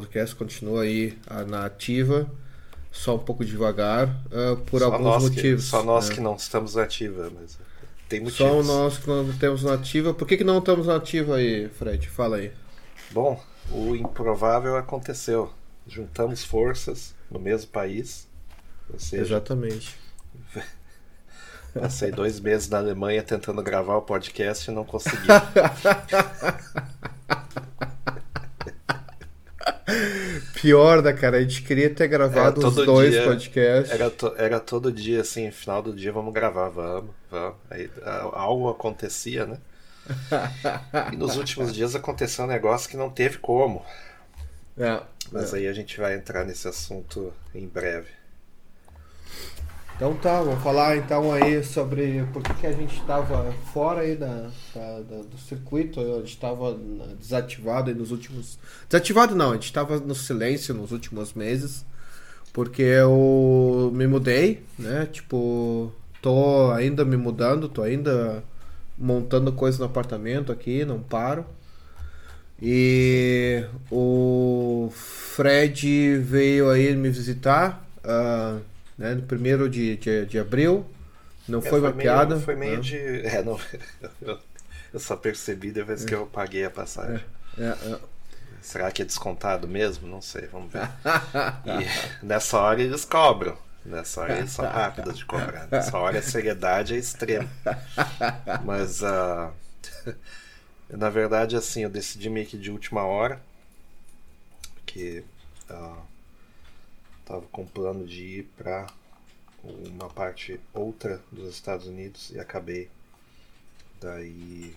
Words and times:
podcast 0.00 0.34
continua 0.36 0.82
aí 0.82 1.18
ah, 1.26 1.44
na 1.44 1.64
ativa, 1.66 2.30
só 2.92 3.16
um 3.16 3.18
pouco 3.18 3.44
devagar, 3.44 4.08
ah, 4.32 4.56
por 4.66 4.78
Só 4.80 4.86
alguns 4.86 5.02
nós 5.04 5.22
que- 5.24 5.30
motivos. 5.36 5.64
só 5.64 5.82
nós 5.82 6.08
né? 6.08 6.14
que 6.14 6.20
não 6.20 6.36
estamos 6.36 6.76
ativa, 6.76 7.30
mas 7.34 7.58
tem 8.08 8.20
Só 8.30 8.44
motivos. 8.46 8.66
nós 8.68 8.98
que 8.98 9.08
não 9.08 9.32
temos 9.38 9.62
na 9.64 9.74
ativa. 9.74 10.14
Por 10.14 10.28
que, 10.28 10.36
que 10.36 10.44
não 10.44 10.58
estamos 10.58 10.86
na 10.86 10.94
ativa 10.96 11.36
aí, 11.36 11.68
Fred? 11.70 12.08
Fala 12.08 12.36
aí. 12.36 12.52
Bom, 13.10 13.42
o 13.70 13.96
improvável 13.96 14.76
aconteceu. 14.76 15.52
Juntamos 15.88 16.44
forças 16.44 17.14
no 17.30 17.38
mesmo 17.40 17.68
país. 17.70 18.28
Seja, 18.98 19.22
Exatamente. 19.22 19.96
passei 21.74 22.10
dois 22.12 22.38
meses 22.40 22.68
na 22.68 22.78
Alemanha 22.78 23.22
tentando 23.22 23.62
gravar 23.62 23.96
o 23.96 24.02
podcast 24.02 24.70
e 24.70 24.74
não 24.74 24.84
consegui. 24.84 25.26
Pior, 30.60 31.02
né, 31.02 31.12
cara? 31.12 31.36
A 31.36 31.40
gente 31.42 31.62
queria 31.62 31.94
ter 31.94 32.08
gravado 32.08 32.66
os 32.66 32.74
dois 32.74 33.10
dia 33.10 33.24
podcasts. 33.24 33.92
Era, 33.92 34.10
to- 34.10 34.34
era 34.36 34.58
todo 34.58 34.90
dia, 34.90 35.20
assim, 35.20 35.50
final 35.50 35.82
do 35.82 35.94
dia, 35.94 36.10
vamos 36.12 36.32
gravar, 36.32 36.68
vamos, 36.70 37.10
vamos. 37.30 37.56
Aí 37.70 37.90
algo 38.32 38.68
acontecia, 38.68 39.46
né? 39.46 39.58
E 41.12 41.16
nos 41.16 41.36
últimos 41.36 41.72
dias 41.74 41.94
aconteceu 41.94 42.44
um 42.44 42.48
negócio 42.48 42.88
que 42.88 42.96
não 42.96 43.10
teve 43.10 43.38
como. 43.38 43.84
É, 44.78 45.02
Mas 45.30 45.52
é. 45.52 45.58
aí 45.58 45.66
a 45.68 45.72
gente 45.72 45.98
vai 45.98 46.14
entrar 46.14 46.44
nesse 46.44 46.68
assunto 46.68 47.32
em 47.54 47.66
breve. 47.66 48.15
Então 49.96 50.14
tá, 50.14 50.42
vamos 50.42 50.62
falar 50.62 50.98
então 50.98 51.32
aí 51.32 51.64
sobre 51.64 52.22
por 52.30 52.42
que, 52.42 52.52
que 52.54 52.66
a 52.66 52.72
gente 52.72 52.94
estava 53.00 53.50
fora 53.72 54.02
aí 54.02 54.14
da, 54.14 54.50
da- 54.74 55.00
da- 55.00 55.22
do 55.22 55.38
circuito, 55.38 55.98
a 56.00 56.18
gente 56.18 56.28
estava 56.34 56.78
desativado 57.18 57.88
aí 57.88 57.96
nos 57.96 58.10
últimos. 58.10 58.58
Desativado 58.90 59.34
não, 59.34 59.52
a 59.52 59.54
gente 59.54 59.64
estava 59.64 59.98
no 59.98 60.14
silêncio 60.14 60.74
nos 60.74 60.92
últimos 60.92 61.32
meses, 61.32 61.82
porque 62.52 62.82
eu 62.82 63.90
me 63.94 64.06
mudei, 64.06 64.62
né? 64.78 65.06
Tipo, 65.10 65.90
tô 66.20 66.70
ainda 66.72 67.02
me 67.02 67.16
mudando, 67.16 67.66
tô 67.66 67.80
ainda 67.82 68.44
montando 68.98 69.50
coisa 69.50 69.78
no 69.78 69.86
apartamento 69.86 70.52
aqui, 70.52 70.84
não 70.84 71.00
paro. 71.00 71.46
E 72.60 73.64
o 73.90 74.90
Fred 74.92 76.18
veio 76.18 76.70
aí 76.70 76.94
me 76.94 77.08
visitar, 77.10 77.86
ah, 78.04 78.58
né, 78.98 79.14
no 79.14 79.22
primeiro 79.22 79.68
de, 79.68 79.96
de, 79.96 80.26
de 80.26 80.38
abril. 80.38 80.86
Não 81.48 81.60
É, 81.62 81.62
foi 81.62 81.80
uma 81.80 81.92
meio- 81.92 82.00
piada. 82.02 82.40
Foi 82.40 82.56
meio 82.56 82.76
né? 82.76 82.80
de. 82.80 82.96
É, 83.26 83.42
não. 83.42 83.58
Eu, 84.20 84.38
eu 84.94 85.00
só 85.00 85.16
percebi 85.16 85.70
depois 85.72 86.04
que 86.04 86.14
eu 86.14 86.26
paguei 86.26 86.64
a 86.64 86.70
passagem. 86.70 87.24
É, 87.58 87.64
é. 87.64 87.98
Será 88.62 88.90
que 88.90 89.02
é 89.02 89.04
descontado 89.04 89.68
mesmo? 89.68 90.08
Não 90.08 90.20
sei, 90.22 90.46
vamos 90.46 90.72
ver. 90.72 90.88
E 92.22 92.26
nessa 92.26 92.58
hora 92.58 92.82
eles 92.82 93.04
cobram. 93.04 93.56
Nessa 93.84 94.22
hora 94.22 94.38
eles 94.38 94.50
são 94.50 94.64
rápidos 94.64 95.18
de 95.18 95.24
cobrar. 95.24 95.68
Nessa 95.70 95.96
hora 95.98 96.18
a 96.18 96.22
seriedade 96.22 96.94
é 96.94 96.98
extrema. 96.98 97.48
Mas, 98.64 99.02
ah, 99.04 99.52
na 100.90 101.10
verdade, 101.10 101.56
assim, 101.56 101.82
eu 101.82 101.90
decidi 101.90 102.28
meio 102.30 102.46
que 102.46 102.56
de 102.58 102.70
última 102.70 103.02
hora. 103.04 103.40
Porque 104.74 105.24
ah, 105.68 105.96
tava 107.26 107.42
com 107.52 107.62
um 107.62 107.66
plano 107.66 108.06
de 108.06 108.22
ir 108.22 108.42
para 108.56 108.86
uma 109.62 110.08
parte 110.08 110.58
outra 110.72 111.20
dos 111.30 111.50
Estados 111.54 111.86
Unidos 111.86 112.30
e 112.30 112.38
acabei 112.38 112.88
daí 114.00 114.74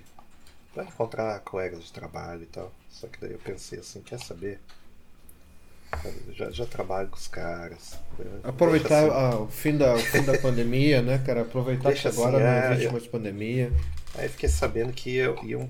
para 0.74 0.84
encontrar 0.84 1.40
colegas 1.42 1.84
de 1.84 1.94
trabalho 1.94 2.44
e 2.44 2.48
tal. 2.48 2.72
Só 2.90 3.08
que 3.08 3.20
daí 3.22 3.32
eu 3.32 3.40
pensei 3.40 3.80
assim, 3.80 4.02
quer 4.02 4.20
saber? 4.20 4.60
Eu 6.28 6.34
já, 6.34 6.52
já 6.52 6.66
trabalho 6.66 7.10
com 7.10 7.18
os 7.18 7.28
caras. 7.28 8.00
né? 8.18 8.40
Aproveitar 8.44 9.06
assim. 9.06 9.12
ah, 9.12 9.40
o, 9.42 9.48
fim 9.48 9.76
da, 9.78 9.96
o 9.96 10.00
fim 10.00 10.24
da 10.24 10.38
pandemia, 10.38 11.02
né, 11.02 11.18
cara? 11.26 11.42
Aproveitar 11.42 11.90
Deixa 11.90 12.10
que 12.12 12.16
agora 12.16 12.38
assim, 12.38 12.46
não 12.46 12.52
é, 12.52 12.72
existe 12.72 12.86
eu- 12.86 12.92
mais 12.92 13.08
pandemia. 13.08 13.74
Aí 14.16 14.26
eu 14.26 14.30
fiquei 14.30 14.50
sabendo 14.50 14.92
que 14.94 15.12
iam, 15.18 15.44
iam 15.46 15.70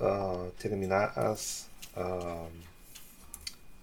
ah, 0.00 0.48
terminar 0.58 1.12
as, 1.18 1.68
ah, 1.96 2.46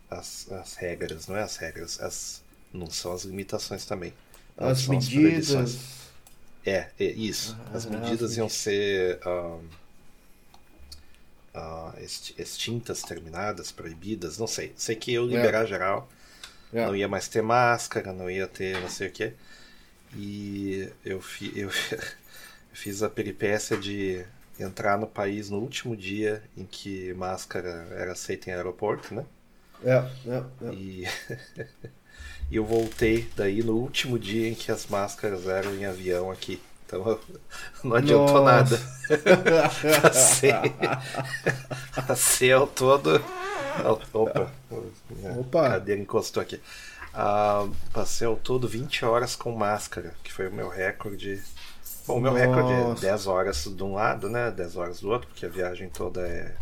as 0.09 0.51
as 0.51 0.75
regras, 0.75 1.27
não 1.27 1.35
é 1.35 1.43
as 1.43 1.57
regras, 1.57 1.99
as 2.01 2.41
não 2.73 2.89
são 2.89 3.13
as 3.13 3.23
limitações 3.23 3.85
também. 3.85 4.13
As 4.57 4.79
são 4.79 4.93
medidas. 4.95 5.79
É, 6.65 6.89
é 6.99 7.05
isso. 7.05 7.55
Ah, 7.67 7.69
As 7.71 7.85
as 7.85 7.85
medidas 7.85 8.37
iam 8.37 8.45
medidas. 8.47 8.53
ser 8.61 9.19
ah, 11.53 11.93
exti- 11.99 12.35
extintas, 12.37 13.01
terminadas, 13.01 13.71
proibidas, 13.71 14.37
não 14.37 14.47
sei. 14.47 14.73
Sei 14.77 14.95
que 14.95 15.13
eu 15.13 15.25
liberar 15.25 15.65
geral, 15.65 16.07
É. 16.73 16.85
não 16.85 16.95
ia 16.95 17.07
mais 17.07 17.27
ter 17.27 17.41
máscara, 17.41 18.13
não 18.13 18.29
ia 18.29 18.47
ter 18.47 18.79
não 18.81 18.89
sei 18.89 19.07
o 19.07 19.11
que. 19.11 19.33
E 20.15 20.89
eu, 21.05 21.21
fi, 21.21 21.51
eu 21.59 21.69
fiz 22.73 23.03
a 23.03 23.09
peripécia 23.09 23.77
de 23.77 24.25
entrar 24.59 24.97
no 24.97 25.07
país 25.07 25.49
no 25.49 25.59
último 25.59 25.95
dia 25.95 26.43
em 26.57 26.65
que 26.65 27.13
máscara 27.15 27.87
era 27.91 28.13
aceita 28.13 28.49
em 28.49 28.53
aeroporto, 28.53 29.13
né? 29.15 29.25
É, 29.83 30.03
é, 30.27 30.43
é. 30.63 30.73
E, 30.73 31.07
eu 32.51 32.65
voltei 32.65 33.29
daí 33.35 33.61
no 33.63 33.73
último 33.73 34.17
dia 34.17 34.49
em 34.49 34.55
que 34.55 34.71
as 34.71 34.87
máscaras 34.87 35.47
eram 35.47 35.75
em 35.75 35.85
avião 35.85 36.31
aqui. 36.31 36.61
Então 36.85 37.19
não 37.83 37.95
adiantou 37.95 38.43
Nossa. 38.43 38.77
nada. 38.77 38.97
Passei, 40.01 40.51
passei 42.07 42.51
ao 42.51 42.65
todo. 42.65 43.21
Opa, 44.13 44.51
Opa. 45.37 45.69
cadeira 45.69 46.01
encostou 46.01 46.41
aqui. 46.41 46.59
Ah, 47.13 47.67
passei 47.93 48.27
ao 48.27 48.35
todo 48.35 48.67
20 48.67 49.05
horas 49.05 49.35
com 49.35 49.51
máscara, 49.51 50.13
que 50.23 50.31
foi 50.31 50.47
o 50.47 50.53
meu 50.53 50.69
recorde. 50.69 51.41
Bom, 52.05 52.17
o 52.17 52.21
meu 52.21 52.33
recorde 52.33 52.71
é 52.71 52.79
Nossa. 52.79 53.01
10 53.01 53.27
horas 53.27 53.63
de 53.65 53.83
um 53.83 53.93
lado, 53.93 54.29
né? 54.29 54.51
10 54.51 54.77
horas 54.77 54.99
do 55.01 55.09
outro, 55.09 55.27
porque 55.27 55.45
a 55.45 55.49
viagem 55.49 55.89
toda 55.89 56.21
é 56.21 56.55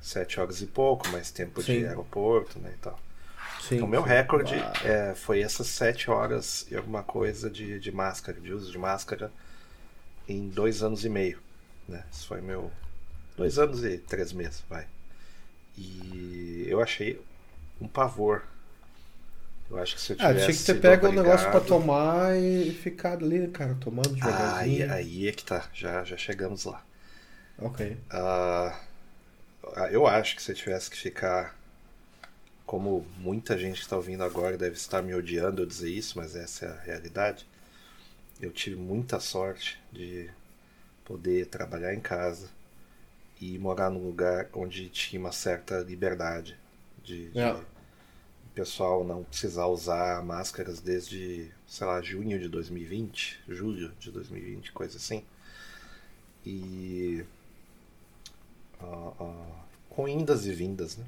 7 0.00 0.40
horas 0.40 0.60
e 0.62 0.66
pouco, 0.66 1.08
mais 1.08 1.30
tempo 1.30 1.62
Sim. 1.62 1.80
de 1.80 1.86
aeroporto, 1.86 2.58
né? 2.58 2.72
E 2.74 2.78
tal. 2.78 2.98
Sim, 3.60 3.80
O 3.82 3.86
meu 3.86 4.02
recorde 4.02 4.54
é, 4.84 5.14
foi 5.14 5.40
essas 5.42 5.66
7 5.68 6.10
horas 6.10 6.66
e 6.70 6.76
alguma 6.76 7.02
coisa 7.02 7.50
de, 7.50 7.78
de 7.78 7.92
máscara, 7.92 8.40
de 8.40 8.52
uso 8.52 8.72
de 8.72 8.78
máscara 8.78 9.30
em 10.28 10.48
dois 10.48 10.82
anos 10.82 11.04
e 11.04 11.08
meio. 11.08 11.38
Né? 11.88 12.02
Isso 12.12 12.26
foi 12.26 12.40
meu. 12.40 12.70
Dois 13.36 13.58
anos 13.58 13.84
e 13.84 13.98
três 13.98 14.32
meses, 14.32 14.62
vai. 14.68 14.86
E 15.76 16.66
eu 16.68 16.80
achei 16.80 17.20
um 17.80 17.88
pavor. 17.88 18.42
Eu 19.70 19.78
acho 19.78 19.94
que 19.94 20.00
se 20.00 20.12
eu 20.12 20.16
Ah, 20.18 20.28
tivesse 20.34 20.46
tinha 20.46 20.56
que 20.56 20.64
ter 20.64 20.80
pego 20.80 21.06
um 21.08 21.12
negócio 21.12 21.48
pra 21.50 21.60
obrigado- 21.60 21.68
tomar 21.68 22.36
e 22.36 22.72
ficar 22.72 23.12
ali, 23.14 23.48
cara, 23.48 23.74
tomando 23.80 24.16
Ah, 24.20 24.58
aí, 24.58 24.78
devagarzinho. 24.78 24.92
aí 24.92 25.28
é 25.28 25.32
que 25.32 25.44
tá, 25.44 25.68
já, 25.72 26.04
já 26.04 26.16
chegamos 26.16 26.64
lá. 26.64 26.84
Ok. 27.58 27.96
Ah, 28.10 28.78
eu 29.90 30.06
acho 30.06 30.36
que 30.36 30.42
se 30.42 30.52
eu 30.52 30.56
tivesse 30.56 30.90
que 30.90 30.96
ficar. 30.96 31.58
Como 32.66 33.04
muita 33.18 33.58
gente 33.58 33.76
que 33.78 33.82
está 33.82 33.96
ouvindo 33.96 34.22
agora 34.22 34.56
deve 34.56 34.76
estar 34.76 35.02
me 35.02 35.12
odiando 35.14 35.62
eu 35.62 35.66
dizer 35.66 35.90
isso, 35.90 36.16
mas 36.18 36.36
essa 36.36 36.66
é 36.66 36.68
a 36.68 36.80
realidade. 36.80 37.46
Eu 38.40 38.52
tive 38.52 38.76
muita 38.76 39.20
sorte 39.20 39.78
de 39.92 40.30
poder 41.04 41.46
trabalhar 41.46 41.94
em 41.94 42.00
casa 42.00 42.48
e 43.40 43.58
morar 43.58 43.90
num 43.90 44.04
lugar 44.06 44.48
onde 44.54 44.88
tinha 44.88 45.20
uma 45.20 45.32
certa 45.32 45.80
liberdade 45.80 46.56
de, 47.02 47.30
É. 47.34 47.52
o 47.52 47.64
pessoal 48.54 49.04
não 49.04 49.24
precisar 49.24 49.66
usar 49.66 50.22
máscaras 50.24 50.80
desde, 50.80 51.50
sei 51.66 51.86
lá, 51.86 52.00
junho 52.02 52.38
de 52.38 52.48
2020, 52.48 53.40
julho 53.48 53.92
de 53.98 54.10
2020, 54.10 54.72
coisa 54.72 54.96
assim. 54.98 55.24
E 56.44 57.24
ah, 58.82 59.64
com 59.88 60.08
indas 60.08 60.46
e 60.46 60.52
vindas, 60.52 60.96
né? 60.96 61.04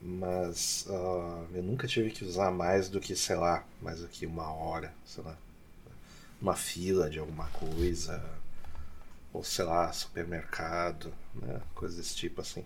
Mas 0.00 0.86
ah, 0.88 1.44
eu 1.54 1.62
nunca 1.62 1.86
tive 1.86 2.10
que 2.10 2.24
usar 2.24 2.50
mais 2.50 2.88
do 2.88 3.00
que, 3.00 3.16
sei 3.16 3.36
lá, 3.36 3.64
mais 3.82 4.00
do 4.00 4.08
que 4.08 4.26
uma 4.26 4.50
hora, 4.52 4.92
sei 5.04 5.24
lá, 5.24 5.36
uma 6.40 6.54
fila 6.54 7.08
de 7.10 7.18
alguma 7.18 7.46
coisa, 7.48 8.22
ou 9.32 9.42
sei 9.44 9.64
lá, 9.64 9.92
supermercado, 9.92 11.12
né? 11.34 11.60
Coisa 11.74 11.96
desse 11.96 12.14
tipo 12.16 12.40
assim. 12.40 12.64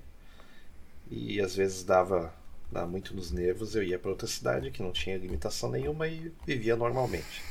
E 1.11 1.41
às 1.41 1.55
vezes 1.57 1.83
dava, 1.85 2.33
dava 2.71 2.87
muito 2.87 3.15
nos 3.15 3.31
nervos, 3.33 3.75
eu 3.75 3.83
ia 3.83 3.99
para 3.99 4.11
outra 4.11 4.29
cidade 4.29 4.71
que 4.71 4.83
não 4.83 4.93
tinha 4.93 5.19
limitação 5.19 5.71
nenhuma 5.71 6.07
e 6.07 6.33
vivia 6.47 6.77
normalmente, 6.77 7.43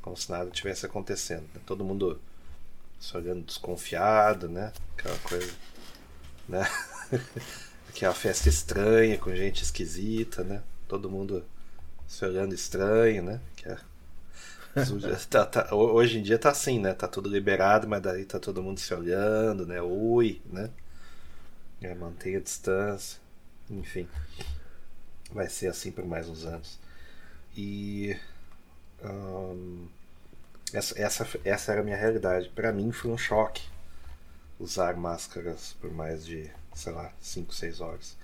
como 0.00 0.16
se 0.16 0.30
nada 0.30 0.50
tivesse 0.50 0.86
acontecendo. 0.86 1.42
né? 1.54 1.60
Todo 1.66 1.84
mundo 1.84 2.20
se 3.00 3.16
olhando 3.16 3.44
desconfiado, 3.44 4.48
né? 4.48 4.72
Aquela 4.96 5.18
coisa, 5.18 5.52
né? 6.48 6.66
Aquela 7.88 8.14
festa 8.14 8.48
estranha 8.48 9.18
com 9.18 9.34
gente 9.34 9.62
esquisita, 9.62 10.44
né? 10.44 10.62
Todo 10.88 11.10
mundo 11.10 11.44
se 12.08 12.24
olhando 12.24 12.54
estranho, 12.54 13.22
né? 13.22 13.40
Que 13.56 13.68
é- 13.68 13.78
tá- 15.30 15.46
tá- 15.46 15.68
ho- 15.74 15.92
hoje 15.94 16.18
em 16.18 16.22
dia 16.22 16.38
tá 16.38 16.50
assim, 16.50 16.78
né? 16.80 16.94
Tá 16.94 17.08
tudo 17.08 17.28
liberado, 17.28 17.88
mas 17.88 18.02
daí 18.02 18.24
tá 18.24 18.38
todo 18.38 18.62
mundo 18.62 18.80
se 18.80 18.92
olhando, 18.94 19.66
né? 19.66 19.80
Oi, 19.82 20.40
né? 20.46 20.70
É, 21.80 21.94
mantenha 21.94 22.38
a 22.38 22.40
distância, 22.40 23.20
enfim. 23.70 24.08
Vai 25.32 25.48
ser 25.48 25.68
assim 25.68 25.90
por 25.92 26.04
mais 26.06 26.28
uns 26.28 26.44
anos. 26.44 26.78
E 27.56 28.16
essa, 30.72 30.98
essa, 31.00 31.26
essa 31.44 31.72
era 31.72 31.80
a 31.80 31.84
minha 31.84 31.96
realidade. 31.96 32.48
Para 32.54 32.72
mim 32.72 32.92
foi 32.92 33.10
um 33.10 33.18
choque 33.18 33.62
usar 34.58 34.96
máscaras 34.96 35.74
por 35.80 35.92
mais 35.92 36.24
de, 36.26 36.50
sei 36.74 36.92
lá, 36.92 37.12
5, 37.20 37.54
6 37.54 37.80
horas. 37.80 38.16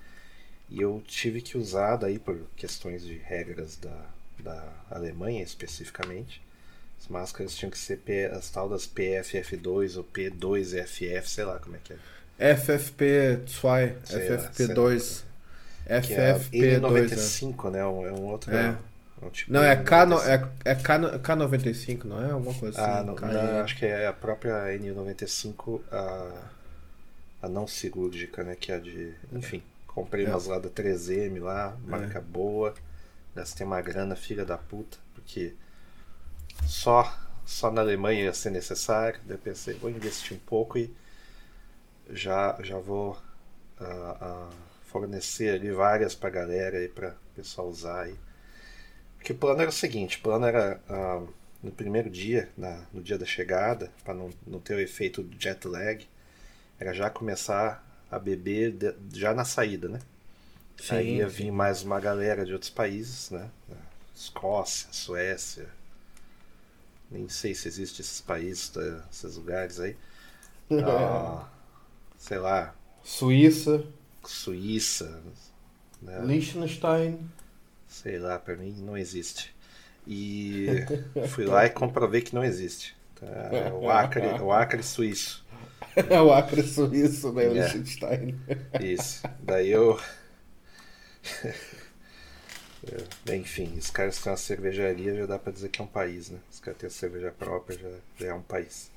E 0.69 0.81
eu 0.81 1.01
tive 1.05 1.41
que 1.41 1.57
usar 1.57 1.95
daí 1.95 2.17
por 2.19 2.37
questões 2.55 3.03
de 3.03 3.17
regras 3.17 3.77
da, 3.77 4.05
da 4.39 4.73
Alemanha 4.89 5.43
especificamente. 5.43 6.41
As 6.99 7.07
máscaras 7.07 7.55
tinham 7.55 7.69
que 7.69 7.77
ser 7.77 7.97
P, 7.97 8.25
as 8.25 8.49
tal 8.49 8.67
das 8.69 8.87
PFF2 8.87 9.97
ou 9.97 10.03
P2FF, 10.03 11.25
sei 11.25 11.43
lá 11.43 11.59
como 11.59 11.75
é 11.75 11.79
que 11.83 11.93
é. 11.93 12.53
FFP2, 12.55 13.47
Sei 14.03 14.29
lá, 14.29 14.37
FFP2. 14.49 15.21
Que 16.01 16.13
é 16.13 16.31
a 16.31 16.39
FFP2. 16.39 16.61
né? 16.61 16.79
N95, 16.79 17.69
né? 17.71 17.85
Um- 17.85 18.07
É 18.07 18.11
um 18.11 18.23
outro. 18.23 18.53
É. 18.55 18.75
é 19.21 19.25
um 19.25 19.29
tipo 19.29 19.51
Não, 19.51 19.63
é, 19.63 19.75
K, 19.75 20.05
no- 20.05 20.19
95. 20.19 20.23
é, 20.23 20.51
é 20.65 20.75
K, 20.75 20.97
no- 20.97 21.19
K95, 21.19 22.07
não 22.07 22.21
é? 22.23 22.31
Alguma 22.31 22.53
coisa 22.59 22.77
assim. 22.81 22.91
Ah, 22.91 23.03
não, 23.03 23.15
K- 23.15 23.27
não, 23.27 23.59
acho 23.63 23.75
que 23.77 23.85
é 23.85 24.07
a 24.07 24.13
própria 24.13 24.73
N95, 24.75 25.81
a, 25.91 26.49
a 27.41 27.49
não 27.49 27.67
cirúrgica, 27.67 28.43
né? 28.43 28.55
Que 28.55 28.71
é 28.71 28.75
a 28.75 28.79
de. 28.79 29.13
Enfim, 29.33 29.63
comprei 29.87 30.25
É. 30.25 30.29
umas 30.29 30.45
lá 30.47 30.59
da 30.59 30.69
3M 30.69 31.39
lá, 31.39 31.77
marca 31.85 32.21
boa. 32.21 32.73
Gastei 33.35 33.65
uma 33.65 33.81
grana, 33.81 34.15
filha 34.15 34.45
da 34.45 34.57
puta, 34.57 34.97
porque 35.15 35.55
só, 36.67 37.11
só 37.45 37.71
na 37.71 37.81
Alemanha 37.81 38.25
ia 38.25 38.33
ser 38.33 38.49
necessário. 38.51 39.19
Daí 39.25 39.35
eu 39.37 39.39
pensei, 39.41 39.73
vou 39.75 39.89
investir 39.89 40.35
um 40.35 40.39
pouco 40.39 40.77
e 40.77 40.93
já, 42.09 42.55
já 42.63 42.77
vou 42.77 43.17
ah, 43.79 44.17
ah, 44.21 44.49
fornecer 44.87 45.55
ali 45.55 45.71
várias 45.71 46.15
pra 46.15 46.29
galera 46.29 46.77
aí 46.77 46.87
pra 46.87 47.15
pessoal 47.35 47.69
usar 47.69 48.03
aí. 48.03 48.15
Porque 49.25 49.33
o 49.33 49.37
plano 49.37 49.59
era 49.61 49.71
o 49.71 49.73
seguinte, 49.73 50.17
o 50.19 50.21
plano 50.21 50.45
era 50.45 50.79
ah, 50.87 51.19
no 51.63 51.71
primeiro 51.71 52.11
dia, 52.11 52.47
na- 52.55 52.85
no 52.93 53.01
dia 53.01 53.17
da 53.17 53.25
chegada, 53.25 53.91
para 54.03 54.13
não, 54.13 54.29
não 54.45 54.59
ter 54.59 54.75
o 54.75 54.79
efeito 54.79 55.23
do 55.23 55.35
jet 55.41 55.67
lag, 55.67 56.07
era 56.79 56.93
já 56.93 57.09
começar 57.09 57.83
a 58.11 58.19
beber 58.19 58.71
de- 58.71 58.95
já 59.19 59.33
na 59.33 59.43
saída, 59.43 59.89
né? 59.89 59.99
Sim, 60.77 60.95
Aí 60.95 61.15
ia 61.17 61.27
vir 61.27 61.51
mais 61.51 61.83
uma 61.83 61.99
galera 61.99 62.45
de 62.45 62.53
outros 62.53 62.71
países, 62.71 63.31
né? 63.31 63.49
Escócia, 64.15 64.89
Suécia. 64.93 65.69
Nem 67.09 67.27
sei 67.29 67.53
se 67.55 67.67
existe 67.67 68.01
esses 68.01 68.21
países, 68.21 68.69
tá? 68.69 68.81
esses 69.11 69.35
lugares 69.37 69.79
aí. 69.79 69.95
Ah, 70.79 71.47
sei 72.17 72.37
lá, 72.39 72.75
Suíça, 73.03 73.83
Suíça, 74.25 75.21
né? 76.01 76.27
Liechtenstein. 76.27 77.29
Sei 78.03 78.19
lá, 78.19 78.37
pra 78.37 78.55
mim 78.55 78.73
não 78.79 78.97
existe. 78.97 79.55
E 80.07 80.67
fui 81.29 81.45
lá 81.45 81.65
e 81.65 81.69
comprovei 81.69 82.21
que 82.21 82.35
não 82.35 82.43
existe. 82.43 82.95
Tá? 83.15 83.25
É 83.25 83.71
O 83.71 83.89
Acre, 83.89 84.27
o 84.41 84.51
Acre 84.51 84.83
suíço. 84.83 85.45
É 85.95 86.19
o 86.21 86.33
Acre 86.33 86.61
suíço, 86.61 87.31
né? 87.31 87.45
É. 87.45 87.49
Liechtenstein. 87.49 88.35
Isso. 88.81 89.23
Daí 89.41 89.69
eu. 89.71 89.99
É, 93.27 93.35
Enfim, 93.35 93.75
os 93.77 93.89
caras 93.89 94.19
têm 94.19 94.31
uma 94.31 94.37
cervejaria, 94.37 95.15
já 95.15 95.25
dá 95.25 95.39
pra 95.39 95.51
dizer 95.51 95.69
que 95.69 95.81
é 95.81 95.83
um 95.83 95.87
país, 95.87 96.29
né? 96.29 96.39
Os 96.51 96.59
caras 96.59 96.77
têm 96.79 96.87
a 96.87 96.91
cerveja 96.91 97.31
própria, 97.31 97.77
já, 97.79 97.89
já 98.19 98.27
é 98.27 98.33
um 98.33 98.41
país. 98.41 98.91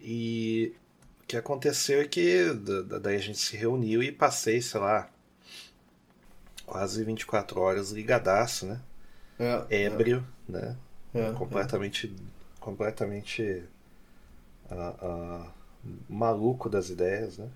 E 0.00 0.72
o 1.22 1.26
que 1.26 1.36
aconteceu 1.36 2.00
é 2.00 2.04
que 2.08 2.52
da- 2.54 2.82
da- 2.82 2.98
daí 2.98 3.16
a 3.16 3.20
gente 3.20 3.38
se 3.38 3.56
reuniu 3.56 4.02
e 4.02 4.10
passei, 4.12 4.60
sei 4.60 4.80
lá, 4.80 5.08
quase 6.68 7.04
24 7.04 7.60
horas 7.60 7.90
ligadaço, 7.92 8.66
né? 8.66 8.80
É, 9.38 9.66
ébrio, 9.70 10.24
né? 10.48 10.76
É, 11.14 11.32
completamente, 11.32 12.14
completamente 12.60 13.64
ah, 14.70 14.94
ah, 15.00 15.46
maluco 16.08 16.68
das 16.68 16.90
ideias, 16.90 17.38
né? 17.38 17.48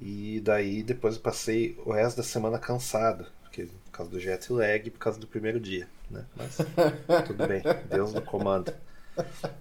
E 0.00 0.40
daí 0.44 0.82
depois 0.82 1.16
eu 1.16 1.20
passei 1.22 1.76
o 1.84 1.92
resto 1.92 2.18
da 2.18 2.22
semana 2.22 2.58
cansado, 2.58 3.26
porque 3.42 3.64
por 3.66 3.90
causa 3.92 4.10
do 4.10 4.20
jet 4.20 4.52
lag, 4.52 4.90
por 4.90 4.98
causa 4.98 5.18
do 5.18 5.26
primeiro 5.26 5.58
dia, 5.58 5.88
né? 6.10 6.24
Mas 6.36 6.64
tudo 7.24 7.44
bem, 7.44 7.66
Deus 7.84 8.14
no 8.14 8.22
comando. 8.22 8.72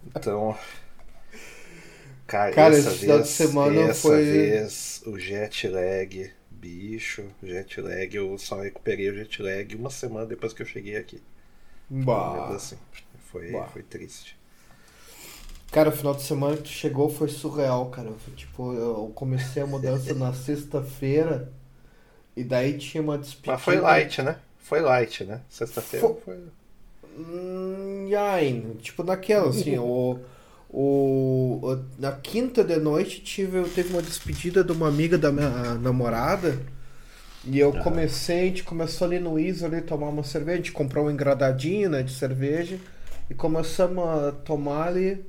Então, 0.05 0.57
cara, 2.25 2.55
Cara, 2.55 2.77
essa 2.77 2.89
esse 2.89 2.97
final 2.99 3.21
de 3.21 3.27
vez, 3.27 3.29
semana 3.29 3.89
essa 3.89 3.93
foi- 3.93 4.21
vez 4.21 5.01
o 5.05 5.17
jet 5.17 5.67
lag, 5.67 6.31
bicho, 6.59 7.25
jet 7.43 7.79
lag, 7.81 8.15
eu 8.15 8.37
só 8.37 8.61
recuperei 8.61 9.09
o 9.09 9.15
jet 9.15 9.41
lag 9.41 9.75
uma 9.75 9.89
semana 9.89 10.25
depois 10.25 10.53
que 10.53 10.61
eu 10.61 10.65
cheguei 10.65 10.95
aqui. 10.97 11.21
Bah. 11.89 12.55
Assim, 12.55 12.77
foi, 13.31 13.51
Bah. 13.51 13.67
foi 13.71 13.83
triste. 13.83 14.37
Cara, 15.71 15.89
o 15.89 15.91
final 15.91 16.15
de 16.15 16.21
semana 16.23 16.55
que 16.57 16.63
tu 16.63 16.69
chegou 16.69 17.09
foi 17.09 17.27
surreal, 17.27 17.89
cara. 17.89 18.11
Foi, 18.19 18.33
tipo, 18.33 18.73
eu 18.73 19.11
comecei 19.13 19.61
a 19.61 19.67
mudança 19.67 20.13
na 20.13 20.31
sexta-feira 20.33 21.51
e 22.35 22.43
daí 22.43 22.77
tinha 22.77 23.03
uma 23.03 23.17
despedida. 23.17 23.53
Mas 23.53 23.61
foi 23.63 23.79
light, 23.79 24.21
né? 24.21 24.39
Foi 24.59 24.81
light, 24.81 25.23
né? 25.25 25.41
Sexta-feira 25.49 26.07
Fo- 26.07 26.21
foi. 26.23 26.37
Hum, 27.17 28.07
yain, 28.09 28.75
tipo 28.77 29.03
naquela, 29.03 29.49
assim, 29.49 29.77
o, 29.79 30.19
o, 30.69 31.59
o- 31.63 31.85
Na 31.99 32.11
quinta 32.11 32.63
de 32.63 32.77
noite 32.77 33.21
tive, 33.21 33.61
teve 33.69 33.89
uma 33.89 34.01
despedida 34.01 34.63
de 34.63 34.71
uma 34.71 34.87
amiga 34.87 35.17
da 35.17 35.31
minha 35.31 35.49
namorada. 35.75 36.57
E 37.45 37.57
eu 37.59 37.71
comecei, 37.71 38.39
a 38.39 38.43
gente 38.43 38.63
começou 38.63 39.07
ali 39.07 39.19
no 39.19 39.39
Isa 39.39 39.67
ali 39.67 39.81
tomar 39.81 40.09
uma 40.09 40.23
cerveja, 40.23 40.53
a 40.53 40.57
gente 40.57 40.71
comprou 40.73 41.05
um 41.05 41.11
engradadinho, 41.11 41.89
né, 41.89 42.03
de 42.03 42.11
cerveja 42.11 42.77
e 43.29 43.33
começamos 43.33 44.03
a 44.05 44.31
tomar 44.33 44.87
ali. 44.87 45.23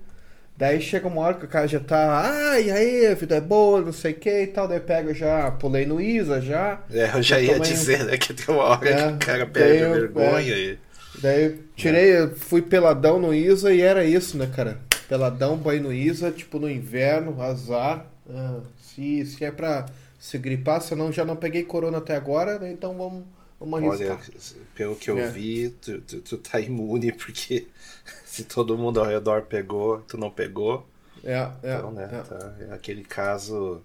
Daí 0.57 0.81
chega 0.81 1.07
uma 1.07 1.21
hora 1.23 1.35
que 1.35 1.45
o 1.45 1.49
cara 1.49 1.69
já 1.69 1.79
tá, 1.79 2.23
ah, 2.53 2.61
e 2.61 2.69
aí, 2.73 3.07
a 3.07 3.15
vida 3.15 3.37
é 3.37 3.41
boa, 3.41 3.81
não 3.81 3.93
sei 3.93 4.11
o 4.11 4.15
que 4.17 4.43
e 4.43 4.47
tal. 4.49 4.67
Daí 4.67 4.81
pega 4.81 5.15
já, 5.15 5.49
pulei 5.53 5.87
no 5.87 6.01
Isa 6.01 6.41
já. 6.41 6.81
É, 6.93 7.11
eu 7.17 7.23
já 7.23 7.41
ia 7.41 7.55
tomei 7.55 7.71
dizer, 7.71 8.05
né? 8.05 8.17
Que 8.19 8.35
tem 8.35 8.53
uma 8.53 8.65
hora 8.65 8.89
É, 8.91 9.07
que 9.07 9.13
o 9.13 9.19
cara 9.19 9.47
perde 9.47 9.83
eu- 9.85 9.93
vergonha 9.93 10.57
e. 10.57 10.79
Daí 11.23 11.61
tirei, 11.77 12.11
eu 12.19 12.35
fui 12.35 12.61
peladão 12.63 13.21
no 13.21 13.33
Isa 13.33 13.73
e 13.73 13.81
era 13.81 14.05
isso, 14.05 14.37
né, 14.37 14.49
cara? 14.53 14.79
Peladão, 15.09 15.57
banho 15.57 15.85
no 15.85 15.93
Isa, 15.93 16.31
tipo 16.33 16.59
no 16.59 16.71
inverno, 16.71 17.41
azar. 17.43 18.07
Ah, 18.29 18.61
se, 18.81 19.25
se 19.27 19.45
é 19.45 19.51
pra 19.51 19.87
se 20.19 20.39
gripar, 20.39 20.81
se 20.83 20.93
eu 20.93 20.99
não, 20.99 21.13
já 21.13 21.25
não 21.25 21.37
peguei 21.37 21.65
corona 21.65 21.99
até 21.99 22.17
agora, 22.17 22.59
né, 22.59 22.71
então 22.73 22.97
vamos, 22.97 23.25
vamos 23.59 23.81
Olha, 23.81 24.13
arriscar. 24.13 24.21
pelo 24.75 24.97
que 24.97 25.11
eu 25.11 25.19
É. 25.19 25.31
vi, 25.31 25.71
tu, 25.71 26.01
tu, 26.03 26.21
tu 26.21 26.39
tá 26.39 26.61
imune, 26.61 27.13
porque 27.15 27.69
se 28.25 28.45
todo 28.45 28.77
mundo 28.79 29.01
ao 29.01 29.07
redor 29.07 29.43
pegou, 29.43 30.01
tu 30.03 30.17
não 30.19 30.31
pegou. 30.31 30.87
É, 31.23 31.35
é, 31.63 31.75
Então, 31.77 31.93
né? 31.93 32.09
é. 32.13 32.23
Tá, 32.23 32.57
é 32.61 32.73
aquele 32.75 33.05
caso. 33.05 33.83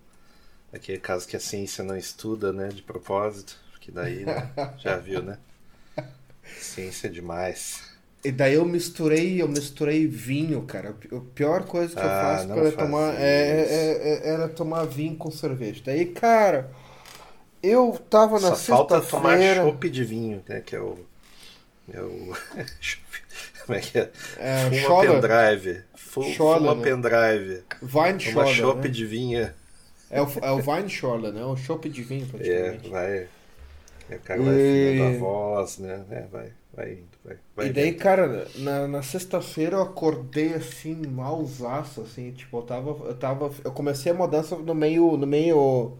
Aquele 0.73 0.99
caso 0.99 1.27
que 1.27 1.35
a 1.37 1.39
ciência 1.39 1.83
não 1.83 1.97
estuda, 1.97 2.53
né? 2.53 2.69
De 2.69 2.81
propósito. 2.83 3.57
Porque 3.71 3.91
daí, 3.91 4.25
né, 4.25 4.51
já 4.77 4.97
viu, 4.97 5.21
né? 5.23 5.39
Ciência 6.59 7.07
é 7.07 7.09
demais. 7.11 7.92
E 8.23 8.31
daí 8.31 8.53
eu 8.53 8.65
misturei, 8.65 9.41
eu 9.41 9.47
misturei 9.49 10.07
vinho, 10.07 10.61
cara. 10.65 10.91
A 11.11 11.19
pior 11.35 11.65
coisa 11.65 11.95
que 11.95 12.05
eu 12.05 12.09
Ah, 12.09 12.19
faço 12.21 12.47
não 12.47 12.55
para 12.55 12.71
faz 12.71 12.89
tomar 12.89 13.13
isso. 13.13 13.21
é, 13.21 13.61
é- 13.61 14.13
é- 14.25 14.29
era 14.29 14.47
tomar 14.49 14.85
vinho 14.85 15.15
com 15.17 15.29
cerveja. 15.31 15.81
Daí, 15.85 16.05
cara, 16.07 16.71
eu 17.61 17.97
tava 18.09 18.39
na 18.39 18.55
Só 18.55 18.55
falta 18.55 19.01
tomar 19.01 19.37
sexta-feira. 19.37 19.63
chopp 19.63 19.89
de 19.89 20.03
vinho, 20.05 20.43
né? 20.47 20.61
Que 20.61 20.75
é 20.75 20.79
o. 20.81 20.99
É 21.93 22.01
o. 22.03 22.35
Como 23.65 23.77
é 23.77 23.81
que 23.81 23.97
é? 23.99 24.11
É, 24.37 24.71
Fuma 24.71 24.73
Scholler. 24.73 25.21
pendrive. 25.21 25.83
Fu, 25.95 26.23
Scholler, 26.23 26.59
fuma 26.59 26.75
né? 26.75 26.81
pendrive. 26.83 27.63
Wine 27.81 28.19
Uma 28.25 28.45
Scholler, 28.45 28.55
chopp 28.55 28.87
né? 28.87 28.89
de 28.89 29.05
vinho. 29.05 29.53
É 30.09 30.21
o, 30.21 30.27
é 30.41 30.51
o 30.51 30.57
Wine 30.71 30.89
Scholler, 30.89 31.33
né? 31.33 31.43
O 31.45 31.55
chopp 31.57 31.89
de 31.89 32.03
vinho, 32.03 32.25
É, 32.39 32.77
praticamente. 32.77 32.89
vai. 32.89 33.29
O 34.09 34.19
cara 34.19 34.43
vai 34.43 34.55
E- 34.55 34.57
afinando 34.57 35.03
a 35.03 35.11
voz, 35.11 35.77
né? 35.79 36.05
É, 36.11 36.21
vai, 36.31 36.51
vai 36.73 36.93
indo, 36.93 37.17
vai. 37.23 37.39
vai 37.55 37.67
E 37.67 37.69
daí, 37.69 37.93
indo. 37.93 37.95
cara, 37.95 38.51
na, 38.55 38.87
na 38.87 39.01
sexta-feira 39.01 39.77
eu 39.77 39.81
acordei 39.83 40.53
assim, 40.53 40.95
malzaço, 41.07 42.01
assim, 42.01 42.31
tipo, 42.31 42.57
eu 42.57 42.63
tava, 42.63 42.89
eu 43.07 43.15
tava, 43.17 43.51
eu 43.63 43.71
comecei 43.71 44.11
a 44.11 44.15
mudança 44.15 44.55
no 44.57 44.75
meio, 44.75 45.15
no 45.17 45.25
meio, 45.25 45.55
como 45.55 45.97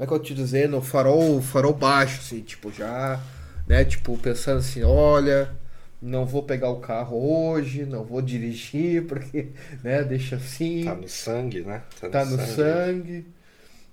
é 0.00 0.06
que 0.06 0.12
eu 0.12 0.18
te 0.22 0.34
dizer, 0.34 0.68
no 0.68 0.82
farol, 0.82 1.40
farol 1.42 1.72
baixo, 1.74 2.20
assim, 2.20 2.42
tipo, 2.42 2.70
já, 2.72 3.20
né, 3.66 3.84
tipo, 3.84 4.18
pensando 4.18 4.58
assim, 4.58 4.82
olha, 4.84 5.56
não 6.02 6.26
vou 6.26 6.42
pegar 6.42 6.70
o 6.70 6.80
carro 6.80 7.16
hoje, 7.50 7.86
não 7.86 8.04
vou 8.04 8.20
dirigir, 8.22 9.06
porque, 9.08 9.50
né, 9.82 10.04
deixa 10.04 10.36
assim, 10.36 10.82
Tá 10.82 10.94
no 10.96 11.08
sangue, 11.08 11.62
né? 11.62 11.84
tá 12.10 12.24
no 12.24 12.38
sangue. 12.38 13.26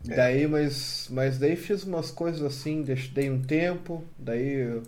É. 0.09 0.29
Daí, 0.29 0.47
mas, 0.47 1.07
mas 1.11 1.39
daí 1.39 1.55
fiz 1.55 1.83
umas 1.83 2.11
coisas 2.11 2.41
assim, 2.43 2.83
deix- 2.83 3.09
dei 3.09 3.29
um 3.31 3.41
tempo, 3.41 4.03
daí 4.17 4.47
eu 4.69 4.83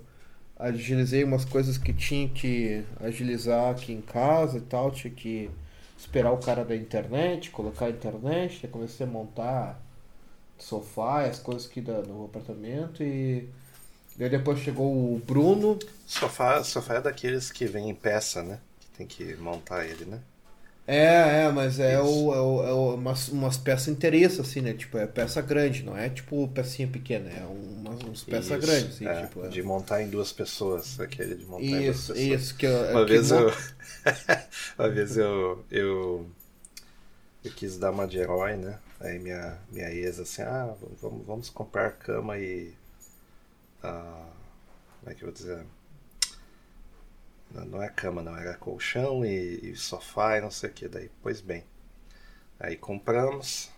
agilizei 0.59 1.23
umas 1.23 1.45
coisas 1.45 1.77
que 1.77 1.93
tinha 1.93 2.27
que 2.29 2.83
agilizar 2.99 3.71
aqui 3.71 3.93
em 3.93 4.01
casa 4.01 4.57
e 4.57 4.61
tal, 4.61 4.91
tinha 4.91 5.13
que 5.13 5.49
esperar 5.97 6.31
o 6.31 6.37
cara 6.37 6.63
da 6.63 6.75
internet, 6.75 7.51
colocar 7.51 7.85
a 7.85 7.89
internet, 7.89 8.59
daí 8.61 8.71
comecei 8.71 9.05
a 9.05 9.09
montar 9.09 9.81
sofá 10.57 11.25
as 11.25 11.39
coisas 11.39 11.67
aqui 11.67 11.81
da, 11.81 12.01
no 12.01 12.25
apartamento 12.25 13.03
e 13.03 13.47
daí 14.17 14.29
depois 14.29 14.59
chegou 14.59 15.13
o 15.13 15.19
Bruno, 15.19 15.77
Sofá, 16.07 16.63
sofá 16.63 16.95
é 16.95 17.01
daqueles 17.01 17.51
que 17.51 17.65
vem 17.65 17.89
em 17.89 17.95
peça, 17.95 18.41
né? 18.41 18.59
Que 18.79 18.87
tem 18.97 19.05
que 19.05 19.35
montar 19.35 19.85
ele, 19.85 20.05
né? 20.05 20.21
É, 20.87 21.43
é, 21.43 21.51
mas 21.51 21.79
é, 21.79 21.95
Isso. 21.95 22.03
o, 22.03 22.33
é, 22.33 22.39
o, 22.41 22.63
é 22.63 22.73
umas, 22.95 23.27
umas 23.27 23.57
peças 23.57 23.89
inteiriças, 23.89 24.39
assim, 24.47 24.61
né? 24.61 24.73
Tipo, 24.73 24.97
é 24.97 25.05
peça 25.05 25.41
grande, 25.41 25.83
não 25.83 25.97
é 25.97 26.09
tipo 26.09 26.47
pecinha 26.49 26.87
pequena, 26.87 27.29
é 27.29 27.45
umas, 27.45 28.01
umas 28.03 28.23
peças 28.23 28.57
Isso, 28.57 28.59
grandes, 28.59 28.95
assim, 28.95 29.05
é, 29.05 29.25
tipo. 29.25 29.43
é. 29.43 29.49
De 29.49 29.61
montar 29.61 30.01
em 30.01 30.09
duas 30.09 30.31
pessoas, 30.31 30.97
aquele 30.99 31.35
de 31.35 31.45
montar 31.45 31.81
em 31.81 31.83
duas 31.83 31.97
Isso, 31.97 32.13
pessoas. 32.13 32.41
isso, 32.41 32.55
que 32.55 32.65
eu, 32.65 32.71
Uma 32.87 33.05
que 33.05 33.11
vez 33.11 33.31
eu. 33.31 33.51
Uma 34.79 34.89
vez 34.89 35.17
eu, 35.17 35.65
eu. 35.69 36.29
Eu 37.43 37.51
quis 37.53 37.77
dar 37.77 37.91
uma 37.91 38.07
de 38.07 38.17
herói, 38.19 38.57
né? 38.57 38.79
Aí 38.99 39.19
minha, 39.19 39.57
minha 39.71 39.91
ex 39.91 40.19
assim, 40.19 40.41
ah, 40.43 40.75
vamos, 41.01 41.25
vamos 41.25 41.49
comprar 41.49 41.91
cama 41.93 42.37
e. 42.37 42.73
ah, 43.83 44.27
como 44.99 45.11
é 45.11 45.15
que 45.15 45.23
eu 45.23 45.27
vou 45.27 45.33
dizer? 45.33 45.65
Não, 47.51 47.81
é 47.81 47.89
cama, 47.89 48.21
não, 48.21 48.35
era 48.37 48.55
colchão 48.55 49.25
e, 49.25 49.71
e 49.71 49.75
sofá 49.75 50.37
e 50.37 50.41
não 50.41 50.51
sei 50.51 50.69
o 50.69 50.73
que. 50.73 50.87
Daí, 50.87 51.09
pois 51.21 51.41
bem. 51.41 51.63
Aí 52.59 52.77
compramos. 52.77 53.71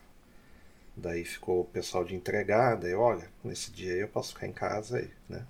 Daí 0.95 1.23
ficou 1.25 1.61
o 1.61 1.65
pessoal 1.65 2.03
de 2.03 2.15
entregar. 2.15 2.75
Daí, 2.77 2.93
olha, 2.93 3.27
nesse 3.43 3.71
dia 3.71 3.93
aí 3.93 3.99
eu 4.01 4.07
posso 4.07 4.33
ficar 4.33 4.45
em 4.47 4.53
casa 4.53 4.97
aí, 4.97 5.09
né? 5.27 5.45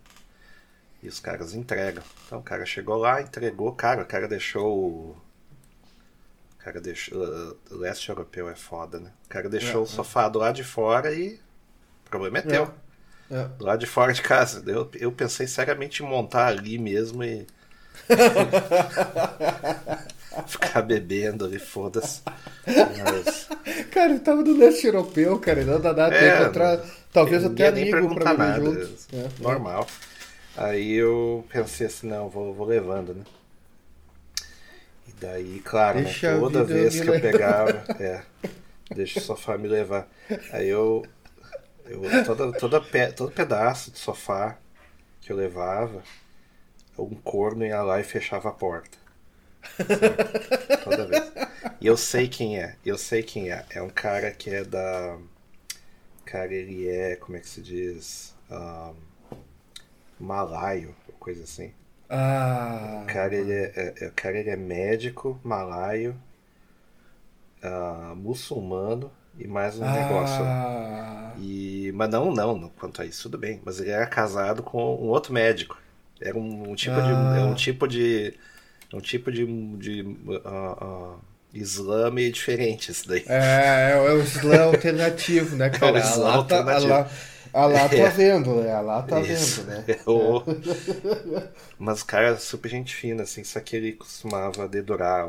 E 1.04 1.08
os 1.10 1.20
caras 1.20 1.54
entregam. 1.54 2.04
Então 2.26 2.40
o 2.40 2.44
cara 2.44 2.66
chegou 2.66 2.96
lá, 2.98 3.22
entregou. 3.22 3.74
Cara, 3.76 4.02
o 4.02 4.06
cara 4.06 4.28
deixou. 4.30 4.80
o- 5.12 5.18
O 6.56 6.64
cara 6.64 6.82
deixou. 6.82 7.18
O 7.72 7.76
leste 7.76 8.10
europeu 8.10 8.50
é 8.50 8.56
foda, 8.56 9.00
né? 9.00 9.12
O 9.26 9.30
cara 9.30 9.50
deixou 9.50 9.82
É, 9.82 9.84
o 9.84 9.88
sofá 9.88 10.28
do 10.30 10.40
lado 10.40 10.56
de 10.56 10.64
fora 10.64 11.14
e. 11.14 11.36
O 12.08 12.10
problema 12.10 12.40
é 12.40 12.42
teu. 12.42 12.66
É. 13.32 13.50
Do 13.60 13.66
lado 13.66 13.80
de 13.80 13.88
fora 13.88 14.14
de 14.14 14.22
casa. 14.22 14.64
Eu, 14.70 14.90
eu 14.96 15.12
pensei 15.12 15.48
seriamente 15.48 16.04
em 16.04 16.08
montar 16.08 16.48
ali 16.48 16.78
mesmo 16.80 17.24
e. 17.24 17.48
Ficar 20.48 20.82
bebendo 20.82 21.46
ali, 21.46 21.60
foda-se. 21.60 22.22
Mas. 22.66 23.48
Cara, 23.92 24.12
ele 24.12 24.20
tava 24.20 24.42
no 24.42 24.58
leste 24.58 24.88
europeu, 24.88 25.38
cara, 25.40 25.64
não 25.64 25.80
dá 25.80 25.94
nada 25.94 26.16
É, 26.16 26.42
encontrar, 26.42 26.80
talvez 27.12 27.44
até 27.44 27.68
amigo 27.68 28.16
pra 28.16 28.34
beber 28.34 28.38
nada, 28.38 28.66
junto. 28.66 28.90
É. 29.14 29.42
Normal. 29.42 29.88
Aí 30.56 30.94
eu 30.94 31.46
pensei 31.50 31.88
assim, 31.88 32.08
não, 32.08 32.30
vou, 32.30 32.54
vou 32.54 32.68
levando, 32.68 33.14
né? 33.14 33.24
E 35.08 35.12
daí, 35.20 35.62
claro, 35.64 36.00
né, 36.00 36.14
toda 36.40 36.64
vez 36.64 37.00
que 37.00 37.08
eu 37.08 37.20
pegava, 37.20 37.84
é, 38.00 38.22
deixa 38.94 39.20
o 39.20 39.24
sofá 39.24 39.58
me 39.58 39.68
levar. 39.68 40.08
Aí 40.52 40.68
eu, 40.68 41.06
eu 41.86 42.02
toda, 42.26 42.52
toda 42.54 42.82
todo 43.16 43.32
pedaço 43.32 43.92
de 43.92 44.00
sofá 44.00 44.58
que 45.22 45.32
eu 45.32 45.38
levava, 45.38 46.02
um 47.04 47.16
corno 47.16 47.66
ia 47.66 47.82
lá 47.84 48.00
e 48.00 48.04
fechava 48.04 48.50
a 48.50 48.54
porta. 48.54 48.98
Sabe? 49.88 50.20
Toda 50.84 51.06
vez. 51.08 51.34
E 51.82 51.88
eu 51.88 51.98
sei 51.98 52.28
quem 52.30 52.60
é, 52.60 52.78
eu 52.86 52.98
sei 52.98 53.24
quem 53.24 53.52
é. 53.52 53.66
É 53.72 53.82
um 53.82 53.90
cara 53.90 54.32
que 54.32 54.50
é 54.50 54.64
da. 54.64 55.18
Cara, 56.26 56.54
ele 56.54 56.88
é, 56.88 57.16
como 57.18 57.38
é 57.38 57.40
que 57.42 57.48
se 57.50 57.62
diz? 57.62 58.34
Ahn, 58.50 58.96
malaio, 60.20 60.96
coisa 61.20 61.44
assim. 61.44 61.74
Ah, 62.10 63.04
O 63.08 63.12
cara, 63.12 63.36
ele 63.36 63.52
é, 63.52 63.74
é- 63.76 64.06
é- 64.06 64.08
o 64.08 64.14
cara, 64.14 64.38
ele 64.38 64.50
é 64.50 64.56
médico, 64.56 65.38
malaio, 65.44 66.16
ah, 67.62 68.14
muçulmano 68.16 69.12
e 69.38 69.48
mais 69.48 69.78
um 69.80 69.90
negócio. 69.90 70.46
ah, 70.46 71.34
E, 71.36 71.92
mas 71.96 72.10
não, 72.10 72.32
não, 72.34 72.58
não, 72.58 72.70
quanto 72.72 73.02
a 73.02 73.06
isso, 73.06 73.24
tudo 73.24 73.38
bem. 73.38 73.62
Mas 73.66 73.80
ele 73.80 73.92
era 73.92 74.08
casado 74.08 74.64
com 74.64 74.80
um 74.98 75.10
outro 75.10 75.34
médico. 75.34 75.78
Era 76.22 76.38
um, 76.38 76.72
um 76.72 76.76
tipo 76.76 76.96
de. 76.96 77.12
Ah. 77.12 77.36
É 77.40 77.44
um 77.44 77.54
tipo 77.54 77.88
de. 77.88 78.34
é 78.92 78.96
Um 78.96 79.02
tipo 79.02 79.32
de. 79.32 79.46
de 79.78 80.18
ah, 80.46 80.78
ah, 80.82 81.16
Islã 81.54 82.12
meio 82.12 82.32
diferente, 82.32 82.92
isso 82.92 83.08
daí. 83.08 83.24
É, 83.28 83.92
é 83.94 84.12
o 84.12 84.22
Islã 84.22 84.66
alternativo, 84.66 85.56
né, 85.56 85.70
cara? 85.70 85.98
É 86.00 86.02
o 86.02 86.06
Islã 86.06 86.44
tá, 86.46 86.60
alternativo. 86.60 86.88
lá, 86.90 87.10
a 87.54 87.66
lá 87.66 87.90
tá 87.90 87.96
É. 88.06 88.10
vendo, 88.10 88.56
né? 88.62 88.72
A 88.72 88.82
lá 88.82 89.02
tá 89.02 89.20
Isso. 89.22 89.64
vendo, 89.64 89.68
né? 89.70 89.84
É 89.88 90.00
o- 90.10 90.44
Mas 91.78 92.02
o 92.02 92.06
cara 92.06 92.28
era 92.28 92.38
super 92.38 92.70
gente 92.70 92.94
fina, 92.96 93.24
assim, 93.24 93.44
só 93.44 93.60
que 93.60 93.76
ele 93.76 93.94
costumava 93.94 94.68
dedurar. 94.68 95.28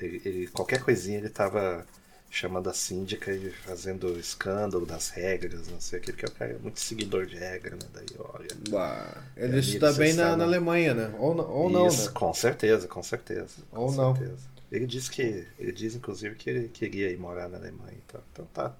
Ele, 0.00 0.20
ele- 0.24 0.46
qualquer 0.48 0.80
coisinha 0.82 1.18
ele 1.18 1.28
tava 1.28 1.86
chamando 2.30 2.68
a 2.70 2.74
síndica 2.74 3.32
e 3.32 3.50
fazendo 3.50 4.18
escândalo 4.18 4.86
das 4.86 5.10
regras, 5.10 5.68
não 5.68 5.80
sei 5.80 5.98
o 5.98 6.02
que, 6.02 6.12
porque 6.12 6.26
o 6.26 6.30
cara 6.32 6.52
é 6.52 6.58
muito 6.58 6.80
seguidor 6.80 7.26
de 7.26 7.36
regra, 7.36 7.76
né? 7.76 7.86
Daí, 7.94 8.06
olha. 8.18 8.48
Bah, 8.70 9.22
ele 9.36 9.58
amigo, 9.58 9.60
estuda 9.60 9.92
você 9.92 10.04
bem 10.04 10.12
na, 10.12 10.36
na 10.36 10.44
Alemanha, 10.44 10.94
né? 10.94 11.14
Ou, 11.18 11.34
não- 11.34 11.50
ou 11.50 11.70
não, 11.70 11.92
Isso, 11.92 11.96
né? 11.96 12.14
com 12.14 12.32
certeza, 12.32 12.86
com 12.88 13.02
certeza. 13.02 13.62
com 13.70 13.86
Ou 13.86 13.92
não. 13.92 14.14
certeza. 14.14 14.48
Ele 14.70 14.86
diz 14.86 15.08
que. 15.08 15.46
Ele 15.58 15.72
diz, 15.72 15.94
inclusive, 15.94 16.34
que 16.36 16.50
ele 16.50 16.68
queria 16.68 17.10
ir 17.10 17.18
morar 17.18 17.48
na 17.48 17.56
Alemanha. 17.58 17.96
Então, 18.06 18.20
então 18.32 18.46
tá. 18.52 18.74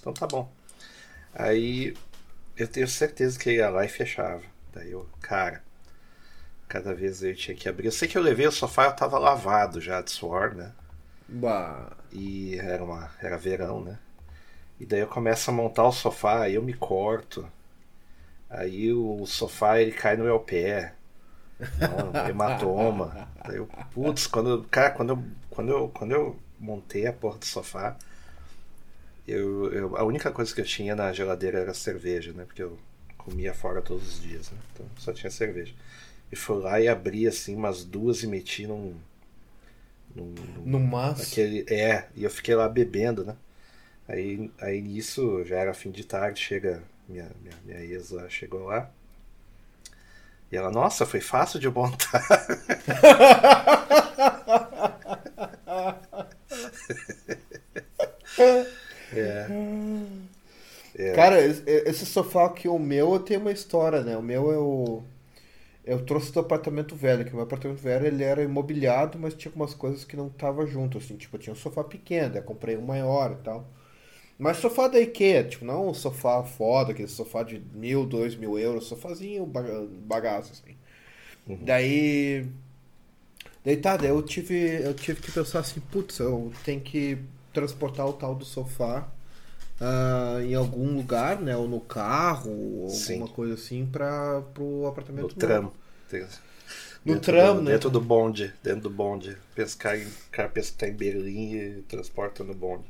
Então 0.00 0.12
tá 0.12 0.26
bom. 0.26 0.50
Aí 1.34 1.96
eu 2.56 2.68
tenho 2.68 2.88
certeza 2.88 3.38
que 3.38 3.50
ele 3.50 3.58
ia 3.58 3.70
lá 3.70 3.84
e 3.84 3.88
fechava. 3.88 4.42
Daí 4.74 4.92
eu, 4.92 5.08
cara, 5.22 5.62
cada 6.68 6.94
vez 6.94 7.22
eu 7.22 7.34
tinha 7.34 7.56
que 7.56 7.68
abrir. 7.68 7.86
Eu 7.86 7.92
sei 7.92 8.08
que 8.08 8.16
eu 8.16 8.22
levei 8.22 8.46
o 8.46 8.52
sofá, 8.52 8.86
eu 8.86 8.96
tava 8.96 9.18
lavado 9.18 9.80
já 9.80 10.00
de 10.00 10.10
suor, 10.10 10.54
né? 10.54 10.72
Bah. 11.30 11.92
E 12.12 12.56
era, 12.58 12.82
uma, 12.82 13.10
era 13.20 13.38
verão, 13.38 13.82
né? 13.82 13.98
E 14.78 14.86
daí 14.86 15.00
eu 15.00 15.06
começo 15.06 15.50
a 15.50 15.54
montar 15.54 15.84
o 15.84 15.92
sofá, 15.92 16.42
aí 16.42 16.54
eu 16.54 16.62
me 16.62 16.74
corto. 16.74 17.46
Aí 18.48 18.92
o 18.92 19.24
sofá 19.26 19.80
ele 19.80 19.92
cai 19.92 20.16
no 20.16 20.24
meu 20.24 20.40
pé. 20.40 20.94
Não, 21.78 22.28
hematoma. 22.28 23.28
Daí 23.46 23.56
eu, 23.56 23.66
putz, 23.92 24.26
quando, 24.26 24.64
cara, 24.70 24.90
quando 24.90 25.10
eu, 25.10 25.24
quando, 25.50 25.70
eu, 25.70 25.88
quando 25.90 26.12
eu 26.12 26.36
montei 26.58 27.06
a 27.06 27.12
porra 27.12 27.38
do 27.38 27.44
sofá, 27.44 27.96
eu, 29.28 29.72
eu, 29.72 29.96
a 29.96 30.02
única 30.04 30.30
coisa 30.32 30.54
que 30.54 30.60
eu 30.60 30.64
tinha 30.64 30.96
na 30.96 31.12
geladeira 31.12 31.58
era 31.60 31.74
cerveja, 31.74 32.32
né? 32.32 32.44
Porque 32.44 32.62
eu 32.62 32.78
comia 33.18 33.52
fora 33.54 33.82
todos 33.82 34.08
os 34.08 34.22
dias, 34.22 34.50
né? 34.50 34.58
Então 34.72 34.86
só 34.98 35.12
tinha 35.12 35.30
cerveja. 35.30 35.74
E 36.32 36.36
fui 36.36 36.58
lá 36.58 36.80
e 36.80 36.88
abri 36.88 37.26
assim 37.26 37.54
umas 37.54 37.84
duas 37.84 38.22
e 38.22 38.26
meti 38.26 38.66
num. 38.66 38.96
Num 40.14 40.34
No 40.64 40.80
mas. 40.80 41.32
Aquele, 41.32 41.64
é, 41.68 42.06
e 42.14 42.24
eu 42.24 42.30
fiquei 42.30 42.54
lá 42.54 42.68
bebendo, 42.68 43.24
né? 43.24 43.36
Aí, 44.08 44.50
aí 44.60 44.80
nisso, 44.80 45.44
já 45.44 45.56
era 45.56 45.72
fim 45.72 45.90
de 45.90 46.04
tarde, 46.04 46.40
chega 46.40 46.82
minha, 47.08 47.30
minha, 47.40 47.54
minha 47.64 47.80
ex 47.80 48.10
lá, 48.10 48.28
chegou 48.28 48.64
lá. 48.64 48.90
E 50.50 50.56
ela, 50.56 50.70
nossa, 50.70 51.06
foi 51.06 51.20
fácil 51.20 51.60
de 51.60 51.68
montar. 51.68 52.26
é. 59.12 59.46
É. 60.96 61.12
Cara, 61.12 61.40
esse 61.40 61.62
esse 61.66 62.04
sofá 62.04 62.46
aqui, 62.46 62.68
o 62.68 62.78
meu, 62.78 63.14
eu 63.14 63.20
tenho 63.20 63.40
uma 63.40 63.52
história, 63.52 64.02
né? 64.02 64.16
O 64.16 64.22
meu 64.22 64.52
é 64.52 64.58
o. 64.58 64.98
Eu 64.98 65.04
trouxe 66.04 66.32
do 66.32 66.40
apartamento 66.40 66.94
velho, 66.96 67.24
que 67.24 67.32
o 67.32 67.34
meu 67.34 67.44
apartamento 67.44 67.78
velho 67.80 68.06
ele 68.06 68.22
era 68.22 68.42
imobiliado, 68.42 69.18
mas 69.18 69.34
tinha 69.34 69.50
algumas 69.50 69.74
coisas 69.74 70.04
que 70.04 70.16
não 70.16 70.28
tava 70.28 70.66
junto, 70.66 70.98
assim, 70.98 71.16
tipo, 71.16 71.38
tinha 71.38 71.52
um 71.52 71.56
sofá 71.56 71.82
pequeno, 71.84 72.34
daí 72.34 72.42
comprei 72.42 72.76
um 72.76 72.82
maior 72.82 73.32
e 73.32 73.42
tal. 73.42 73.66
Mas 74.38 74.58
sofá 74.58 74.88
da 74.88 75.00
IKEA, 75.00 75.44
tipo, 75.48 75.64
não 75.64 75.88
um 75.90 75.94
sofá 75.94 76.42
foda, 76.44 76.92
aquele 76.92 77.08
sofá 77.08 77.42
de 77.44 77.60
mil, 77.74 78.06
dois 78.06 78.36
mil 78.36 78.58
euros, 78.58 78.86
sofazinho 78.86 79.46
baga- 79.46 79.86
bagaço, 80.06 80.52
assim. 80.52 80.76
Daí. 81.60 82.46
Daí 83.64 83.76
tá, 83.76 83.96
daí 83.96 84.08
eu 84.10 84.22
tive, 84.22 84.54
eu 84.82 84.94
tive 84.94 85.20
que 85.20 85.30
pensar 85.32 85.60
assim, 85.60 85.80
putz, 85.80 86.18
eu 86.18 86.52
tenho 86.64 86.80
que 86.80 87.18
transportar 87.52 88.06
o 88.08 88.12
tal 88.12 88.34
do 88.34 88.44
sofá 88.44 89.08
ah, 89.80 90.38
em 90.42 90.54
algum 90.54 90.94
lugar, 90.96 91.40
né? 91.40 91.56
Ou 91.56 91.68
no 91.68 91.80
carro, 91.80 92.50
ou 92.52 92.96
Sim. 92.96 93.24
alguma 93.24 93.28
coisa 93.28 93.54
assim, 93.54 93.86
para 93.86 94.42
pro 94.54 94.86
apartamento 94.86 95.34
No 95.34 95.40
novo. 95.40 95.70
tram. 95.70 95.72
No 97.04 97.16
dentro 97.16 97.20
tram, 97.20 97.60
do, 97.60 97.62
né? 97.62 97.72
Dentro 97.72 97.90
do 97.90 98.00
bonde. 98.00 98.54
Dentro 98.62 98.82
do 98.82 98.90
bonde. 98.90 99.36
Pescar 99.54 99.98
em, 99.98 100.06
o 100.06 100.30
cara 100.30 100.48
pensa 100.48 100.72
que 100.72 100.78
tá 100.78 100.88
em 100.88 100.94
Berlim 100.94 101.54
e 101.54 101.82
transporta 101.82 102.44
no 102.44 102.54
bonde. 102.54 102.84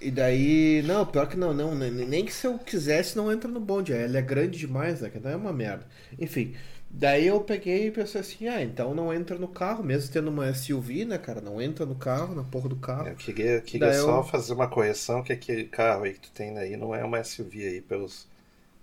E 0.00 0.10
daí, 0.12 0.82
não, 0.82 1.04
pior 1.06 1.28
que 1.28 1.36
não, 1.36 1.52
não, 1.52 1.74
nem 1.74 1.90
nem 1.90 2.24
que 2.24 2.32
se 2.32 2.46
eu 2.46 2.56
quisesse 2.58 3.16
não 3.16 3.32
entra 3.32 3.48
no 3.50 3.58
bonde, 3.60 3.92
ele 3.92 4.16
é 4.16 4.22
grande 4.22 4.56
demais, 4.58 5.00
né, 5.00 5.10
que 5.10 5.18
daí 5.18 5.32
é 5.32 5.36
uma 5.36 5.52
merda. 5.52 5.86
Enfim, 6.18 6.54
daí 6.88 7.26
eu 7.26 7.40
peguei 7.40 7.86
e 7.88 7.90
pensei 7.90 8.20
assim, 8.20 8.46
ah, 8.48 8.62
então 8.62 8.94
não 8.94 9.12
entra 9.12 9.36
no 9.38 9.48
carro, 9.48 9.82
mesmo 9.84 10.12
tendo 10.12 10.28
uma 10.30 10.46
SUV, 10.48 11.04
né, 11.04 11.18
cara, 11.18 11.40
não 11.40 11.60
entra 11.60 11.84
no 11.84 11.96
carro, 11.96 12.34
na 12.34 12.44
porra 12.44 12.68
do 12.68 12.76
carro. 12.76 13.10
Eu 13.10 13.16
queria, 13.16 13.60
queria 13.60 13.90
Daí 13.90 13.92
só 13.92 14.22
eu- 14.22 14.22
fazer 14.22 14.52
uma 14.52 14.68
correção 14.68 15.22
que 15.22 15.32
aquele 15.32 15.64
carro 15.64 16.04
aí 16.04 16.14
que 16.14 16.20
tu 16.20 16.30
tem 16.32 16.56
aí 16.58 16.76
não 16.76 16.94
é 16.94 17.04
uma 17.04 17.18
SUV 17.18 17.66
aí 17.66 17.80
pelos 17.80 18.26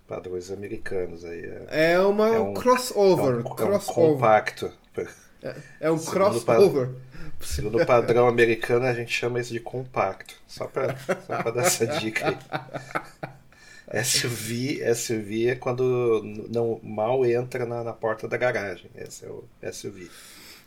padrões 0.06 0.50
americanos 0.50 1.24
aí. 1.24 1.44
É, 1.68 1.92
É 1.92 1.98
uma 2.00 2.28
É 2.28 2.38
um- 2.38 2.54
crossover, 2.54 3.24
é 3.26 3.28
um, 3.28 3.72
é 3.72 3.76
um 3.76 3.78
compacto. 3.80 4.72
É 5.80 5.90
um 5.90 5.98
Segundo 5.98 6.40
crossover. 6.40 6.88
Segundo 7.40 7.82
o 7.82 7.86
padrão 7.86 8.26
americano, 8.26 8.86
a 8.86 8.94
gente 8.94 9.12
chama 9.12 9.38
isso 9.40 9.52
de 9.52 9.60
compacto. 9.60 10.34
Só 10.46 10.66
pra, 10.66 10.96
só 10.96 11.42
pra 11.42 11.50
dar 11.50 11.62
essa 11.66 11.86
dica 11.86 12.28
aí. 12.28 12.36
SUV, 14.04 14.80
SUV 14.94 15.48
é 15.50 15.54
quando 15.54 16.22
não 16.50 16.80
mal 16.82 17.24
entra 17.24 17.64
na, 17.64 17.84
na 17.84 17.92
porta 17.92 18.26
da 18.26 18.36
garagem. 18.36 18.90
Esse 18.96 19.24
é 19.24 19.28
o 19.28 19.44
SUV. 19.72 20.10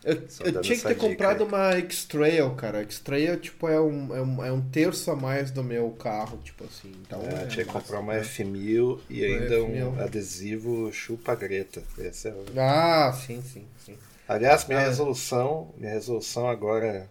Eu, 0.04 0.14
eu 0.46 0.62
tinha 0.62 0.78
que 0.78 0.86
ter 0.86 0.96
comprado 0.96 1.44
uma 1.44 1.74
X-Trail, 1.74 2.56
cara. 2.56 2.82
X-Trail, 2.84 3.40
tipo, 3.40 3.68
é 3.68 3.80
um, 3.82 4.16
é, 4.16 4.22
um, 4.22 4.46
é 4.46 4.52
um 4.52 4.62
terço 4.70 5.12
a 5.12 5.16
mais 5.16 5.52
do 5.52 5.64
meu 5.64 5.92
carro, 5.92 6.38
tipo 6.44 6.64
assim. 6.64 6.92
Então, 7.06 7.22
É, 7.22 7.44
é 7.44 7.46
tinha 7.48 7.66
que 7.66 7.72
comprar 7.72 8.00
uma 8.00 8.14
né? 8.14 8.22
F1000 8.22 9.00
e 9.10 9.24
ainda 9.26 9.64
um 9.64 9.94
F1000. 9.94 10.00
adesivo 10.00 10.92
chupa 10.94 11.36
greta. 11.36 11.84
Esse 11.98 12.30
é 12.30 12.32
o... 12.34 12.46
Ah, 12.58 13.12
sim, 13.14 13.42
sim, 13.42 13.68
sim. 13.78 13.98
Aliás, 14.28 14.66
minha 14.68 14.80
É. 14.80 14.86
resolução, 14.86 15.74
minha 15.78 15.92
resolução 15.92 16.48
agora, 16.50 17.10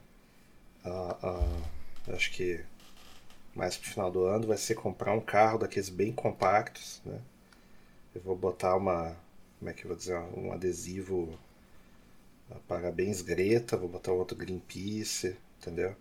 ah, 0.84 1.16
ah, 1.22 2.12
acho 2.14 2.32
que 2.32 2.60
mais 3.54 3.76
pro 3.76 3.90
final 3.90 4.10
do 4.10 4.24
ano, 4.24 4.46
vai 4.46 4.56
ser 4.56 4.74
comprar 4.74 5.12
um 5.14 5.20
carro 5.20 5.58
daqueles 5.58 5.88
bem 5.88 6.12
compactos, 6.12 7.00
né? 7.04 7.18
Eu 8.14 8.20
vou 8.22 8.36
botar 8.36 8.76
uma, 8.76 9.16
como 9.58 9.70
é 9.70 9.74
que 9.74 9.84
eu 9.84 9.88
vou 9.88 9.96
dizer, 9.96 10.16
um 10.36 10.52
adesivo 10.52 11.38
Parabéns 12.68 13.20
Greta, 13.22 13.76
vou 13.76 13.88
botar 13.88 14.12
outro 14.12 14.36
Greenpeace, 14.36 15.36
entendeu? 15.58 15.96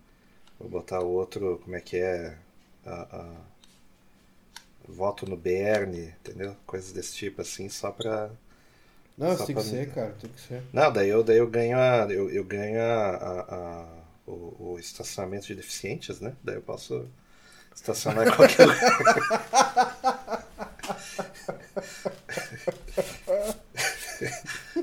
Vou 0.59 0.69
botar 0.69 0.99
outro, 1.01 1.59
como 1.63 1.75
é 1.75 1.81
que 1.81 1.97
é, 1.97 2.37
ah, 2.85 3.35
voto 4.87 5.25
no 5.29 5.35
Bernie, 5.37 6.13
entendeu? 6.21 6.55
Coisas 6.65 6.91
desse 6.93 7.13
tipo 7.15 7.41
assim, 7.41 7.69
só 7.69 7.91
pra 7.91 8.29
Não, 9.17 9.35
Só 9.35 9.45
tem 9.45 9.53
pra 9.53 9.55
que 9.55 9.63
ser, 9.63 9.93
cara, 9.93 10.11
tem 10.13 10.29
que 10.31 10.39
ser. 10.39 10.63
não, 10.73 10.91
daí 10.91 11.09
eu, 11.09 11.23
daí 11.23 11.37
eu 11.37 11.47
ganho, 11.49 11.77
a, 11.77 12.07
eu, 12.11 12.29
eu 12.31 12.43
ganho 12.43 12.79
a, 12.81 13.15
a- 13.17 13.83
a- 13.83 13.97
o, 14.27 14.73
o 14.73 14.79
estacionamento 14.79 15.47
de 15.47 15.55
deficientes, 15.55 16.19
né? 16.21 16.33
Daí 16.43 16.55
eu 16.55 16.61
posso 16.61 17.05
estacionar 17.75 18.27
em 18.27 18.31
qualquer 18.31 18.65
lugar. 18.67 18.85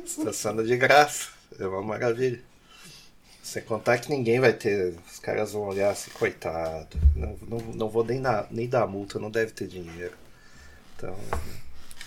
Estaciona 0.04 0.62
de 0.62 0.76
graça. 0.76 1.28
É 1.58 1.66
uma 1.66 1.82
maravilha. 1.82 2.40
Sem 3.42 3.62
contar 3.62 3.98
que 3.98 4.10
ninguém 4.10 4.40
vai 4.40 4.52
ter. 4.52 4.94
Os 5.10 5.18
caras 5.18 5.52
vão 5.52 5.62
olhar 5.68 5.90
assim, 5.90 6.10
coitado. 6.12 6.96
Não, 7.14 7.36
não, 7.46 7.58
não 7.74 7.88
vou 7.88 8.02
nem 8.04 8.20
dar, 8.20 8.46
nem 8.50 8.68
dar 8.68 8.86
multa, 8.86 9.18
não 9.18 9.30
deve 9.30 9.52
ter 9.52 9.66
dinheiro. 9.68 10.14
Então. 10.96 11.14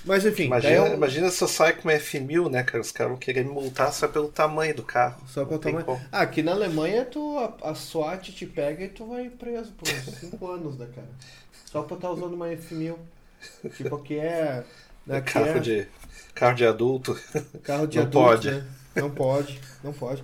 Mas 0.03 0.25
enfim, 0.25 0.45
Imagina, 0.45 0.73
eu- 0.87 0.93
imagina 0.93 1.29
se 1.29 1.43
eu 1.43 1.47
sair 1.47 1.73
com 1.73 1.87
uma 1.89 1.93
F1000, 1.93 2.49
né, 2.49 2.63
cara? 2.63 2.81
Os 2.81 2.91
caras 2.91 3.11
vão 3.11 3.19
querer 3.19 3.43
me 3.43 3.51
multar 3.51 3.91
só 3.93 4.07
pelo 4.07 4.29
tamanho 4.29 4.73
do 4.73 4.83
carro. 4.83 5.21
Só 5.27 5.43
pelo 5.45 5.59
tamanho. 5.59 5.85
como. 5.85 6.01
Ah, 6.11 6.21
aqui 6.21 6.41
na 6.41 6.53
Alemanha 6.53 7.03
tu, 7.05 7.37
a, 7.37 7.71
a 7.71 7.75
SWAT 7.75 8.31
te 8.31 8.45
pega 8.45 8.85
e 8.85 8.89
tu 8.89 9.05
vai 9.05 9.29
preso 9.29 9.71
por 9.73 9.87
uns 9.87 10.19
5 10.19 10.47
anos, 10.49 10.77
né, 10.77 10.87
cara? 10.95 11.07
Só 11.65 11.83
por 11.83 11.95
estar 11.95 12.09
usando 12.11 12.33
uma 12.33 12.47
F1000. 12.47 12.95
Tipo, 13.75 13.97
que 13.99 14.17
é. 14.17 14.63
Né, 15.05 15.21
carro, 15.27 15.45
é 15.47 15.59
de, 15.59 15.87
carro 16.33 16.55
de 16.55 16.65
adulto. 16.65 17.19
carro 17.63 17.85
de 17.85 17.97
não 17.97 18.05
adulto, 18.05 18.27
pode. 18.27 18.51
né? 18.51 18.65
Não 18.97 19.11
pode, 19.11 19.61
não 19.83 19.93
pode. 19.93 20.23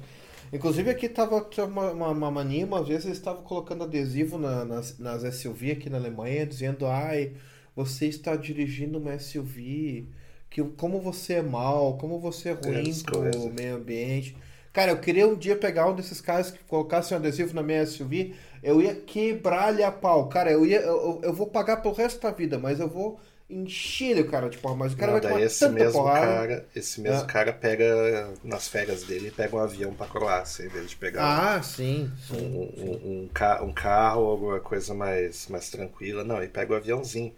Inclusive 0.51 0.89
aqui 0.89 1.09
tava 1.09 1.47
uma, 1.67 1.91
uma, 1.91 2.09
uma 2.09 2.31
mania, 2.31 2.65
uma 2.65 2.83
vez 2.83 3.05
eles 3.05 3.17
estavam 3.17 3.43
colocando 3.43 3.83
adesivo 3.83 4.38
na- 4.38 4.65
nas, 4.65 4.97
nas 4.99 5.23
SUV 5.23 5.71
aqui 5.71 5.89
na 5.89 5.97
Alemanha, 5.97 6.45
dizendo, 6.45 6.86
ai, 6.86 7.33
você 7.75 8.07
está 8.07 8.36
dirigindo 8.36 8.99
uma 8.99 9.13
SUV, 9.13 10.07
que 10.49 10.63
como 10.63 10.99
você 11.01 11.36
é 11.36 11.41
mal, 11.41 11.97
como 11.97 12.19
você 12.19 12.49
é 12.49 12.51
ruim 12.53 13.01
pro 13.01 13.49
meio 13.51 13.75
ambiente. 13.77 14.36
Cara, 14.71 14.91
eu 14.91 14.99
queria 14.99 15.27
um 15.27 15.36
dia 15.36 15.55
pegar 15.55 15.88
um 15.89 15.95
desses 15.95 16.19
caras 16.21 16.49
que 16.51 16.63
colocasse 16.63 17.13
um 17.13 17.17
adesivo 17.17 17.53
na 17.53 17.63
minha 17.63 17.79
SUV, 17.81 18.36
eu 18.62 18.81
ia 18.81 18.95
quebrar-lhe 18.95 19.83
a 19.83 19.91
pau. 19.91 20.29
Cara, 20.29 20.51
eu 20.51 20.65
ia, 20.65 20.79
eu, 20.81 20.95
eu- 20.97 21.21
eu 21.23 21.33
vou 21.33 21.47
pagar 21.47 21.77
pelo 21.77 21.93
resto 21.93 22.21
da 22.21 22.31
vida, 22.31 22.57
mas 22.59 22.79
eu 22.79 22.88
vou 22.89 23.19
encher 23.49 24.17
o 24.19 24.29
cara 24.29 24.49
de 24.49 24.58
porra, 24.58 24.75
mas 24.75 24.93
o 24.93 24.97
cara 24.97 25.12
Não, 25.13 25.19
vai 25.19 25.29
tomar 25.29 25.41
esse 25.43 25.67
mesmo 25.69 25.91
porrada. 25.93 26.25
cara, 26.25 26.65
esse 26.75 27.01
mesmo 27.01 27.21
Ah. 27.21 27.25
cara 27.25 27.53
pega 27.53 28.29
nas 28.43 28.67
férias 28.67 29.03
dele 29.03 29.32
pega 29.32 29.56
um 29.56 29.60
avião 29.60 29.93
pra 29.93 30.08
Croácia 30.08 30.63
em 30.65 30.69
vez 30.69 30.89
de 30.89 30.95
pegar 30.95 31.23
Ah, 31.58 31.62
sim, 31.62 32.12
um, 32.32 32.36
sim. 32.36 32.71
um, 32.77 33.23
um, 33.23 33.29
ca- 33.34 33.62
um 33.62 33.71
carro 33.73 34.21
ou 34.21 34.32
alguma 34.32 34.60
coisa 34.60 34.93
mais, 34.93 35.47
mais 35.49 35.69
tranquila. 35.69 36.23
Não, 36.23 36.38
ele 36.38 36.47
pega 36.47 36.73
o 36.73 36.75
aviãozinho. 36.75 37.34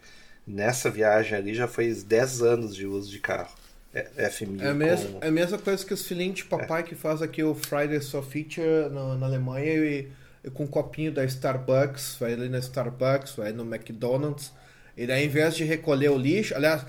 Nessa 0.46 0.88
viagem 0.90 1.36
ali 1.36 1.54
já 1.54 1.66
foi 1.66 1.92
10 1.92 2.40
anos 2.40 2.74
de 2.74 2.86
uso 2.86 3.10
de 3.10 3.18
carro. 3.18 3.52
É- 3.92 4.28
F1000 4.28 4.62
É 4.62 4.68
a, 4.68 4.74
mesma, 4.74 5.10
com- 5.10 5.24
é 5.24 5.28
a 5.28 5.32
mesma 5.32 5.58
coisa 5.58 5.84
que 5.84 5.92
os 5.92 6.06
filhinhos 6.06 6.36
de 6.36 6.44
papai 6.44 6.82
que 6.82 6.94
faz 6.94 7.20
aqui 7.20 7.42
o 7.42 7.54
Friday 7.54 8.00
Só 8.00 8.22
Feature 8.22 8.88
na, 8.92 9.16
na 9.16 9.26
Alemanha 9.26 9.72
e, 9.74 10.08
e 10.44 10.50
com 10.50 10.64
um 10.64 10.66
copinho 10.68 11.10
da 11.12 11.24
Starbucks, 11.24 12.16
vai 12.20 12.32
ali 12.34 12.48
na 12.48 12.58
Starbucks, 12.58 13.32
vai 13.36 13.52
no 13.52 13.64
McDonald's, 13.64 14.52
e 14.96 15.06
daí 15.06 15.22
ao 15.22 15.26
invés 15.26 15.54
de 15.54 15.64
recolher 15.64 16.10
o 16.10 16.18
lixo, 16.18 16.54
aliás, 16.54 16.84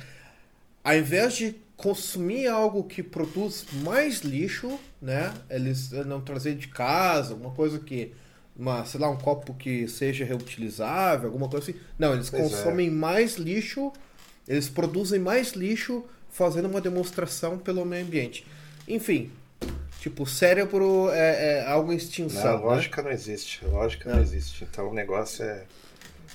ao 0.83 0.95
invés 0.95 1.33
de 1.35 1.55
consumir 1.75 2.47
algo 2.47 2.83
que 2.83 3.03
produz 3.03 3.65
mais 3.83 4.21
lixo, 4.21 4.79
né, 5.01 5.33
eles 5.49 5.93
eh, 5.93 6.03
não 6.03 6.19
trazer 6.21 6.55
de 6.55 6.67
casa, 6.67 7.35
uma 7.35 7.51
coisa 7.51 7.77
que, 7.79 8.13
uma, 8.55 8.83
sei 8.85 8.99
lá, 8.99 9.09
um 9.09 9.17
copo 9.17 9.53
que 9.53 9.87
seja 9.87 10.25
reutilizável, 10.25 11.27
alguma 11.27 11.47
coisa 11.47 11.69
assim, 11.69 11.79
não, 11.99 12.13
eles 12.13 12.29
Pois 12.29 12.41
é. 12.41 12.49
consomem 12.49 12.89
mais 12.89 13.35
lixo, 13.35 13.93
eles 14.47 14.67
produzem 14.69 15.19
mais 15.19 15.51
lixo 15.51 16.03
fazendo 16.31 16.67
uma 16.67 16.81
demonstração 16.81 17.57
pelo 17.59 17.85
meio 17.85 18.05
ambiente. 18.05 18.45
Enfim, 18.87 19.29
tipo, 19.99 20.23
o 20.23 20.27
cérebro 20.27 21.09
é, 21.11 21.59
é 21.59 21.67
algo 21.67 21.91
em 21.91 21.97
extinção. 21.97 22.53
Não, 22.53 22.59
né? 22.59 22.65
lógica 22.65 23.01
não 23.03 23.11
existe. 23.11 23.65
Lógica 23.65 24.09
não 24.09 24.15
Não. 24.15 24.23
existe. 24.23 24.63
Então 24.63 24.89
o 24.89 24.93
negócio 24.93 25.43
é. 25.43 25.63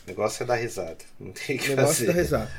O 0.04 0.10
negócio 0.10 0.42
é 0.42 0.46
dar 0.46 0.56
risada. 0.56 1.04
Não 1.18 1.32
tem 1.32 1.56
o 1.56 1.60
que 1.60 1.68
negócio 1.68 2.04
fazer. 2.04 2.06
da 2.06 2.12
risada. 2.12 2.52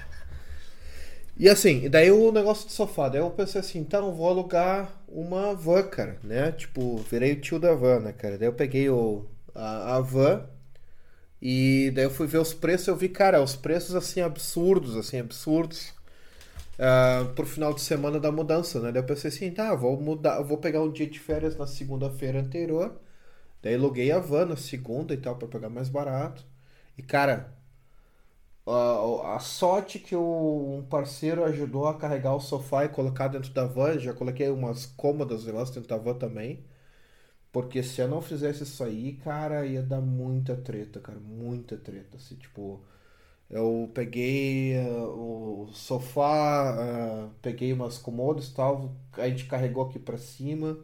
E 1.35 1.49
assim, 1.49 1.89
daí 1.89 2.11
o 2.11 2.31
negócio 2.31 2.67
do 2.67 2.71
sofá, 2.71 3.09
daí 3.09 3.19
eu 3.21 3.29
pensei 3.31 3.59
assim, 3.59 3.79
então 3.79 4.13
vou 4.13 4.29
alugar 4.29 5.03
uma 5.07 5.53
van, 5.55 5.83
cara, 5.87 6.19
né? 6.23 6.51
Tipo, 6.51 6.97
virei 7.09 7.33
o 7.33 7.41
tio 7.41 7.59
da 7.59 7.73
van, 7.73 7.99
né, 8.01 8.13
cara? 8.13 8.37
Daí 8.37 8.47
eu 8.47 8.53
peguei 8.53 8.87
o, 8.89 9.25
a, 9.55 9.95
a 9.97 10.01
van 10.01 10.47
e 11.41 11.91
daí 11.95 12.05
eu 12.05 12.11
fui 12.11 12.27
ver 12.27 12.39
os 12.39 12.53
preços, 12.53 12.87
eu 12.87 12.95
vi, 12.95 13.09
cara, 13.09 13.41
os 13.41 13.55
preços 13.55 13.95
assim 13.95 14.21
absurdos, 14.21 14.95
assim, 14.95 15.19
absurdos. 15.19 15.93
ah, 16.79 17.31
pro 17.35 17.45
final 17.45 17.73
de 17.73 17.81
semana 17.81 18.19
da 18.19 18.31
mudança, 18.31 18.79
né? 18.81 18.91
Daí 18.91 19.01
eu 19.01 19.05
pensei 19.05 19.29
assim, 19.29 19.51
tá, 19.51 19.73
vou 19.75 19.99
mudar, 19.99 20.41
vou 20.41 20.57
pegar 20.57 20.81
um 20.81 20.91
dia 20.91 21.07
de 21.07 21.19
férias 21.19 21.55
na 21.57 21.67
segunda-feira 21.67 22.39
anterior. 22.39 22.99
Daí 23.61 23.75
aluguei 23.75 24.11
a 24.11 24.19
van 24.19 24.45
na 24.47 24.57
segunda 24.57 25.13
e 25.13 25.17
tal, 25.17 25.37
pra 25.37 25.47
pegar 25.47 25.69
mais 25.69 25.89
barato. 25.89 26.45
E 26.97 27.03
cara, 27.03 27.53
a, 28.65 29.35
a 29.35 29.39
sorte 29.39 29.99
que 29.99 30.15
o, 30.15 30.77
um 30.79 30.83
parceiro 30.85 31.43
ajudou 31.45 31.87
a 31.87 31.97
carregar 31.97 32.35
o 32.35 32.39
sofá 32.39 32.85
e 32.85 32.89
colocar 32.89 33.27
dentro 33.27 33.51
da 33.53 33.65
van, 33.65 33.99
já 33.99 34.13
coloquei 34.13 34.49
umas 34.49 34.85
cômodas 34.85 35.45
negócio 35.45 35.73
dentro 35.75 35.89
da 35.89 35.97
van 35.97 36.15
também. 36.17 36.63
Porque 37.51 37.83
se 37.83 38.01
eu 38.01 38.07
não 38.09 38.21
fizesse 38.21 38.63
isso 38.63 38.83
aí, 38.83 39.13
cara, 39.17 39.65
ia 39.65 39.81
dar 39.83 40.01
muita 40.01 40.55
treta, 40.57 40.99
cara, 41.01 41.19
muita 41.19 41.77
treta. 41.77 42.17
Assim, 42.17 42.35
tipo, 42.35 42.81
Eu 43.49 43.91
peguei 43.93 44.77
uh, 44.79 45.63
o 45.69 45.73
sofá, 45.73 47.27
uh, 47.29 47.31
peguei 47.41 47.73
umas 47.73 47.97
comodas 47.99 48.47
e 48.49 48.55
tal, 48.55 48.95
a 49.13 49.29
gente 49.29 49.45
carregou 49.47 49.85
aqui 49.87 49.99
pra 49.99 50.17
cima. 50.17 50.77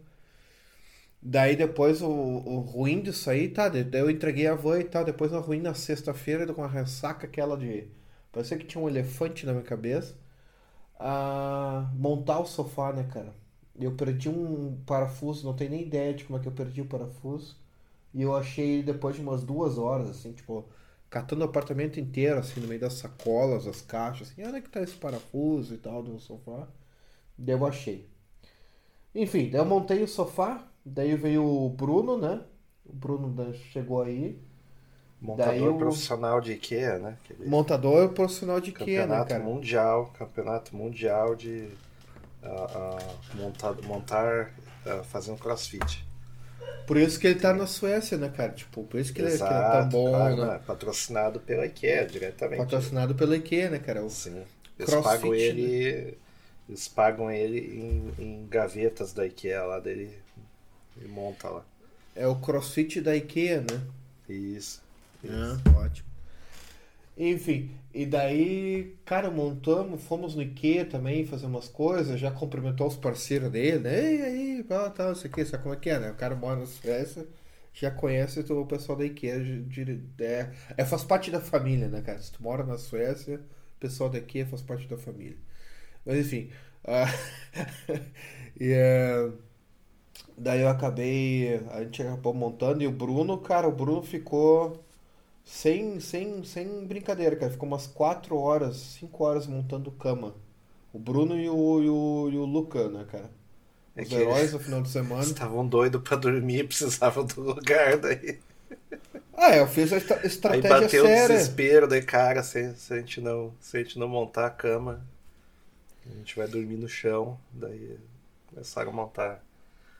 Daí 1.21 1.55
depois 1.55 2.01
o, 2.01 2.07
o 2.09 2.59
ruim 2.59 3.01
disso 3.01 3.29
aí, 3.29 3.49
tá? 3.49 3.69
Eu 3.93 4.09
entreguei 4.09 4.47
a 4.47 4.55
van 4.55 4.79
e 4.79 4.83
tal. 4.85 5.03
Depois 5.05 5.31
o 5.33 5.39
ruim 5.39 5.61
na 5.61 5.73
sexta-feira 5.73 6.53
com 6.53 6.63
a 6.63 6.67
ressaca 6.67 7.27
aquela 7.27 7.57
de. 7.57 7.87
Parecia 8.31 8.57
que 8.57 8.65
tinha 8.65 8.83
um 8.83 8.87
elefante 8.89 9.45
na 9.45 9.53
minha 9.53 9.63
cabeça. 9.63 10.15
A 10.99 11.89
montar 11.95 12.39
o 12.39 12.45
sofá, 12.45 12.93
né, 12.93 13.03
cara? 13.11 13.33
Eu 13.79 13.93
perdi 13.95 14.29
um 14.29 14.77
parafuso, 14.85 15.45
não 15.45 15.55
tenho 15.55 15.71
nem 15.71 15.81
ideia 15.83 16.13
de 16.13 16.25
como 16.25 16.37
é 16.39 16.41
que 16.41 16.47
eu 16.47 16.51
perdi 16.51 16.81
o 16.81 16.85
parafuso. 16.85 17.57
E 18.13 18.21
eu 18.21 18.35
achei 18.35 18.67
ele 18.75 18.83
depois 18.83 19.15
de 19.15 19.21
umas 19.21 19.43
duas 19.43 19.77
horas, 19.77 20.09
assim, 20.09 20.33
tipo, 20.33 20.65
catando 21.09 21.41
o 21.43 21.45
apartamento 21.45 21.99
inteiro, 21.99 22.39
assim, 22.39 22.59
no 22.61 22.67
meio 22.67 22.81
das 22.81 22.93
sacolas, 22.93 23.65
das 23.65 23.81
caixas, 23.81 24.29
assim, 24.31 24.43
onde 24.45 24.61
que 24.61 24.69
tá 24.69 24.81
esse 24.81 24.95
parafuso 24.95 25.73
e 25.75 25.77
tal 25.77 26.03
do 26.03 26.19
sofá. 26.19 26.67
Daí 27.37 27.55
eu 27.55 27.65
achei. 27.65 28.09
Enfim, 29.13 29.49
daí 29.49 29.61
eu 29.61 29.65
montei 29.65 30.03
o 30.03 30.07
sofá, 30.07 30.67
daí 30.93 31.15
veio 31.15 31.43
o 31.45 31.69
Bruno, 31.69 32.17
né? 32.17 32.43
O 32.85 32.93
Bruno 32.93 33.53
chegou 33.71 34.01
aí. 34.01 34.39
Montador 35.21 35.75
o- 35.75 35.77
profissional 35.77 36.41
de 36.41 36.53
IKEA, 36.53 36.99
né? 36.99 37.17
Aquele 37.23 37.49
Montador 37.49 38.13
profissional 38.13 38.59
de 38.61 38.71
IKEA, 38.71 39.05
né, 39.07 39.19
campeonato 39.19 39.27
cara? 39.27 39.43
mundial, 39.43 40.11
campeonato 40.17 40.75
mundial 40.75 41.35
de 41.35 41.69
ah, 42.43 42.97
ah, 42.99 43.15
montar, 43.35 43.75
montar 43.83 44.53
ah, 44.85 45.03
fazendo 45.03 45.37
crossfit. 45.39 46.05
Por 46.85 46.97
isso 46.97 47.19
que 47.19 47.27
ele 47.27 47.39
tá 47.39 47.53
na 47.53 47.67
Suécia, 47.67 48.17
né, 48.17 48.29
cara? 48.29 48.51
Tipo, 48.51 48.83
por 48.83 48.99
isso 48.99 49.13
que, 49.13 49.21
ele, 49.21 49.29
que 49.29 49.53
ele 49.53 49.63
Exato, 49.63 49.91
bom, 49.91 50.09
claro, 50.09 50.35
né? 50.37 50.53
né? 50.53 50.59
Patrocinado 50.65 51.39
pela 51.39 51.65
IKEA 51.65 52.05
diretamente. 52.05 52.61
Patrocinado 52.63 53.15
pela 53.15 53.35
IKEA, 53.37 53.69
né, 53.69 53.79
cara? 53.79 54.03
O- 54.03 54.09
Sim. 54.09 54.43
Eles 54.77 54.89
Crossfit, 54.89 55.03
pagam 55.03 55.33
ele. 55.33 56.17
Eles 56.67 56.87
pagam 56.87 57.31
ele 57.31 57.59
em, 57.59 58.23
em 58.23 58.47
gavetas 58.47 59.13
da 59.13 59.25
IKEA 59.25 59.63
lá 59.63 59.79
dele. 59.79 60.17
E 61.03 61.07
monta 61.07 61.49
lá. 61.49 61.65
É 62.15 62.27
o 62.27 62.35
crossfit 62.39 63.01
da 63.01 63.15
IKEA, 63.15 63.61
né? 63.61 63.81
Isso. 64.29 64.81
É, 65.23 65.59
ótimo. 65.77 66.07
Enfim, 67.17 67.71
e 67.93 68.05
daí, 68.05 68.95
cara, 69.05 69.29
montamos, 69.29 70.01
fomos 70.03 70.35
no 70.35 70.41
IKEA 70.41 70.85
também 70.85 71.25
fazer 71.25 71.47
umas 71.47 71.67
coisas, 71.67 72.17
já 72.19 72.31
cumprimentou 72.31 72.87
os 72.87 72.95
parceiros 72.95 73.51
dele, 73.51 73.79
né? 73.79 73.99
Ei, 73.99 74.21
aí, 74.21 74.63
tal, 74.63 74.89
tal, 74.91 75.07
não 75.09 75.15
sei 75.15 75.29
o 75.29 75.33
que, 75.33 75.43
sabe 75.45 75.63
como 75.63 75.75
é 75.75 75.77
que 75.77 75.89
é, 75.89 75.99
né? 75.99 76.11
O 76.11 76.15
cara 76.15 76.35
mora 76.35 76.57
na 76.61 76.65
Suécia, 76.65 77.27
já 77.73 77.91
conhece 77.91 78.39
o 78.39 78.65
pessoal 78.65 78.97
da 78.97 79.05
IKEA, 79.05 79.39
de- 79.43 80.01
é, 80.21 80.49
é, 80.77 80.85
faz 80.85 81.03
parte 81.03 81.29
da 81.29 81.41
família, 81.41 81.89
né, 81.89 82.01
cara? 82.01 82.19
Se 82.21 82.31
tu 82.31 82.41
mora 82.41 82.63
na 82.63 82.77
Suécia, 82.77 83.35
o 83.77 83.79
pessoal 83.79 84.09
da 84.09 84.17
IKEA 84.19 84.45
faz 84.47 84.61
parte 84.61 84.87
da 84.87 84.97
família. 84.97 85.37
Mas 86.05 86.17
enfim, 86.19 86.51
ah, 86.85 87.05
e 88.59 88.71
é, 88.71 89.29
daí 90.37 90.61
eu 90.61 90.69
acabei, 90.69 91.55
a 91.71 91.83
gente 91.83 92.01
acabou 92.01 92.33
montando, 92.33 92.83
e 92.83 92.87
o 92.87 92.91
Bruno, 92.91 93.37
cara, 93.39 93.67
o 93.67 93.71
Bruno 93.71 94.03
ficou 94.03 94.79
sem, 95.45 95.99
sem, 96.01 96.43
sem 96.43 96.85
brincadeira, 96.87 97.35
cara. 97.35 97.51
Ficou 97.51 97.67
umas 97.67 97.87
4 97.87 98.37
horas, 98.37 98.77
5 98.77 99.23
horas 99.25 99.47
montando 99.47 99.91
cama. 99.91 100.35
O 100.93 100.99
Bruno 100.99 101.37
e 101.39 101.49
o, 101.49 101.81
e 101.83 101.89
o, 101.89 102.29
e 102.31 102.37
o 102.37 102.45
Luca, 102.45 102.89
né, 102.89 103.05
cara? 103.11 103.31
É 103.95 104.03
Os 104.03 104.11
que 104.11 104.15
heróis 104.15 104.53
no 104.53 104.59
final 104.59 104.81
de 104.81 104.89
semana. 104.89 105.35
Estavam 105.35 105.67
doidos 105.67 106.01
pra 106.03 106.17
dormir, 106.17 106.65
precisavam 106.69 107.25
do 107.25 107.41
lugar 107.41 107.97
daí. 107.99 108.39
Ah, 109.33 109.55
é, 109.55 109.59
eu 109.59 109.67
fiz 109.67 109.91
a 109.93 109.97
estra- 109.97 110.25
Aí 110.45 110.61
estratégia 110.61 110.61
bateu 110.61 111.05
o 111.05 111.11
séria. 111.11 111.17
desespero, 111.17 111.87
daí, 111.87 112.01
cara, 112.03 112.43
se, 112.43 112.75
se, 112.75 112.93
a 112.93 112.97
gente 112.99 113.21
não, 113.21 113.55
se 113.59 113.77
a 113.77 113.83
gente 113.83 113.97
não 113.99 114.07
montar 114.07 114.47
a 114.47 114.49
cama, 114.51 115.05
a 116.05 116.09
gente 116.17 116.35
vai 116.35 116.47
dormir 116.47 116.77
no 116.77 116.87
chão. 116.89 117.39
Daí 117.51 117.97
começaram 118.47 118.91
a 118.91 118.93
montar. 118.93 119.43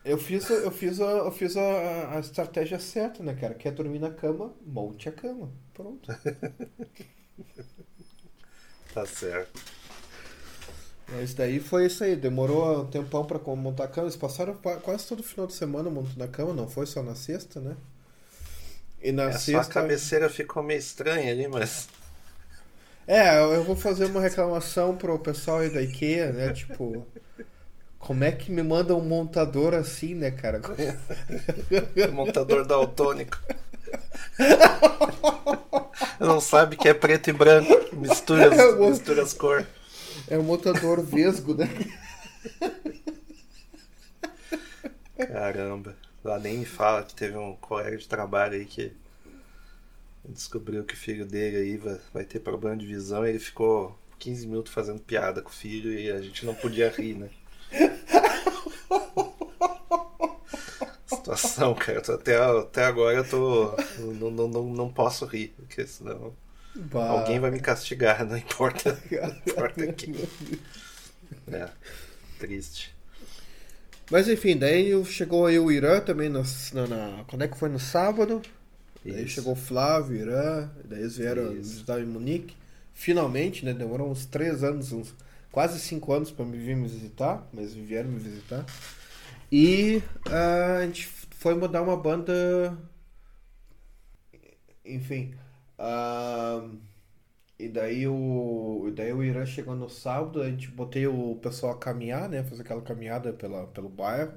Eu 0.04 0.18
fiz, 0.18 0.50
a- 0.50 0.54
eu 0.56 0.72
fiz, 0.72 1.00
a, 1.02 1.04
eu 1.06 1.32
fiz 1.32 1.56
a, 1.58 2.16
a 2.18 2.20
estratégia 2.20 2.80
certa, 2.80 3.22
né, 3.24 3.34
cara? 3.36 3.54
Quer 3.54 3.72
dormir 3.74 4.00
na 4.00 4.12
cama? 4.12 4.54
Monte 4.66 5.10
a 5.10 5.12
cama. 5.12 5.52
Pronto. 5.74 6.10
Tá 8.94 9.06
certo. 9.06 9.60
Mas 11.08 11.34
daí 11.34 11.60
foi 11.60 11.88
isso 11.88 12.04
aí. 12.04 12.16
Demorou 12.16 12.82
um 12.84 12.90
tempão 12.90 13.26
pra 13.26 13.40
montar 13.56 13.86
a 13.86 13.88
cama. 13.88 14.06
Eles 14.08 14.16
passaram 14.16 14.56
pa- 14.56 14.78
quase 14.78 15.08
todo 15.08 15.24
final 15.24 15.48
de 15.48 15.54
semana 15.54 15.90
montando 15.90 16.24
a 16.24 16.28
cama. 16.28 16.54
Não 16.54 16.70
foi 16.70 16.86
só 16.86 17.02
na 17.04 17.16
sexta, 17.16 17.60
né? 17.60 17.76
E 19.02 19.12
na 19.12 19.32
É, 19.32 19.38
só 19.40 19.60
a 19.60 19.64
sexta. 19.64 19.66
cabeceira 19.66 20.30
ficou 20.30 20.62
meio 20.64 20.80
estranha 20.80 21.32
ali, 21.32 21.48
mas. 21.48 21.88
É, 23.08 23.40
eu 23.56 23.64
vou 23.64 23.76
fazer 23.76 24.06
uma 24.06 24.22
reclamação 24.22 24.96
pro 24.96 25.18
pessoal 25.20 25.60
aí 25.60 25.70
da 25.70 25.82
IKEA, 25.82 26.32
né? 26.32 26.52
Tipo, 26.52 27.06
como 28.00 28.24
é 28.24 28.32
que 28.32 28.52
me 28.52 28.64
manda 28.64 28.96
um 28.96 29.02
montador 29.02 29.74
assim, 29.76 30.16
né, 30.16 30.32
cara? 30.32 30.62
montador 32.12 32.66
daltônico. 32.66 33.38
Não 36.20 36.40
sabe 36.40 36.76
que 36.76 36.88
é 36.88 36.94
preto 36.94 37.30
e 37.30 37.34
branco. 37.34 37.70
Mistura, 37.96 38.46
É, 38.56 38.66
o- 38.76 38.90
mistura 38.90 39.24
as 39.24 39.34
cores. 39.34 39.66
É 40.30 40.38
um 40.38 40.44
montador 40.44 41.02
vesgo, 41.04 41.54
né? 41.56 41.68
Caramba. 45.28 45.96
Lá 46.24 46.40
nem 46.40 46.58
me 46.60 46.66
fala 46.66 47.04
que 47.04 47.16
teve 47.16 47.38
um 47.38 47.56
colega 47.56 47.98
de 47.98 48.08
trabalho 48.08 48.56
aí 48.56 48.66
que 48.66 48.92
descobriu 50.24 50.84
que 50.86 50.94
o 50.94 50.98
filho 50.98 51.26
dele 51.26 51.58
aí 51.58 51.78
vai, 51.78 52.00
vai 52.14 52.24
ter 52.26 52.40
problema 52.40 52.78
de 52.78 52.86
visão 52.86 53.26
e 53.26 53.30
ele 53.30 53.40
ficou 53.40 53.98
15 54.18 54.48
minutos 54.48 54.72
fazendo 54.74 55.02
piada 55.02 55.42
com 55.42 55.50
o 55.50 55.54
filho 55.54 55.92
e 55.94 56.10
a 56.12 56.22
gente 56.22 56.46
não 56.46 56.54
podia 56.56 56.90
rir, 56.90 57.16
né? 57.16 57.30
Situação, 61.08 61.74
cara. 61.76 62.00
Até, 62.14 62.36
até 62.38 62.86
agora 62.86 63.18
eu 63.18 63.28
tô. 63.30 63.76
Não, 64.00 64.32
não, 64.32 64.48
não, 64.48 64.64
não 64.74 64.90
posso 64.94 65.26
rir, 65.26 65.54
porque 65.58 65.86
senão 65.86 66.34
Bah. 66.76 67.10
alguém 67.10 67.40
vai 67.40 67.52
me 67.52 67.60
castigar, 67.60 68.26
não 68.26 68.38
importa. 68.38 69.00
Não 69.12 69.30
importa 69.54 69.94
quem. 69.94 70.16
É, 71.52 71.70
triste. 72.40 72.94
Mas 74.12 74.28
enfim, 74.28 74.58
daí 74.58 75.04
chegou 75.06 75.46
aí 75.46 75.60
o 75.60 75.72
Irã 75.72 76.00
também 76.00 76.30
na, 76.30 76.42
na, 76.74 76.88
na- 76.88 77.24
Quando 77.26 77.44
é 77.44 77.48
que 77.48 77.58
foi? 77.58 77.70
No 77.70 77.80
sábado? 77.80 78.42
Daí 79.06 79.24
Isso. 79.26 79.36
chegou 79.36 79.54
o 79.54 79.56
Flávio, 79.56 80.18
o 80.18 80.22
Irã, 80.22 80.70
daí 80.86 81.02
eles 81.02 81.18
vieram 81.18 81.52
Isso. 81.54 81.62
visitar 81.74 82.00
em 82.00 82.06
Munique. 82.06 82.56
Finalmente, 82.94 83.64
né? 83.64 83.74
Demorou 83.74 84.10
uns 84.12 84.26
três 84.26 84.64
anos, 84.64 84.92
uns 84.92 85.14
quase 85.52 85.80
cinco 85.80 86.14
anos 86.14 86.32
pra 86.32 86.46
me 86.46 86.58
vir 86.58 86.76
me 86.76 86.88
visitar, 86.88 87.48
mas 87.54 87.74
vieram 87.74 88.10
me 88.10 88.20
visitar. 88.20 88.66
E 89.52 90.02
ah, 90.28 90.78
a 90.78 90.86
gente 90.86 91.08
foi 91.32 91.56
mudar 91.56 91.82
uma 91.82 91.98
banda. 91.98 92.78
Enfim. 94.86 95.34
ah, 95.78 96.68
e 97.60 97.68
daí 97.68 98.08
o, 98.08 98.86
e 98.88 98.92
daí 98.92 99.12
o 99.12 99.24
Irã 99.24 99.46
chegou 99.46 99.76
no 99.76 99.90
sábado, 99.90 100.42
a 100.42 100.50
gente 100.50 100.70
botei 100.70 101.08
o 101.08 101.36
pessoal 101.42 101.74
a 101.74 101.78
caminhar, 101.78 102.30
né? 102.30 102.42
Fazer 102.44 102.62
aquela 102.62 102.82
caminhada 102.82 103.34
pela, 103.34 103.68
pelo 103.68 103.90
bairro. 103.90 104.34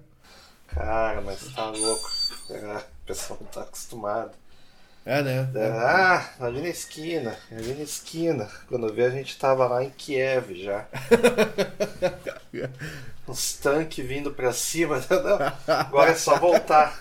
Cara, 0.67 1.21
mas 1.21 1.53
tá 1.55 1.71
louco. 1.71 2.09
É, 2.51 2.79
o 2.79 3.07
pessoal 3.07 3.39
não 3.41 3.49
tá 3.49 3.63
acostumado. 3.63 4.42
É, 5.05 5.21
né? 5.21 5.51
Ah, 5.57 6.31
ali 6.39 6.61
na 6.61 6.69
esquina, 6.69 7.37
ali 7.51 7.75
na 7.75 7.83
esquina. 7.83 8.49
Quando 8.69 8.87
eu 8.87 8.95
vi 8.95 9.03
a 9.03 9.11
gente 9.11 9.37
tava 9.37 9.67
lá 9.67 9.83
em 9.83 9.91
Kiev 9.91 10.55
já. 10.55 10.87
Uns 13.27 13.55
tanques 13.55 14.07
vindo 14.07 14.33
pra 14.33 14.53
cima. 14.53 15.01
Não, 15.11 15.75
agora 15.75 16.13
é 16.13 16.15
só 16.15 16.39
voltar. 16.39 17.01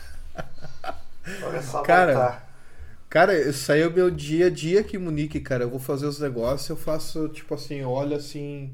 Agora 1.24 1.58
é 1.58 1.62
só 1.62 1.82
Cara, 1.84 2.14
voltar. 2.14 2.52
Cara, 3.08 3.38
isso 3.40 3.72
aí 3.72 3.82
é 3.82 3.88
o 3.88 3.92
meu 3.92 4.10
dia 4.10 4.48
a 4.48 4.50
dia 4.50 4.82
aqui 4.82 4.96
em 4.98 5.00
Munique, 5.00 5.40
cara. 5.40 5.66
Eu 5.66 5.70
vou 5.70 5.80
fazer 5.80 6.08
os 6.08 6.20
negócios, 6.20 6.70
eu 6.70 6.78
faço, 6.78 7.30
tipo 7.30 7.54
assim, 7.54 7.76
eu 7.76 7.90
olho 7.90 8.16
assim. 8.16 8.74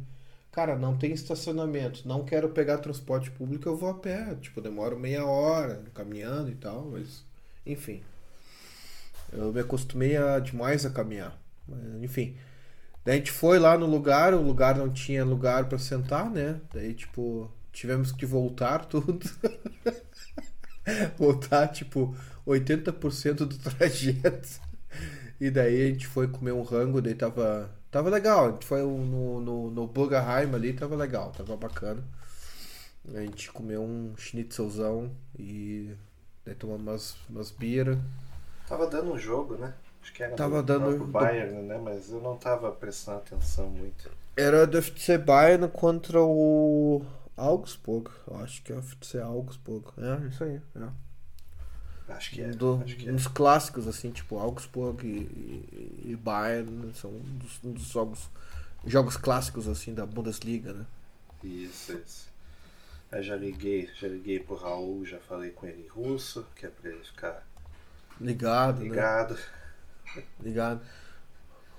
Cara, 0.54 0.76
não 0.76 0.98
tem 0.98 1.12
estacionamento, 1.12 2.08
não 2.08 2.24
quero 2.24 2.50
pegar 2.50 2.78
transporte 2.78 3.30
público, 3.30 3.68
eu 3.68 3.76
vou 3.76 3.90
a 3.90 3.94
pé. 3.94 4.36
Tipo, 4.42 4.62
demoro 4.62 4.98
meia 4.98 5.26
hora 5.26 5.84
caminhando 5.94 6.50
e 6.50 6.56
tal, 6.56 6.86
mas. 6.92 7.26
Enfim. 7.66 8.02
Eu 9.32 9.52
me 9.52 9.60
acostumei 9.60 10.16
a, 10.18 10.40
demais 10.40 10.86
a 10.86 10.90
caminhar. 10.90 11.38
Mas, 11.68 12.04
enfim. 12.04 12.36
Daí 13.04 13.16
a 13.16 13.18
gente 13.18 13.32
foi 13.32 13.58
lá 13.60 13.78
no 13.78 13.86
lugar, 13.86 14.34
o 14.34 14.42
lugar 14.42 14.76
não 14.76 14.90
tinha 14.92 15.24
lugar 15.24 15.70
pra 15.70 15.78
sentar, 15.78 16.30
né? 16.30 16.60
Daí, 16.74 16.94
tipo, 16.94 17.50
tivemos 17.72 18.12
que 18.12 18.26
voltar 18.26 18.86
tudo. 18.86 19.30
voltar, 21.18 21.68
tipo, 21.70 22.16
80% 22.46 23.36
do 23.36 23.58
trajeto. 23.58 24.60
E 25.40 25.52
daí 25.52 25.84
a 25.84 25.88
gente 25.88 26.08
foi 26.08 26.28
comer 26.28 26.52
um 26.52 26.64
rango, 26.64 27.02
daí 27.02 27.14
tava, 27.14 27.70
tava 27.92 28.10
legal. 28.10 28.48
A 28.48 28.52
gente 28.52 28.66
foi 28.66 28.82
no, 28.82 29.40
no, 29.40 29.72
no 29.72 29.88
Burgerheim 29.88 30.54
ali, 30.54 30.74
tava 30.74 30.96
legal, 30.96 31.32
tava 31.32 31.56
bacana. 31.56 32.04
A 33.14 33.22
gente 33.22 33.52
comeu 33.52 33.82
um 33.82 34.16
schnitzelzão 34.18 35.12
e 35.38 35.94
daí 36.46 36.56
tomamos 36.56 36.82
umas, 36.82 37.16
umas 37.30 37.52
bira. 37.52 37.98
Tava 38.68 38.88
dando 38.88 39.14
um 39.14 39.18
jogo, 39.18 39.56
né? 39.56 39.74
Acho 40.02 40.14
que 40.14 40.24
era 40.24 40.36
Tava 40.36 40.62
do 40.62 40.66
dando- 40.66 40.98
do- 41.00 41.06
Bayern, 41.06 41.62
né? 41.64 41.78
Mas 41.78 42.10
eu 42.12 42.22
não 42.22 42.38
tava 42.38 42.72
prestando 42.72 43.18
atenção 43.20 43.68
muito. 43.70 44.10
Era 44.36 44.68
do 44.68 44.78
FC 44.78 45.18
Bayern 45.18 45.68
contra 45.70 46.22
o 46.22 47.02
Augsburg. 47.36 48.10
Eu 48.28 48.38
acho 48.38 48.62
que 48.62 48.72
é 48.72 48.76
o 48.76 48.80
FC 48.80 49.20
Augsburg. 49.20 49.86
É, 49.98 50.28
isso 50.28 50.44
aí. 50.44 50.62
É. 50.76 52.14
Acho 52.14 52.32
que 52.32 52.42
é. 52.42 52.48
Do- 52.50 52.82
acho 52.84 52.96
que 52.96 53.10
é. 53.10 53.12
Uns 53.12 53.28
clássicos, 53.28 53.88
assim, 53.88 54.12
tipo 54.12 54.38
Augsburg 54.38 55.06
e, 55.06 55.10
e- 56.08 56.12
e 56.12 56.16
Bayern. 56.16 56.94
São 56.94 57.10
um 57.12 57.20
dos, 57.38 57.60
um 57.64 57.72
dos 57.72 57.84
jogos, 57.88 58.30
jogos 58.86 59.18
clássicos, 59.18 59.68
assim, 59.68 59.94
da 59.94 60.06
Bundesliga, 60.06 60.74
né? 60.74 60.86
Isso, 61.44 61.94
isso. 61.94 62.28
Eu 63.12 63.24
já 63.24 63.36
liguei, 63.38 63.90
já 64.00 64.08
liguei 64.08 64.40
pro 64.40 64.56
Raul, 64.56 65.06
já 65.06 65.18
falei 65.20 65.52
com 65.52 65.66
ele 65.66 65.84
em 65.84 65.88
russo, 65.88 66.46
que 66.56 66.66
é 66.66 66.70
pra 66.70 66.90
ele 66.90 67.04
ficar 67.04 67.47
Ligado, 68.20 68.80
né? 68.80 68.84
ligado. 68.90 69.38
Ligado. 70.42 70.82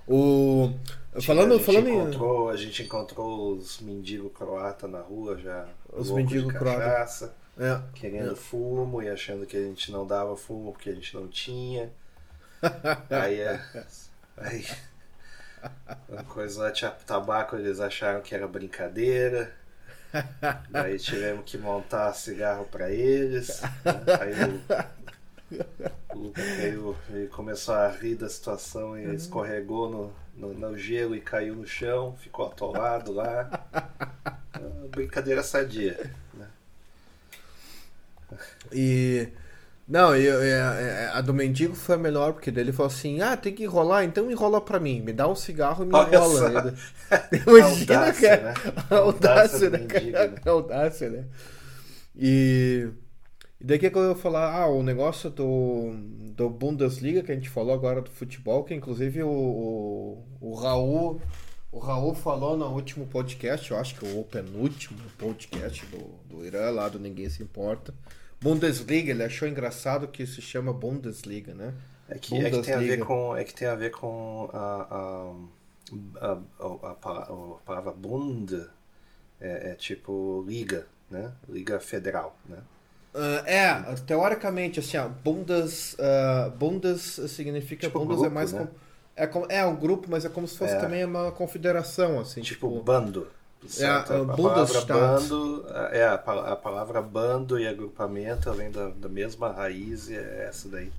O... 0.06 0.72
Tinha- 1.12 1.22
Falando, 1.22 1.52
a 1.52 1.56
gente 1.56 1.66
falando 1.66 1.88
em... 1.88 1.94
encontrou, 1.98 2.48
A 2.50 2.56
gente 2.56 2.82
encontrou 2.82 3.52
os 3.54 3.80
mendigos 3.80 4.32
croata 4.32 4.86
na 4.88 5.00
rua 5.00 5.36
já. 5.36 5.66
Os 5.92 6.10
mendigos 6.10 6.52
croata. 6.52 6.78
cachaça, 6.78 7.34
É, 7.58 7.80
Querendo 7.94 8.32
É. 8.32 8.36
fumo 8.36 9.02
e 9.02 9.08
achando 9.10 9.44
que 9.46 9.56
a 9.56 9.60
gente 9.62 9.90
não 9.90 10.06
dava 10.06 10.36
fumo 10.36 10.72
porque 10.72 10.90
a 10.90 10.94
gente 10.94 11.14
não 11.14 11.26
tinha. 11.28 11.90
aí 13.10 13.40
é. 13.40 13.60
Aí. 14.36 14.64
Uma 16.08 16.22
coisa 16.24 16.62
lá, 16.62 16.70
tinha 16.70 16.90
tabaco, 16.90 17.56
eles 17.56 17.80
acharam 17.80 18.20
que 18.22 18.34
era 18.34 18.46
brincadeira. 18.46 19.52
Daí 20.70 20.98
tivemos 20.98 21.44
que 21.44 21.58
montar 21.58 22.12
cigarro 22.14 22.64
pra 22.66 22.90
eles. 22.90 23.60
né? 23.60 23.70
Aí 24.20 24.32
o, 24.44 24.97
o 26.12 26.18
Lucas 26.18 26.44
veio, 26.56 26.96
ele 27.10 27.26
começou 27.28 27.74
a 27.74 27.88
rir 27.88 28.14
da 28.16 28.28
situação 28.28 28.98
e 28.98 29.14
escorregou 29.14 29.88
no, 29.90 30.12
no, 30.36 30.54
no 30.54 30.78
gelo 30.78 31.14
e 31.14 31.20
caiu 31.20 31.54
no 31.54 31.66
chão, 31.66 32.16
ficou 32.20 32.46
atolado 32.46 33.12
lá. 33.12 33.48
Ah, 33.72 34.60
Brincadeira 34.90 35.42
sadia. 35.42 36.10
né? 36.34 36.46
E. 38.72 39.28
Não, 39.86 40.14
e, 40.14 40.24
e- 40.26 41.08
a, 41.14 41.20
do 41.22 41.32
mendigo 41.32 41.74
foi 41.74 41.94
a 41.94 41.98
melhor, 41.98 42.34
porque 42.34 42.50
daí 42.50 42.62
ele 42.64 42.72
falou 42.72 42.92
assim: 42.92 43.20
ah, 43.22 43.36
tem 43.36 43.54
que 43.54 43.64
enrolar, 43.64 44.04
então 44.04 44.30
enrola 44.30 44.60
pra 44.60 44.78
mim. 44.78 45.00
Me 45.00 45.12
dá 45.12 45.26
um 45.28 45.34
cigarro 45.34 45.84
e 45.84 45.88
me 45.88 45.94
Olha 45.94 46.08
enrola. 46.16 46.74
Imagina, 47.46 47.64
Audácia, 47.64 48.36
cara. 48.36 48.42
né? 48.42 48.54
A 48.90 48.96
audácia, 48.96 49.68
Audácia 49.68 49.70
né, 49.70 49.78
mendigo, 49.78 50.26
né? 50.28 50.40
A 50.44 50.50
audácia, 50.50 51.10
né? 51.10 51.24
E. 52.16 52.88
E 53.60 53.64
daí 53.64 53.78
que 53.78 53.90
que 53.90 53.96
eu 53.98 54.10
ia 54.10 54.14
falar? 54.14 54.54
Ah, 54.54 54.68
o 54.68 54.82
negócio 54.82 55.28
do, 55.30 55.92
do 56.34 56.48
Bundesliga 56.48 57.22
que 57.22 57.32
a 57.32 57.34
gente 57.34 57.48
falou 57.48 57.74
agora 57.74 58.00
do 58.00 58.10
futebol, 58.10 58.62
que 58.62 58.74
inclusive 58.74 59.22
o, 59.22 59.28
o, 59.28 60.24
o 60.40 60.54
Raul. 60.54 61.20
O 61.70 61.78
Raul 61.78 62.14
falou 62.14 62.56
no 62.56 62.66
último 62.66 63.06
podcast, 63.06 63.70
eu 63.70 63.76
acho 63.76 63.96
que 63.96 64.06
o 64.06 64.24
penúltimo 64.24 64.98
podcast 65.18 65.84
do, 65.86 65.98
do 66.28 66.46
Irã, 66.46 66.70
lá 66.70 66.88
do 66.88 66.98
Ninguém 66.98 67.28
Se 67.28 67.42
Importa. 67.42 67.92
Bundesliga, 68.40 69.10
ele 69.10 69.24
achou 69.24 69.46
engraçado 69.46 70.08
que 70.08 70.26
se 70.26 70.40
chama 70.40 70.72
Bundesliga, 70.72 71.52
né? 71.52 71.74
É 72.08 72.18
que, 72.18 72.34
é 72.36 72.50
que 72.50 72.62
tem 72.62 72.74
a 72.74 72.78
ver 72.78 73.04
com, 73.04 73.36
é 73.36 73.44
que 73.44 73.52
tem 73.52 73.68
a 73.68 73.74
ver 73.74 73.90
com 73.90 74.48
a, 74.52 75.34
a, 76.22 76.30
a, 76.30 76.90
a 76.90 76.94
palavra 77.66 77.92
Bund 77.92 78.54
é, 79.40 79.72
é 79.72 79.74
tipo 79.74 80.42
liga, 80.48 80.86
né? 81.10 81.32
Liga 81.48 81.78
federal, 81.80 82.34
né? 82.48 82.58
Ah, 83.20 83.42
é, 83.50 83.74
teoricamente, 84.06 84.78
assim, 84.80 84.96
ó, 84.96 85.08
Bundes, 85.08 85.96
ah, 85.98 86.50
Bundes 86.56 87.20
significa 87.28 87.86
Tipo 87.88 87.98
Bundes 88.00 88.18
é 88.18 88.20
grupo, 88.20 88.34
mais 88.34 88.52
né? 88.52 88.68
com- 89.26 89.46
é, 89.50 89.58
é 89.60 89.66
um 89.66 89.74
grupo, 89.74 90.06
mas 90.08 90.24
é 90.24 90.28
como 90.28 90.46
se 90.46 90.56
fosse 90.56 90.74
É. 90.74 90.78
também 90.78 91.04
uma 91.04 91.32
confederação, 91.32 92.20
assim, 92.20 92.40
Tipo, 92.42 92.68
tipo, 92.68 92.82
bando. 92.82 93.26
certo? 93.68 94.12
a 94.12 94.16
a 94.16 94.24
palavra 94.24 94.36
Bundesstaat. 94.36 94.88
bando 95.28 95.66
é 95.90 96.04
a, 96.04 96.14
a 96.14 96.56
palavra 96.56 97.02
bando 97.02 97.58
e 97.58 97.66
agrupamento 97.66 98.52
vem 98.52 98.70
da, 98.70 98.90
da 98.90 99.08
mesma 99.08 99.50
raiz 99.52 100.08
e 100.08 100.14
é 100.16 100.46
essa 100.48 100.68
daí. 100.68 100.92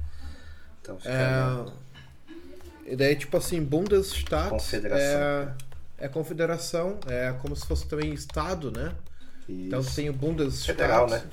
Então 0.81 0.97
fica 0.97 1.09
é, 1.09 2.91
e 2.91 2.95
daí 2.97 3.15
tipo 3.15 3.37
assim, 3.37 3.63
Bundesstaat 3.63 4.49
Confederação, 4.49 5.19
é, 5.21 5.45
né? 5.45 5.53
é 5.99 6.07
confederação, 6.09 6.99
é 7.07 7.33
como 7.41 7.55
se 7.55 7.65
fosse 7.65 7.87
também 7.87 8.13
estado, 8.13 8.71
né? 8.71 8.91
Então 9.47 9.79
Isso. 9.79 9.95
tem 9.95 10.09
o 10.09 10.13
Bundesstaat. 10.13 10.65
federal, 10.77 11.07
né? 11.09 11.23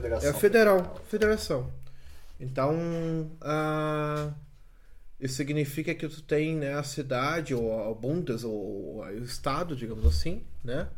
Federação. 0.00 0.30
É 0.30 0.32
federal, 0.32 1.00
federação. 1.08 1.70
Então, 2.40 3.30
ah, 3.40 4.32
isso 5.20 5.34
significa 5.36 5.94
que 5.94 6.08
tu 6.08 6.20
tem 6.22 6.56
né, 6.56 6.74
a 6.74 6.82
cidade, 6.82 7.54
ou 7.54 7.90
a 7.90 7.94
Bundes, 7.94 8.42
ou 8.44 8.98
o 9.04 9.24
estado, 9.24 9.76
digamos 9.76 10.04
assim, 10.04 10.44
né? 10.64 10.88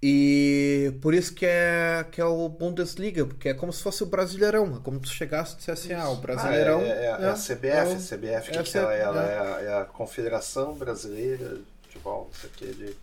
E 0.00 0.92
por 1.02 1.12
isso 1.12 1.34
que 1.34 1.44
é, 1.44 2.06
que 2.12 2.20
é 2.20 2.24
o 2.24 2.48
Bundesliga, 2.48 3.26
porque 3.26 3.48
é 3.48 3.54
como 3.54 3.72
se 3.72 3.82
fosse 3.82 4.02
o 4.04 4.06
Brasileirão. 4.06 4.76
É 4.76 4.80
como 4.80 4.98
se 4.98 5.02
tu 5.04 5.08
chegasse 5.16 5.54
e 5.54 5.56
dissesse, 5.56 5.92
ah, 5.92 6.08
o 6.10 6.16
Brasileirão. 6.16 6.80
Ah, 6.80 6.84
é, 6.84 6.88
é, 6.88 7.04
é 7.06 7.28
a 7.28 7.34
CBF, 7.34 7.68
é 7.72 7.84
o- 7.84 8.00
CBF 8.00 8.50
que, 8.52 8.56
é 8.58 8.60
a 8.60 8.62
que 8.62 8.78
ela, 8.78 8.92
C- 8.92 8.98
ela 9.00 9.24
é. 9.28 9.34
é, 9.34 9.38
a, 9.38 9.60
é 9.78 9.80
a 9.82 9.84
Confederação 9.86 10.74
Brasileira 10.74 11.48
de 11.56 11.64
Futebol, 11.82 12.30
isso 12.32 12.46
aqui 12.46 12.64
é 12.66 12.72
de 12.72 12.96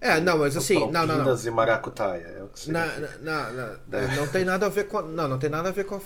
É, 0.00 0.18
não, 0.20 0.38
mas 0.38 0.56
assim, 0.56 0.90
não, 0.90 1.06
não, 1.06 1.18
não. 1.18 1.44
E 1.44 1.50
Maracutaia, 1.50 2.22
é 2.38 2.42
o 2.42 2.48
que 2.48 2.70
Na, 2.70 2.86
na, 2.98 3.18
na, 3.18 3.52
na- 3.52 4.08
não 4.16 4.26
tem 4.28 4.44
nada 4.44 4.66
a 4.66 4.68
ver 4.68 4.84
com 4.88 5.02
não, 5.02 5.28
não 5.28 5.38
tem 5.38 5.50
nada 5.50 5.68
a 5.68 5.72
ver 5.72 5.84
com 5.84 5.96
a, 5.96 6.00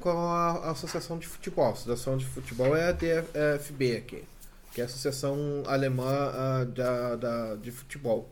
com 0.00 0.10
a 0.10 0.70
associação 0.70 1.18
de 1.18 1.26
futebol. 1.26 1.66
A 1.66 1.72
associação 1.72 2.16
de 2.16 2.26
futebol 2.26 2.76
é 2.76 2.88
a 2.88 2.92
DFB 2.92 3.96
aqui, 3.96 4.24
que 4.72 4.80
é 4.80 4.84
a 4.84 4.86
associação 4.86 5.62
alemã 5.66 6.04
ah, 6.34 6.64
da, 6.64 7.16
da, 7.16 7.56
de 7.56 7.70
futebol. 7.72 8.30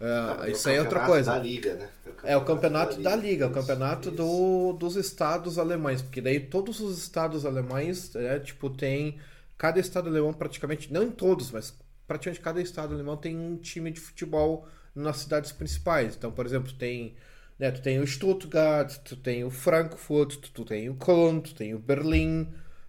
Ah, 0.00 0.46
Não, 0.46 0.46
isso 0.48 0.68
é 0.68 0.72
o 0.72 0.72
aí 0.72 0.76
é 0.76 0.80
outra 0.80 1.00
campeonato 1.00 1.10
coisa. 1.12 1.32
Da 1.32 1.38
Liga, 1.38 1.74
né? 1.74 1.88
É 2.22 2.36
o 2.36 2.44
campeonato 2.44 3.00
da 3.00 3.14
Liga, 3.16 3.46
o 3.46 3.50
isso, 3.50 3.52
campeonato 3.52 4.10
isso, 4.10 4.10
do, 4.10 4.72
dos 4.74 4.96
estados 4.96 5.58
alemães, 5.58 6.02
porque 6.02 6.20
daí 6.20 6.40
todos 6.40 6.80
os 6.80 6.98
estados 6.98 7.44
alemães, 7.46 8.14
é, 8.16 8.38
tipo, 8.40 8.70
tem 8.70 9.18
cada 9.58 9.78
estado 9.80 10.08
alemão 10.08 10.32
praticamente, 10.32 10.92
não 10.92 11.02
em 11.02 11.10
todos, 11.10 11.50
mas 11.50 11.74
praticamente 12.06 12.42
cada 12.42 12.60
estado 12.60 12.94
alemão 12.94 13.16
tem 13.16 13.36
um 13.36 13.56
time 13.56 13.90
de 13.90 14.00
futebol 14.00 14.68
nas 14.94 15.18
cidades 15.18 15.52
principais. 15.52 16.14
Então, 16.16 16.30
por 16.32 16.46
exemplo, 16.46 16.72
tem, 16.72 17.14
né, 17.58 17.70
tu 17.70 17.82
tem 17.82 17.98
o 18.00 18.06
Stuttgart, 18.06 18.96
tu 19.04 19.16
tem 19.16 19.44
o 19.44 19.50
Frankfurt, 19.50 20.36
tu, 20.36 20.50
tu 20.50 20.64
tem 20.64 20.88
o 20.88 20.94
Köln, 20.96 21.40
tu 21.40 21.54
tem 21.54 21.74
o 21.74 21.78
Berlim, 21.78 22.48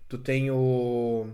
tu 0.10 0.18
tem 0.18 0.52
o 0.52 1.28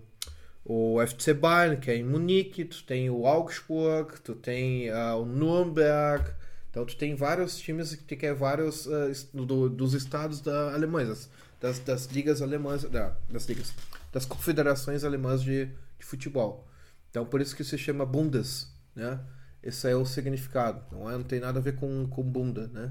o 0.63 1.01
FC 1.01 1.33
Bayern, 1.33 1.77
que 1.77 1.89
é 1.89 1.95
em 1.97 2.03
Munique, 2.03 2.63
tu 2.65 2.83
tem 2.83 3.09
o 3.09 3.25
Augsburg, 3.25 4.19
tu 4.21 4.35
tem 4.35 4.89
ah, 4.91 5.15
o 5.15 5.25
Nürnberg, 5.25 6.31
então 6.69 6.85
tu 6.85 6.95
tem 6.95 7.15
vários 7.15 7.57
times 7.57 7.95
que 7.95 8.15
que 8.15 8.25
é 8.27 8.33
vários 8.33 8.85
es- 9.09 9.27
do- 9.33 9.69
dos 9.69 9.93
estados 9.93 10.39
da 10.39 10.73
Alemanha, 10.73 11.07
das, 11.09 11.29
das, 11.59 11.79
das 11.79 12.05
ligas 12.05 12.41
alemãs, 12.41 12.83
da- 12.83 13.15
das 13.29 13.45
ligas, 13.47 13.73
das 14.11 14.25
confederações 14.25 15.03
alemãs 15.03 15.41
de, 15.41 15.65
de 15.65 16.05
futebol. 16.05 16.67
Então 17.11 17.25
por 17.25 17.39
isso 17.41 17.55
que 17.55 17.63
se 17.63 17.77
chama 17.77 18.05
Bundes, 18.05 18.67
né? 18.95 19.19
Esse 19.61 19.87
é 19.91 19.95
o 19.95 20.05
significado, 20.05 20.81
não, 20.91 21.07
é, 21.07 21.13
não 21.13 21.23
tem 21.23 21.39
nada 21.39 21.59
a 21.59 21.61
ver 21.61 21.75
com, 21.75 22.07
com 22.07 22.23
bunda, 22.23 22.67
né? 22.73 22.89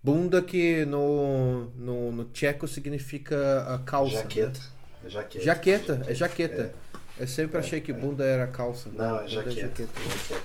Bunda 0.00 0.40
que 0.40 0.84
no, 0.84 1.70
no, 1.74 2.12
no 2.12 2.24
tcheco 2.26 2.68
significa 2.68 3.62
a 3.74 3.78
calça. 3.80 4.14
né? 4.14 4.22
Jaqueta. 4.22 4.60
É 5.04 5.08
jaqueta. 5.10 5.44
Jaqueta, 5.44 6.02
é 6.06 6.14
jaqueta. 6.14 6.74
Eu 7.18 7.26
sempre 7.26 7.58
achei 7.58 7.80
que 7.80 7.92
bunda 7.92 8.24
era 8.24 8.46
calça. 8.46 8.88
Não, 8.90 9.16
é 9.16 9.28
bunda 9.28 9.50
jaqueta. 9.50 9.88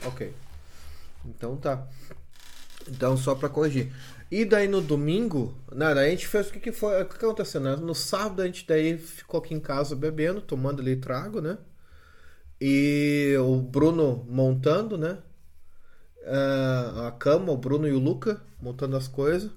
Ok. 0.08 0.34
Então 1.24 1.56
tá. 1.56 1.88
Então 2.88 3.16
só 3.16 3.36
pra 3.36 3.48
corrigir. 3.48 3.94
E 4.32 4.44
daí 4.46 4.68
no 4.68 4.82
domingo, 4.82 5.56
né, 5.72 5.94
daí 5.94 6.08
a 6.08 6.10
gente 6.10 6.28
fez 6.28 6.48
o 6.48 6.52
que, 6.52 6.60
que 6.60 6.72
foi, 6.72 7.04
o 7.04 7.06
que 7.06 7.20
que 7.20 7.24
aconteceu, 7.26 7.62
né? 7.62 7.76
No 7.76 7.94
sábado 7.94 8.42
a 8.42 8.46
gente 8.48 8.66
daí 8.68 8.98
ficou 8.98 9.40
aqui 9.40 9.54
em 9.54 9.60
casa 9.60 9.96
bebendo, 9.96 10.42
tomando 10.42 10.82
ali 10.82 10.96
trago, 10.96 11.40
né? 11.40 11.60
E 12.66 13.36
o 13.40 13.58
Bruno 13.62 14.26
montando, 14.30 14.98
né? 14.98 15.18
Ah, 16.26 17.08
a 17.08 17.12
cama, 17.12 17.52
o 17.52 17.58
Bruno 17.58 17.88
e 17.88 17.92
o 17.92 18.00
Luca 18.00 18.42
montando 18.62 18.96
as 18.96 19.08
coisas. 19.08 19.52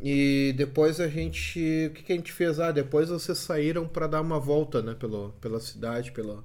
E 0.00 0.54
depois 0.56 1.00
a 1.00 1.08
gente. 1.08 1.88
O 1.90 1.94
que, 1.94 2.02
que 2.02 2.12
a 2.12 2.16
gente 2.16 2.32
fez? 2.32 2.60
Ah, 2.60 2.70
depois 2.72 3.08
vocês 3.08 3.38
saíram 3.38 3.86
para 3.86 4.06
dar 4.06 4.20
uma 4.20 4.38
volta, 4.38 4.82
né? 4.82 4.94
Pelo, 4.94 5.32
pela 5.40 5.60
cidade, 5.60 6.12
pela, 6.12 6.44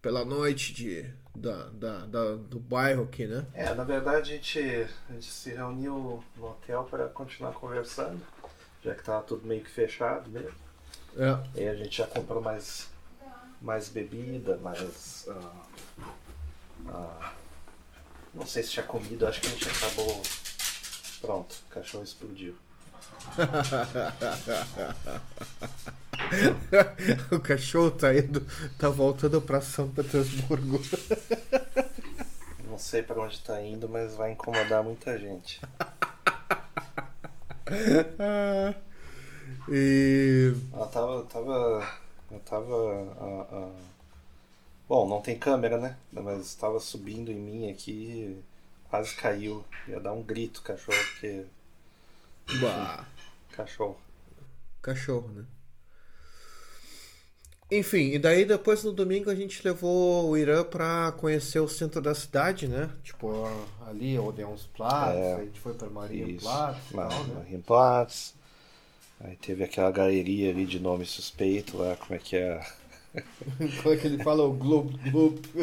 pela 0.00 0.24
noite 0.24 0.72
de, 0.72 1.04
da, 1.34 1.68
da, 1.70 2.06
da- 2.06 2.36
do 2.36 2.60
bairro 2.60 3.04
aqui, 3.04 3.26
né? 3.26 3.46
É, 3.54 3.74
na 3.74 3.84
verdade 3.84 4.32
a 4.32 4.36
gente, 4.36 4.60
a 5.10 5.12
gente 5.12 5.26
se 5.26 5.50
reuniu 5.50 6.22
no 6.36 6.46
hotel 6.46 6.84
para 6.90 7.08
continuar 7.08 7.52
conversando, 7.52 8.20
já 8.82 8.94
que 8.94 9.02
tava 9.02 9.22
tudo 9.24 9.46
meio 9.46 9.62
que 9.62 9.70
fechado 9.70 10.30
mesmo. 10.30 10.54
É. 11.16 11.60
E 11.60 11.68
a 11.68 11.74
gente 11.74 11.98
já 11.98 12.06
comprou 12.06 12.40
mais, 12.42 12.88
mais 13.64 13.88
bebida, 13.88 14.56
mais. 14.58 15.26
ah, 15.28 15.62
ah, 16.86 17.32
não 18.34 18.46
sei 18.46 18.62
se 18.62 18.70
tinha 18.70 18.84
comido, 18.84 19.26
acho 19.26 19.40
que 19.40 19.46
a 19.46 19.50
gente 19.50 19.66
acabou. 19.68 20.22
Pronto, 21.20 21.54
o 21.66 21.70
cachorro 21.74 22.04
explodiu. 22.04 22.54
o 27.30 27.40
cachorro 27.40 27.90
tá 27.90 28.14
indo, 28.14 28.46
tá 28.78 28.90
voltando 28.90 29.40
pra 29.40 29.60
São 29.62 29.88
Petersburgo. 29.90 30.80
Não 32.68 32.78
sei 32.78 33.02
pra 33.04 33.22
onde 33.22 33.38
tá 33.40 33.62
indo, 33.62 33.88
mas 33.88 34.16
vai 34.16 34.32
incomodar 34.32 34.82
muita 34.82 35.16
gente. 35.18 35.60
Ah, 38.18 38.74
e. 39.70 40.52
Ela 40.70 40.86
tava. 40.88 41.22
tava. 41.24 42.03
Eu 42.30 42.40
tava. 42.40 43.14
ah, 43.20 43.46
ah, 43.52 43.82
Bom, 44.88 45.08
não 45.08 45.20
tem 45.22 45.38
câmera, 45.38 45.78
né? 45.78 45.96
Mas 46.12 46.46
estava 46.46 46.78
subindo 46.80 47.30
em 47.30 47.36
mim 47.36 47.70
aqui, 47.70 48.42
quase 48.90 49.14
caiu. 49.16 49.64
Ia 49.88 50.00
dar 50.00 50.12
um 50.12 50.22
grito, 50.22 50.62
cachorro, 50.62 50.98
porque. 51.12 51.46
Bah, 52.60 53.06
Cachorro. 53.52 53.98
cachorro, 54.82 55.28
né? 55.28 55.44
Enfim, 57.70 58.10
e 58.12 58.18
daí 58.18 58.44
depois 58.44 58.84
no 58.84 58.92
domingo 58.92 59.30
a 59.30 59.34
gente 59.34 59.64
levou 59.66 60.28
o 60.30 60.36
Irã 60.36 60.62
pra 60.62 61.12
conhecer 61.12 61.58
o 61.60 61.68
centro 61.68 62.00
da 62.00 62.14
cidade, 62.14 62.68
né? 62.68 62.90
Tipo, 63.02 63.44
ali, 63.86 64.18
Odeonsplatz, 64.18 65.16
É, 65.16 65.34
a 65.34 65.44
gente 65.44 65.58
foi 65.60 65.74
pra 65.74 65.86
Isso. 65.86 65.94
Marienplatz 65.94 66.90
e 66.90 66.94
tal, 66.94 67.24
né? 67.24 67.34
Marienplatz. 67.34 68.34
Aí 69.20 69.36
teve 69.36 69.64
aquela 69.64 69.90
galeria 69.90 70.50
ali 70.50 70.66
de 70.66 70.78
nome 70.78 71.06
suspeito 71.06 71.78
lá, 71.78 71.96
como 71.96 72.14
é 72.14 72.18
que 72.18 72.36
é? 72.36 72.60
Como 73.80 73.94
é 73.94 73.96
que 73.96 74.08
ele 74.08 74.22
fala? 74.24 74.42
O 74.42 74.52
Globo 74.52 74.98
Globo. 75.10 75.40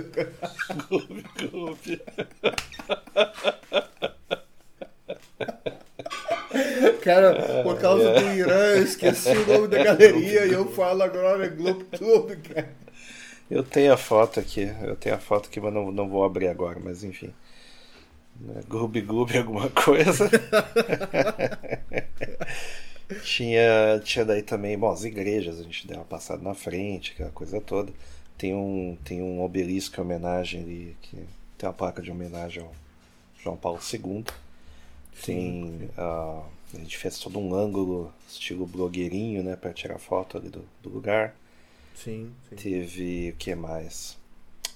Cara, 7.02 7.64
por 7.64 7.80
causa 7.80 8.14
do 8.14 8.34
Irã, 8.34 8.76
eu 8.76 8.84
esqueci 8.84 9.30
o 9.30 9.48
nome 9.48 9.68
da 9.68 9.84
galeria 9.84 10.46
e 10.46 10.54
eu 10.54 10.72
falo 10.72 11.04
agora 11.04 11.50
Globo 11.50 11.86
Globo, 11.98 12.36
cara. 12.54 12.70
Eu 13.50 13.64
tenho 13.64 13.92
a 13.92 13.98
foto 13.98 14.40
aqui, 14.40 14.72
eu 14.84 14.96
tenho 14.96 15.16
a 15.16 15.20
foto 15.20 15.50
aqui, 15.50 15.60
mas 15.60 15.74
não, 15.74 15.92
não 15.92 16.08
vou 16.08 16.24
abrir 16.24 16.48
agora, 16.48 16.80
mas 16.82 17.04
enfim. 17.04 17.34
Né, 18.42 18.62
Gloob 18.68 19.00
Gloob 19.02 19.38
alguma 19.38 19.70
coisa. 19.70 20.30
tinha, 23.24 24.02
tinha 24.04 24.26
daí 24.26 24.42
também, 24.42 24.78
bom, 24.78 24.90
as 24.90 25.04
igrejas, 25.04 25.60
a 25.60 25.64
gente 25.64 25.88
deu 25.88 25.98
uma 25.98 26.06
passada 26.06 26.42
na 26.42 26.56
frente, 26.56 27.12
aquela 27.12 27.30
coisa 27.30 27.62
toda. 27.62 27.94
Tem 28.38 28.56
um, 28.56 28.98
tem 29.04 29.22
um 29.22 29.44
obelisco 29.44 30.00
em 30.00 30.04
homenagem 30.04 30.62
ali, 30.62 30.98
que 31.02 31.18
tem 31.58 31.70
uma 31.70 31.74
placa 31.74 32.02
de 32.02 32.10
homenagem 32.10 32.64
ao 32.64 32.74
João 33.44 33.56
Paulo 33.56 33.80
II. 33.94 34.26
Tem, 35.24 35.90
ah, 35.96 36.44
a 36.74 36.78
gente 36.78 36.98
fez 36.98 37.20
todo 37.20 37.38
um 37.38 37.54
ângulo 37.54 38.12
estilo 38.28 38.66
blogueirinho, 38.66 39.44
né, 39.44 39.56
para 39.56 39.72
tirar 39.72 40.00
foto 40.00 40.38
ali 40.38 40.50
do, 40.50 40.66
do 40.82 40.90
lugar. 40.90 41.36
Sim, 41.94 42.32
sim. 42.50 42.56
Teve 42.56 43.32
o 43.32 43.36
que 43.36 43.54
mais? 43.54 44.18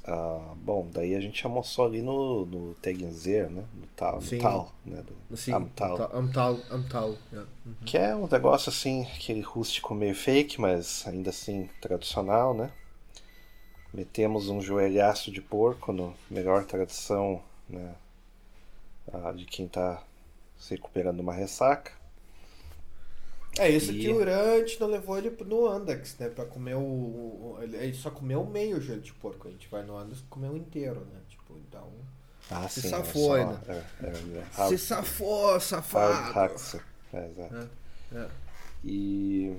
Ah, 0.08 0.54
bom, 0.58 0.88
daí 0.94 1.15
a 1.15 1.20
gente 1.20 1.44
almoçou 1.46 1.86
ali 1.86 2.02
no, 2.02 2.46
no 2.46 2.76
Tegenzer, 2.76 3.50
né? 3.50 3.65
No 3.74 3.88
Tal, 3.96 4.15
no 4.15 4.22
Sim. 4.22 4.38
Tal, 4.38 4.72
né? 4.86 5.04
Do 5.30 5.36
Sim, 5.36 5.54
Amtal. 5.54 6.10
Amtal, 6.13 6.60
Amtal. 6.70 7.15
yeah. 7.32 7.50
Que 7.86 7.98
é 7.98 8.15
um 8.15 8.28
negócio 8.28 8.70
assim, 8.70 9.04
aquele 9.15 9.41
rústico 9.41 9.96
meio 9.96 10.13
fake, 10.13 10.62
mas 10.62 11.08
ainda 11.08 11.32
assim 11.32 11.70
tradicional, 11.82 12.54
né? 12.54 12.72
Metemos 13.91 14.50
um 14.50 14.62
joelhaço 14.62 15.32
de 15.32 15.41
porco 15.41 15.91
no 15.91 16.13
melhor 16.30 16.65
tradição, 16.65 17.41
né? 17.68 17.96
ah, 19.12 19.32
de 19.32 19.46
quem 19.46 19.68
tá 19.68 20.04
se 20.58 20.76
recuperando 20.76 21.15
de 21.18 21.22
uma 21.22 21.34
ressaca. 21.34 21.91
É, 23.58 23.70
isso 23.70 23.91
E- 23.91 24.00
que 24.00 24.10
o 24.12 24.20
gente 24.60 24.80
não 24.80 24.88
levou 24.88 25.18
ele 25.18 25.30
no 25.46 25.68
Andex, 25.68 26.18
né? 26.20 26.30
Pra 26.30 26.46
comer 26.46 26.76
o. 26.76 26.80
o- 26.82 27.58
Ele 27.62 27.94
só 27.94 28.10
comeu 28.12 28.46
meio 28.46 28.82
gelo 28.82 29.02
de 29.02 29.13
porco. 29.13 29.48
A 29.48 29.52
gente 29.52 29.68
vai 29.70 29.84
no 29.84 29.98
Andex 29.98 30.20
e 30.20 30.24
comeu 30.24 30.56
inteiro, 30.58 31.00
né? 31.02 31.20
Tipo, 31.30 31.58
então. 31.58 31.89
Ah, 32.52 32.68
Se 32.68 32.82
sim, 32.82 32.89
safou, 32.89 33.36
é 33.38 33.46
né? 33.46 33.60
só, 33.65 33.72
é, 33.72 33.84
é, 34.04 34.65
é, 34.65 34.68
Se 34.68 34.78
safou, 34.78 35.60
safado! 35.60 36.60
é, 37.13 37.28
exato. 37.30 37.70
É. 38.13 38.28
E 38.84 39.56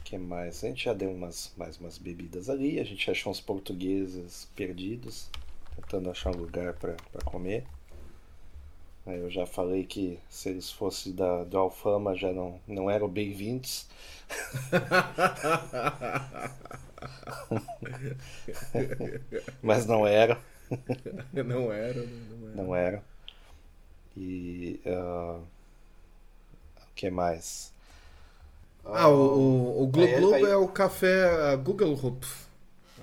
o 0.00 0.02
que 0.04 0.18
mais? 0.18 0.64
A 0.64 0.68
gente 0.68 0.84
já 0.84 0.92
deu 0.94 1.10
umas, 1.12 1.52
mais 1.56 1.78
umas 1.78 1.98
bebidas 1.98 2.50
ali, 2.50 2.80
a 2.80 2.84
gente 2.84 3.08
achou 3.10 3.30
uns 3.30 3.40
portugueses 3.40 4.48
perdidos, 4.56 5.28
tentando 5.76 6.10
achar 6.10 6.34
um 6.34 6.38
lugar 6.40 6.74
para 6.74 6.96
comer. 7.24 7.64
Eu 9.06 9.30
já 9.30 9.44
falei 9.46 9.84
que 9.84 10.18
se 10.28 10.48
eles 10.48 10.70
fossem 10.70 11.12
da, 11.14 11.44
do 11.44 11.58
Alfama 11.58 12.14
já 12.16 12.32
não, 12.32 12.60
não 12.68 12.90
eram 12.90 13.08
bem-vindos. 13.08 13.86
Mas 19.62 19.86
não 19.86 20.06
eram, 20.06 20.36
Não 21.32 21.72
era, 21.72 22.00
né? 22.00 22.08
não 22.30 22.48
era. 22.48 22.56
não 22.56 22.74
eram. 22.76 23.02
E 24.16 24.80
ah, 24.86 25.38
o 26.78 26.94
que 26.94 27.10
mais? 27.10 27.72
Ah, 28.84 29.08
o, 29.08 29.14
o, 29.14 29.82
o 29.84 29.86
Glu 29.86 30.02
Aí- 30.04 30.20
Glu 30.20 30.34
aí- 30.34 30.42
é 30.44 30.56
o 30.56 30.68
café 30.68 31.54
uh, 31.54 31.58
Google 31.58 31.98
Hop. 32.04 32.22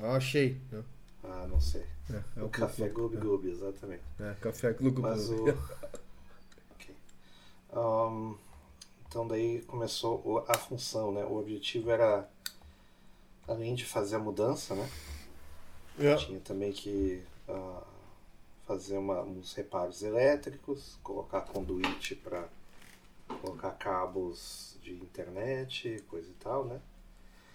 Eu 0.01 0.11
achei. 0.11 0.57
né? 0.71 0.83
Ah, 1.23 1.45
não 1.49 1.59
sei. 1.59 1.83
É, 2.11 2.39
é 2.39 2.43
o 2.43 2.45
o 2.47 2.49
café 2.49 2.87
Glu 2.89 3.09
Gloob 3.09 3.17
Gloob, 3.17 3.49
exatamente. 3.49 4.03
É, 4.19 4.33
café 4.41 4.73
Glu 4.73 4.91
Glu. 4.91 5.01
Mas 5.03 5.29
o. 5.29 5.45
Ok. 6.71 6.95
Ahn, 7.73 8.35
então 9.07 9.27
daí 9.27 9.61
começou 9.63 10.21
o- 10.25 10.39
a 10.47 10.55
função, 10.57 11.11
né? 11.11 11.23
O 11.25 11.37
objetivo 11.37 11.91
era, 11.91 12.27
além 13.47 13.75
de 13.75 13.85
fazer 13.85 14.15
a 14.15 14.19
mudança, 14.19 14.73
né? 14.75 14.89
É. 15.99 16.15
Tinha 16.15 16.39
também 16.39 16.71
que 16.71 17.21
ah, 17.47 17.83
fazer 18.67 18.97
uma- 18.97 19.21
uns 19.21 19.53
reparos 19.53 20.03
elétricos, 20.03 20.97
colocar 21.03 21.41
conduíte 21.41 22.15
para 22.15 22.47
colocar 23.41 23.71
cabos 23.71 24.77
de 24.83 24.93
internet, 24.93 26.03
coisa 26.07 26.29
e 26.29 26.33
tal, 26.35 26.65
né? 26.65 26.79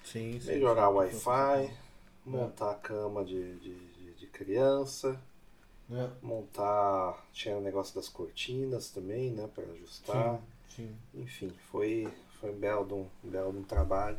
Sim, 0.04 0.38
sim. 0.40 0.46
Melhorar 0.48 0.88
o 0.90 0.92
sim. 0.92 0.98
Wi-Fi, 1.24 1.76
montar 2.26 2.72
a 2.72 2.74
cama 2.74 3.24
de- 3.24 3.56
de 3.60 3.93
criança, 4.34 5.20
É, 5.90 6.08
montar. 6.22 7.24
Tinha 7.32 7.56
o 7.56 7.60
negócio 7.60 7.94
das 7.94 8.08
cortinas 8.08 8.90
também, 8.90 9.30
né? 9.30 9.48
Para 9.54 9.64
ajustar. 9.72 10.40
sim, 10.74 10.86
sim. 11.14 11.20
Enfim, 11.22 11.52
foi, 11.70 12.08
foi 12.40 12.50
um 12.50 12.58
belo, 12.58 12.84
de 12.86 12.94
um, 12.94 13.06
um 13.24 13.30
belo 13.30 13.52
de 13.52 13.58
um 13.58 13.64
trabalho. 13.64 14.18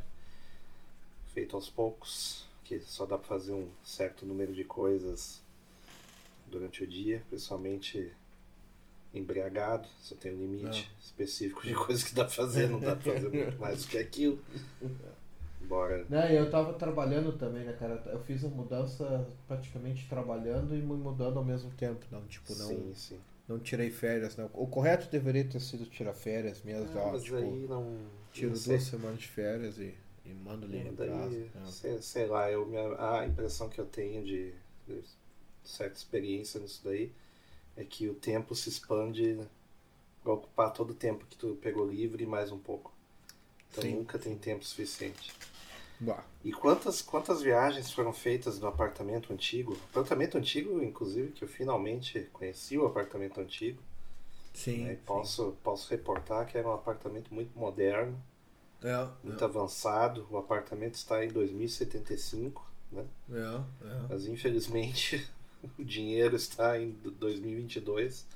Feito 1.34 1.56
aos 1.56 1.70
poucos, 1.70 2.46
que 2.64 2.80
só 2.80 3.06
dá 3.06 3.18
para 3.18 3.28
fazer 3.28 3.54
um 3.54 3.68
certo 3.84 4.26
número 4.26 4.54
de 4.54 4.64
coisas 4.64 5.42
durante 6.48 6.84
o 6.84 6.88
dia, 6.88 7.24
principalmente 7.30 8.14
embriagado, 9.14 9.88
só 10.02 10.16
tem 10.16 10.34
um 10.34 10.38
limite 10.40 10.90
específico 11.02 11.64
de 11.66 11.74
coisas 11.76 12.04
que 12.04 12.14
dá 12.16 12.24
pra 12.26 12.34
fazer, 12.34 12.70
não 12.70 12.80
dá 12.80 12.96
pra 12.96 13.14
fazer 13.14 13.30
muito 13.30 13.58
mais 13.60 13.82
do 13.84 13.88
que 13.90 13.98
aquilo. 13.98 14.40
Bora. 15.68 16.06
Né, 16.10 16.38
eu 16.38 16.50
tava 16.50 16.74
trabalhando 16.74 17.34
também, 17.38 17.64
né, 17.66 17.74
cara? 17.74 18.02
Eu 18.08 18.20
fiz 18.20 18.44
a 18.46 18.48
mudança 18.48 19.28
praticamente 19.48 20.08
trabalhando 20.08 20.76
e 20.76 20.80
me 20.80 20.96
mudando 20.96 21.38
ao 21.38 21.44
mesmo 21.46 21.72
tempo. 21.72 22.06
Não, 22.12 22.22
tipo, 22.28 22.54
não, 22.56 22.70
Sim, 22.70 22.94
sim. 22.96 23.20
não 23.48 23.60
tirei 23.60 23.90
férias, 23.92 24.36
não. 24.38 24.50
O 24.54 24.68
correto 24.68 25.10
deveria 25.10 25.44
ter 25.46 25.60
sido 25.60 25.86
tirar 25.86 26.14
férias 26.14 26.62
mesmo. 26.64 26.88
Ah, 26.98 27.12
mas 27.12 27.24
tipo, 27.24 27.36
aí 27.38 27.68
não. 27.68 27.84
tiro 28.32 28.54
não 28.54 28.62
duas 28.62 28.84
semanas 28.84 29.20
de 29.20 29.28
férias 29.28 29.78
e, 29.80 29.94
e 30.26 30.34
mando 30.34 30.66
ali 30.66 30.78
em 30.78 30.96
casa. 30.96 31.38
sei, 31.66 32.02
sei 32.02 32.26
lá, 32.28 32.52
eu, 32.52 32.66
minha- 32.66 32.96
a 33.20 33.26
impressão 33.26 33.70
que 33.70 33.80
eu 33.80 33.86
tenho 33.86 34.24
de, 34.24 34.54
de 34.88 35.04
certa 35.64 35.98
experiência 35.98 36.60
nisso 36.60 36.82
daí 36.84 37.12
é 37.78 37.86
que 37.86 38.10
o 38.10 38.16
tempo 38.16 38.56
se 38.56 38.70
expande 38.70 39.40
para 40.24 40.34
ocupar 40.34 40.74
todo 40.74 40.92
o 40.92 40.96
tempo 40.96 41.26
que 41.28 41.38
tu 41.38 41.58
pegou 41.58 41.88
livre 41.90 42.24
e 42.26 42.28
mais 42.28 42.52
um 42.52 42.60
pouco. 42.60 42.95
Então 43.72 43.84
Sim, 43.84 43.96
nunca 43.96 44.18
tem 44.20 44.38
tempo 44.38 44.64
suficiente. 44.66 45.34
E 46.44 46.52
quantas, 46.52 47.02
quantas 47.02 47.42
viagens 47.42 47.92
foram 47.92 48.14
feitas 48.14 48.60
no 48.60 48.68
apartamento 48.68 49.34
antigo? 49.34 49.78
Apartamento 49.92 50.38
antigo, 50.38 50.82
inclusive, 50.84 51.32
que 51.32 51.44
eu 51.44 51.48
finalmente 51.48 52.30
conheci 52.34 52.78
o 52.78 52.86
apartamento 52.86 53.40
antigo. 53.40 53.82
sim. 54.54 54.84
né, 54.84 54.94
e 54.94 54.98
sim. 54.98 55.02
posso, 55.06 55.58
posso 55.64 55.90
reportar 55.90 56.46
que 56.48 56.58
era 56.58 56.68
um 56.68 56.74
apartamento 56.74 57.34
muito 57.34 57.58
moderno, 57.58 58.22
É, 58.84 59.10
muito 59.24 59.44
avançado. 59.44 60.28
O 60.30 60.38
apartamento 60.38 60.96
está 60.96 61.24
em 61.26 61.30
2075, 61.30 62.66
né? 62.92 63.06
é, 63.32 63.88
é. 63.88 64.08
Mas 64.10 64.28
infelizmente 64.28 65.28
o 65.80 65.84
dinheiro 65.84 66.36
está 66.36 66.80
em 66.80 66.92
2022. 66.92 68.26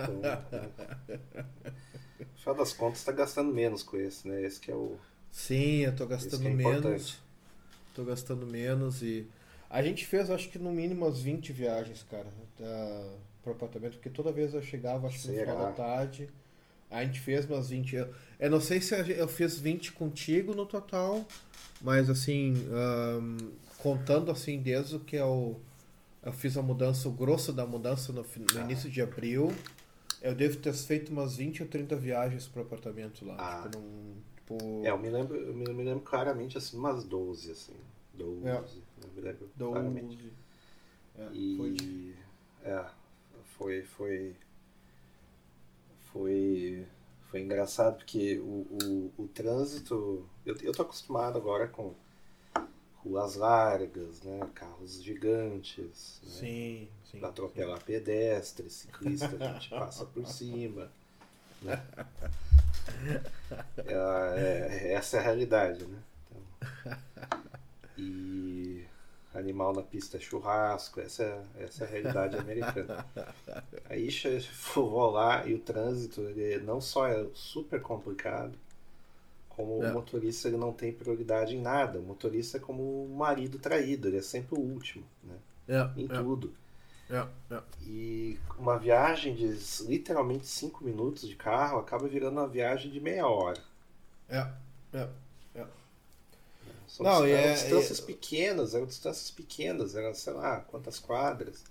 Então, 0.00 0.20
no 2.24 2.38
final 2.38 2.54
das 2.54 2.72
contas, 2.72 2.98
está 2.98 3.12
gastando 3.12 3.52
menos 3.52 3.82
com 3.82 3.96
esse, 3.96 4.26
né? 4.28 4.42
Esse 4.42 4.60
que 4.60 4.70
é 4.70 4.74
o. 4.74 4.96
Sim, 5.30 5.80
eu 5.84 5.94
tô 5.94 6.06
gastando 6.06 6.46
é 6.46 6.50
menos. 6.50 6.76
importante. 6.76 7.18
Tô 7.94 8.04
gastando 8.04 8.46
menos 8.46 9.02
e. 9.02 9.26
A 9.70 9.82
gente 9.82 10.06
fez, 10.06 10.30
acho 10.30 10.48
que 10.48 10.58
no 10.58 10.72
mínimo 10.72 11.04
umas 11.04 11.20
20 11.20 11.52
viagens, 11.52 12.02
cara, 12.10 12.26
da, 12.58 13.10
pro 13.42 13.52
apartamento, 13.52 13.94
porque 13.94 14.08
toda 14.08 14.32
vez 14.32 14.54
eu 14.54 14.62
chegava, 14.62 15.06
acho 15.06 15.20
que 15.20 15.28
no 15.28 15.34
final 15.34 15.56
da 15.58 15.72
tarde, 15.72 16.28
A 16.90 17.04
gente 17.04 17.20
fez 17.20 17.44
umas 17.44 17.68
20. 17.68 17.94
Eu, 17.96 18.08
eu 18.40 18.50
não 18.50 18.60
sei 18.62 18.80
se 18.80 18.94
eu 18.94 19.28
fiz 19.28 19.58
20 19.58 19.92
contigo 19.92 20.54
no 20.54 20.64
total, 20.64 21.26
mas 21.82 22.08
assim, 22.08 22.54
ahn, 22.72 23.36
contando 23.76 24.30
assim, 24.30 24.58
desde 24.58 24.96
o 24.96 25.00
que 25.00 25.16
eu, 25.16 25.60
eu 26.22 26.32
fiz 26.32 26.56
a 26.56 26.62
mudança, 26.62 27.06
o 27.06 27.12
grosso 27.12 27.52
da 27.52 27.66
mudança 27.66 28.10
no, 28.10 28.22
no 28.22 28.26
Ah. 28.58 28.62
início 28.62 28.88
de 28.88 29.02
abril, 29.02 29.52
eu 30.22 30.34
devo 30.34 30.58
ter 30.58 30.72
feito 30.74 31.10
umas 31.12 31.36
20 31.36 31.62
ou 31.62 31.68
30 31.68 31.96
viagens 31.96 32.46
pro 32.48 32.62
apartamento 32.62 33.24
lá. 33.24 33.36
Ah. 33.38 33.62
Tipo, 33.68 33.78
num, 33.78 34.14
tipo, 34.36 34.84
É, 34.84 34.90
eu 34.90 34.98
me 34.98 35.10
lembro, 35.10 35.36
eu 35.36 35.54
me, 35.54 35.64
lembro 35.84 36.00
claramente 36.04 36.56
assim, 36.58 36.76
umas 36.76 37.04
12, 37.04 37.50
assim. 37.52 37.74
12. 38.14 38.46
É. 38.46 38.60
Me 39.14 39.20
lembro 39.20 39.50
12. 39.56 39.72
claramente. 39.72 40.32
É, 41.16 41.28
E 41.32 41.56
foi 41.56 41.70
de- 41.72 42.14
é, 42.64 42.84
foi 43.56 43.82
foi 43.82 44.36
foi 46.12 46.86
foi 47.30 47.40
engraçado 47.42 47.96
porque 47.96 48.38
o, 48.38 48.66
o, 48.82 49.12
o 49.24 49.28
trânsito 49.28 50.26
eu, 50.46 50.56
eu 50.62 50.72
tô 50.72 50.82
acostumado 50.82 51.36
agora 51.36 51.68
com 51.68 51.94
ruas 53.04 53.36
largas, 53.36 54.22
né, 54.22 54.40
carros 54.54 55.02
gigantes, 55.02 56.20
né, 56.24 56.30
Sim, 56.30 56.88
sim. 57.10 57.20
pra 57.20 57.28
atropelar 57.28 57.82
pedestre, 57.82 58.68
ciclista, 58.68 59.36
a 59.38 59.52
gente 59.54 59.70
passa 59.70 60.04
por 60.04 60.26
cima, 60.28 60.90
né? 61.62 61.82
É, 63.86 63.92
é, 63.92 64.92
essa 64.92 65.16
é 65.16 65.20
a 65.20 65.22
realidade, 65.22 65.84
né? 65.84 65.98
Então, 66.30 66.98
e 67.96 68.84
animal 69.34 69.72
na 69.72 69.82
pista 69.82 70.16
é 70.16 70.20
churrasco, 70.20 71.00
essa 71.00 71.22
é, 71.22 71.64
essa 71.64 71.84
é 71.84 71.86
a 71.86 71.90
realidade 71.90 72.36
americana. 72.36 73.06
Aí 73.88 74.08
vou 74.74 75.10
lá 75.10 75.46
e 75.46 75.54
o 75.54 75.58
trânsito 75.58 76.22
ele 76.22 76.58
não 76.64 76.80
só 76.80 77.06
é 77.06 77.26
super 77.34 77.80
complicado, 77.80 78.58
como 79.58 79.82
É. 79.84 79.90
o 79.90 79.94
motorista 79.94 80.46
ele 80.48 80.56
não 80.56 80.72
tem 80.72 80.92
prioridade 80.92 81.54
em 81.56 81.60
nada. 81.60 81.98
O 81.98 82.02
motorista 82.02 82.56
é 82.58 82.60
como 82.60 83.04
o 83.04 83.16
marido 83.16 83.58
traído, 83.58 84.06
ele 84.08 84.18
é 84.18 84.22
sempre 84.22 84.54
o 84.54 84.60
último, 84.60 85.04
né? 85.24 85.36
É, 85.68 86.00
Em 86.00 86.04
é, 86.04 86.08
tudo. 86.22 86.54
é, 87.10 87.26
é. 87.50 87.62
E 87.82 88.38
uma 88.56 88.78
viagem 88.78 89.34
de 89.34 89.48
literalmente 89.84 90.46
5 90.46 90.82
minutos 90.84 91.28
de 91.28 91.34
carro 91.36 91.78
acaba 91.78 92.06
virando 92.08 92.38
uma 92.38 92.48
viagem 92.48 92.90
de 92.90 93.00
meia 93.00 93.26
hora. 93.26 93.60
É, 94.28 94.46
é. 94.94 95.08
São 96.86 97.04
Não, 97.04 97.24
eram 97.26 97.50
é- 97.50 97.52
distâncias 97.52 98.00
pequenas, 98.00 98.74
eram 98.74 98.86
distâncias 98.86 99.30
pequenas, 99.30 99.94
eram, 99.94 100.14
sei 100.14 100.32
lá, 100.32 100.60
quantas 100.60 100.98
quadras. 100.98 101.62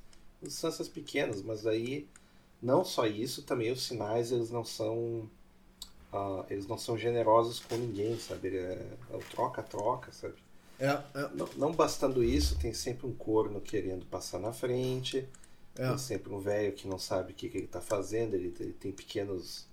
Distâncias 0.41 0.87
pequenas, 0.87 1.41
mas 1.41 1.65
aí 1.65 2.07
não 2.61 2.83
só 2.85 3.07
isso, 3.07 3.41
também 3.41 3.71
os 3.71 3.83
sinais 3.83 4.31
eles 4.31 4.51
não 4.51 4.63
são 4.63 5.27
ah, 6.13 6.45
eles 6.49 6.67
não 6.67 6.77
são 6.77 6.97
generosos 6.97 7.59
com 7.59 7.75
ninguém, 7.77 8.17
sabe? 8.19 8.47
Ele 8.49 8.57
É, 8.57 8.87
é 9.11 9.15
o 9.15 9.19
troca-troca, 9.19 10.11
sabe? 10.11 10.35
É, 10.79 10.87
é, 10.87 11.29
Não, 11.33 11.49
não 11.57 11.71
bastando 11.71 12.23
isso, 12.23 12.57
tem 12.59 12.73
sempre 12.73 13.07
um 13.07 13.13
corno 13.13 13.59
querendo 13.59 14.05
passar 14.05 14.39
na 14.39 14.53
frente, 14.53 15.27
é. 15.75 15.87
tem 15.87 15.97
sempre 15.97 16.33
um 16.33 16.39
velho 16.39 16.73
que 16.73 16.87
não 16.87 16.99
sabe 16.99 17.31
o 17.31 17.35
que, 17.35 17.49
que 17.49 17.57
ele 17.57 17.65
está 17.65 17.81
fazendo, 17.81 18.35
ele, 18.35 18.53
ele 18.59 18.73
tem 18.73 18.91
pequenos 18.91 19.65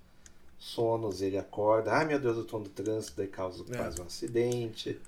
sonos, 0.59 1.21
ele 1.21 1.37
acorda, 1.37 1.93
ai 1.93 2.07
meu 2.07 2.19
Deus, 2.19 2.39
eu 2.39 2.45
tô 2.45 2.59
no 2.59 2.69
trânsito, 2.69 3.17
daí 3.19 3.29
causa 3.29 3.63
É. 3.73 3.77
quase 3.77 4.01
um 4.01 4.05
acidente. 4.07 4.99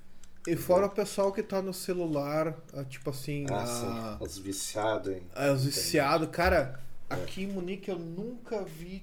E 0.47 0.55
fora 0.55 0.87
o 0.87 0.91
pessoal 0.91 1.33
que 1.33 1.43
tá 1.43 1.61
no 1.63 1.73
celular, 1.75 2.57
ah, 2.75 2.85
tipo 2.85 3.11
assim, 3.11 3.47
Ah, 3.51 3.63
ah, 3.63 4.17
sim, 4.19 4.25
os 4.25 4.39
viciados, 4.39 5.13
hein? 5.13 5.23
ah, 5.35 5.51
os 5.53 5.65
viciados. 5.65 6.29
Cara, 6.31 6.79
aqui 7.11 7.43
em 7.45 7.47
Munique 7.49 7.91
eu 7.91 7.99
nunca 7.99 8.63
vi 8.63 9.03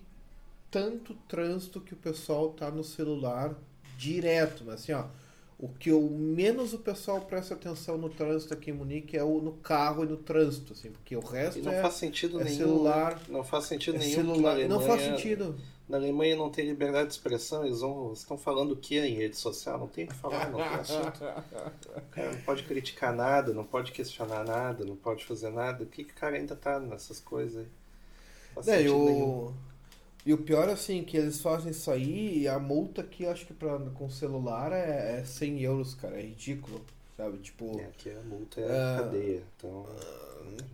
tanto 0.74 1.14
trânsito 1.30 1.80
que 1.80 1.94
o 1.94 1.98
pessoal 1.98 2.50
tá 2.50 2.70
no 2.72 2.84
celular 2.84 3.56
direto, 3.98 4.64
mas 4.66 4.82
assim, 4.82 4.92
ó. 4.92 5.06
O 5.60 5.70
que 5.70 5.90
eu 5.92 6.02
menos 6.02 6.74
o 6.74 6.80
pessoal 6.80 7.22
presta 7.22 7.54
atenção 7.54 7.98
no 7.98 8.10
trânsito 8.10 8.54
aqui 8.54 8.72
em 8.72 8.74
Munique 8.74 9.16
é 9.16 9.24
o 9.24 9.40
no 9.40 9.54
carro 9.54 10.04
e 10.04 10.08
no 10.08 10.18
trânsito, 10.18 10.74
assim, 10.74 10.92
porque 10.92 11.16
o 11.16 11.22
resto 11.22 11.60
E 11.60 11.62
não 11.62 11.72
é, 11.72 11.82
faz 11.82 11.94
sentido 11.94 12.42
é 12.42 12.44
nenhum. 12.44 12.58
celular? 12.58 13.22
Não 13.30 13.44
faz 13.46 13.66
sentido 13.66 13.96
é 13.96 14.00
nenhum. 14.00 14.16
celular. 14.16 14.58
na 14.58 14.68
Não 14.68 14.80
faz 14.82 14.92
Alemanha- 14.94 15.16
sentido. 15.16 15.56
Na 15.88 15.98
Alemanha 15.98 16.36
não 16.36 16.50
tem 16.50 16.66
liberdade 16.66 17.08
de 17.10 17.14
expressão, 17.14 17.66
eles 17.66 17.80
vão, 17.82 18.12
estão 18.12 18.38
falando 18.38 18.72
o 18.72 18.76
que 18.76 19.00
em 19.00 19.14
rede 19.16 19.38
social? 19.38 19.78
Não 19.80 19.88
tem 19.88 20.06
o 20.06 20.08
que 20.08 20.16
falar, 20.16 20.50
não 20.50 20.58
tem 20.58 20.68
assunto. 20.68 21.24
O 21.24 22.02
cara 22.12 22.32
não 22.34 22.42
pode 22.42 22.64
criticar 22.64 23.14
nada, 23.16 23.54
não 23.54 23.64
pode 23.64 23.92
questionar 23.94 24.44
nada, 24.44 24.84
não 24.84 24.96
pode 24.98 25.24
fazer 25.24 25.50
nada. 25.50 25.84
O 25.84 25.88
que, 25.88 26.04
que 26.04 26.12
o 26.12 26.16
cara 26.16 26.36
ainda 26.36 26.56
tá 26.56 26.78
nessas 26.80 27.20
coisas 27.22 27.58
aí? 27.60 27.68
Não 28.56 28.64
faz 28.64 28.68
e 28.68 28.72
sentido 28.84 29.06
nenhum. 29.06 29.54
E 30.26 30.34
o 30.34 30.38
pior 30.38 30.70
assim, 30.70 31.04
que 31.04 31.18
eles 31.18 31.42
fazem 31.42 31.72
isso 31.72 31.92
aí 31.92 32.40
e 32.44 32.48
a 32.48 32.60
multa 32.60 33.02
aqui, 33.02 33.26
acho 33.26 33.46
que 33.46 33.54
pra, 33.54 33.78
com 33.96 34.10
celular 34.10 34.72
é, 34.72 35.20
é 35.20 35.24
100 35.26 35.62
euros, 35.62 35.94
cara. 35.96 36.18
É 36.18 36.22
ridículo, 36.22 36.82
sabe? 37.18 37.38
Tipo, 37.40 37.80
É, 37.80 37.86
aqui 37.86 38.10
a 38.12 38.22
multa 38.24 38.62
é 38.62 38.64
É. 38.66 38.98
cadeia. 39.04 39.44
Então, 39.58 39.86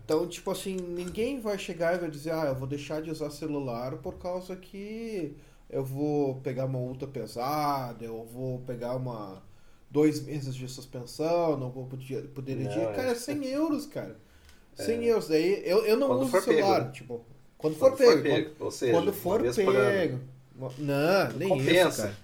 então, 0.04 0.28
tipo 0.28 0.52
assim, 0.52 0.76
ninguém 0.76 1.40
vai 1.40 1.58
chegar 1.58 1.96
e 1.96 2.00
vai 2.00 2.10
dizer, 2.10 2.32
ah, 2.32 2.46
eu 2.48 2.56
vou 2.56 2.68
deixar 2.68 3.02
de 3.02 3.12
usar 3.12 3.30
celular 3.32 3.98
por 3.98 4.16
causa 4.16 4.56
que 4.56 5.36
eu 5.70 5.84
vou 5.84 6.36
pegar 6.42 6.66
uma 6.66 6.80
multa 6.80 7.06
pesada, 7.08 8.04
eu 8.04 8.24
vou 8.26 8.60
pegar 8.62 8.96
uma 8.96 9.42
dois 9.90 10.22
meses 10.22 10.56
de 10.56 10.68
suspensão, 10.68 11.58
não 11.58 11.70
vou 11.72 11.86
poder, 11.86 12.28
poder 12.30 12.56
Não, 12.56 12.72
é. 12.72 12.94
Cara, 12.96 13.12
é 13.12 13.16
100 13.16 13.46
euros, 13.46 13.86
cara. 13.86 14.16
100 14.76 15.06
euros. 15.06 15.28
Daí 15.28 15.62
eu, 15.66 15.86
eu 15.86 15.98
não 15.98 16.08
Quando 16.08 16.22
uso 16.24 16.42
celular, 16.42 16.82
pego. 16.82 16.92
tipo, 16.94 17.22
quando 17.60 17.76
for 17.76 17.92
quando 17.92 17.98
pego. 17.98 18.12
for 18.12 18.22
quando- 18.22 18.24
pego, 18.24 18.56
ou 18.66 18.72
seja, 18.72 18.94
Quando 18.94 19.14
for 19.14 19.42
pego. 19.42 20.20
Não, 20.80 21.32
nem 21.38 21.50
Compensa. 21.50 21.88
isso, 21.90 21.98
cara. 22.02 22.18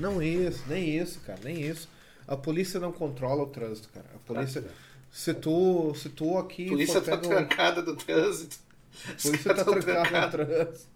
Não 0.00 0.22
isso, 0.22 0.64
nem 0.66 0.98
isso, 0.98 1.20
cara, 1.20 1.40
nem 1.44 1.60
isso. 1.60 1.88
A 2.26 2.36
polícia 2.36 2.80
não 2.80 2.90
controla 2.92 3.44
o 3.44 3.46
trânsito, 3.46 3.88
cara. 3.94 4.06
A 4.14 4.18
polícia. 4.18 4.64
Se 5.10 5.32
tu, 5.32 5.94
se 5.94 6.08
tu 6.08 6.36
aqui. 6.36 6.66
A 6.66 6.70
polícia 6.70 7.00
for 7.00 7.10
tá 7.10 7.16
pego- 7.18 7.28
trancada 7.34 7.82
do 7.82 7.94
trânsito. 7.96 8.56
A 9.06 9.22
polícia 9.22 9.54
tá 9.54 9.64
trancada 9.64 9.76
no 9.76 9.82
trancados. 9.82 10.32
trânsito. 10.32 10.88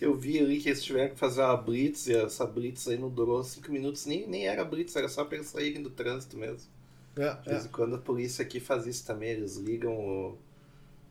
Eu 0.00 0.14
vi 0.14 0.38
ali 0.40 0.60
que 0.60 0.68
eles 0.68 0.82
tiveram 0.82 1.10
que 1.14 1.18
fazer 1.18 1.40
uma 1.40 1.56
blitz 1.56 2.06
e 2.08 2.14
essa 2.16 2.44
blitz 2.44 2.86
aí 2.88 2.98
não 2.98 3.08
durou 3.08 3.42
cinco 3.44 3.70
minutos, 3.72 4.04
nem, 4.06 4.26
nem 4.26 4.46
era 4.46 4.64
blitz, 4.64 4.94
era 4.96 5.08
só 5.08 5.24
pra 5.24 5.36
eles 5.38 5.48
saírem 5.48 5.82
do 5.82 5.88
trânsito 5.90 6.36
mesmo. 6.36 6.68
É, 7.16 7.32
De 7.34 7.48
vez 7.48 7.64
é. 7.64 7.68
em 7.68 7.70
quando 7.70 7.94
a 7.94 7.98
polícia 7.98 8.42
aqui 8.44 8.58
faz 8.60 8.86
isso 8.86 9.06
também, 9.06 9.30
eles 9.30 9.56
ligam 9.56 9.92
o. 9.92 10.38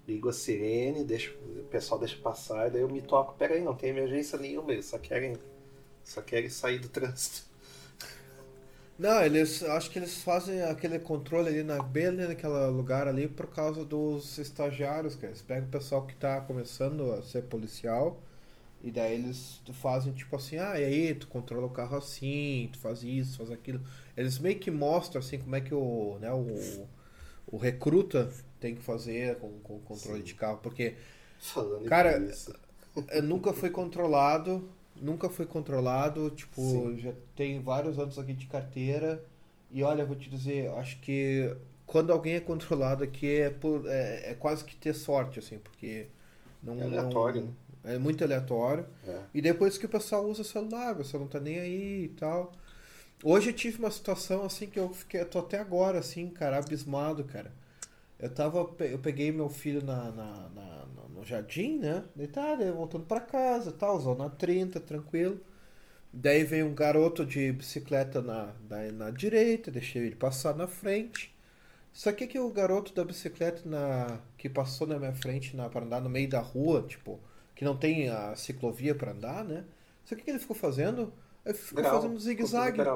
Ligam 0.07 0.29
a 0.29 0.33
sirene, 0.33 1.03
deixa, 1.03 1.31
o 1.31 1.63
pessoal 1.65 1.99
deixa 1.99 2.17
passar, 2.17 2.69
daí 2.69 2.81
eu 2.81 2.89
me 2.89 3.01
toco, 3.01 3.35
peraí, 3.37 3.61
não 3.61 3.73
tem 3.73 3.89
emergência 3.89 4.37
nenhuma, 4.37 4.73
eles 4.73 4.85
só 4.85 4.97
querem. 4.97 5.37
Só 6.03 6.21
querem 6.21 6.49
sair 6.49 6.79
do 6.79 6.89
trânsito. 6.89 7.53
Não, 8.97 9.23
eles. 9.23 9.63
Acho 9.63 9.89
que 9.89 9.99
eles 9.99 10.21
fazem 10.21 10.61
aquele 10.61 10.99
controle 10.99 11.49
ali 11.49 11.63
na 11.63 11.81
bem 11.81 12.07
ali 12.07 12.27
naquele 12.27 12.67
lugar 12.67 13.07
ali 13.07 13.27
por 13.27 13.47
causa 13.47 13.83
dos 13.83 14.37
estagiários, 14.37 15.15
cara. 15.15 15.27
Eles 15.29 15.41
pegam 15.41 15.67
o 15.67 15.71
pessoal 15.71 16.05
que 16.05 16.15
tá 16.15 16.41
começando 16.41 17.11
a 17.13 17.21
ser 17.23 17.43
policial. 17.43 18.21
E 18.83 18.91
daí 18.91 19.13
eles 19.13 19.61
fazem 19.73 20.11
tipo 20.13 20.35
assim, 20.35 20.57
ah, 20.57 20.77
e 20.79 20.83
aí, 20.83 21.15
tu 21.15 21.27
controla 21.27 21.65
o 21.65 21.69
carro 21.69 21.97
assim, 21.97 22.69
tu 22.73 22.79
faz 22.79 23.01
isso, 23.01 23.37
faz 23.37 23.49
aquilo. 23.49 23.81
Eles 24.15 24.37
meio 24.39 24.59
que 24.59 24.69
mostram 24.69 25.19
assim 25.21 25.39
como 25.39 25.55
é 25.55 25.61
que 25.61 25.73
o, 25.73 26.17
né, 26.19 26.31
o, 26.33 26.85
o 27.47 27.57
recruta 27.57 28.29
tem 28.64 28.76
que 28.76 28.82
fazer 28.82 29.36
com, 29.39 29.59
com 29.59 29.76
o 29.76 29.80
controle 29.82 30.20
Sim. 30.20 30.24
de 30.24 30.36
carro, 30.36 30.59
porque 30.64 30.95
Falando 31.38 31.84
Cara, 31.84 32.24
é, 33.09 33.22
nunca 33.22 33.51
foi 33.51 33.70
controlado, 33.70 34.70
nunca 34.95 35.30
foi 35.30 35.45
controlado, 35.45 36.30
tipo, 36.30 36.61
Sim. 36.61 36.97
já 36.97 37.11
tem 37.36 37.61
vários 37.61 37.99
anos 37.99 38.18
aqui 38.18 38.34
de 38.34 38.45
carteira. 38.47 39.22
E 39.70 39.84
olha, 39.84 40.05
vou 40.05 40.16
te 40.16 40.30
dizer, 40.30 40.70
acho 40.78 40.97
que 41.01 41.53
quando 41.86 42.14
alguém 42.14 42.36
é 42.36 42.39
controlado 42.39 43.03
aqui 43.03 43.41
é, 43.41 43.49
por, 43.49 43.86
é, 43.88 44.32
é 44.32 44.34
quase 44.36 44.64
que 44.64 44.76
ter 44.78 44.93
sorte, 44.93 45.39
assim, 45.39 45.57
porque 45.59 46.07
não 46.61 46.80
É 46.80 46.84
aleatório, 46.84 47.41
não- 47.41 47.47
né? 47.47 47.95
É 47.95 47.97
muito 47.97 48.24
aleatório. 48.24 48.86
É. 49.05 49.20
E 49.34 49.41
depois 49.41 49.78
que 49.78 49.86
o 49.86 49.89
pessoal 49.89 50.26
usa 50.26 50.41
celular, 50.45 50.93
você 50.95 51.18
não 51.18 51.28
tá 51.28 51.38
nem 51.41 51.59
aí 51.59 52.05
e 52.05 52.09
tal. 52.09 52.53
Hoje 53.24 53.49
eu 53.49 53.53
tive 53.53 53.80
uma 53.80 53.91
situação 53.91 54.45
assim 54.45 54.68
que 54.68 54.80
eu 54.80 54.93
fiquei, 54.93 55.22
eu 55.22 55.30
tô 55.30 55.39
até 55.39 55.59
agora 55.59 55.99
assim, 55.99 56.30
cara, 56.30 56.57
abismado, 56.57 57.24
cara. 57.26 57.51
Eu 58.24 58.34
tava, 58.34 58.59
eu 58.86 58.99
peguei 58.99 59.32
meu 59.32 59.49
filho 59.49 59.84
na, 59.84 60.11
na, 60.11 60.49
na- 60.49 60.86
no 61.09 61.24
jardim, 61.26 61.78
né? 61.80 62.03
Deitado, 62.15 62.63
voltando 62.74 63.05
pra 63.05 63.19
casa, 63.21 63.69
e 63.71 63.74
tal, 63.74 63.99
zona 63.99 64.30
30, 64.30 64.80
tranquilo. 64.80 65.39
Daí 66.13 66.43
veio 66.43 66.67
um 66.67 66.76
garoto 66.76 67.26
de 67.26 67.51
bicicleta 67.51 68.21
na, 68.21 68.53
na, 68.69 68.91
na 68.91 69.11
direita, 69.11 69.71
deixei 69.71 70.03
ele 70.07 70.15
passar 70.15 70.55
na 70.55 70.67
frente. 70.67 71.36
Só 71.93 72.11
que 72.13 72.28
que 72.28 72.39
o 72.39 72.51
garoto 72.51 72.93
da 72.93 73.05
bicicleta 73.05 73.61
na, 73.69 74.19
que 74.38 74.49
passou 74.49 74.88
na 74.88 74.99
minha 74.99 75.13
frente 75.13 75.55
na, 75.55 75.69
para 75.69 75.86
andar 75.86 76.01
no 76.01 76.09
meio 76.09 76.30
da 76.30 76.39
rua, 76.41 76.84
tipo, 76.88 77.19
que 77.55 77.65
não 77.65 77.78
tem 77.78 78.09
a 78.09 78.36
ciclovia 78.36 78.95
para 78.95 79.11
andar, 79.11 79.43
né? 79.45 79.65
Só 80.05 80.15
que 80.15 80.24
que 80.24 80.32
ele 80.32 80.39
ficou 80.39 80.55
fazendo? 80.55 81.13
Ele 81.45 81.55
ficou 81.55 81.84
Grau, 81.84 81.86
fazendo 81.86 82.19
zigue-zague. 82.19 82.91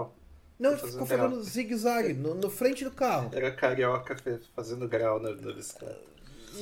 Não, 0.60 0.72
ele 0.72 0.80
Ficou 0.80 1.06
fazendo 1.06 1.44
zigue-zague 1.44 2.14
no, 2.14 2.34
no 2.36 2.50
frente 2.50 2.84
do 2.84 2.92
carro. 2.92 3.30
Era 3.34 3.52
carioca 3.52 4.16
fazendo 4.56 4.88
grau 4.88 5.20
na, 5.20 5.30
na 5.32 5.54
bicicleta. 5.54 6.00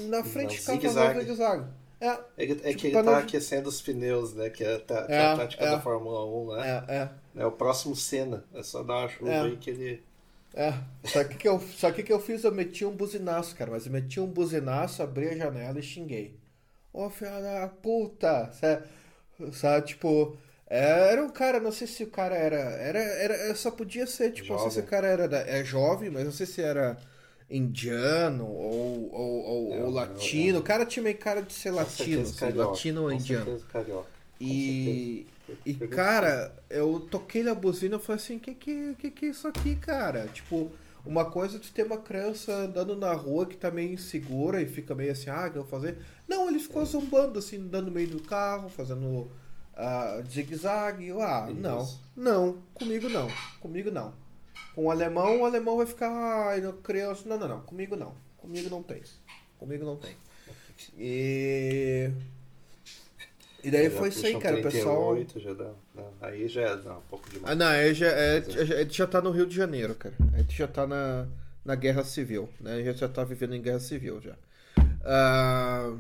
Na 0.07 0.23
frente 0.23 0.59
do 0.59 0.65
carro 0.65 0.81
fazendo 0.81 1.19
zigue-zague. 1.21 1.65
É, 2.01 2.07
É 2.37 2.45
que, 2.45 2.51
é 2.51 2.55
Tipo, 2.55 2.75
que 2.77 2.87
ele 2.87 2.93
tá 2.93 3.03
não- 3.03 3.15
aquecendo 3.15 3.69
os 3.69 3.81
pneus, 3.81 4.33
né? 4.33 4.49
Que 4.49 4.63
é 4.65 4.75
a, 4.75 4.79
tá- 4.81 5.05
É, 5.07 5.25
a 5.27 5.37
tática 5.37 5.63
é. 5.63 5.71
da 5.71 5.79
Fórmula 5.79 6.25
1 6.25 6.45
lá. 6.47 6.67
é, 6.67 6.83
é. 6.89 7.09
É 7.37 7.45
o 7.45 7.51
próximo 7.51 7.95
Senna. 7.95 8.43
É 8.53 8.61
só 8.61 8.83
dar 8.83 8.97
uma 8.99 9.07
chuva 9.09 9.31
É. 9.31 9.41
aí 9.41 9.55
que 9.57 9.69
ele. 9.69 10.03
É, 10.53 10.73
só 11.05 11.23
que 11.23 11.35
que 11.35 11.47
eu, 11.47 11.59
só 11.59 11.91
que 11.91 12.03
que 12.03 12.11
eu 12.13 12.19
fiz, 12.19 12.43
eu 12.43 12.51
meti 12.51 12.85
um 12.85 12.91
buzinaço, 12.95 13.55
cara, 13.55 13.71
mas 13.71 13.85
eu 13.85 13.91
meti 13.91 14.19
um 14.21 14.25
buzinaço, 14.27 15.03
abri 15.03 15.27
a 15.29 15.35
janela 15.37 15.79
e 15.79 15.83
xinguei. 15.83 16.33
Ô, 16.93 17.09
filha 17.09 17.41
da 17.41 17.67
puta, 17.67 18.49
sabe, 18.53 18.85
sabe, 19.51 19.87
tipo, 19.87 20.37
era 20.67 21.23
um 21.23 21.29
cara, 21.29 21.59
não 21.59 21.71
sei 21.71 21.87
se 21.87 22.03
o 22.03 22.09
cara 22.11 22.35
era, 22.35 22.57
era, 22.57 22.99
era, 22.99 23.55
só 23.55 23.71
podia 23.71 24.07
ser, 24.07 24.31
tipo, 24.31 24.51
não 24.53 24.59
sei 24.59 24.71
se 24.71 24.79
o 24.79 24.83
Jovem. 24.83 24.89
cara 24.89 25.07
era, 25.07 25.27
da- 25.27 25.39
é 25.47 25.63
jovem, 25.63 26.09
mas 26.09 26.25
não 26.25 26.31
sei 26.31 26.45
se 26.45 26.61
era 26.61 26.97
indiano 27.49 28.45
ou, 28.47 29.11
ou, 29.13 29.43
ou, 29.45 29.73
É, 29.73 29.83
ou 29.83 29.91
é, 29.91 29.91
latino, 29.91 30.57
é. 30.57 30.59
o 30.59 30.63
cara 30.63 30.85
tinha 30.85 31.03
meio 31.03 31.17
cara 31.17 31.41
de 31.41 31.53
ser 31.53 31.71
Com 31.71 31.71
latino, 31.71 32.33
carioca. 32.33 32.57
latino 32.57 33.03
ou 33.03 33.11
indiano. 33.11 33.59
carioca. 33.71 34.09
E, 34.39 35.27
e 35.65 35.73
cara, 35.75 36.53
eu 36.69 36.99
toquei 36.99 37.43
na 37.43 37.55
buzina 37.55 37.97
e 37.97 37.99
falei 37.99 38.21
assim, 38.21 38.39
que 38.39 38.53
que, 38.55 38.95
que 38.95 39.11
que 39.11 39.25
é 39.27 39.29
isso 39.29 39.47
aqui, 39.47 39.75
cara? 39.75 40.27
Tipo, 40.29 40.71
uma 41.05 41.29
coisa 41.31 41.57
é 41.57 41.59
tu 41.59 41.71
ter 41.71 41.85
uma 41.85 41.97
criança 41.99 42.51
andando 42.53 42.95
na 42.95 43.13
rua 43.13 43.45
que 43.45 43.55
tá 43.57 43.71
meio 43.71 43.93
insegura 43.93 44.61
e 44.61 44.67
fica 44.67 44.95
meio 44.95 45.11
assim, 45.11 45.29
ah, 45.29 45.47
o 45.47 45.51
que 45.51 45.57
eu 45.57 45.63
vou 45.63 45.71
fazer? 45.71 45.97
Não, 46.27 46.49
ele 46.49 46.59
ficou 46.59 46.83
zombando, 46.85 47.39
assim, 47.39 47.57
andando 47.57 47.87
no 47.87 47.91
meio 47.91 48.09
do 48.09 48.21
carro, 48.23 48.69
fazendo 48.69 49.31
ah, 49.75 50.21
zigue-zague. 50.29 51.11
Ah, 51.11 51.47
não, 51.55 51.81
Isso. 51.83 52.01
não, 52.15 52.61
comigo 52.73 53.09
não, 53.09 53.27
comigo 53.59 53.91
não. 53.91 54.13
Com 54.73 54.85
o 54.85 54.91
alemão, 54.91 55.41
o 55.41 55.45
alemão 55.45 55.77
vai 55.77 55.85
ficar, 55.85 56.09
ai, 56.49 56.61
não, 56.61 56.73
criança, 56.73 57.27
não, 57.27 57.37
não, 57.37 57.47
não, 57.47 57.61
comigo 57.61 57.95
não, 57.95 58.13
comigo 58.37 58.69
não 58.69 58.83
tem, 58.83 59.01
comigo 59.57 59.85
não 59.85 59.95
tem. 59.95 60.15
E... 60.97 62.09
E 63.63 63.71
daí 63.71 63.89
Já 63.89 63.97
foi 63.97 64.09
isso 64.09 64.25
aí, 64.25 64.37
cara, 64.39 64.61
pessoal... 64.61 65.15
38, 65.15 65.39
já 65.39 65.53
dá, 65.53 65.71
não, 65.95 66.13
aí 66.21 66.47
já 66.47 66.61
é 66.61 66.75
não, 66.75 66.99
um 66.99 67.01
pouco 67.09 67.27
demais. 67.29 67.51
Ah, 67.51 67.55
não, 67.55 67.73
ele 67.73 67.93
já, 67.95 68.07
é, 68.07 68.41
já- 68.43 68.75
ele 68.75 68.89
já 68.91 69.07
tá 69.07 69.21
no 69.21 69.31
Rio 69.31 69.47
de 69.47 69.55
Janeiro, 69.55 69.95
cara. 69.95 70.13
Ele 70.35 70.45
já 70.49 70.67
tá 70.67 70.85
na, 70.85 71.25
na 71.63 71.73
Guerra 71.73 72.03
Civil, 72.03 72.47
né? 72.59 72.79
Ele 72.79 72.93
já 72.93 73.07
tá 73.09 73.23
vivendo 73.23 73.55
em 73.55 73.61
Guerra 73.61 73.79
Civil 73.79 74.21
já. 74.21 74.35
Ah, 75.03 75.95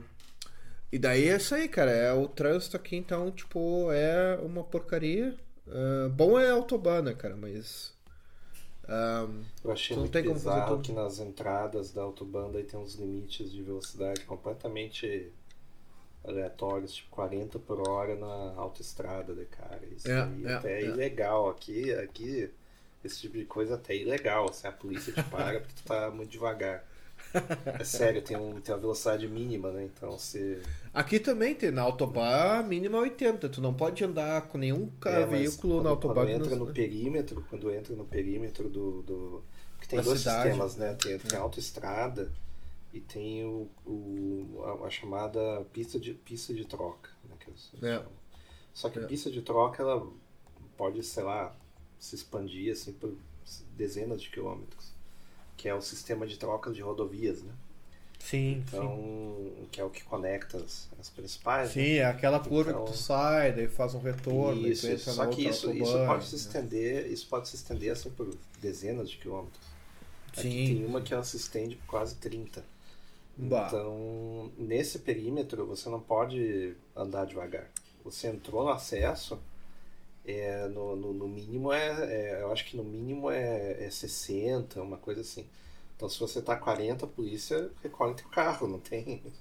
e 0.95 0.99
daí 0.99 1.29
é 1.29 1.35
isso 1.37 1.55
aí, 1.55 1.67
cara. 1.67 1.91
É 1.91 2.13
o 2.13 2.27
trânsito 2.27 2.77
aqui, 2.77 2.95
então, 2.95 3.31
tipo, 3.31 3.91
é 3.91 4.37
uma 4.41 4.63
porcaria. 4.63 5.35
Ah, 5.67 6.09
bom 6.09 6.39
é 6.39 6.49
a 6.49 6.53
autobahn, 6.53 7.01
né, 7.03 7.13
cara? 7.13 7.35
Mas. 7.35 7.93
ah, 8.87 9.27
Eu 9.63 9.71
achei 9.71 9.97
muito 9.97 10.21
bizarro 10.21 10.79
que 10.79 10.91
nas 10.93 11.19
entradas 11.19 11.91
da 11.91 12.03
autobahn 12.03 12.51
aí 12.55 12.63
tem 12.63 12.79
uns 12.79 12.95
limites 12.95 13.51
de 13.51 13.61
velocidade 13.63 14.23
completamente 14.25 15.31
aleatórios, 16.23 16.93
tipo 16.95 17.09
40 17.11 17.59
por 17.59 17.81
hora 17.81 18.15
na 18.15 18.53
autoestrada, 18.61 19.33
né, 19.33 19.45
cara? 19.51 19.81
Isso 19.87 20.11
É, 20.11 20.19
aí 20.19 20.45
é, 20.45 20.53
até 20.55 20.81
é, 20.81 20.85
é. 20.85 20.85
ilegal. 20.87 21.49
Aqui, 21.49 21.93
aqui, 21.93 22.51
esse 23.03 23.21
tipo 23.21 23.37
de 23.37 23.45
coisa 23.45 23.75
até 23.75 23.93
é 23.95 23.99
ilegal. 23.99 24.49
Assim, 24.49 24.67
a 24.67 24.71
polícia 24.71 25.13
te 25.13 25.23
para 25.29 25.61
porque 25.61 25.75
tu 25.75 25.83
tá 25.85 26.11
muito 26.11 26.31
devagar. 26.31 26.85
É 27.79 27.83
sério, 27.83 28.21
tem, 28.21 28.37
um, 28.37 28.59
tem 28.61 28.73
uma 28.73 28.81
velocidade 28.81 29.27
mínima, 29.27 29.71
né? 29.71 29.83
Então 29.85 30.17
se. 30.17 30.61
aqui 30.93 31.19
também 31.19 31.53
tem 31.55 31.71
na 31.71 31.81
autobahn 31.81 32.63
mínima 32.63 32.97
80. 32.99 33.49
Tu 33.49 33.61
não 33.61 33.73
pode 33.73 34.03
andar 34.03 34.43
com 34.47 34.57
nenhum 34.57 34.89
É, 35.05 35.25
veículo 35.25 35.81
na 35.83 35.89
autobahn. 35.89 36.25
Quando 36.25 36.29
entra 36.29 36.55
no 36.55 36.73
perímetro, 36.73 37.45
quando 37.49 37.71
entra 37.71 37.95
no 37.95 38.05
perímetro 38.05 38.69
do. 38.69 39.01
do... 39.03 39.43
Porque 39.73 39.87
tem 39.87 39.99
Da 39.99 40.05
dois 40.05 40.19
cidade. 40.19 40.43
sistemas, 40.49 40.75
né? 40.77 40.93
Tem, 40.95 41.19
tem 41.19 41.37
a 41.37 41.41
autoestrada 41.41 42.31
e 42.93 43.01
tem 43.01 43.43
o, 43.43 43.69
o, 43.85 44.63
a, 44.63 44.87
a 44.87 44.89
chamada 44.89 45.65
pista 45.73 45.99
de, 45.99 46.13
pista 46.13 46.53
de 46.53 46.65
troca. 46.65 47.09
Né, 47.29 47.35
que 47.39 47.51
É. 47.85 47.95
chamam. 47.95 48.11
Só 48.73 48.89
que 48.89 48.99
É. 48.99 49.03
a 49.03 49.05
pista 49.07 49.29
de 49.29 49.41
troca 49.41 49.83
ela 49.83 50.07
pode, 50.77 51.03
sei 51.03 51.23
lá, 51.23 51.55
se 51.99 52.15
expandir 52.15 52.71
assim 52.71 52.93
por 52.93 53.13
dezenas 53.75 54.21
de 54.21 54.29
quilômetros. 54.29 54.94
Que 55.57 55.69
é 55.69 55.73
o 55.75 55.81
sistema 55.81 56.25
de 56.27 56.37
troca 56.37 56.71
de 56.71 56.81
rodovias, 56.81 57.41
né? 57.41 57.51
Sim, 58.19 58.63
sim. 58.69 58.77
Então, 58.77 59.67
que 59.71 59.79
é 59.79 59.83
o 59.83 59.89
que 59.89 60.03
conecta 60.03 60.57
as, 60.57 60.89
as 60.99 61.09
principais. 61.09 61.75
né? 61.75 61.83
Sim, 61.83 61.91
é 61.97 62.05
aquela 62.05 62.39
curva 62.39 62.71
Então- 62.71 62.85
que 62.85 62.91
tu 62.91 62.97
sai, 62.97 63.53
daí 63.53 63.67
faz 63.67 63.93
um 63.93 63.99
retorno, 63.99 64.67
Isso, 64.67 64.87
isso. 64.89 65.11
Só 65.11 65.27
que 65.27 65.47
isso, 65.47 65.71
isso 65.71 65.91
pode 66.07 66.25
se 66.25 66.35
né? 66.35 66.41
estender, 66.41 67.07
isso 67.11 67.27
pode 67.27 67.47
se 67.47 67.55
estender 67.55 67.91
assim 67.91 68.09
por 68.09 68.35
dezenas 68.59 69.09
de 69.09 69.17
quilômetros. 69.17 69.63
Aqui 70.31 70.41
Sim. 70.41 70.65
tem 70.77 70.85
uma 70.85 71.01
que 71.01 71.13
ela 71.13 71.23
se 71.23 71.37
estende 71.37 71.75
por 71.75 71.85
quase 71.85 72.15
30. 72.15 72.63
Bah. 73.37 73.65
Então, 73.67 74.51
nesse 74.57 74.99
perímetro 74.99 75.65
você 75.67 75.87
não 75.89 75.99
pode 75.99 76.75
andar 76.95 77.25
devagar. 77.25 77.69
Você 78.03 78.27
entrou 78.27 78.63
no 78.63 78.69
acesso, 78.71 79.37
é, 80.25 80.67
no, 80.67 80.95
no, 80.95 81.13
no 81.13 81.27
mínimo 81.27 81.71
é, 81.71 82.37
é- 82.39 82.41
Eu 82.41 82.51
acho 82.51 82.65
que 82.65 82.77
no 82.77 82.83
mínimo 82.83 83.29
é, 83.31 83.85
é 83.85 83.89
60, 83.89 84.81
uma 84.81 84.97
coisa 84.97 85.21
assim. 85.21 85.47
Então 85.95 86.09
se 86.09 86.19
você 86.19 86.41
tá 86.41 86.55
40, 86.57 87.05
a 87.05 87.09
polícia 87.09 87.71
recolhe 87.83 88.15
teu 88.15 88.27
carro, 88.29 88.67
não 88.67 88.79
tem. 88.79 89.23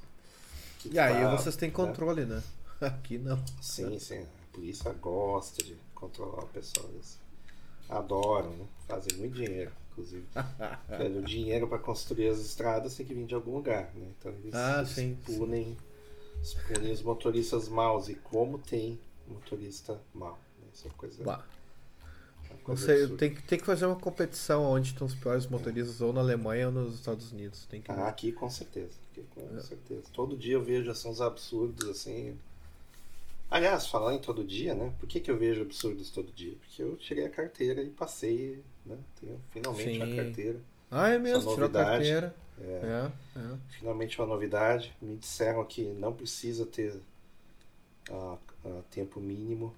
E 0.90 0.98
aí 0.98 1.24
tá, 1.24 1.26
vocês 1.26 1.56
têm 1.56 1.70
né? 1.70 1.74
controle, 1.76 2.24
né? 2.26 2.42
Aqui 2.80 3.18
não. 3.18 3.42
Sim, 3.60 3.98
sim. 3.98 4.22
A 4.22 4.52
polícia 4.56 4.92
gosta 4.92 5.62
de 5.62 5.76
controlar 5.94 6.44
o 6.44 6.48
pessoal. 6.48 6.88
Eles 6.92 7.18
adoram, 7.88 8.50
né? 8.50 8.66
Fazem 8.86 9.18
muito 9.18 9.34
dinheiro, 9.34 9.72
inclusive. 9.92 10.26
O 11.18 11.22
dinheiro 11.22 11.66
para 11.66 11.78
construir 11.78 12.28
as 12.28 12.38
estradas 12.38 12.94
tem 12.94 13.04
que 13.04 13.14
vir 13.14 13.26
de 13.26 13.34
algum 13.34 13.56
lugar, 13.56 13.92
né? 13.94 14.06
Então 14.18 14.32
eles, 14.32 14.54
Ah, 14.54 14.78
eles 14.78 14.90
sim, 14.94 15.16
punem, 15.24 15.76
eles 16.36 16.54
punem 16.54 16.92
os 16.92 17.02
motoristas 17.02 17.68
maus. 17.68 18.08
E 18.08 18.14
como 18.16 18.58
tem 18.58 19.00
motorista 19.28 20.00
mau. 20.14 20.38
É 20.84 20.88
coisa. 20.96 21.22
Bah. 21.22 21.44
uma 22.50 22.58
Não 22.68 22.76
sei, 22.76 23.06
tem 23.16 23.34
que, 23.34 23.42
tem 23.42 23.58
que 23.58 23.64
fazer 23.64 23.86
uma 23.86 23.96
competição 23.96 24.64
onde 24.64 24.88
estão 24.92 25.06
os 25.06 25.14
piores 25.14 25.46
motoristas, 25.46 26.00
ou 26.00 26.12
na 26.12 26.20
Alemanha 26.20 26.66
ou 26.66 26.72
nos 26.72 26.94
Estados 26.94 27.30
Unidos. 27.32 27.66
Tem 27.66 27.80
que... 27.80 27.90
Ah, 27.90 28.08
aqui 28.08 28.32
com 28.32 28.48
certeza. 28.48 28.92
Aqui 29.12 29.24
com 29.34 29.56
É. 29.56 29.60
certeza. 29.60 30.02
Todo 30.12 30.36
dia 30.36 30.54
eu 30.54 30.62
vejo 30.62 30.90
assim, 30.90 31.08
uns 31.08 31.20
absurdos 31.20 31.88
assim. 31.88 32.36
Aliás, 33.50 33.86
falando 33.86 34.16
em 34.16 34.20
todo 34.20 34.42
dia, 34.42 34.74
né? 34.74 34.92
Por 34.98 35.08
que, 35.08 35.20
que 35.20 35.30
eu 35.30 35.36
vejo 35.36 35.62
absurdos 35.62 36.10
todo 36.10 36.32
dia? 36.32 36.54
Porque 36.58 36.82
eu 36.82 36.96
tirei 36.96 37.26
a 37.26 37.30
carteira 37.30 37.82
e 37.82 37.90
passei, 37.90 38.64
né? 38.84 38.96
Tenho 39.20 39.40
finalmente 39.50 40.02
a 40.02 40.06
Sim. 40.06 40.16
carteira. 40.16 40.60
Ah, 40.90 41.08
é 41.10 41.18
mesmo, 41.18 41.38
Essa 41.50 41.54
tirou 41.54 41.68
a 41.68 41.72
carteira. 41.72 42.34
É, 42.60 43.10
É, 43.36 43.38
é. 43.38 43.56
finalmente 43.78 44.18
uma 44.20 44.26
novidade. 44.26 44.92
Me 45.00 45.16
disseram 45.16 45.64
que 45.64 45.82
não 45.84 46.12
precisa 46.12 46.64
ter 46.66 46.98
ah, 48.10 48.36
ah, 48.64 48.80
tempo 48.90 49.20
mínimo 49.20 49.74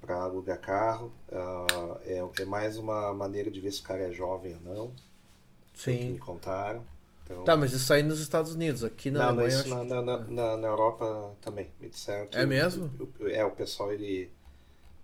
para 0.00 0.16
alugar 0.22 0.60
carro. 0.60 1.12
Ah, 1.32 1.98
é, 2.04 2.18
é 2.42 2.44
mais 2.44 2.76
uma 2.78 3.12
maneira 3.14 3.50
de 3.50 3.60
ver 3.60 3.72
se 3.72 3.80
o 3.80 3.84
cara 3.84 4.02
é 4.08 4.12
jovem 4.12 4.54
ou 4.56 4.60
não. 4.62 4.86
o 5.86 5.98
que 5.98 6.10
me 6.10 6.18
Sim. 6.18 6.18
contaram. 6.18 6.84
Então, 7.24 7.44
Tá, 7.44 7.56
mas 7.56 7.72
isso 7.72 7.92
aí 7.92 8.02
nos 8.02 8.20
Estados 8.20 8.54
Unidos. 8.54 8.84
Aqui 8.84 9.10
na 9.10 9.20
não, 9.20 9.26
Alemanha. 9.26 9.56
isso 9.56 9.68
eu 9.68 9.68
na, 9.68 9.84
acho 9.84 9.84
na, 9.84 10.02
na, 10.02 10.56
na 10.56 10.68
Europa 10.68 11.34
também. 11.40 11.70
Me 11.80 11.88
disseram 11.88 12.26
que 12.28 12.40
É 12.40 12.44
o- 12.44 12.46
mesmo? 12.46 12.90
o- 12.98 13.28
é, 13.28 13.44
o 13.44 13.50
pessoal, 13.50 13.92
ele, 13.92 14.30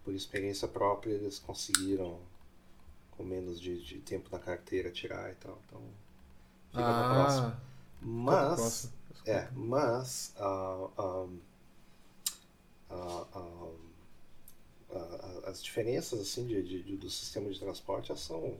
por 0.05 0.15
experiência 0.15 0.69
própria, 0.69 1.13
eles 1.15 1.39
conseguiram 1.41 2.21
com 3.13 3.25
menos 3.25 3.61
de, 3.61 3.83
de 3.85 3.99
tempo 4.01 4.29
na 4.33 4.39
carteira 4.41 4.91
tirar 4.93 5.31
e 5.33 5.37
tal. 5.37 5.59
Então, 5.67 5.83
fica 6.73 6.95
na 6.95 7.05
próxima. 7.05 7.55
Ah, 8.27 8.41
Mas, 8.55 8.93
é, 9.27 9.49
mas 9.55 10.35
ah, 10.39 10.89
ah, 10.99 11.27
ah, 12.91 13.25
ah, 13.35 13.71
as 15.45 15.63
diferenças 15.63 16.21
assim 16.21 16.47
de, 16.47 16.63
de- 16.63 16.83
de- 16.83 16.97
do 16.97 17.11
sistema 17.11 17.51
de 17.51 17.59
transporte 17.59 18.17
são 18.19 18.57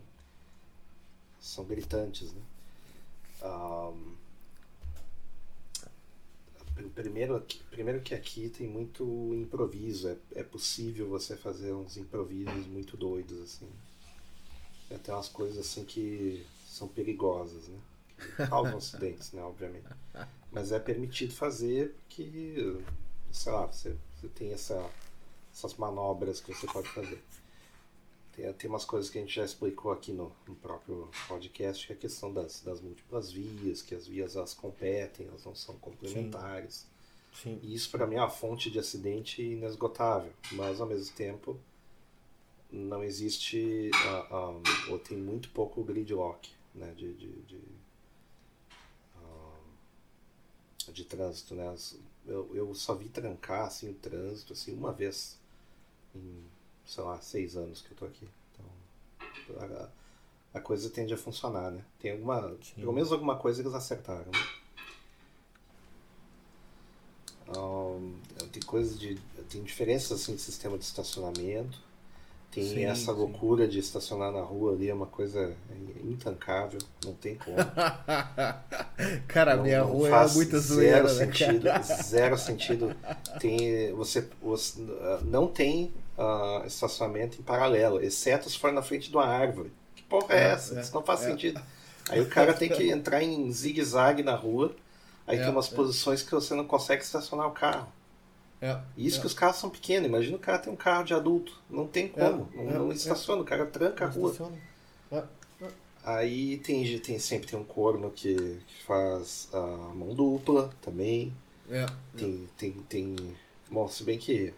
são 1.41 1.65
gritantes, 1.65 2.33
né? 2.33 2.43
Pr- 6.75 6.89
primeiro, 6.95 7.37
aqui- 7.37 7.63
primeiro 7.71 8.01
que 8.03 8.15
aqui 8.15 8.49
tem 8.51 8.69
muito 8.69 9.05
improviso, 9.35 10.09
é, 10.09 10.17
é 10.35 10.43
possível 10.43 11.09
você 11.09 11.37
fazer 11.37 11.73
uns 11.73 11.97
improvisos 11.97 12.67
muito 12.67 12.97
doidos 12.97 13.41
assim. 13.43 13.69
É, 14.91 14.99
Tem 14.99 15.15
umas 15.15 15.29
coisas 15.29 15.59
assim 15.59 15.85
que 15.85 16.45
são 16.67 16.87
perigosas, 16.89 17.69
né? 17.69 17.79
Que 18.19 18.33
causam 18.49 18.77
acidentes, 18.79 19.33
né? 19.33 19.43
Obviamente. 19.43 19.87
Mas 20.53 20.73
é 20.73 20.79
permitido 20.79 21.33
fazer 21.35 21.95
porque, 21.95 22.79
sei 23.33 23.53
lá, 23.53 23.67
você, 23.67 23.97
você 24.21 24.29
tem 24.29 24.53
essa, 24.53 24.91
essas 25.57 25.75
manobras 25.75 26.39
que 26.39 26.53
você 26.53 26.67
pode 26.67 26.89
fazer. 26.89 27.23
Tem, 28.33 28.53
tem 28.53 28.69
umas 28.69 28.85
coisas 28.85 29.11
que 29.11 29.17
a 29.17 29.23
gente 29.23 29.35
já 29.35 29.45
explicou 29.45 29.91
aqui 29.91 30.13
no, 30.13 30.31
no 30.47 30.55
próprio 30.57 31.09
podcast, 31.27 31.87
que 31.87 31.95
é 31.95 31.97
a 31.97 31.99
questão 31.99 32.31
das, 32.31 32.61
das 32.61 32.83
múltiplas 32.83 33.33
vias, 33.33 33.81
que 33.81 33.95
as 33.95 34.07
vias 34.07 34.37
elas 34.37 34.53
competem, 34.53 35.27
elas 35.27 35.47
não 35.47 35.55
são 35.55 35.75
complementares. 35.79 36.87
Sim. 37.33 37.59
E 37.63 37.75
isso 37.75 37.91
para 37.91 38.07
mim 38.07 38.17
é 38.17 38.21
uma 38.21 38.29
fonte 38.29 38.71
de 38.71 38.79
acidente 38.79 39.43
inesgotável, 39.43 40.33
mas 40.53 40.79
ao 40.79 40.87
mesmo 40.87 41.17
tempo 41.17 41.59
não 42.71 43.03
existe 43.03 43.91
ah, 43.95 44.27
ah, 44.31 44.91
ou 44.91 44.99
tem 44.99 45.17
muito 45.17 45.49
pouco 45.51 45.83
gridlock, 45.83 46.51
né, 46.75 46.93
de, 46.95 47.15
de, 47.15 47.33
de, 47.43 47.61
ah, 49.17 49.59
de 50.93 51.05
trânsito, 51.05 51.55
né? 51.55 51.75
Eu, 52.27 52.55
eu 52.55 52.75
só 52.75 52.95
vi 52.95 53.09
trancar 53.09 53.67
assim, 53.67 53.91
o 53.91 53.95
trânsito 53.95 54.53
assim, 54.53 54.75
uma 54.75 54.93
vez 54.93 55.39
em, 56.17 56.45
sei 56.85 57.05
lá, 57.05 57.21
seis 57.21 57.57
anos 57.57 57.83
que 57.83 57.93
eu 57.93 57.97
tô 57.97 58.05
aqui. 58.07 58.29
Então, 58.53 59.63
a, 59.63 59.89
a 60.59 60.61
coisa 60.61 60.89
tende 60.91 61.13
a 61.15 61.17
funcionar, 61.17 61.71
né? 61.71 61.85
Tem 61.99 62.13
alguma. 62.13 62.57
Sim. 62.63 62.81
Pelo 62.81 62.93
menos 62.93 63.13
alguma 63.13 63.37
coisa 63.37 63.63
que 63.63 63.69
eles 63.69 63.77
acertaram. 63.77 64.31
Um, 67.57 68.19
tem 68.53 68.63
coisas 68.63 68.99
de. 68.99 69.17
Tem 69.49 69.63
diferenças 69.63 70.21
assim 70.21 70.35
de 70.35 70.41
sistema 70.41 70.77
de 70.77 70.85
estacionamento. 70.85 71.87
Tem 72.51 72.65
sim, 72.65 72.85
essa 72.85 73.13
sim. 73.13 73.19
loucura 73.19 73.69
de 73.69 73.79
estacionar 73.79 74.33
na 74.33 74.41
rua 74.41 74.73
ali, 74.73 74.89
é 74.89 74.95
uma 74.95 75.07
coisa 75.07 75.55
intancável, 76.03 76.79
não 77.05 77.13
tem 77.13 77.35
como. 77.35 77.55
cara, 79.29 79.57
não, 79.57 79.63
minha 79.63 79.81
não 79.81 79.93
rua 79.93 80.09
é 80.09 80.29
muita 80.29 80.59
zoeira. 80.59 81.07
Zero 81.07 81.19
né, 81.19 81.27
sentido, 81.27 81.65
cara? 81.65 81.83
zero 81.83 82.39
sentido. 82.39 82.97
Tem, 83.41 83.93
você, 83.93 84.27
você 84.41 84.81
não 85.27 85.49
tem 85.49 85.93
uh, 86.17 86.67
estacionamento 86.67 87.39
em 87.41 87.43
paralelo, 87.43 88.03
exceto 88.03 88.49
se 88.49 88.59
for 88.59 88.73
na 88.73 88.83
frente 88.83 89.11
de 89.11 89.17
uma 89.17 89.27
árvore. 89.27 89.73
Que 89.95 90.03
porra 90.03 90.35
é, 90.35 90.39
é 90.39 90.51
essa? 90.51 90.79
É, 90.79 90.83
Isso 90.83 90.95
não 90.95 91.03
faz 91.03 91.23
é. 91.23 91.31
sentido. 91.31 91.61
Aí 92.09 92.21
o 92.21 92.29
cara 92.29 92.55
tem 92.55 92.69
que 92.69 92.91
entrar 92.91 93.23
em 93.23 93.51
zigue-zague 93.51 94.23
na 94.23 94.35
rua, 94.35 94.75
aí 95.27 95.39
tem 95.39 95.47
é, 95.47 95.51
umas 95.51 95.73
é. 95.73 95.75
posições 95.75 96.23
que 96.23 96.31
você 96.31 96.55
não 96.55 96.65
consegue 96.65 97.03
estacionar 97.03 97.49
o 97.49 97.53
carro. 97.53 97.93
É, 98.61 98.79
Isso 98.97 99.19
é. 99.19 99.21
que 99.21 99.27
os 99.27 99.35
carros 99.35 99.57
são 99.57 99.69
pequenos. 99.69 100.09
Imagina 100.09 100.37
o 100.37 100.41
cara 100.41 100.59
tem 100.59 100.73
um 100.73 100.77
carro 100.77 101.05
de 101.05 101.13
adulto. 101.13 101.61
Não 101.69 101.87
tem 101.87 102.09
como. 102.09 102.49
É, 102.55 102.57
não, 102.57 102.87
não 102.87 102.93
estaciona, 102.93 103.43
o 103.43 103.45
cara 103.45 103.67
tranca 103.67 104.05
a 104.05 104.09
rua. 104.09 104.35
Aí 106.05 106.59
tem, 106.59 106.99
tem, 107.01 107.19
sempre 107.19 107.49
tem 107.49 107.59
um 107.59 107.65
corno 107.65 108.13
que, 108.13 108.35
que 108.37 108.85
faz 108.85 109.49
a 109.53 109.61
mão 109.93 110.15
dupla 110.15 110.71
também. 110.81 111.35
Tem, 112.17 112.49
tem, 112.57 112.73
tem. 112.89 113.37
Bom, 113.69 113.89
se 113.89 114.05
bem 114.05 114.17
que 114.17 114.55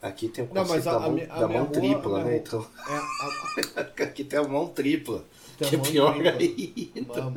aqui 0.00 0.28
tem 0.28 0.44
o 0.44 0.48
conceito 0.48 0.84
não, 0.84 0.92
a, 0.92 0.98
da, 0.98 1.08
mão, 1.08 1.18
a, 1.28 1.40
da 1.40 1.48
mão 1.48 1.64
rua, 1.64 1.72
tripla, 1.72 2.24
né? 2.24 2.36
Então. 2.36 2.66
A... 2.76 3.80
aqui 4.04 4.24
tem 4.24 4.38
a 4.38 4.44
mão 4.44 4.68
tripla. 4.68 5.24
Tem 5.58 5.68
que 5.68 5.74
é 5.74 5.78
pior 5.78 6.14
tripla. 6.14 6.32
aí. 6.38 6.92
Então, 6.94 7.34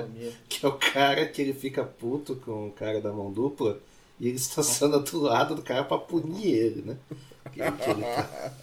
que 0.48 0.66
é 0.66 0.70
o 0.70 0.74
cara 0.74 1.26
que 1.26 1.42
ele 1.42 1.54
fica 1.54 1.84
puto 1.84 2.36
com 2.36 2.68
o 2.68 2.72
cara 2.72 3.02
da 3.02 3.12
mão 3.12 3.32
dupla 3.32 3.80
e 4.20 4.28
ele 4.28 4.38
estaciona 4.38 5.00
do 5.00 5.20
lado 5.20 5.56
do 5.56 5.62
cara 5.62 5.84
pra 5.84 5.98
punir 5.98 6.48
ele, 6.48 6.82
né? 6.84 6.98
Que, 7.52 7.60
que 7.60 7.90
ele 7.90 8.04
tá... 8.04 8.54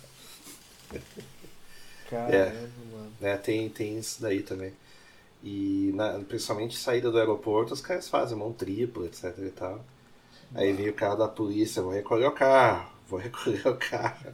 Caramba, 2.09 2.35
é, 2.35 2.69
mano. 2.93 3.13
É, 3.21 3.37
tem, 3.37 3.69
tem 3.69 3.99
isso 3.99 4.23
daí 4.23 4.43
também. 4.43 4.73
E 5.43 5.93
na, 5.95 6.21
principalmente 6.21 6.77
saída 6.77 7.11
do 7.11 7.19
aeroporto, 7.19 7.75
os 7.75 7.81
caras 7.81 8.09
fazem 8.09 8.37
mão 8.37 8.53
tripla, 8.53 9.07
etc 9.07 9.35
e 9.39 9.51
tal. 9.51 9.85
Aí 10.55 10.73
vem 10.73 10.89
o 10.89 10.95
cara 10.95 11.15
da 11.15 11.29
polícia, 11.29 11.83
vou 11.83 11.93
recolher 11.93 12.27
o 12.27 12.33
carro, 12.33 12.91
vou 13.09 13.19
recolher 13.19 13.67
o 13.67 13.77
carro. 13.77 14.33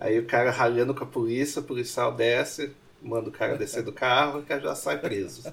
Aí 0.00 0.18
o 0.18 0.26
cara 0.26 0.50
ralhando 0.50 0.94
com 0.94 1.04
a 1.04 1.06
polícia, 1.06 1.60
o 1.60 1.64
policial 1.64 2.14
desce, 2.14 2.72
manda 3.02 3.28
o 3.28 3.32
cara 3.32 3.58
descer 3.58 3.82
do 3.82 3.92
carro 3.92 4.38
e 4.38 4.42
o 4.42 4.46
cara 4.46 4.60
já 4.60 4.74
sai 4.74 4.98
preso. 4.98 5.52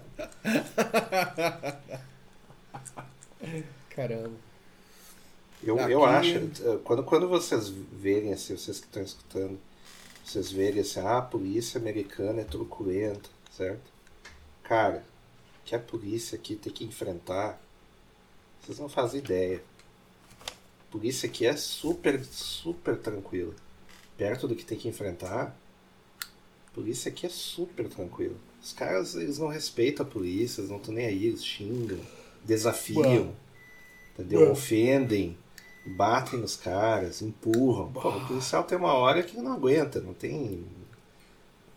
Caramba. 3.89 4.32
Eu, 5.62 5.80
Aqui... 5.80 5.91
eu 5.91 6.04
acho, 6.04 6.38
eh, 6.38 6.80
quando, 6.84 7.04
quando 7.04 7.28
vocês 7.28 7.70
verem, 7.70 8.34
assim, 8.34 8.58
vocês 8.58 8.80
que 8.80 8.86
estão 8.88 9.01
escutando, 9.01 9.58
vocês 10.26 10.51
verem 10.51 10.82
assim, 10.82 10.99
ah, 10.99 11.20
a 11.20 11.22
polícia 11.22 11.80
americana 11.80 12.41
é 12.41 12.43
truculenta, 12.43 13.30
certo? 13.49 13.91
Cara, 14.62 15.06
que 15.64 15.74
a 15.74 15.80
polícia 15.80 16.36
aqui 16.38 16.56
tem 16.56 16.74
que 16.74 16.84
enfrentar, 16.84 17.58
vocês 18.62 18.78
não 18.78 18.89
fazem 18.89 19.22
ideia. 19.22 19.64
A 20.93 20.97
polícia 20.97 21.27
aqui 21.27 21.45
é 21.45 21.55
super, 21.55 22.23
super 22.23 22.95
tranquila. 22.97 23.53
Perto 24.15 24.47
do 24.47 24.55
que 24.55 24.63
tem 24.63 24.77
que 24.77 24.87
enfrentar, 24.87 25.57
a 26.21 26.75
polícia 26.75 27.09
aqui 27.09 27.25
é 27.25 27.29
super 27.29 27.89
tranquila. 27.89 28.35
Os 28.61 28.73
caras, 28.73 29.15
eles 29.15 29.39
não 29.39 29.47
respeitam 29.47 30.05
a 30.05 30.09
polícia, 30.09 30.61
eles 30.61 30.69
não 30.69 30.77
estão 30.77 30.93
nem 30.93 31.07
aí, 31.07 31.25
eles 31.25 31.43
xingam, 31.43 31.99
desafiam, 32.45 33.33
entendeu? 34.13 34.51
Ofendem 34.51 35.35
batem 35.85 36.39
nos 36.39 36.55
caras, 36.55 37.21
empurram. 37.21 37.91
Pô, 37.91 38.09
o 38.09 38.27
policial 38.27 38.63
tem 38.63 38.77
uma 38.77 38.93
hora 38.93 39.23
que 39.23 39.35
não 39.37 39.53
aguenta, 39.53 39.99
não 39.99 40.13
tem. 40.13 40.63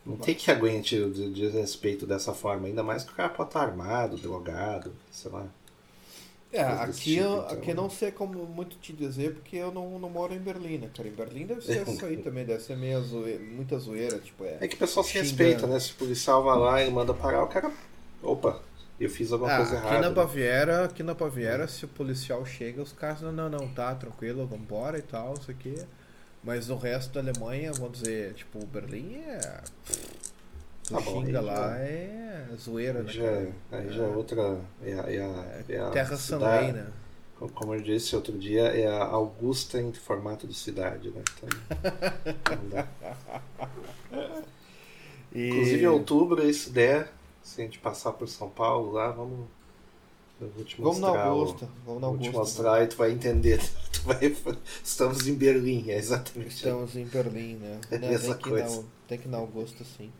Não 0.04 0.16
tem 0.16 0.34
que 0.36 0.50
aguente 0.50 0.96
o 0.96 1.10
desrespeito 1.32 2.06
dessa 2.06 2.32
forma, 2.32 2.68
ainda 2.68 2.82
mais 2.82 3.02
que 3.02 3.12
o 3.12 3.14
cara 3.16 3.28
pode 3.28 3.48
estar 3.48 3.62
armado, 3.62 4.16
drogado, 4.16 4.92
sei 5.10 5.30
lá. 5.32 5.46
É, 6.52 6.62
aqui, 6.62 6.92
tipo, 6.92 7.22
eu, 7.22 7.38
então... 7.38 7.58
aqui 7.58 7.74
não 7.74 7.90
sei 7.90 8.10
como 8.10 8.46
muito 8.46 8.76
te 8.76 8.92
dizer, 8.92 9.34
porque 9.34 9.56
eu 9.56 9.72
não, 9.72 9.98
não 9.98 10.08
moro 10.08 10.32
em 10.32 10.38
Berlim, 10.38 10.78
né, 10.78 10.90
cara? 10.96 11.08
Em 11.08 11.12
Berlim 11.12 11.46
deve 11.46 11.60
ser 11.60 11.82
isso 11.88 12.04
aí 12.04 12.16
também, 12.18 12.44
deve 12.44 12.62
ser 12.62 12.76
meio 12.76 13.02
zoeira, 13.02 13.42
muita 13.42 13.78
zoeira, 13.78 14.18
tipo, 14.18 14.44
é... 14.44 14.58
É 14.60 14.68
que 14.68 14.76
o 14.76 14.78
pessoal 14.78 15.04
se 15.04 15.18
respeita, 15.18 15.66
né? 15.66 15.78
Se 15.80 15.92
o 15.92 15.96
policial 15.96 16.42
vai 16.44 16.58
lá 16.58 16.82
e 16.82 16.90
manda 16.90 17.12
parar, 17.12 17.42
o 17.42 17.48
cara... 17.48 17.70
Opa, 18.22 18.60
eu 18.98 19.10
fiz 19.10 19.32
alguma 19.32 19.52
ah, 19.52 19.56
coisa 19.58 19.76
aqui 19.76 19.86
errada. 19.86 20.08
Na 20.08 20.14
Baviera, 20.14 20.84
aqui 20.84 21.02
na 21.02 21.14
Baviera, 21.14 21.68
se 21.68 21.84
o 21.84 21.88
policial 21.88 22.46
chega, 22.46 22.80
os 22.80 22.92
caras, 22.92 23.20
não, 23.20 23.32
não, 23.32 23.50
não, 23.50 23.68
tá, 23.68 23.94
tranquilo, 23.94 24.46
vambora 24.46 24.98
e 24.98 25.02
tal, 25.02 25.34
isso 25.34 25.50
aqui. 25.50 25.76
Mas 26.42 26.68
no 26.68 26.76
resto 26.76 27.12
da 27.12 27.20
Alemanha, 27.20 27.72
vamos 27.72 28.00
dizer, 28.00 28.34
tipo, 28.34 28.64
Berlim 28.66 29.16
é. 29.16 29.60
Tu 30.84 30.94
tá 30.94 31.02
xinga 31.02 31.40
lá 31.40 31.70
já, 31.70 31.78
é 31.78 32.25
zoeira, 32.56 33.02
né? 33.02 33.12
Já, 33.12 33.46
aí 33.72 33.90
já 33.90 34.04
é 34.04 34.08
outra. 34.08 34.60
É, 34.82 34.90
é 34.90 35.20
a, 35.20 35.64
é 35.68 35.80
a 35.80 35.90
terra 35.90 36.16
cidade, 36.16 36.72
né? 36.72 36.86
Como 37.54 37.74
eu 37.74 37.82
disse 37.82 38.16
outro 38.16 38.38
dia, 38.38 38.62
é 38.62 38.86
a 38.86 39.04
Augusta 39.04 39.80
em 39.80 39.92
formato 39.92 40.46
de 40.46 40.54
cidade, 40.54 41.10
né? 41.10 41.22
Então, 41.36 42.56
não 42.56 42.68
dá. 42.68 42.86
E... 45.36 45.50
Inclusive 45.50 45.82
em 45.82 45.86
outubro, 45.86 46.54
se 46.54 46.70
der, 46.70 47.12
se 47.42 47.60
a 47.60 47.64
gente 47.64 47.78
passar 47.78 48.12
por 48.12 48.26
São 48.26 48.48
Paulo 48.48 48.92
lá, 48.92 49.10
vamos. 49.10 49.46
Eu 50.40 50.48
vou 50.48 50.64
te 50.64 50.80
mostrar. 50.80 51.08
Vamos 51.08 51.18
na 51.18 51.24
Augusta. 51.24 51.68
Vamos 51.84 52.00
na 52.00 52.06
Augusta. 52.06 52.32
Vou 52.32 52.32
te 52.32 52.38
mostrar 52.38 52.82
e 52.82 52.86
tu 52.86 52.96
vai 52.96 53.12
entender. 53.12 53.60
Tu 53.92 54.02
vai... 54.02 54.36
Estamos 54.84 55.26
em 55.26 55.34
Berlim, 55.34 55.90
é 55.90 55.96
exatamente. 55.96 56.56
Estamos 56.56 56.96
em 56.96 57.04
Berlim, 57.04 57.56
né? 57.56 57.80
É 57.90 57.98
né? 57.98 58.14
Essa 58.14 58.34
tem, 58.34 58.50
coisa. 58.50 58.82
Que 58.82 59.08
tem 59.08 59.18
que 59.18 59.28
ir 59.28 59.30
na 59.30 59.38
Augusta, 59.38 59.84
sim. 59.84 60.10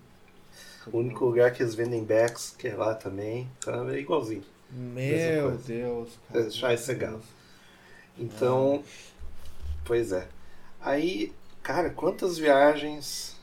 O 0.92 0.98
único 0.98 1.24
lugar 1.24 1.52
que 1.52 1.62
eles 1.62 1.74
vendem 1.74 2.04
backs, 2.04 2.54
que 2.56 2.68
é 2.68 2.74
lá 2.74 2.94
também, 2.94 3.48
então 3.58 3.88
é 3.88 3.98
igualzinho. 3.98 4.44
Meu 4.70 5.52
Deus, 5.58 6.18
cara. 6.28 6.42
Deixar 6.42 6.74
esse 6.74 6.92
legal. 6.92 7.20
Então, 8.18 8.82
pois 9.84 10.12
é. 10.12 10.26
Aí, 10.80 11.32
cara, 11.62 11.90
quantas 11.90 12.38
viagens 12.38 13.36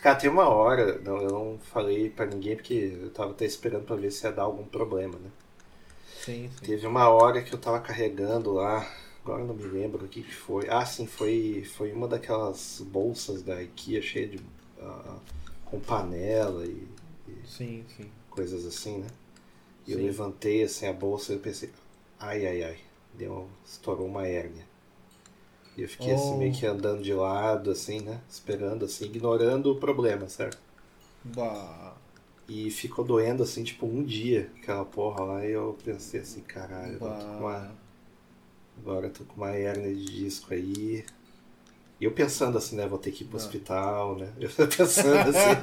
Cara, 0.00 0.16
tem 0.16 0.30
uma 0.30 0.48
hora, 0.48 0.98
não, 1.00 1.16
eu 1.16 1.30
não 1.30 1.58
falei 1.58 2.08
para 2.08 2.26
ninguém 2.26 2.54
porque 2.54 2.96
eu 3.02 3.10
tava 3.10 3.32
até 3.32 3.44
esperando 3.44 3.84
para 3.84 3.96
ver 3.96 4.12
se 4.12 4.24
ia 4.24 4.32
dar 4.32 4.42
algum 4.42 4.64
problema, 4.64 5.18
né? 5.18 5.30
Sim, 6.24 6.48
sim. 6.48 6.66
Teve 6.66 6.86
uma 6.86 7.08
hora 7.08 7.42
que 7.42 7.52
eu 7.52 7.58
tava 7.58 7.80
carregando 7.80 8.52
lá, 8.52 8.88
agora 9.24 9.44
não 9.44 9.54
me 9.54 9.64
lembro 9.64 10.04
o 10.04 10.08
que, 10.08 10.22
que 10.22 10.34
foi. 10.34 10.68
Ah, 10.68 10.84
sim, 10.84 11.06
foi, 11.06 11.64
foi 11.76 11.92
uma 11.92 12.06
daquelas 12.06 12.80
bolsas 12.80 13.42
da 13.42 13.60
IKEA 13.62 14.00
cheia 14.00 14.28
de. 14.28 14.36
Uh, 14.78 15.20
com 15.70 15.80
panela 15.80 16.64
e, 16.64 16.86
e, 17.28 17.46
sim, 17.46 17.84
sim. 17.96 18.10
coisas 18.30 18.66
assim, 18.66 18.98
né? 18.98 19.08
E 19.86 19.92
eu 19.92 19.98
levantei 19.98 20.62
assim 20.62 20.86
a 20.86 20.92
bolsa 20.92 21.32
e 21.32 21.36
eu 21.36 21.40
pensei, 21.40 21.70
ai 22.18 22.46
ai 22.46 22.62
ai, 22.62 22.78
deu, 23.14 23.48
estourou 23.64 24.06
uma 24.06 24.26
hérnia. 24.26 24.66
E 25.76 25.82
eu 25.82 25.88
fiquei 25.88 26.12
oh. 26.12 26.16
assim 26.16 26.36
meio 26.36 26.52
que 26.52 26.66
oh. 26.66 26.72
andando 26.72 27.02
de 27.02 27.14
lado, 27.14 27.70
assim, 27.70 28.00
né? 28.00 28.20
Esperando, 28.28 28.84
assim, 28.84 29.04
ignorando 29.04 29.70
o 29.70 29.76
problema, 29.76 30.28
certo? 30.28 30.58
Bah. 31.22 31.94
E 32.48 32.70
ficou 32.70 33.04
doendo, 33.04 33.42
assim, 33.42 33.62
tipo, 33.62 33.86
um 33.86 34.02
dia, 34.02 34.50
aquela 34.60 34.84
porra 34.84 35.22
lá. 35.22 35.46
E 35.46 35.52
eu 35.52 35.78
pensei 35.84 36.20
assim, 36.20 36.40
caralho, 36.40 36.94
eu 36.94 36.98
tô 36.98 37.06
com 37.06 37.38
uma... 37.38 37.72
Agora 38.80 39.06
eu 39.06 39.12
tô 39.12 39.24
com 39.24 39.36
uma 39.36 39.56
hernia 39.56 39.94
de 39.94 40.04
disco 40.04 40.52
aí. 40.52 41.04
E 42.00 42.04
eu 42.04 42.12
pensando 42.12 42.56
assim, 42.56 42.76
né? 42.76 42.86
Vou 42.86 42.98
ter 42.98 43.10
que 43.10 43.24
ir 43.24 43.26
pro 43.26 43.36
hospital, 43.36 44.16
né? 44.16 44.32
Eu 44.38 44.48
pensando 44.68 45.30
assim. 45.30 45.60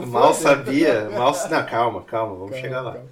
mal 0.08 0.32
sabia, 0.32 1.10
mal. 1.10 1.32
Não, 1.32 1.66
calma, 1.66 2.02
calma, 2.02 2.34
vamos 2.34 2.50
calma, 2.50 2.62
chegar 2.62 2.80
lá. 2.80 2.92
Calma. 2.94 3.08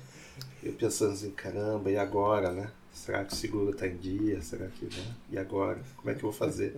Eu 0.62 0.72
pensando 0.72 1.12
assim, 1.12 1.30
caramba, 1.30 1.90
e 1.90 1.96
agora, 1.98 2.52
né? 2.52 2.70
Será 2.92 3.24
que 3.24 3.32
o 3.32 3.36
seguro 3.36 3.70
está 3.72 3.86
em 3.86 3.96
dia? 3.96 4.40
Será 4.40 4.66
que. 4.68 4.86
Né? 4.86 5.14
E 5.30 5.38
agora? 5.38 5.80
Como 5.96 6.10
é 6.10 6.14
que 6.14 6.20
eu 6.20 6.30
vou 6.30 6.32
fazer? 6.32 6.76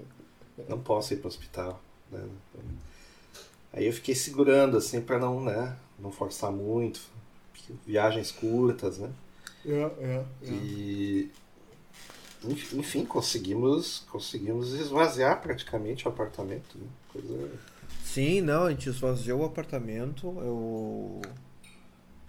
Não 0.68 0.80
posso 0.80 1.12
ir 1.12 1.18
para 1.18 1.26
o 1.26 1.28
hospital. 1.28 1.80
Né? 2.10 2.20
Aí 3.72 3.86
eu 3.86 3.92
fiquei 3.92 4.14
segurando, 4.14 4.76
assim, 4.76 5.00
para 5.00 5.18
não, 5.18 5.40
né, 5.40 5.76
não 5.98 6.10
forçar 6.10 6.50
muito. 6.50 7.00
Viagens 7.86 8.30
curtas, 8.30 8.98
né? 8.98 9.10
Yeah, 9.64 9.94
yeah, 9.98 10.26
yeah. 10.42 10.64
E. 10.64 11.30
Enfim, 12.46 13.04
conseguimos, 13.04 14.04
conseguimos 14.10 14.72
esvaziar 14.72 15.40
praticamente 15.40 16.06
o 16.06 16.10
apartamento. 16.10 16.76
Né? 16.78 16.86
Coisa... 17.12 17.50
Sim, 18.02 18.40
não, 18.40 18.64
a 18.64 18.70
gente 18.70 18.88
esvaziou 18.88 19.40
o 19.40 19.44
apartamento. 19.44 20.26
Eu 20.40 21.20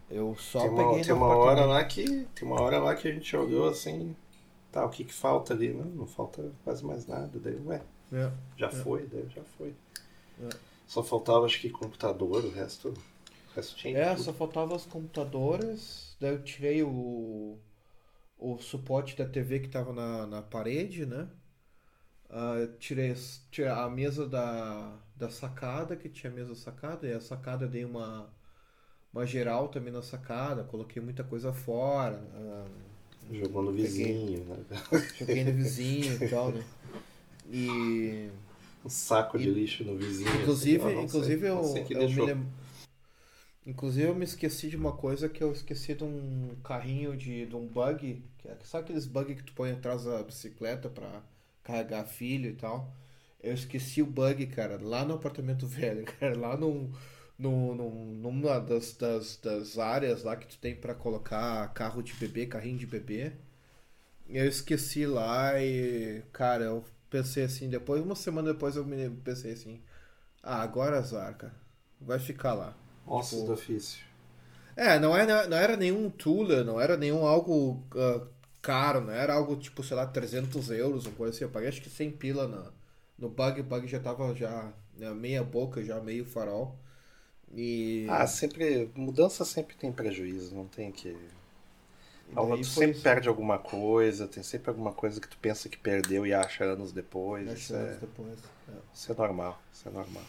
Eu 0.10 0.36
só 0.38 0.60
tem 0.62 0.70
uma, 0.70 0.88
peguei 0.90 1.04
tem 1.04 1.14
uma 1.14 1.36
hora 1.36 1.66
lá 1.66 1.84
que 1.84 2.06
tem 2.36 2.48
uma 2.48 2.62
hora 2.62 2.80
lá 2.80 2.96
que 2.96 3.08
a 3.08 3.12
gente 3.12 3.36
olhou 3.36 3.68
assim, 3.70 4.16
tá, 4.72 4.86
o 4.86 4.90
que 4.90 5.04
que 5.04 5.14
falta 5.14 5.54
ali? 5.54 5.74
Não, 5.74 5.86
não 5.86 6.08
falta 6.08 6.52
quase 6.64 6.86
mais 6.86 7.06
nada. 7.08 7.40
Daí, 7.40 7.56
ué, 7.66 7.82
É. 8.14 8.32
já 8.58 8.70
foi, 8.70 9.06
daí 9.08 9.28
já 9.36 9.44
foi. 9.58 9.74
É. 10.44 10.50
Só 10.88 11.04
faltava 11.04 11.46
acho 11.46 11.60
que 11.60 11.70
computador, 11.70 12.44
o 12.46 12.52
resto, 12.52 12.90
o 12.90 13.56
resto 13.56 13.76
tinha 13.76 13.98
É, 13.98 14.10
tudo. 14.14 14.24
só 14.24 14.34
faltava 14.34 14.76
os 14.76 14.86
computadores, 14.86 16.16
daí 16.20 16.32
eu 16.34 16.44
tirei 16.44 16.84
o, 16.84 17.58
o 18.38 18.58
suporte 18.60 19.16
da 19.18 19.28
TV 19.28 19.60
que 19.62 19.70
tava 19.70 19.94
na, 19.94 20.26
na 20.28 20.42
parede, 20.42 21.06
né? 21.06 21.30
Eu 22.30 22.78
tirei, 22.78 23.14
tirei 23.52 23.72
a 23.72 23.90
mesa 23.90 24.28
da, 24.28 24.98
da 25.16 25.30
sacada, 25.30 25.96
que 25.96 26.10
tinha 26.10 26.32
mesa 26.32 26.56
sacada, 26.56 27.08
e 27.08 27.14
a 27.14 27.22
sacada 27.22 27.68
dei 27.68 27.86
uma, 27.86 28.30
uma 29.14 29.26
geral 29.26 29.70
também 29.70 29.94
na 29.94 30.02
sacada, 30.02 30.64
coloquei 30.64 31.02
muita 31.02 31.24
coisa 31.24 31.54
fora, 31.54 32.22
ah, 32.36 32.66
Jogou 33.34 33.64
no 33.64 33.72
Peguei. 33.72 34.16
vizinho, 34.16 34.44
né? 34.46 34.58
joguei 35.20 35.44
no 35.44 35.54
vizinho 35.54 36.16
e 36.16 36.30
tal, 36.30 36.52
né? 36.52 36.64
E 37.52 38.30
Um 38.86 38.90
saco 38.90 39.38
de 39.38 39.46
E- 39.46 39.54
lixo 39.54 39.84
no 39.84 39.98
vizinho. 39.98 40.30
Inclusive, 40.42 40.78
assim, 40.88 41.04
inclusive 41.04 41.48
eu, 41.48 41.56
eu 41.94 42.10
me 42.10 42.24
deixou. 42.24 42.28
Inclusive 43.66 44.08
eu 44.08 44.16
me 44.16 44.24
esqueci 44.26 44.70
de 44.70 44.78
uma 44.78 44.92
coisa 44.96 45.28
que 45.28 45.44
eu 45.44 45.52
esqueci 45.52 45.96
de 45.96 46.04
um 46.04 46.56
carrinho 46.64 47.18
de, 47.18 47.46
de 47.48 47.56
um 47.56 47.66
bug, 47.68 48.24
que 48.38 48.48
é, 48.48 48.56
sabe 48.64 48.84
aqueles 48.86 49.08
bug 49.08 49.34
que 49.36 49.44
tu 49.44 49.54
põe 49.54 49.72
atrás 49.72 50.04
da 50.06 50.22
bicicleta 50.24 50.88
pra 50.90 51.22
carregar 51.64 52.06
filho 52.06 52.52
e 52.52 52.54
tal? 52.56 52.94
Eu 53.42 53.54
esqueci 53.54 54.02
o 54.02 54.06
bug, 54.06 54.46
cara, 54.48 54.80
lá 54.82 55.04
no 55.06 55.16
apartamento 55.16 55.66
velho, 55.68 56.06
cara, 56.06 56.38
lá 56.38 56.56
num, 56.56 56.92
no, 57.40 57.74
num- 57.76 58.06
numa 58.16 58.60
das, 58.60 58.94
das, 58.94 59.38
das 59.38 59.78
áreas 59.80 60.24
lá 60.24 60.36
que 60.36 60.48
tu 60.48 60.58
tem 60.60 60.76
pra 60.76 60.94
colocar 60.96 61.68
carro 61.74 62.02
de 62.04 62.14
bebê, 62.14 62.46
carrinho 62.46 62.78
de 62.78 62.86
bebê. 62.88 63.34
Eu 64.28 64.48
esqueci 64.48 65.06
lá 65.06 65.60
e, 65.62 66.24
cara, 66.34 66.64
eu 66.66 66.84
pensei 67.10 67.44
assim, 67.46 67.70
depois, 67.70 68.02
uma 68.02 68.16
semana 68.16 68.54
depois 68.54 68.76
eu 68.76 68.86
me 68.86 69.10
pensei 69.24 69.54
assim, 69.54 69.82
ah, 70.44 70.62
agora 70.62 71.00
azar, 71.00 71.36
cara, 71.38 71.56
vai 72.02 72.20
ficar 72.20 72.54
lá. 72.54 72.76
Ossos 73.08 73.40
tipo- 73.40 73.46
do 73.46 73.54
ofício. 73.54 74.04
É, 74.76 75.00
não 75.00 75.16
era, 75.16 75.48
não 75.48 75.58
era 75.58 75.78
nenhum 75.78 76.10
Tula, 76.10 76.64
não 76.64 76.80
era 76.82 76.98
nenhum 76.98 77.26
algo 77.26 77.82
ah, 77.96 78.28
caro, 78.62 79.02
não 79.02 79.14
era 79.14 79.34
algo 79.34 79.56
tipo, 79.56 79.82
sei 79.84 79.96
lá, 79.96 80.06
300 80.06 80.70
euros, 80.70 81.06
uma 81.06 81.16
coisa 81.16 81.34
assim. 81.34 81.44
Eu 81.46 81.50
paguei 81.50 81.70
acho 81.70 81.82
que 81.82 81.90
100 81.90 82.12
pila 82.12 82.48
na, 82.48 82.72
no 83.18 83.30
bug, 83.30 83.62
o 83.62 83.64
bug 83.64 83.88
já 83.88 84.00
tava 84.00 84.34
já 84.36 84.74
né, 84.98 85.10
meia 85.14 85.44
boca, 85.44 85.84
já 85.84 86.00
meio 86.02 86.26
farol. 86.26 86.78
E 87.54 88.08
Ah, 88.08 88.26
sempre. 88.28 88.92
Mudança 88.96 89.46
sempre 89.46 89.76
tem 89.76 89.92
prejuízo, 89.92 90.56
não 90.56 90.68
tem 90.68 90.92
que. 90.92 91.16
daí 92.30 92.66
tu 92.66 92.68
sempre 92.68 92.98
isso. 92.98 93.02
perde 93.02 93.28
alguma 93.28 93.58
coisa, 93.60 94.28
tem 94.28 94.44
sempre 94.44 94.70
alguma 94.70 94.94
coisa 94.94 95.20
que 95.22 95.28
tu 95.28 95.38
pensa 95.38 95.70
que 95.70 95.78
perdeu 95.78 96.26
e 96.26 96.34
acha 96.34 96.64
anos 96.64 96.92
depois. 96.92 97.46
Dez 97.46 97.60
Isso 97.60 97.74
anos 97.74 97.98
é, 97.98 97.98
depois. 97.98 98.40
é. 98.68 98.74
isso 98.94 99.12
é 99.12 99.16
normal, 99.16 99.62
isso 99.74 99.88
é 99.90 99.92
normal. 99.92 100.24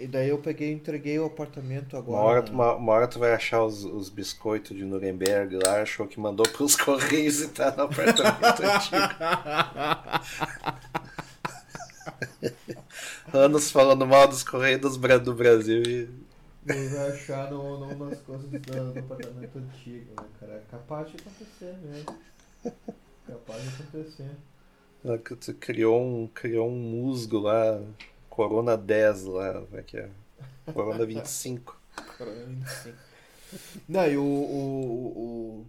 E 0.00 0.06
daí 0.06 0.28
eu 0.28 0.38
peguei 0.38 0.70
e 0.70 0.74
entreguei 0.74 1.18
o 1.18 1.26
apartamento 1.26 1.94
Uma 1.94 2.02
agora. 2.02 2.22
hora, 2.24 2.42
tu- 2.42 2.52
uma, 2.52 2.74
uma 2.74 2.92
hora 2.92 3.08
tu 3.08 3.18
vai 3.18 3.32
achar 3.32 3.64
os, 3.64 3.84
os 3.84 4.08
biscoitos 4.08 4.76
de 4.76 4.84
Nuremberg 4.84 5.58
lá, 5.64 5.82
achou 5.82 6.06
que 6.06 6.20
mandou 6.20 6.48
pros 6.48 6.76
Correios 6.76 7.40
e 7.42 7.48
tá 7.48 7.74
no 7.76 7.82
apartamento 7.84 8.62
antigo. 8.62 8.96
Anos 13.32 13.70
falando 13.70 14.06
mal 14.06 14.26
dos 14.28 14.42
Correios 14.42 14.96
do 14.96 15.34
Brasil 15.34 15.82
e. 15.82 16.08
Ele 16.66 16.88
vai 16.88 17.12
achar 17.12 17.50
no, 17.50 17.78
no, 17.78 18.08
nas 18.08 18.20
coisas 18.20 18.48
do, 18.50 18.58
do 18.60 18.98
apartamento 18.98 19.58
antigo, 19.58 20.10
né, 20.20 20.26
cara? 20.38 20.52
É 20.54 20.62
capaz 20.70 21.10
de 21.10 21.16
acontecer 21.16 21.74
mesmo. 21.82 22.18
Capaz 23.26 23.62
de 23.62 23.68
acontecer. 23.82 24.30
tu 25.40 25.54
criou 25.54 26.02
um, 26.02 26.26
criou 26.28 26.68
um 26.68 26.76
musgo 26.78 27.38
lá, 27.38 27.80
Corona 28.38 28.76
10 28.76 29.24
lá, 29.24 29.52
como 29.62 29.76
é 29.78 29.82
que 29.82 29.96
é? 29.98 30.10
Corona 30.72 31.04
25. 31.06 31.76
Sim. 32.64 32.98
Não, 33.88 34.06
e 34.08 34.16
o, 34.18 34.22
o, 34.24 35.60
o- 35.62 35.66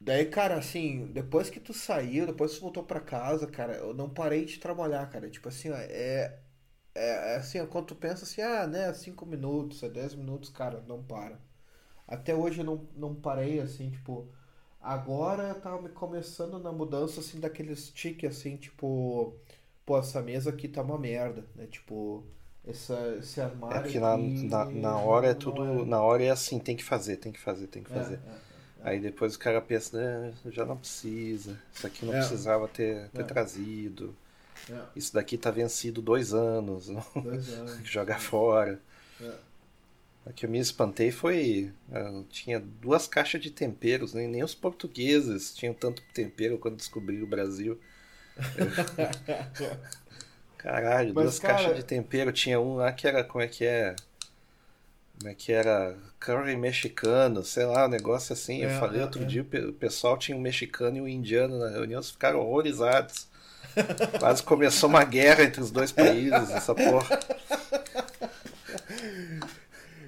Daí, 0.00 0.26
cara, 0.26 0.58
assim, 0.58 1.06
depois 1.12 1.50
que 1.50 1.60
tu 1.60 1.74
saiu, 1.74 2.26
depois 2.26 2.52
que 2.52 2.58
tu 2.58 2.62
voltou 2.62 2.84
pra 2.84 3.00
casa, 3.00 3.46
cara, 3.46 3.74
eu 3.76 3.94
não 3.94 4.10
parei 4.10 4.44
de 4.46 4.58
trabalhar, 4.60 5.08
cara. 5.10 5.30
Tipo 5.30 5.48
assim, 5.48 5.70
ó, 5.70 5.76
é. 5.76 6.38
É 6.94 7.34
é 7.34 7.36
assim, 7.38 7.64
quando 7.68 7.86
tu 7.88 7.96
pensa 7.96 8.24
assim, 8.24 8.42
ah, 8.42 8.66
né, 8.66 8.92
5 8.94 9.26
minutos, 9.26 9.82
é 9.82 9.88
10 9.90 10.14
minutos, 10.14 10.50
cara, 10.50 10.82
não 10.88 11.02
para. 11.04 11.40
Até 12.08 12.34
hoje 12.34 12.60
eu 12.60 12.64
não, 12.64 12.88
não 12.96 13.14
parei, 13.14 13.60
assim, 13.60 13.90
tipo. 13.90 14.28
Agora 14.80 15.48
eu 15.50 15.60
tava 15.60 15.82
me 15.82 15.88
começando 15.90 16.58
na 16.60 16.72
mudança, 16.72 17.20
assim, 17.20 17.40
daqueles 17.40 17.90
tique, 17.90 18.26
assim, 18.26 18.56
tipo. 18.56 19.34
Pô, 19.86 19.98
essa 19.98 20.20
mesa 20.22 20.50
aqui 20.50 20.68
tá 20.68 20.82
uma 20.82 20.98
merda, 20.98 21.44
né? 21.54 21.66
Tipo, 21.66 22.22
essa, 22.64 23.16
esse 23.18 23.40
É 23.40 23.44
armário 23.44 23.80
porque 23.80 23.98
na, 23.98 24.16
aqui 24.16 24.44
na, 24.44 24.64
na 24.70 24.98
hora 24.98 25.28
é 25.28 25.34
não 25.34 25.34
tudo. 25.34 25.84
Na 25.84 26.00
hora 26.00 26.22
é 26.24 26.30
assim, 26.30 26.58
tem 26.58 26.76
que 26.76 26.84
fazer, 26.84 27.16
tem 27.16 27.32
que 27.32 27.40
fazer, 27.40 27.66
tem 27.66 27.82
que 27.82 27.90
É, 27.90 27.94
fazer. 27.94 28.20
é, 28.26 28.40
é. 28.84 28.84
Aí 28.84 29.00
depois 29.00 29.34
o 29.34 29.38
cara 29.38 29.60
pensa, 29.60 29.98
né, 29.98 30.34
já 30.46 30.64
não 30.64 30.76
precisa, 30.76 31.58
isso 31.74 31.86
aqui 31.86 32.04
não 32.06 32.12
É. 32.12 32.18
precisava 32.18 32.68
ter, 32.68 33.08
ter 33.10 33.22
É. 33.22 33.24
trazido, 33.24 34.14
É, 34.68 34.86
isso 34.96 35.14
daqui 35.14 35.38
tá 35.38 35.50
vencido 35.50 36.02
dois 36.02 36.34
anos, 36.34 36.88
não 36.88 37.04
dois 37.22 37.48
anos. 37.50 37.82
que 37.82 37.90
jogar 37.92 38.20
fora. 38.20 38.80
É. 39.20 39.38
O 40.26 40.32
que 40.32 40.44
eu 40.44 40.50
me 40.50 40.58
espantei 40.58 41.10
foi. 41.10 41.72
tinha 42.30 42.58
duas 42.60 43.06
caixas 43.06 43.40
de 43.40 43.50
temperos, 43.50 44.12
nem, 44.12 44.26
nem 44.28 44.42
os 44.42 44.54
portugueses 44.54 45.54
tinham 45.54 45.72
tanto 45.72 46.02
tempero 46.12 46.58
quando 46.58 46.76
descobriram 46.76 47.24
o 47.24 47.28
Brasil. 47.28 47.78
Caralho, 50.58 51.14
Mas, 51.14 51.16
duas 51.24 51.38
cara- 51.38 51.54
caixas 51.54 51.76
de 51.76 51.82
tempero. 51.82 52.32
Tinha 52.32 52.60
um 52.60 52.76
lá 52.76 52.92
que 52.92 53.06
era. 53.06 53.24
Como 53.24 53.42
é 53.42 53.48
que 53.48 53.64
é? 53.64 53.94
Como 55.18 55.30
é 55.30 55.34
que 55.34 55.52
era? 55.52 55.96
Curry 56.20 56.56
mexicano, 56.56 57.42
sei 57.44 57.64
lá, 57.66 57.86
um 57.86 57.88
negócio 57.88 58.32
assim. 58.32 58.62
Eu 58.62 58.68
É, 58.68 58.70
falei 58.70 59.00
é, 59.00 59.02
outro 59.02 59.22
é. 59.22 59.24
dia, 59.24 59.42
o 59.42 59.44
pe- 59.44 59.64
o 59.66 59.72
pessoal 59.72 60.18
tinha 60.18 60.36
um 60.36 60.40
mexicano 60.40 60.96
e 60.96 61.00
um 61.00 61.08
indiano 61.08 61.58
na 61.58 61.68
reunião, 61.70 61.98
eles 62.00 62.10
ficaram 62.10 62.40
horrorizados. 62.40 63.28
Quase 64.18 64.42
começou 64.42 64.88
uma 64.88 65.04
guerra 65.04 65.44
entre 65.44 65.60
os 65.60 65.70
dois 65.70 65.92
países, 65.92 66.50
essa 66.50 66.74
porra. 66.74 67.20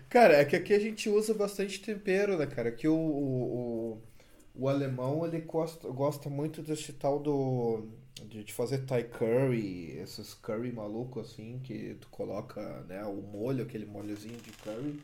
Cara, 0.09 0.35
é 0.37 0.45
que 0.45 0.57
aqui 0.57 0.73
a 0.73 0.81
gente 0.81 1.09
usa 1.09 1.35
bastante 1.35 1.81
tempero, 1.81 2.37
né, 2.39 2.47
cara? 2.47 2.71
Aqui 2.71 2.89
o, 2.89 2.95
o, 2.95 4.01
o, 4.57 4.63
o 4.65 4.69
alemão, 4.69 5.25
ele 5.27 5.41
gosta, 5.41 5.87
gosta 5.89 6.31
muito 6.31 6.63
desse 6.63 6.93
tal 6.95 7.19
do... 7.19 7.87
De, 8.27 8.53
fazer 8.53 8.85
Thai 8.87 9.05
curry, 9.05 9.93
esses 9.99 10.35
curry 10.35 10.73
maluco 10.73 11.21
assim, 11.21 11.61
que 11.61 11.95
tu 12.01 12.09
coloca, 12.09 12.83
né, 12.85 13.05
o 13.05 13.23
molho, 13.23 13.65
aquele 13.65 13.87
molhozinho 13.87 14.37
de 14.39 14.51
curry. 14.53 15.01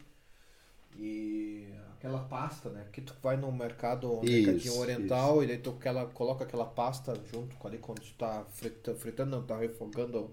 E 0.96 1.68
aquela 1.96 2.20
pasta, 2.20 2.70
né? 2.70 2.86
Que 2.92 3.00
tu 3.00 3.14
vai 3.22 3.36
no 3.36 3.50
mercado, 3.50 4.22
Isso, 4.22 4.28
mercadinho 4.30 4.76
oriental, 4.76 5.42
e 5.42 5.46
daí 5.46 5.58
tu 5.58 5.70
aquela, 5.70 6.06
coloca 6.06 6.44
aquela 6.44 6.64
pasta 6.66 7.14
junto 7.32 7.56
com 7.56 7.66
ali 7.68 7.78
quando 7.78 8.00
tu 8.00 8.12
tá 8.14 8.44
frita- 8.52 8.94
fritando, 8.94 9.32
não, 9.32 9.44
tá 9.44 9.56
refogando 9.58 10.30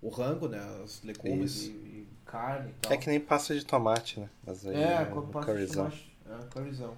o 0.00 0.08
rango, 0.08 0.48
né? 0.48 0.60
Os 0.84 1.02
legumes 1.02 1.56
Isso. 1.56 1.70
e, 1.70 1.70
e 2.02 2.08
carne 2.24 2.70
e 2.70 2.74
tal. 2.74 2.92
É 2.92 2.96
que 2.96 3.08
nem 3.08 3.20
pasta 3.20 3.54
de 3.54 3.64
tomate, 3.64 4.18
né? 4.20 4.28
Mas 4.44 4.66
aí 4.66 4.76
É, 4.76 5.02
é 5.02 5.14
um 5.14 5.22
passa 5.30 5.54
de 5.54 5.66
curryzão. 5.66 5.76
tomate. 5.76 6.16
É, 6.26 6.44
curryzão. 6.52 6.96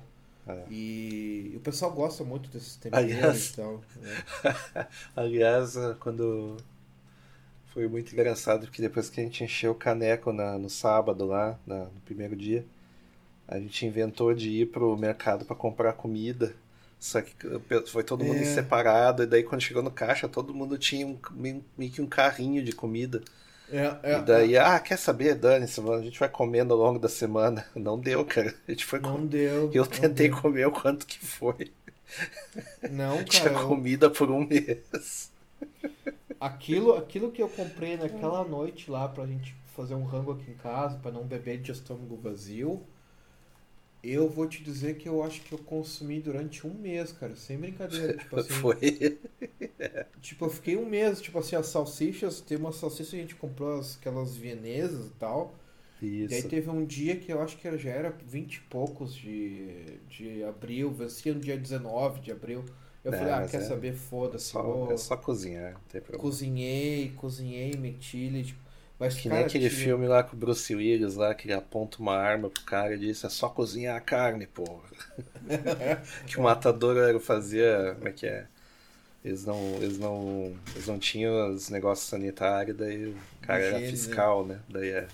É. 0.52 0.64
E, 0.70 1.52
o 1.56 1.60
pessoal 1.60 1.90
gosta 1.92 2.24
muito 2.24 2.48
desses 2.50 2.76
temperos 2.76 3.04
Aliás- 3.12 3.50
e 3.50 3.56
tal. 3.56 3.80
né? 4.00 4.24
Aliás, 5.16 5.74
quando 6.00 6.56
foi 7.72 7.86
muito 7.88 8.12
engraçado, 8.12 8.66
porque 8.66 8.82
depois 8.82 9.08
que 9.08 9.20
a 9.20 9.24
gente 9.24 9.44
encheu 9.44 9.72
o 9.72 9.74
caneco 9.74 10.32
na- 10.32 10.58
no 10.58 10.68
sábado 10.70 11.24
lá, 11.24 11.58
na- 11.66 11.84
no 11.84 12.00
primeiro 12.04 12.34
dia, 12.36 12.64
a 13.46 13.58
gente 13.58 13.84
inventou 13.86 14.34
de 14.34 14.48
ir 14.50 14.66
pro 14.66 14.96
mercado 14.96 15.44
para 15.44 15.56
comprar 15.56 15.92
comida. 15.94 16.54
Só 16.98 17.22
que 17.22 17.34
foi 17.86 18.04
todo 18.04 18.22
mundo 18.24 18.40
É. 18.40 18.44
separado, 18.44 19.22
e 19.22 19.26
daí 19.26 19.42
quando 19.42 19.62
chegou 19.62 19.82
no 19.82 19.90
caixa, 19.90 20.28
todo 20.28 20.52
mundo 20.54 20.76
tinha 20.76 21.06
um, 21.06 21.18
meio, 21.32 21.64
meio 21.78 21.90
que 21.90 22.02
um 22.02 22.06
carrinho 22.06 22.62
de 22.62 22.72
comida. 22.72 23.22
É, 23.70 24.00
é, 24.02 24.18
E 24.18 24.22
daí, 24.22 24.56
ah, 24.58 24.78
quer 24.80 24.96
saber, 24.98 25.34
Dani-se, 25.36 25.80
a 25.80 26.02
gente 26.02 26.18
vai 26.18 26.28
comendo 26.28 26.74
ao 26.74 26.80
longo 26.80 26.98
da 26.98 27.08
semana. 27.08 27.66
Não 27.74 27.98
deu, 27.98 28.24
cara. 28.24 28.54
A 28.66 28.70
gente 28.72 28.84
foi 28.84 29.00
não 29.00 29.16
com... 29.16 29.26
deu. 29.26 29.70
Eu 29.72 29.86
não 29.90 29.90
tentei 29.90 30.28
deu. 30.28 30.40
comer 30.40 30.66
o 30.66 30.72
quanto 30.72 31.06
que 31.06 31.18
foi. 31.24 31.72
Não, 32.90 33.22
Tinha 33.24 33.50
cara. 33.50 33.64
eu- 33.64 33.68
comida 33.68 34.10
por 34.10 34.30
um 34.30 34.44
mês. 34.46 35.30
Aquilo, 36.40 36.94
aquilo 36.96 37.30
que 37.30 37.42
eu 37.42 37.48
comprei 37.48 37.96
naquela 37.96 38.44
noite 38.44 38.90
lá 38.90 39.08
pra 39.08 39.26
gente 39.26 39.54
fazer 39.76 39.94
um 39.94 40.04
rango 40.04 40.32
aqui 40.32 40.50
em 40.50 40.54
casa, 40.56 40.98
pra 40.98 41.10
não 41.12 41.24
beber 41.24 41.60
de 41.60 41.70
estômago 41.72 42.16
vazio, 42.16 42.82
eu 44.02 44.28
vou 44.28 44.46
te 44.48 44.62
dizer 44.62 44.96
que 44.98 45.08
eu 45.08 45.22
acho 45.22 45.42
que 45.42 45.52
eu 45.52 45.58
consumi 45.58 46.20
durante 46.20 46.66
um 46.66 46.74
mês, 46.74 47.12
cara, 47.12 47.36
sem 47.36 47.58
brincadeira. 47.58 48.16
Tipo 48.16 48.36
assim, 48.36 48.70
Foi. 48.78 48.78
tipo, 50.20 50.44
eu 50.44 50.50
fiquei 50.50 50.76
um 50.76 50.86
mês, 50.86 51.20
tipo 51.20 51.38
assim, 51.38 51.56
as 51.56 51.66
salsichas, 51.66 52.40
tem 52.40 52.56
uma 52.58 52.72
salsicha 52.72 53.10
que 53.10 53.16
a 53.16 53.20
gente 53.20 53.34
comprou, 53.36 53.78
as- 53.78 53.96
aquelas 53.96 54.36
vienesas 54.36 55.06
e 55.08 55.10
tal. 55.14 55.54
E 56.28 56.34
aí 56.34 56.42
Isso. 56.42 56.44
teve 56.44 56.70
um 56.70 56.84
dia 56.86 57.16
que 57.18 57.32
eu 57.32 57.42
acho 57.42 57.58
que 57.58 57.78
já 57.78 57.90
era 57.90 58.10
20 58.26 58.56
e 58.56 58.60
poucos 58.62 59.14
de, 59.14 59.98
de 60.08 60.44
abril, 60.44 60.90
vencia 60.92 61.34
no 61.34 61.40
dia 61.40 61.58
19 61.58 62.20
de 62.20 62.32
abril. 62.32 62.64
Eu 63.04 63.12
É, 63.12 63.14
falei, 63.14 63.32
ah, 63.34 63.44
quer 63.44 63.60
é- 63.60 63.62
saber, 63.62 63.94
É 64.32 64.38
foda-se, 64.38 64.38
só, 64.38 64.62
vou... 64.62 64.88
é 64.88 64.96
só 64.96 65.16
cozinhar, 65.16 65.74
não 65.74 65.82
tem 65.82 66.00
problema. 66.02 66.36
Cozinhei, 66.36 67.10
cozinhei, 67.16 67.72
meti 67.76 68.44
tipo, 68.44 68.60
mas 69.00 69.14
Que 69.14 69.30
cara, 69.30 69.36
nem 69.36 69.46
aquele 69.46 69.70
filme 69.70 70.06
lá 70.06 70.22
com 70.22 70.36
o 70.36 70.38
Bruce 70.38 70.74
Willis 70.74 71.14
lá, 71.14 71.34
que 71.34 71.46
ele 71.46 71.54
aponta 71.54 71.98
uma 71.98 72.14
arma 72.14 72.50
pro 72.50 72.62
cara 72.62 72.94
e 72.94 72.98
diz, 72.98 73.24
é 73.24 73.30
só 73.30 73.48
cozinhar 73.48 73.96
a 73.96 74.00
carne, 74.00 74.46
porra. 74.46 74.82
que 76.28 76.38
o 76.38 76.42
matador 76.42 76.98
era, 76.98 77.18
fazia. 77.18 77.94
Como 77.96 78.08
é 78.08 78.12
que 78.12 78.26
é? 78.26 78.46
Eles 79.24 79.46
não, 79.46 79.76
eles 79.76 79.98
não, 79.98 80.54
eles 80.74 80.86
não 80.86 80.98
tinham 80.98 81.54
os 81.54 81.70
negócios 81.70 82.08
sanitários, 82.08 82.76
daí 82.76 83.06
o 83.06 83.16
cara 83.40 83.62
era 83.62 83.78
fiscal, 83.80 84.44
né? 84.44 84.60
Daí 84.68 84.90
é. 84.90 85.08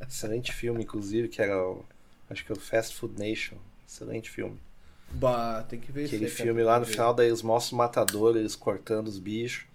Excelente 0.00 0.52
filme, 0.52 0.82
inclusive, 0.82 1.28
que 1.28 1.40
era 1.40 1.56
o. 1.56 1.84
Acho 2.28 2.44
que 2.44 2.50
é 2.50 2.54
o 2.54 2.58
Fast 2.58 2.96
Food 2.96 3.16
Nation. 3.16 3.56
Excelente 3.88 4.28
filme. 4.28 4.58
Bah, 5.10 5.64
tem 5.68 5.78
que 5.78 5.90
ver 5.92 6.06
Aquele 6.06 6.28
filme 6.28 6.62
lá 6.62 6.80
no 6.80 6.84
ver. 6.84 6.92
final, 6.92 7.14
daí 7.14 7.28
eles 7.28 7.42
mostram 7.42 7.76
o 7.76 7.78
matador, 7.78 8.36
eles 8.36 8.56
cortando 8.56 9.06
os 9.06 9.18
bichos. 9.20 9.67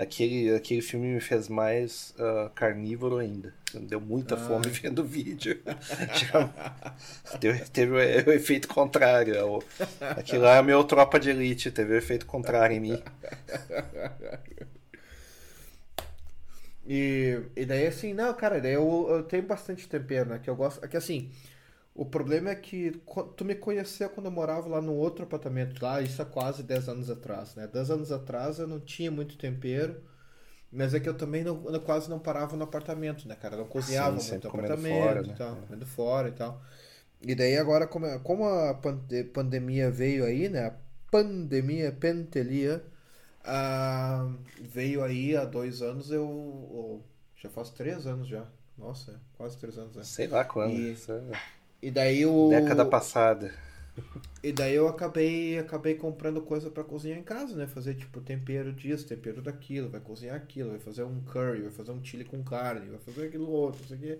Aquele, 0.00 0.54
aquele 0.54 0.80
filme 0.82 1.08
me 1.14 1.20
fez 1.20 1.48
mais 1.48 2.14
ah, 2.18 2.50
carnívoro 2.54 3.18
ainda. 3.18 3.52
Deu 3.74 4.00
muita 4.00 4.34
Ah. 4.34 4.38
fome 4.38 4.68
vendo 4.70 5.00
o 5.00 5.04
vídeo. 5.04 5.60
Deu, 7.40 7.54
teve 7.72 7.92
o, 7.92 7.96
o 7.96 8.32
efeito 8.32 8.68
contrário. 8.68 9.34
é 9.34 9.44
O, 9.44 9.62
aquilo 10.16 10.42
lá 10.44 10.56
é 10.56 10.62
meu 10.62 10.82
tropa 10.84 11.20
de 11.20 11.30
elite, 11.30 11.70
teve 11.70 11.92
o 11.94 11.96
efeito 11.96 12.26
contrário 12.26 12.76
em 12.76 12.80
mim. 12.80 13.02
E, 16.86 17.38
e 17.56 17.64
daí 17.66 17.86
assim, 17.86 18.12
não, 18.14 18.32
cara, 18.34 18.60
daí 18.60 18.72
eu, 18.72 19.06
eu 19.10 19.22
tenho 19.22 19.42
bastante 19.42 19.88
tempero, 19.88 20.30
né? 20.30 20.40
Que 20.42 20.48
eu 20.50 20.56
gosto. 20.56 20.84
É 20.84 20.88
que 20.88 20.96
assim, 20.96 21.30
o 21.94 22.04
problema 22.06 22.50
é 22.50 22.54
que 22.54 22.92
tu 23.36 23.44
me 23.44 23.54
conheceu 23.54 24.08
quando 24.10 24.26
eu 24.26 24.32
morava 24.32 24.68
lá 24.68 24.80
no 24.80 24.94
outro 24.94 25.24
apartamento 25.24 25.82
lá, 25.82 26.00
isso 26.02 26.22
há 26.22 26.24
quase 26.26 26.62
10 26.62 26.88
anos 26.88 27.10
atrás, 27.10 27.54
né? 27.54 27.66
10 27.66 27.90
anos 27.90 28.12
atrás 28.12 28.58
eu 28.58 28.66
não 28.68 28.80
tinha 28.80 29.10
muito 29.10 29.36
tempero, 29.36 30.02
mas 30.72 30.94
é 30.94 31.00
que 31.00 31.08
eu 31.08 31.16
também 31.16 31.44
não, 31.44 31.64
eu 31.70 31.80
quase 31.82 32.10
não 32.10 32.18
parava 32.20 32.56
no 32.56 32.64
apartamento, 32.64 33.28
né, 33.28 33.36
cara? 33.36 33.54
Eu 33.56 33.60
não 33.60 33.68
cozinhava 33.68 34.22
Sim, 34.22 34.22
muito 34.22 34.44
no 34.44 34.50
apartamento 34.50 34.76
fora, 34.76 35.26
e 35.26 35.28
né? 35.28 35.34
tal, 35.34 35.56
É. 35.56 35.62
comendo 35.68 35.86
fora 35.86 36.28
e 36.28 36.32
tal. 36.32 36.62
E 37.22 37.34
daí 37.34 37.56
agora, 37.56 37.86
como, 37.86 38.06
como 38.20 38.44
a 38.48 38.74
pande- 38.74 39.24
pandemia 39.24 39.90
veio 39.90 40.24
aí, 40.24 40.48
né? 40.48 40.66
A 40.68 40.74
pandemia, 41.10 41.92
pentelia, 41.92 42.82
ah, 43.44 44.26
veio 44.60 45.02
aí 45.04 45.36
há 45.36 45.44
dois 45.44 45.82
anos, 45.82 46.10
eu. 46.10 46.26
ou 46.26 47.04
já 47.36 47.48
faz 47.50 47.70
três 47.70 48.06
anos 48.06 48.28
já. 48.28 48.46
Nossa, 48.76 49.12
é, 49.12 49.16
quase 49.36 49.58
três 49.58 49.78
anos, 49.78 49.96
né? 49.96 50.06
Sei 50.06 50.26
lá 50.26 50.44
quando. 50.44 50.78
E- 50.78 50.92
isso 50.92 51.12
é 51.12 51.20
E 51.82 51.90
daí 51.90 52.26
o. 52.26 52.48
Década 52.48 52.84
passada. 52.84 53.52
E 54.42 54.52
daí 54.52 54.74
eu 54.74 54.88
acabei, 54.88 55.58
acabei 55.58 55.94
comprando 55.94 56.40
coisa 56.40 56.70
pra 56.70 56.82
cozinhar 56.82 57.18
em 57.18 57.22
casa, 57.22 57.54
né? 57.54 57.66
Fazer 57.66 57.94
tipo 57.94 58.22
tempero 58.22 58.72
disso, 58.72 59.06
tempero 59.06 59.42
daquilo, 59.42 59.90
vai 59.90 60.00
cozinhar 60.00 60.34
aquilo, 60.34 60.70
vai 60.70 60.78
fazer 60.78 61.02
um 61.02 61.20
curry, 61.20 61.60
vai 61.60 61.70
fazer 61.70 61.90
um 61.90 62.02
chili 62.02 62.24
com 62.24 62.42
carne, 62.42 62.88
vai 62.88 62.98
fazer 63.00 63.26
aquilo 63.26 63.50
outro, 63.50 63.84
isso 63.84 63.92
aqui. 63.92 64.18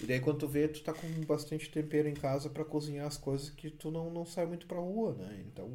E 0.00 0.06
daí 0.06 0.18
quando 0.18 0.38
tu 0.38 0.48
vê, 0.48 0.66
tu 0.66 0.82
tá 0.82 0.92
com 0.92 1.06
bastante 1.24 1.70
tempero 1.70 2.08
em 2.08 2.14
casa 2.14 2.50
pra 2.50 2.64
cozinhar 2.64 3.06
as 3.06 3.16
coisas 3.16 3.50
que 3.50 3.70
tu 3.70 3.92
não, 3.92 4.10
não 4.10 4.26
sai 4.26 4.44
muito 4.44 4.66
pra 4.66 4.78
rua, 4.78 5.14
né? 5.14 5.40
Então, 5.46 5.70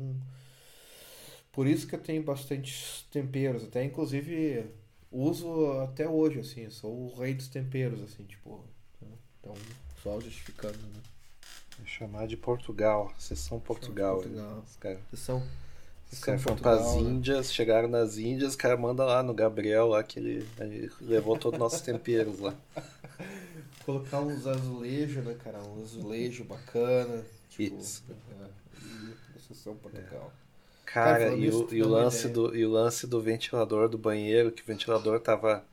por 1.53 1.65
isso 1.65 1.88
que 1.88 1.95
eu 1.95 2.01
tenho 2.01 2.21
bastante 2.21 3.07
temperos, 3.09 3.63
até 3.63 3.81
inclusive 3.81 4.65
uso 5.09 5.71
até 5.79 6.05
hoje, 6.05 6.39
assim, 6.39 6.69
sou 6.69 6.91
o 6.91 7.15
rei 7.17 7.33
dos 7.33 7.47
temperos, 7.47 8.03
assim, 8.03 8.25
tipo. 8.25 8.65
né? 9.01 9.07
Então, 9.39 9.53
só 10.03 10.19
justificando, 10.19 10.77
né? 10.77 11.14
Vou 11.78 11.86
chamar 11.86 12.28
de 12.28 12.38
Portugal. 12.38 13.13
Sessão 13.17 13.59
Portugal. 13.59 14.17
Portugal. 14.17 14.63
Os 15.11 15.30
os 16.11 16.19
caras 16.19 16.41
foram 16.41 16.57
pras 16.57 16.80
Portugal, 16.80 17.03
né? 17.03 17.09
Índias, 17.09 17.53
chegaram 17.53 17.88
nas 17.88 18.17
Índias, 18.17 18.51
os 18.51 18.55
caras 18.55 18.80
mandam 18.80 19.05
lá 19.05 19.21
no 19.23 19.34
Gabriel 19.34 19.88
lá 19.88 20.03
que 20.03 20.19
ele, 20.19 20.47
ele 20.59 20.91
levou 21.01 21.38
todos 21.38 21.57
os 21.57 21.59
nossos 21.59 21.82
temperos 21.86 22.39
lá. 22.39 22.53
Colocar 23.86 24.21
uns 24.21 24.47
azulejos, 24.47 25.23
né, 25.23 25.36
cara? 25.43 25.59
Um 25.59 25.82
azulejo 25.82 26.43
bacana. 26.43 27.23
Tipo, 27.49 27.80
Isso. 27.80 28.03
É, 28.09 29.39
Sessão 29.39 29.76
Portugal. 29.76 30.32
Cara, 30.86 31.19
Cara, 31.19 31.36
e, 31.36 31.49
o, 31.49 31.73
e, 31.73 31.84
o 31.84 31.89
lance 31.89 32.28
ideia. 32.28 32.34
do, 32.34 32.55
e 32.55 32.65
o 32.65 32.71
lance 32.71 33.05
do 33.07 33.21
ventilador 33.21 33.89
do 33.89 33.97
banheiro, 33.97 34.51
que 34.51 34.61
o 34.61 34.65
ventilador 34.65 35.19
tava. 35.19 35.63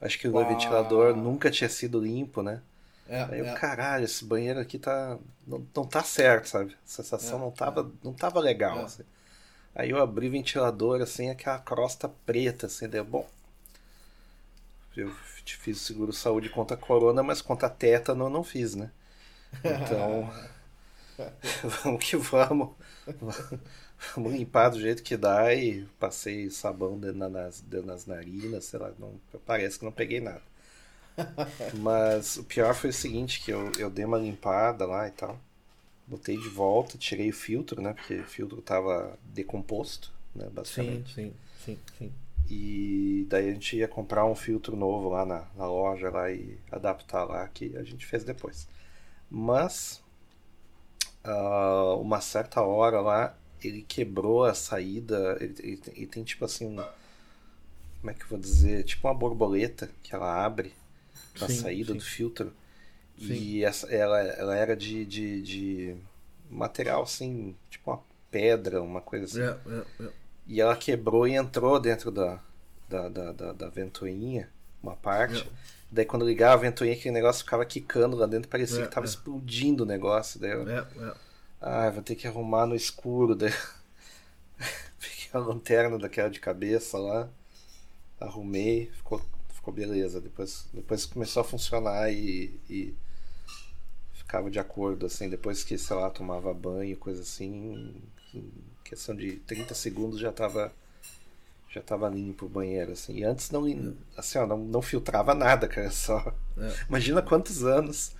Acho 0.00 0.18
que 0.18 0.26
o 0.26 0.32
Uau. 0.32 0.48
ventilador 0.48 1.14
nunca 1.16 1.50
tinha 1.50 1.68
sido 1.68 2.00
limpo, 2.00 2.42
né? 2.42 2.60
É, 3.08 3.20
Aí 3.28 3.40
eu, 3.40 3.46
é, 3.46 3.54
caralho, 3.54 4.04
esse 4.04 4.24
banheiro 4.24 4.60
aqui 4.60 4.78
tá. 4.78 5.18
Não, 5.46 5.66
não 5.74 5.86
tá 5.86 6.02
certo, 6.04 6.46
sabe? 6.48 6.74
A 6.74 6.76
sensação 6.86 7.38
É, 7.38 7.40
não 7.40 7.50
tava, 7.50 7.90
não 8.02 8.12
tava 8.12 8.40
legal. 8.40 8.80
É. 8.80 8.84
assim. 8.84 9.04
Aí 9.74 9.90
eu 9.90 10.00
abri 10.02 10.28
o 10.28 10.32
ventilador, 10.32 11.02
assim, 11.02 11.30
aquela 11.30 11.58
crosta 11.60 12.08
preta, 12.26 12.66
assim, 12.66 12.88
deu 12.88 13.04
bom. 13.04 13.28
Eu 14.96 15.10
fiz 15.44 15.80
seguro 15.80 16.12
saúde 16.12 16.48
contra 16.48 16.76
a 16.76 16.80
corona, 16.80 17.22
mas 17.22 17.42
contra 17.42 17.66
a 17.68 17.70
tétano 17.70 18.26
eu 18.26 18.30
não 18.30 18.44
fiz, 18.44 18.74
né? 18.74 18.90
Então. 19.68 20.30
vamos 21.84 22.04
que 22.04 22.16
vamos. 22.16 22.70
Vamos 24.14 24.32
limpar 24.32 24.68
do 24.70 24.80
jeito 24.80 25.02
que 25.02 25.16
dá 25.16 25.54
e 25.54 25.84
passei 25.98 26.50
sabão 26.50 26.98
dentro 26.98 27.18
na- 27.18 27.28
nas, 27.28 27.60
dentro 27.60 27.86
nas 27.86 28.06
narinas, 28.06 28.64
sei 28.64 28.78
lá, 28.78 28.92
não, 28.98 29.14
parece 29.46 29.78
que 29.78 29.84
não 29.84 29.92
peguei 29.92 30.20
nada. 30.20 30.42
Mas 31.72 32.36
o 32.36 32.44
pior 32.44 32.74
foi 32.74 32.90
o 32.90 32.92
seguinte, 32.92 33.40
que 33.42 33.50
eu, 33.52 33.72
eu 33.78 33.90
dei 33.90 34.04
uma 34.04 34.18
limpada 34.18 34.86
lá 34.86 35.08
e 35.08 35.10
tal. 35.10 35.38
Botei 36.06 36.36
de 36.38 36.48
volta, 36.48 36.98
tirei 36.98 37.30
o 37.30 37.34
filtro, 37.34 37.82
né? 37.82 37.94
Porque 37.94 38.16
o 38.16 38.24
filtro 38.26 38.62
tava 38.62 39.18
decomposto, 39.24 40.12
né? 40.34 40.48
sim, 40.64 41.04
Basicamente. 41.04 41.14
sim, 41.14 41.32
sim, 41.56 41.78
sim. 41.98 42.12
E 42.48 43.26
daí 43.28 43.48
a 43.48 43.52
gente 43.54 43.76
ia 43.76 43.88
comprar 43.88 44.24
um 44.26 44.34
filtro 44.34 44.76
novo 44.76 45.08
lá 45.08 45.24
na, 45.24 45.46
na 45.56 45.66
loja 45.66 46.10
lá 46.10 46.30
e 46.30 46.58
adaptar 46.70 47.24
lá, 47.24 47.48
que 47.48 47.76
a 47.76 47.82
gente 47.82 48.04
fez 48.06 48.24
depois. 48.24 48.68
Mas 49.30 50.02
ah, 51.24 51.94
uma 52.00 52.20
certa 52.20 52.62
hora 52.62 53.00
lá 53.00 53.34
ele 53.62 53.82
quebrou 53.82 54.44
a 54.44 54.54
saída. 54.54 55.36
Ele, 55.40 55.54
ele 55.60 55.76
tem- 55.76 55.94
ele 55.96 56.06
tem 56.06 56.24
tipo 56.24 56.44
assim 56.44 56.66
um. 56.66 56.84
Como 58.00 58.10
é 58.10 58.14
que 58.14 58.22
eu 58.24 58.28
vou 58.28 58.38
dizer? 58.38 58.84
Tipo 58.84 59.08
uma 59.08 59.14
borboleta 59.14 59.90
que 60.02 60.14
ela 60.14 60.44
abre 60.44 60.74
na 61.40 61.48
Sim, 61.48 61.54
saída 61.54 61.92
sim. 61.92 61.98
do 61.98 62.04
filtro. 62.04 62.52
Sim. 63.18 63.32
E 63.32 63.64
essa, 63.64 63.86
ela, 63.92 64.20
ela 64.20 64.56
era 64.56 64.76
de, 64.76 65.04
de, 65.04 65.42
de 65.42 65.96
material 66.50 67.02
assim, 67.02 67.54
tipo 67.70 67.90
uma 67.90 68.00
pedra, 68.30 68.82
uma 68.82 69.00
coisa 69.00 69.24
assim. 69.24 69.42
É, 69.42 69.74
é, 69.74 70.06
é. 70.06 70.12
E 70.46 70.60
ela 70.60 70.76
quebrou 70.76 71.26
e 71.26 71.34
entrou 71.34 71.78
dentro 71.78 72.10
da, 72.10 72.40
da, 72.88 73.08
da, 73.08 73.32
da, 73.32 73.52
da 73.52 73.68
ventoinha, 73.68 74.48
uma 74.82 74.96
parte. 74.96 75.48
Daí 75.90 76.04
quando 76.04 76.26
ligava 76.26 76.54
a 76.54 76.56
ventoinha, 76.56 76.94
aquele 76.94 77.14
negócio 77.14 77.44
ficava 77.44 77.64
quicando 77.64 78.16
lá 78.16 78.26
dentro, 78.26 78.48
parecia 78.48 78.82
que 78.82 78.92
tava 78.92 79.06
explodindo 79.06 79.84
o 79.84 79.86
negócio. 79.86 80.40
Daí 80.40 80.52
eu, 80.52 80.64
ah, 81.60 81.90
vou 81.90 82.02
ter 82.02 82.16
que 82.16 82.26
arrumar 82.26 82.66
no 82.66 82.74
escuro. 82.74 83.34
Daí 83.34 83.52
peguei 84.98 85.28
a 85.32 85.38
lanterna 85.38 85.98
daquela 85.98 86.30
de 86.30 86.40
cabeça 86.40 86.98
lá, 86.98 87.28
arrumei, 88.18 88.90
ficou, 88.94 89.22
ficou 89.62 89.72
beleza. 89.72 90.20
Depois, 90.20 90.66
depois 90.74 91.06
começou 91.06 91.40
a 91.40 91.44
funcionar 91.44 92.10
e, 92.12 92.60
e 92.68 92.94
ficava 94.12 94.50
de 94.50 94.58
acordo, 94.58 95.06
assim, 95.06 95.28
depois 95.30 95.62
que, 95.62 95.78
sei 95.78 95.96
lá, 95.96 96.10
tomava 96.10 96.52
banho, 96.52 96.96
coisa 96.96 97.22
assim, 97.22 97.94
em 98.34 98.50
questão 98.84 99.14
de 99.14 99.36
30 99.36 99.72
segundos 99.74 100.18
já 100.18 100.32
tava 100.32 100.72
já 101.70 101.80
tava 101.80 102.06
limpo 102.10 102.44
o 102.44 102.48
banheiro, 102.50 102.92
assim. 102.92 103.14
E 103.16 103.24
antes 103.24 103.50
não, 103.50 103.64
assim, 104.14 104.36
ó, 104.38 104.46
não, 104.46 104.58
não 104.58 104.82
filtrava 104.82 105.34
nada, 105.34 105.66
cara, 105.66 105.90
só. 105.90 106.34
É. 106.58 106.70
Imagina 106.88 107.22
quantos 107.22 107.64
anos. 107.64 108.12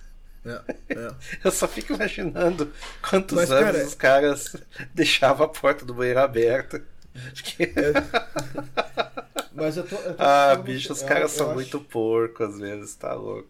É, 0.43 0.49
é. 0.89 1.15
Eu 1.45 1.51
só 1.51 1.67
fico 1.67 1.93
imaginando 1.93 2.71
quantos 3.07 3.35
Mas, 3.35 3.51
anos 3.51 3.63
cara- 3.63 3.85
os 3.85 3.93
caras 3.93 4.55
deixavam 4.93 5.45
a 5.45 5.49
porta 5.49 5.85
do 5.85 5.93
banheiro 5.93 6.19
aberta. 6.19 6.83
Acho 7.31 7.43
que... 7.43 7.73
Mas 9.53 9.77
eu 9.77 9.87
tô. 9.87 9.95
Eu 9.95 10.15
tô 10.15 10.23
ah, 10.23 10.55
bicho, 10.55 10.91
os 10.93 11.01
eu- 11.01 11.07
caras 11.07 11.31
eu 11.31 11.37
são 11.37 11.45
acho- 11.47 11.55
muito 11.55 11.79
porcos 11.79 12.49
às 12.55 12.59
vezes, 12.59 12.95
tá 12.95 13.13
louco. 13.13 13.49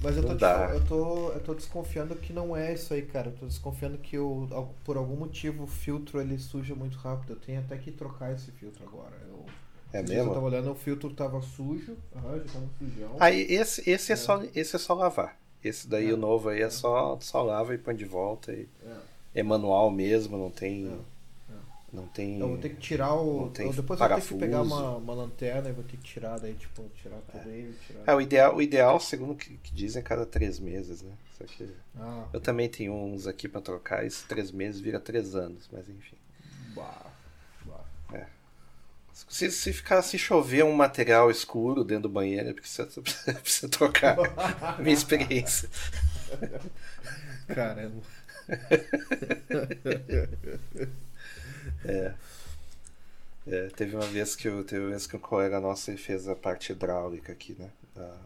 Mas 0.00 0.16
eu 0.16 0.22
tô, 0.22 0.30
eu, 0.46 0.84
tô, 0.86 1.32
eu 1.32 1.40
tô 1.40 1.54
desconfiando 1.54 2.14
que 2.14 2.32
não 2.32 2.56
é 2.56 2.72
isso 2.72 2.94
aí, 2.94 3.02
cara. 3.02 3.28
Eu 3.28 3.32
tô 3.34 3.46
desconfiando 3.46 3.98
que 3.98 4.16
al- 4.16 4.74
por 4.84 4.96
algum 4.96 5.16
motivo 5.16 5.64
o 5.64 5.66
filtro 5.66 6.20
ele 6.20 6.38
suja 6.38 6.74
muito 6.74 6.96
rápido. 6.98 7.32
Eu 7.32 7.36
tenho 7.36 7.60
até 7.60 7.76
que 7.76 7.90
trocar 7.90 8.32
esse 8.32 8.50
filtro 8.52 8.84
agora. 8.86 9.12
Eu, 9.28 9.44
É 9.92 10.00
mesmo? 10.02 10.30
Eu 10.30 10.34
tava 10.34 10.46
olhando, 10.46 10.70
o 10.70 10.74
filtro 10.74 11.10
tava 11.12 11.42
sujo. 11.42 11.96
Aham, 12.16 12.38
já 12.38 12.44
tava 12.52 12.66
sujão. 12.78 13.16
Aí 13.18 13.40
esse, 13.52 13.90
esse, 13.90 14.12
é. 14.12 14.16
só, 14.16 14.42
esse 14.54 14.76
é 14.76 14.78
só 14.78 14.94
lavar. 14.94 15.36
Esse 15.64 15.88
daí, 15.88 16.10
É. 16.10 16.14
o 16.14 16.16
novo 16.16 16.48
aí, 16.48 16.62
é 16.62 16.70
só, 16.70 17.18
só 17.20 17.42
lava 17.42 17.74
e 17.74 17.78
põe 17.78 17.94
de 17.96 18.04
volta. 18.04 18.52
E 18.52 18.68
É. 19.34 19.40
é 19.40 19.42
manual 19.42 19.90
mesmo, 19.90 20.38
não 20.38 20.50
tem. 20.50 20.96
É. 21.92 21.96
Não 21.96 22.06
tem. 22.06 22.38
Eu 22.38 22.48
vou 22.48 22.58
ter 22.58 22.70
que 22.70 22.76
tirar 22.76 23.14
o. 23.14 23.50
tem 23.50 23.66
eu 23.66 23.72
depois 23.72 24.00
eu 24.00 24.08
vou 24.08 24.18
ter 24.18 24.26
que 24.26 24.34
pegar 24.34 24.62
uma, 24.62 24.96
uma 24.96 25.14
lanterna 25.14 25.70
e 25.70 25.72
vou 25.72 25.84
ter 25.84 25.96
que 25.96 26.02
tirar 26.02 26.38
daí, 26.38 26.54
tipo, 26.54 26.84
tirar 26.94 27.18
tudo 27.30 27.48
aí. 27.48 27.74
Tirar... 27.86 28.02
É, 28.06 28.14
o 28.14 28.20
ideal, 28.20 28.56
o 28.56 28.62
ideal 28.62 29.00
segundo 29.00 29.34
que, 29.34 29.56
que 29.56 29.74
dizem, 29.74 30.00
é 30.00 30.02
cada 30.02 30.26
três 30.26 30.58
meses, 30.58 31.02
né? 31.02 31.12
Só 31.38 31.44
que 31.44 31.68
Ah, 31.96 32.26
eu 32.32 32.40
também 32.40 32.68
tenho 32.68 32.92
uns 32.92 33.26
aqui 33.26 33.48
pra 33.48 33.60
trocar, 33.60 34.04
esses 34.04 34.22
três 34.22 34.50
meses 34.50 34.80
vira 34.80 35.00
três 35.00 35.34
anos, 35.34 35.68
mas 35.72 35.88
enfim. 35.88 36.16
bah, 36.74 37.06
bah. 37.64 37.84
Se, 39.28 39.50
se 39.50 39.72
ficar, 39.72 40.00
se 40.02 40.16
chover 40.16 40.64
um 40.64 40.72
material 40.72 41.30
escuro 41.30 41.82
dentro 41.82 42.04
do 42.04 42.08
banheiro, 42.08 42.50
é 42.50 42.52
porque 42.52 42.68
você 42.68 42.84
precisa 43.34 43.68
trocar. 43.68 44.16
Minha 44.78 44.94
experiência. 44.94 45.68
Caramba. 47.48 48.00
É, 53.46 53.68
teve 53.76 53.96
uma 53.96 54.04
vez 54.06 54.36
que 54.36 54.46
eu, 54.46 54.62
teve 54.62 54.82
uma 54.82 54.90
vez 54.90 55.06
que 55.06 55.16
um 55.16 55.20
colega 55.20 55.58
nosso 55.58 55.96
fez 55.96 56.28
a 56.28 56.36
parte 56.36 56.72
hidráulica 56.72 57.32
aqui, 57.32 57.56
né? 57.58 57.70
Da- 57.94 58.16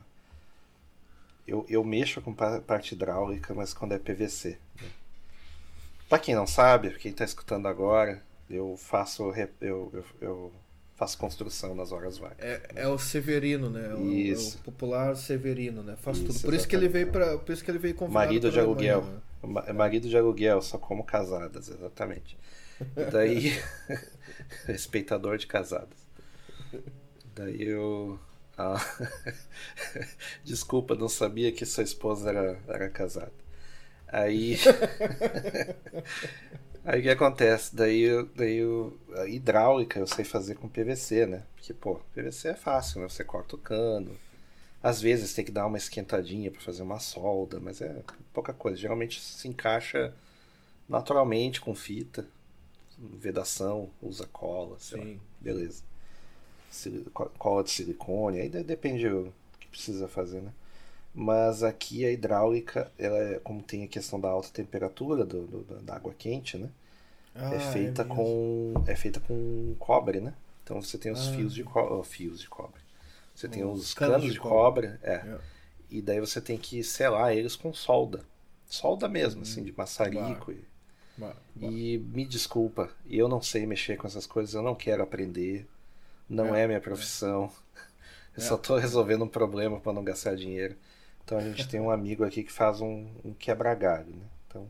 Eu, 1.47 1.64
eu 1.68 1.85
mexo 1.85 2.20
com 2.20 2.33
pa- 2.35 2.61
parte 2.61 2.95
hidráulica, 2.95 3.53
mas 3.55 3.72
quando 3.74 3.93
é 3.93 3.99
PVC. 3.99 4.59
Né? 4.80 4.89
Pra 6.09 6.18
quem 6.18 6.35
não 6.35 6.47
sabe, 6.47 6.91
quem 6.99 7.12
tá 7.12 7.24
escutando 7.24 7.66
agora, 7.68 8.22
eu 8.51 8.76
faço 8.76 9.33
eu, 9.61 9.91
eu, 9.93 10.05
eu 10.20 10.53
faço 10.97 11.16
construção 11.18 11.74
nas 11.74 11.91
horas 11.93 12.18
vagas. 12.18 12.39
É, 12.41 12.70
é 12.76 12.89
o 12.89 12.99
Severino, 12.99 13.70
né? 13.70 13.91
É 13.91 13.95
o, 13.95 14.12
Isso. 14.12 14.57
é 14.57 14.61
o 14.61 14.64
popular 14.64 15.16
Severino, 15.16 15.83
né? 15.83 15.97
Faz 15.97 16.18
Isso, 16.18 16.26
tudo. 16.26 16.41
Por 16.43 16.55
isso 16.55 16.66
que 16.68 16.76
ele 16.76 16.89
veio 16.89 17.11
para, 17.11 17.39
por 17.39 17.53
isso 17.53 17.64
que 17.64 17.70
ele 17.70 17.78
veio 17.78 17.95
convidado 17.95 18.26
Marido 18.26 18.51
de 18.51 18.61
aluguel. 18.61 19.03
né? 19.03 19.20
É 19.66 19.72
Marido 19.72 20.09
de 20.09 20.16
aluguel, 20.16 20.61
só 20.62 20.78
como 20.78 21.03
casadas, 21.05 21.68
exatamente. 21.68 22.37
Daí. 23.11 23.53
respeitador 24.66 25.39
de 25.39 25.47
casadas. 25.47 25.99
Daí 27.35 27.62
eu. 27.62 28.18
ah, 28.59 28.78
Desculpa, 30.45 30.95
não 30.95 31.09
sabia 31.09 31.53
que 31.53 31.64
sua 31.66 31.85
esposa 31.85 32.30
era, 32.30 32.59
era 32.68 32.91
casada. 32.91 33.33
Aí. 34.09 34.59
Aí 36.85 36.99
o 37.01 37.03
que 37.03 37.11
acontece? 37.11 37.74
Daí, 37.74 38.07
daí 38.35 38.57
eu- 38.57 38.97
a 39.16 39.26
hidráulica 39.28 40.01
eu 40.01 40.07
sei 40.07 40.24
fazer 40.24 40.57
com 40.57 40.68
PVC, 40.68 41.26
né? 41.26 41.43
Porque, 41.55 41.72
pô, 41.72 41.97
PVC 42.14 42.49
é 42.49 42.55
fácil, 42.55 43.01
né? 43.01 43.09
Você 43.09 43.22
corta 43.24 43.55
o 43.57 43.59
cano. 43.59 44.16
Às 44.83 45.01
vezes 45.03 45.35
tem 45.35 45.45
que 45.45 45.51
dar 45.53 45.66
uma 45.66 45.76
esquentadinha 45.78 46.51
para 46.51 46.61
fazer 46.61 46.83
uma 46.83 46.99
solda, 47.01 47.61
mas 47.61 47.80
é 47.83 48.03
pouca 48.35 48.53
coisa. 48.55 48.76
Geralmente 48.78 49.20
se 49.20 49.47
encaixa 49.49 50.14
naturalmente 50.89 51.61
com 51.61 51.74
fita, 51.74 52.26
vedação, 53.18 53.90
usa 54.03 54.26
cola, 54.32 54.76
sei 54.78 54.98
lá. 54.98 55.05
Sim. 55.05 55.20
Beleza. 55.40 55.82
Sil- 56.72 57.05
co- 57.12 57.30
Cola 57.38 57.62
de 57.64 57.70
silicone, 57.70 58.40
aí 58.40 58.48
de- 58.48 58.62
depende 58.62 59.07
o 59.09 59.32
que 59.61 59.66
precisa 59.68 60.09
fazer, 60.09 60.40
né? 60.40 60.53
Mas 61.14 61.62
aqui 61.62 62.07
a 62.07 62.11
hidráulica, 62.11 62.90
ela 62.98 63.18
é, 63.18 63.38
como 63.40 63.62
tem 63.62 63.84
a 63.84 63.88
questão 63.88 64.18
da 64.18 64.28
alta 64.30 64.48
temperatura 64.50 65.24
do, 65.26 65.46
do- 65.46 65.80
da 65.82 65.96
água 65.96 66.14
quente, 66.18 66.57
né? 66.57 66.70
Ah, 67.34 67.55
é 67.55 67.61
feita 67.61 68.05
mesmo. 68.05 68.16
com 68.16 68.74
é 68.86 68.94
feita 68.96 69.20
com 69.20 69.74
cobre, 69.78 70.20
né? 70.20 70.34
Então 70.64 70.80
você 70.80 70.96
tem 70.98 71.12
os 71.12 71.28
Ah. 71.28 71.32
fios 71.32 71.55
de 71.55 71.64
cobre, 71.64 72.09
fios 72.09 72.40
de 72.40 72.48
cobre. 72.48 72.80
Você 73.34 73.48
tem 73.48 73.64
Os 73.64 73.80
os 73.88 73.94
canos 73.94 74.12
canos, 74.14 74.26
de 74.28 74.32
de 74.34 74.40
cobre, 74.40 74.86
é. 75.03 75.14
É. 75.14 75.38
E 75.90 76.00
daí 76.00 76.20
você 76.20 76.40
tem 76.40 76.57
que 76.59 76.82
selar 76.82 77.34
eles 77.36 77.57
com 77.57 77.72
solda. 77.74 78.24
Solda 78.66 79.09
mesmo, 79.09 79.42
assim, 79.42 79.62
de 79.62 79.72
maçarico. 79.76 80.53
E, 80.53 80.64
Bah, 81.16 81.34
bah. 81.54 81.68
e 81.68 81.98
me 81.98 82.24
desculpa, 82.24 82.90
eu 83.06 83.28
não 83.28 83.40
sei 83.42 83.66
mexer 83.66 83.96
com 83.96 84.06
essas 84.06 84.26
coisas, 84.26 84.54
eu 84.54 84.62
não 84.62 84.74
quero 84.74 85.02
aprender. 85.02 85.66
Não 86.28 86.54
é, 86.54 86.62
É, 86.64 86.66
minha 86.66 86.80
profissão. 86.80 87.50
Eu 88.36 88.42
É. 88.42 88.46
só 88.46 88.56
tô 88.56 88.76
resolvendo 88.78 89.24
um 89.24 89.28
problema 89.28 89.80
para 89.80 89.92
não 89.92 90.04
gastar 90.04 90.36
dinheiro. 90.36 90.76
Então 91.24 91.38
a 91.38 91.42
gente 91.42 91.68
tem 91.68 91.80
um 91.80 91.90
amigo 91.90 92.24
aqui 92.24 92.42
que 92.42 92.52
faz 92.52 92.80
um, 92.80 93.08
um 93.24 93.32
quebra-galho, 93.34 94.10
né? 94.16 94.26
Então 94.48 94.68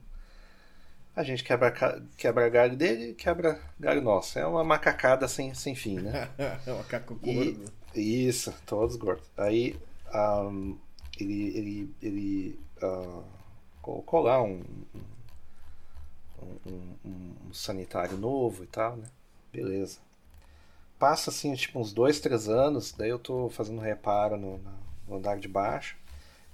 a 1.14 1.22
gente 1.22 1.44
quebra, 1.44 1.70
quebra 2.16 2.48
galho 2.48 2.76
dele 2.76 3.10
e 3.10 3.14
quebra 3.14 3.60
galho 3.78 4.00
nosso. 4.00 4.38
É 4.38 4.46
uma 4.46 4.64
macacada 4.64 5.28
sem, 5.28 5.52
sem 5.54 5.74
fim, 5.74 6.00
né? 6.00 6.28
é 6.66 6.72
um 6.72 6.78
macaco 6.78 7.18
E- 7.22 7.34
gordo. 7.34 7.72
Isso, 7.94 8.52
todos 8.66 8.96
gordos. 8.96 9.28
Aí 9.36 9.76
ahm, 10.12 10.74
ele, 11.20 11.56
ele, 11.58 11.94
ele 12.02 12.60
ah, 12.82 13.22
colocou 13.82 14.20
lá 14.22 14.42
um, 14.42 14.62
um, 16.66 16.96
um- 17.04 17.52
sanitário 17.54 18.16
novo 18.16 18.64
e 18.64 18.66
tal, 18.66 18.96
né? 18.96 19.08
Beleza. 19.52 19.98
Passa 20.98 21.28
assim, 21.30 21.54
tipo, 21.54 21.78
uns 21.80 21.92
dois, 21.92 22.18
três 22.20 22.48
anos, 22.48 22.92
daí 22.92 23.10
eu 23.10 23.18
tô 23.18 23.50
fazendo 23.50 23.80
reparo 23.80 24.36
no, 24.38 24.60
no 25.06 25.16
andar 25.16 25.38
de 25.38 25.48
baixo. 25.48 25.96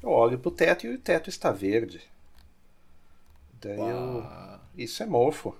Eu 0.03 0.11
olho 0.11 0.39
pro 0.39 0.51
teto 0.51 0.87
e 0.87 0.95
o 0.95 0.99
teto 0.99 1.29
está 1.31 1.53
verde. 1.53 2.03
Daí 3.61 3.87
eu. 3.89 4.25
Isso 4.77 5.03
é 5.03 5.07
mofo. 5.07 5.55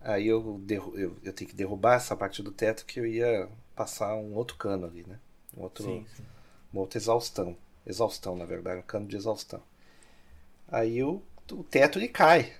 Aí 0.00 0.26
eu, 0.26 0.58
derru 0.64 0.96
eu, 0.98 1.16
eu 1.22 1.32
tenho 1.32 1.50
que 1.50 1.56
derrubar 1.56 1.96
essa 1.96 2.16
parte 2.16 2.42
do 2.42 2.52
teto 2.52 2.84
que 2.86 3.00
eu 3.00 3.06
ia 3.06 3.48
passar 3.74 4.14
um 4.16 4.34
outro 4.34 4.56
cano 4.56 4.86
ali, 4.86 5.04
né? 5.06 5.18
Um 5.56 5.62
outro, 5.62 5.84
Sim, 5.84 6.06
sim. 6.16 6.24
uma 6.72 6.82
outra 6.82 6.98
exaustão. 6.98 7.56
Exaustão, 7.86 8.36
na 8.36 8.44
verdade, 8.46 8.80
um 8.80 8.84
cano 8.84 9.06
de 9.08 9.16
exaustão. 9.16 9.62
Aí 10.68 11.02
o, 11.02 11.22
o 11.52 11.64
teto 11.64 11.98
ele 11.98 12.08
cai. 12.08 12.52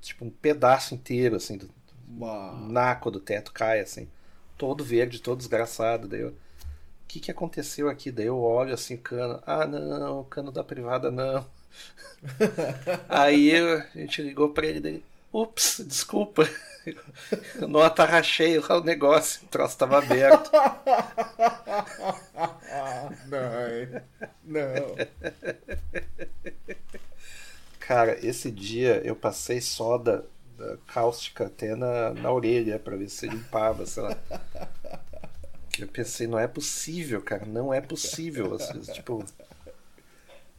Tipo 0.00 0.24
um 0.26 0.30
pedaço 0.30 0.94
inteiro, 0.94 1.36
assim, 1.36 1.56
do 1.58 1.70
Bah. 2.06 2.52
naco 2.70 3.10
do 3.10 3.20
teto 3.20 3.52
cai, 3.52 3.80
assim. 3.80 4.08
Todo 4.58 4.84
verde, 4.84 5.20
todo 5.20 5.38
desgraçado. 5.38 6.08
Daí 6.08 6.20
eu, 6.20 6.28
o 6.30 6.34
que 7.08 7.20
que 7.20 7.30
aconteceu 7.30 7.88
aqui? 7.88 8.10
Daí 8.12 8.26
eu 8.26 8.38
olho 8.40 8.74
assim, 8.74 8.96
cano. 8.96 9.42
Ah, 9.46 9.66
não, 9.66 10.20
o 10.20 10.24
cano 10.24 10.52
da 10.52 10.64
privada 10.64 11.10
não. 11.10 11.46
Aí 13.08 13.50
eu- 13.50 13.78
a 13.78 13.98
gente 13.98 14.22
ligou 14.22 14.50
pra 14.50 14.66
ele 14.66 14.80
daí. 14.80 15.02
Ups, 15.32 15.82
desculpa. 15.86 16.48
Eu 17.60 17.68
não 17.68 17.80
atarrachei 17.80 18.58
o 18.58 18.80
negócio, 18.82 19.42
o 19.44 19.48
troço 19.48 19.74
estava 19.74 19.98
aberto. 19.98 20.50
não, 23.28 24.02
não. 24.44 24.96
Cara, 27.90 28.24
esse 28.24 28.52
dia 28.52 29.02
eu 29.04 29.16
passei 29.16 29.60
soda 29.60 30.24
da 30.56 30.76
cáustica 30.86 31.46
até 31.46 31.74
na, 31.74 32.14
na 32.14 32.30
orelha 32.30 32.78
pra 32.78 32.94
ver 32.94 33.08
se 33.08 33.26
limpava, 33.26 33.84
sei 33.84 34.04
lá. 34.04 34.16
Eu 35.76 35.88
pensei, 35.88 36.28
não 36.28 36.38
é 36.38 36.46
possível, 36.46 37.20
cara, 37.20 37.44
não 37.46 37.74
é 37.74 37.80
possível. 37.80 38.54
assim, 38.54 38.78
tipo, 38.92 39.24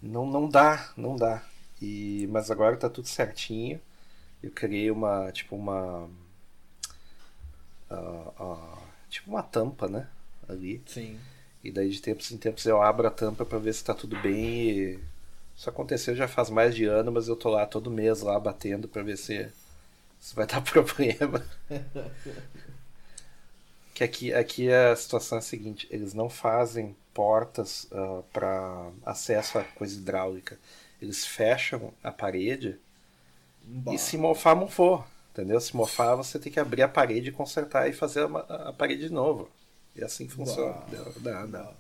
não, 0.02 0.26
não 0.26 0.50
dá, 0.50 0.92
não 0.98 1.16
dá. 1.16 1.42
E, 1.82 2.28
mas 2.32 2.52
agora 2.52 2.76
tá 2.76 2.90
tudo 2.90 3.08
certinho. 3.08 3.80
Eu 4.44 4.52
criei 4.52 4.92
uma, 4.92 5.32
tipo, 5.32 5.56
uma. 5.56 6.10
ah, 7.90 8.32
ah, 8.40 8.78
tipo 9.10 9.30
uma 9.30 9.44
tampa, 9.44 9.88
né? 9.88 10.06
Ali. 10.50 10.82
Sim. 10.86 11.18
E 11.64 11.72
daí 11.72 11.90
de 11.92 12.02
tempos 12.02 12.30
em 12.32 12.38
tempos 12.38 12.66
eu 12.66 12.82
abro 12.82 13.08
a 13.08 13.12
tampa 13.12 13.46
pra 13.46 13.58
ver 13.58 13.74
se 13.74 13.86
tá 13.86 13.94
tudo 13.94 14.20
bem. 14.22 14.68
E... 14.68 15.11
Isso 15.56 15.70
aconteceu 15.70 16.16
já 16.16 16.28
faz 16.28 16.50
mais 16.50 16.76
de 16.76 16.86
ano, 16.86 17.12
mas 17.12 17.28
eu 17.28 17.36
tô 17.36 17.50
lá 17.50 17.66
todo 17.66 17.92
mês 17.92 18.22
lá 18.22 18.40
batendo 18.40 18.88
pra 18.88 19.04
ver 19.04 19.18
se, 19.18 19.48
se 20.20 20.36
vai 20.36 20.48
dar 20.48 20.62
problema. 20.64 21.46
que 23.94 24.04
aqui, 24.04 24.34
aqui 24.34 24.72
a 24.72 24.96
situação 24.96 25.38
é 25.38 25.40
a 25.40 25.42
seguinte, 25.42 25.88
eles 25.92 26.14
não 26.14 26.30
fazem 26.30 26.96
portas 27.14 27.88
ah, 27.92 28.22
para 28.32 28.90
acesso 29.06 29.60
a 29.60 29.64
coisa 29.64 29.96
hidráulica. 29.96 30.58
Eles 31.02 31.26
fecham 31.26 31.94
a 32.04 32.12
parede 32.12 32.80
Bah. 33.64 33.94
e 33.94 33.98
se 33.98 34.18
mofar, 34.18 34.56
mofou. 34.56 35.06
Entendeu? 35.32 35.60
Se 35.62 35.76
mofar, 35.76 36.16
você 36.16 36.38
tem 36.40 36.52
que 36.52 36.60
abrir 36.60 36.82
a 36.84 36.90
parede 36.90 37.32
consertar 37.32 37.90
e 37.90 37.94
fazer 37.94 38.22
a, 38.26 38.70
a 38.70 38.74
parede 38.74 39.08
de 39.08 39.14
novo. 39.14 39.50
E 39.96 40.04
assim 40.04 40.28
funciona. 40.28 40.74
Bah. 40.74 40.86
Dá, 41.22 41.46
dá, 41.46 41.46
dá. 41.46 41.72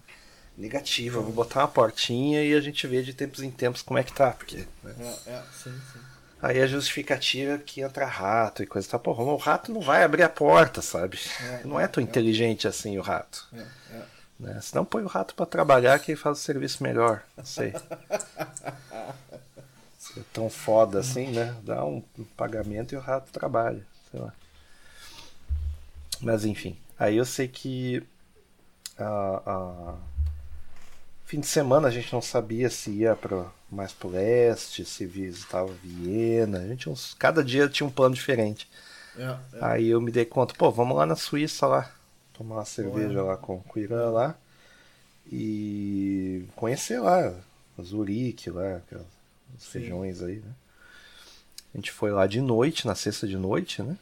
Eu 1.17 1.23
vou 1.23 1.31
botar 1.31 1.61
uma 1.61 1.67
portinha 1.67 2.43
e 2.43 2.53
a 2.53 2.61
gente 2.61 2.85
vê 2.85 3.01
de 3.01 3.13
tempos 3.13 3.41
em 3.41 3.49
tempos 3.49 3.81
como 3.81 3.97
é 3.97 4.03
que 4.03 4.13
tá. 4.13 4.31
Porque, 4.31 4.67
né? 4.83 4.95
É, 5.25 5.31
é, 5.31 5.43
sim, 5.51 5.71
sim. 5.91 5.99
Aí 6.41 6.59
a 6.59 6.67
justificativa 6.67 7.53
é 7.53 7.57
que 7.57 7.81
entra 7.81 8.05
rato 8.05 8.63
e 8.63 8.65
coisa 8.65 8.87
e 8.87 8.91
tal. 8.91 8.99
Porra, 8.99 9.23
o 9.23 9.37
rato 9.37 9.71
não 9.71 9.81
vai 9.81 10.03
abrir 10.03 10.23
a 10.23 10.29
porta, 10.29 10.81
sabe? 10.81 11.19
É, 11.39 11.61
não 11.63 11.79
é 11.79 11.87
tão 11.87 12.03
é. 12.03 12.05
inteligente 12.05 12.67
assim 12.67 12.97
o 12.97 13.01
rato. 13.01 13.47
É, 13.53 13.65
é. 13.91 14.03
Né? 14.39 14.59
Se 14.59 14.73
não 14.73 14.83
põe 14.83 15.03
o 15.03 15.07
rato 15.07 15.35
pra 15.35 15.45
trabalhar, 15.45 15.99
que 15.99 16.11
ele 16.11 16.19
faz 16.19 16.39
o 16.39 16.41
serviço 16.41 16.81
melhor. 16.81 17.23
Não 17.37 17.45
sei. 17.45 17.73
Se 19.99 20.19
é 20.19 20.23
tão 20.33 20.49
foda 20.49 20.99
assim, 20.99 21.27
né? 21.27 21.55
Dá 21.61 21.85
um 21.85 22.01
pagamento 22.35 22.93
e 22.93 22.97
o 22.97 22.99
rato 22.99 23.31
trabalha. 23.31 23.85
Sei 24.09 24.19
lá. 24.19 24.33
Mas 26.19 26.43
enfim. 26.43 26.75
Aí 26.97 27.17
eu 27.17 27.25
sei 27.25 27.47
que. 27.47 28.03
ah, 28.97 29.41
ah, 29.45 29.95
fim 31.32 31.39
de 31.39 31.47
semana 31.47 31.88
a 31.88 31.91
gente 31.91 32.11
não 32.11 32.21
sabia 32.21 32.69
se 32.69 32.91
ia 32.91 33.15
pro, 33.15 33.49
mais 33.71 33.93
pro 33.93 34.09
leste, 34.09 34.84
se 34.84 35.05
visitava 35.05 35.71
Viena. 35.82 36.59
A 36.59 36.67
gente, 36.67 36.89
uns, 36.89 37.13
cada 37.13 37.41
dia 37.41 37.69
tinha 37.69 37.88
um 37.88 37.91
plano 37.91 38.13
diferente. 38.13 38.69
É, 39.17 39.23
é. 39.23 39.38
Aí 39.61 39.88
eu 39.88 40.01
me 40.01 40.11
dei 40.11 40.25
conta, 40.25 40.53
pô, 40.53 40.69
vamos 40.69 40.97
lá 40.97 41.05
na 41.05 41.15
Suíça 41.15 41.65
lá, 41.67 41.89
tomar 42.34 42.55
uma 42.55 42.65
cerveja 42.65 43.23
lá 43.23 43.38
com, 43.38 43.61
com 43.61 43.79
o 43.79 43.82
Irã 43.82 44.09
lá 44.09 44.36
e 45.32 46.43
conhecer 46.53 46.99
lá, 46.99 47.34
Zurique 47.82 48.49
lá, 48.49 48.75
aquelas 48.75 49.05
Sim. 49.57 49.79
regiões 49.79 50.21
aí, 50.21 50.36
né? 50.36 50.51
A 51.73 51.77
gente 51.77 51.93
foi 51.93 52.11
lá 52.11 52.27
de 52.27 52.41
noite, 52.41 52.86
na 52.86 52.93
sexta 52.93 53.25
de 53.25 53.38
noite, 53.38 53.82
né? 53.82 53.97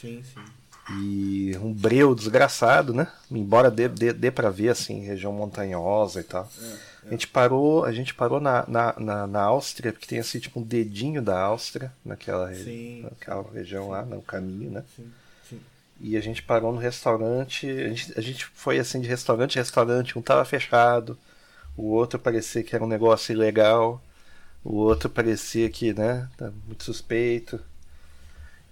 Sim, 0.00 0.24
sim. 0.24 0.44
E 0.90 1.56
um 1.62 1.72
breu 1.72 2.14
desgraçado, 2.14 2.92
né? 2.92 3.08
Embora 3.30 3.70
dê, 3.70 3.88
dê, 3.88 4.12
dê 4.12 4.30
pra 4.30 4.50
ver, 4.50 4.68
assim, 4.68 5.00
região 5.00 5.32
montanhosa 5.32 6.20
e 6.20 6.24
tal. 6.24 6.48
A 7.06 7.10
gente 7.10 7.26
parou, 7.26 7.84
a 7.84 7.92
gente 7.92 8.14
parou 8.14 8.40
na, 8.40 8.64
na, 8.66 8.94
na, 8.98 9.26
na 9.26 9.42
Áustria, 9.42 9.92
porque 9.92 10.06
tem 10.06 10.18
assim, 10.18 10.38
tipo 10.38 10.60
um 10.60 10.62
dedinho 10.62 11.20
da 11.20 11.38
Áustria 11.38 11.92
naquela, 12.04 12.52
Sim. 12.54 13.02
naquela 13.02 13.44
região 13.52 13.90
lá, 13.90 14.02
no 14.02 14.22
caminho, 14.22 14.70
né? 14.70 14.84
Sim, 14.96 15.10
sim. 15.48 15.60
E 16.00 16.16
a 16.16 16.20
gente 16.20 16.42
parou 16.42 16.72
no 16.72 16.78
restaurante, 16.78 17.68
a 17.68 17.88
gente, 17.88 18.12
a 18.16 18.20
gente 18.22 18.46
foi 18.46 18.78
assim 18.78 19.00
de 19.00 19.08
restaurante 19.08 19.56
em 19.56 19.58
restaurante, 19.58 20.18
um 20.18 20.22
tava 20.22 20.44
fechado, 20.46 21.18
o 21.76 21.90
outro 21.90 22.18
parecia 22.18 22.62
que 22.62 22.74
era 22.74 22.84
um 22.84 22.88
negócio 22.88 23.32
ilegal, 23.32 24.02
o 24.62 24.76
outro 24.76 25.10
parecia 25.10 25.68
que, 25.68 25.92
né, 25.92 26.28
tá 26.38 26.50
muito 26.66 26.84
suspeito. 26.84 27.60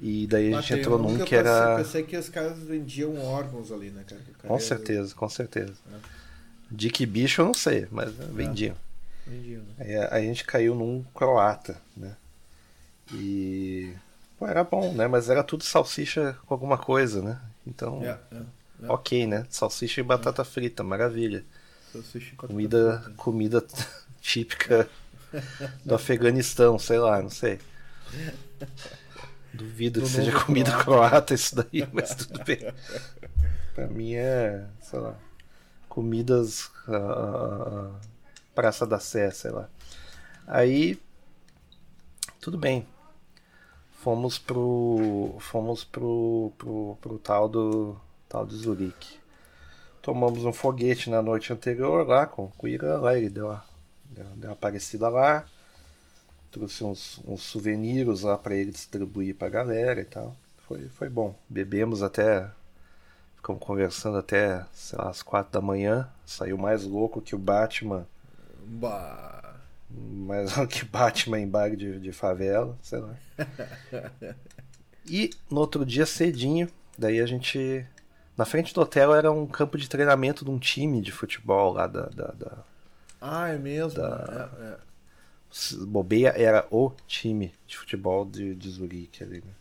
E 0.05 0.27
daí 0.27 0.53
a 0.53 0.61
gente 0.61 0.81
entrou 0.81 0.99
um 0.99 1.03
num 1.03 1.19
eu 1.19 1.25
que 1.25 1.33
era. 1.33 1.77
Pensei, 1.77 1.85
pensei 1.85 2.03
que 2.03 2.17
os 2.17 2.29
caras 2.29 2.59
vendiam 2.59 3.17
órgãos 3.25 3.71
ali, 3.71 3.89
né, 3.91 4.03
cara? 4.05 4.21
Cara 4.21 4.49
Com 4.49 4.57
é- 4.57 4.59
certeza, 4.59 5.15
com 5.15 5.29
certeza. 5.29 5.75
De 6.69 6.91
que 6.91 7.07
bicho 7.07 7.41
eu 7.41 7.47
não 7.47 7.55
sei, 7.55 7.87
mas 7.89 8.13
vendiam. 8.13 8.75
Vendiam, 9.25 9.63
né? 9.63 9.75
Aí 9.79 9.95
a, 9.95 10.15
a 10.17 10.21
gente 10.21 10.45
caiu 10.45 10.75
num 10.75 11.05
croata, 11.15 11.81
né? 11.97 12.17
E. 13.15 13.93
Pô, 14.39 14.49
era 14.49 14.65
bom, 14.65 14.93
né? 14.93 15.07
Mas 15.07 15.31
era 15.31 15.45
tudo 15.45 15.63
salsicha 15.63 16.37
com 16.47 16.55
alguma 16.55 16.77
coisa, 16.77 17.23
né? 17.23 17.41
Então, 17.65 18.03
É, 18.03 18.19
é. 18.35 18.43
é. 18.83 18.91
ok, 18.91 19.25
né? 19.29 19.47
Salsicha 19.51 20.01
e 20.01 20.05
batata 20.05 20.43
frita, 20.45 20.83
maravilha. 20.83 21.45
Salsicha 21.93 22.35
com 22.37 22.49
Comida, 22.49 22.99
frita. 23.05 23.17
comida 23.17 23.65
típica 24.21 24.89
do 25.85 25.95
Afeganistão, 25.95 26.77
sei 26.77 26.99
lá, 26.99 27.23
não 27.23 27.31
sei. 27.31 27.61
Duvido 29.53 30.01
Do 30.01 30.07
que 30.07 30.13
seja 30.13 30.33
comida 30.33 30.71
croata. 30.71 30.85
croata 30.85 31.35
isso 31.35 31.55
daí, 31.55 31.87
mas 31.93 32.15
tudo 32.15 32.43
bem. 32.45 32.59
Pra 33.75 33.87
mim 33.87 34.15
é, 34.15 34.67
sei 34.81 34.99
lá, 34.99 35.15
comidas 35.89 36.71
ah, 36.87 36.97
ah, 36.97 37.67
ah, 37.67 38.01
Praça 38.55 38.87
da 38.87 38.99
Sé, 38.99 39.31
sei 39.31 39.51
lá. 39.51 39.69
Aí, 40.47 41.01
tudo 42.41 42.59
bem. 42.59 42.87
Fomos 43.93 44.39
pro, 44.39 45.37
fomos 45.39 45.85
pro, 45.85 46.53
pro, 46.59 46.99
pro 47.01 47.19
tal 47.19 47.49
do, 47.49 47.97
tal 48.29 48.45
de 48.45 48.57
Zurique. 48.57 49.21
Tomamos 50.03 50.45
um 50.45 50.53
foguete 50.53 51.09
na 51.09 51.23
noite 51.23 51.53
anterior 51.53 52.07
lá 52.07 52.27
com, 52.27 52.51
o 52.59 52.69
Irã, 52.69 52.99
lá 52.99 53.17
ele 53.17 53.31
deu 53.31 53.47
uma, 53.47 53.65
deu, 54.05 54.25
deu 54.37 54.51
uma 54.51 54.57
parecida 54.57 55.09
lá. 55.09 55.47
Trouxe 56.53 56.85
uns, 56.85 57.21
uns 57.27 57.43
souvenirs 57.43 58.21
lá 58.23 58.39
pra 58.39 58.55
ele 58.55 58.71
distribuir 58.71 59.35
pra 59.35 59.49
galera 59.49 60.01
e 60.01 60.05
tal. 60.05 60.37
Foi, 60.69 60.87
foi 60.91 61.09
bom. 61.09 61.35
Bebemos 61.49 62.03
até. 62.03 62.49
Ficamos 63.37 63.61
conversando 63.61 64.19
até, 64.19 64.65
sei 64.73 64.99
lá, 64.99 65.09
as 65.09 65.23
quatro 65.23 65.53
da 65.53 65.61
manhã. 65.61 66.09
Saiu 66.25 66.57
mais 66.57 66.85
louco 66.85 67.21
que 67.21 67.35
o 67.35 67.39
Batman. 67.39 68.07
Bah. 68.67 69.57
Mais 69.91 70.57
louco 70.57 70.73
que 70.73 70.85
Batman 70.85 71.41
em 71.41 71.49
bar 71.49 71.75
de, 71.75 71.99
de 71.99 72.13
favela, 72.13 72.79
sei 72.83 73.01
lá. 73.01 73.15
E 75.07 75.31
no 75.51 75.61
outro 75.61 75.85
dia 75.85 76.07
cedinho, 76.07 76.69
daí 76.97 77.21
a 77.21 77.27
gente. 77.27 77.85
Na 78.37 78.45
frente 78.45 78.73
do 78.73 78.81
hotel 78.81 79.15
era 79.15 79.31
um 79.33 79.47
campo 79.47 79.77
de 79.77 79.89
treinamento 79.89 80.45
de 80.45 80.51
um 80.51 80.59
time 80.59 81.01
de 81.01 81.11
futebol 81.13 81.73
lá 81.73 81.87
da. 81.87 82.07
da, 82.07 82.27
da 82.29 82.59
Ah, 83.21 83.49
é 83.49 83.59
mesmo? 83.59 84.01
Da- 84.01 84.51
É, 84.61 84.65
é. 84.65 84.92
Bobeia 85.87 86.31
era 86.31 86.67
o 86.71 86.91
time 87.07 87.55
de 87.67 87.77
futebol 87.79 88.25
de, 88.25 88.55
de 88.55 88.71
Zurique 88.71 89.23
ali, 89.23 89.43
né? 89.45 89.53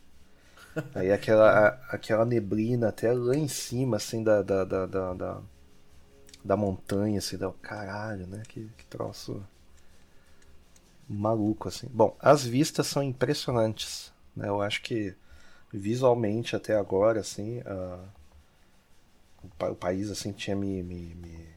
Aí 0.94 1.12
aquela, 1.12 1.68
a- 1.68 1.78
aquela 1.90 2.24
neblina 2.24 2.88
até 2.88 3.12
lá 3.12 3.36
em 3.36 3.48
cima, 3.48 3.96
assim, 3.98 4.22
da, 4.24 4.42
da, 4.42 4.64
da, 4.64 4.86
da, 4.86 5.14
da, 5.14 5.42
da 6.44 6.56
montanha, 6.56 7.18
assim, 7.18 7.36
da, 7.36 7.50
caralho, 7.62 8.26
né? 8.26 8.42
Que, 8.48 8.68
que 8.76 8.84
troço 8.86 9.42
maluco, 11.08 11.68
assim. 11.68 11.88
Bom, 11.92 12.16
as 12.20 12.44
vistas 12.44 12.86
são 12.86 13.02
impressionantes, 13.02 14.12
né? 14.36 14.48
Eu 14.48 14.62
acho 14.62 14.82
que 14.82 15.14
visualmente 15.72 16.56
até 16.56 16.76
agora, 16.76 17.20
assim, 17.20 17.60
a- 17.66 18.00
o, 19.42 19.66
o 19.66 19.74
país, 19.76 20.10
assim, 20.10 20.32
tinha 20.32 20.56
me, 20.56 20.82
me, 20.82 21.14
me 21.14 21.48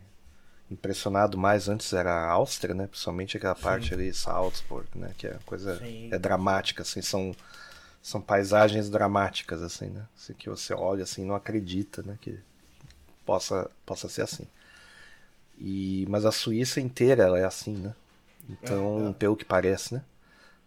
impressionado 0.75 1.37
mais 1.37 1.67
antes 1.69 1.91
era 1.93 2.11
a 2.13 2.31
Áustria, 2.31 2.75
né? 2.75 2.87
Principalmente 2.87 3.37
aquela 3.37 3.55
parte 3.55 3.93
ali, 3.93 4.13
Salzburg, 4.13 4.87
né? 4.95 5.13
Que 5.17 5.27
é 5.27 5.39
coisa 5.45 5.77
Sim. 5.79 6.09
é 6.11 6.19
dramática, 6.19 6.83
assim, 6.83 7.01
são 7.01 7.35
são 8.01 8.21
paisagens 8.21 8.89
dramáticas, 8.89 9.61
assim, 9.63 9.87
né? 9.87 10.05
Assim, 10.15 10.33
que 10.33 10.49
você 10.49 10.73
olha 10.73 11.03
assim, 11.03 11.23
e 11.23 11.25
não 11.25 11.35
acredita, 11.35 12.03
né? 12.03 12.17
Que 12.21 12.39
possa 13.25 13.69
possa 13.85 14.07
ser 14.09 14.21
assim. 14.23 14.47
E 15.57 16.05
mas 16.09 16.25
a 16.25 16.31
Suíça 16.31 16.79
inteira 16.81 17.23
ela 17.23 17.39
é 17.39 17.45
assim, 17.45 17.73
né? 17.77 17.93
Então, 18.49 19.07
É, 19.07 19.09
é. 19.11 19.13
pelo 19.13 19.35
que 19.35 19.45
parece, 19.45 19.95
né? 19.95 20.03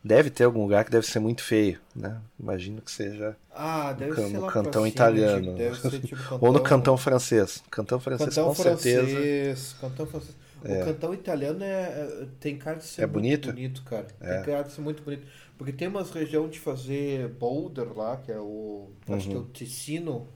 Deve 0.09 0.31
ter 0.31 0.45
algum 0.45 0.63
lugar 0.63 0.85
que 0.85 0.91
deve 0.91 1.07
ser 1.07 1.19
muito 1.21 1.43
feio, 1.43 1.79
né? 1.95 2.19
Imagino 2.41 2.81
que 2.81 2.91
seja 2.91 3.37
Ah, 3.55 3.95
no, 4.01 4.15
can- 4.15 4.29
no 4.29 4.47
cantão 4.47 4.73
cima, 4.83 4.89
italiano. 4.89 5.55
tipo, 5.57 6.07
tipo 6.07 6.39
Ou 6.41 6.51
no 6.53 6.61
cantão 6.63 6.97
francês. 6.97 7.63
Cantão 7.71 8.01
francês 8.01 8.31
Cantão 8.35 8.49
com 8.49 8.55
certeza. 8.55 9.07
francês, 9.07 9.77
cantão 9.81 10.07
francês. 10.07 10.37
O 10.65 10.85
cantão 10.85 11.15
italiano 11.15 11.63
é, 11.63 11.83
é- 11.83 12.27
tem 12.41 12.57
cara 12.57 12.79
de 12.79 12.85
ser 12.85 13.03
É 13.03 13.07
muito 13.07 13.15
bonito? 13.15 13.53
bonito, 13.53 13.83
cara. 13.85 14.07
É. 14.21 14.35
Tem 14.37 14.45
cara 14.55 14.63
de 14.65 14.73
ser 14.73 14.81
muito 14.81 15.03
bonito. 15.03 15.27
Porque 15.59 15.73
tem 15.73 15.89
umas 15.89 16.11
regiões 16.11 16.51
de 16.53 16.59
fazer 16.59 17.29
boulder 17.29 17.93
lá, 17.97 18.17
que 18.17 18.33
é 18.33 18.39
o. 18.39 18.89
Acho 19.09 19.29
que 19.29 19.35
é 19.35 19.39
o 19.39 19.45
Ticino. 19.45 20.27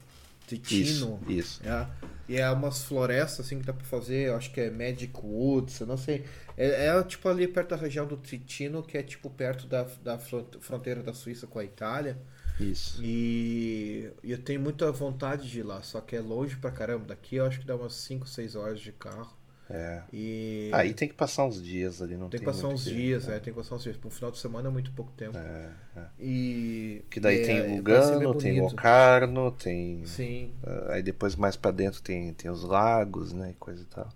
Uhum. 0.71 0.81
Isso, 0.81 1.19
isso. 1.27 1.61
É. 1.67 1.87
E 2.27 2.37
é 2.37 2.49
umas 2.49 2.83
florestas 2.83 3.45
assim 3.45 3.59
que 3.59 3.65
dá 3.65 3.73
pra 3.73 3.83
fazer, 3.85 4.31
acho 4.33 4.51
que 4.53 4.61
é 4.61 4.69
Magic 4.71 5.13
Woods, 5.21 5.79
eu 5.79 5.87
não 5.87 5.97
sei. 5.97 6.25
É, 6.55 6.87
é, 6.87 7.03
tipo 7.03 7.27
ali 7.27 7.47
perto 7.47 7.69
da 7.71 7.75
região 7.75 8.05
do 8.07 8.15
Ticino, 8.17 8.81
que 8.83 8.97
é 8.97 9.03
tipo 9.03 9.29
perto 9.29 9.67
da, 9.67 9.83
da 10.03 10.17
fron- 10.17 10.45
fronteira 10.61 11.03
da 11.03 11.13
Suíça 11.13 11.47
com 11.47 11.59
a 11.59 11.63
Itália. 11.65 12.17
Isso. 12.59 13.03
E, 13.03 14.11
e 14.23 14.31
eu 14.31 14.37
tenho 14.41 14.61
muita 14.61 14.91
vontade 14.91 15.49
de 15.49 15.59
ir 15.59 15.63
lá, 15.63 15.81
só 15.81 15.99
que 16.01 16.15
é 16.15 16.19
longe 16.21 16.55
pra 16.57 16.71
caramba. 16.71 17.05
Daqui 17.07 17.35
eu 17.37 17.45
acho 17.45 17.59
que 17.59 17.65
dá 17.65 17.75
umas 17.75 17.93
5, 17.95 18.27
6 18.27 18.55
horas 18.55 18.79
de 18.79 18.91
carro. 18.91 19.35
É. 19.75 20.03
E 20.13 20.69
Aí 20.71 20.93
tem 20.93 21.07
que 21.07 21.15
passar 21.15 21.45
uns 21.45 21.59
dias 21.61 21.99
ali, 21.99 22.13
não 22.15 22.29
tem 22.29 22.39
tem 22.39 22.39
que 22.41 22.45
passar 22.45 22.67
uns 22.67 22.85
dias, 22.85 23.27
é, 23.27 23.39
tem 23.39 23.51
que 23.51 23.59
passar 23.59 23.73
uns 23.73 23.81
dias. 23.81 23.97
Pro 23.97 24.11
final 24.11 24.29
de 24.29 24.37
semana 24.37 24.69
é 24.69 24.71
muito 24.71 24.91
pouco 24.91 25.11
tempo. 25.13 25.35
É, 25.35 25.71
é. 25.97 26.01
E. 26.19 27.03
Que 27.09 27.19
daí 27.19 27.41
é, 27.41 27.45
tem 27.45 27.75
Lugano, 27.77 28.35
tem. 28.35 28.61
Locarno, 28.61 29.51
tem. 29.51 30.05
Sim. 30.05 30.53
ah, 30.63 30.93
Aí 30.93 31.01
depois 31.01 31.35
mais 31.35 31.55
pra 31.55 31.71
dentro 31.71 32.03
tem, 32.03 32.31
tem 32.35 32.51
os 32.51 32.63
lagos, 32.63 33.33
né? 33.33 33.49
E 33.49 33.53
coisa 33.55 33.81
e 33.81 33.85
tal. 33.85 34.09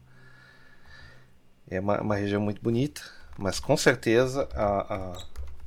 É 1.70 1.80
uma, 1.80 2.02
uma 2.02 2.16
região 2.16 2.40
muito 2.40 2.62
bonita, 2.62 3.02
mas 3.36 3.60
com 3.60 3.76
certeza 3.76 4.48
a, 4.54 4.96
a, 4.96 5.24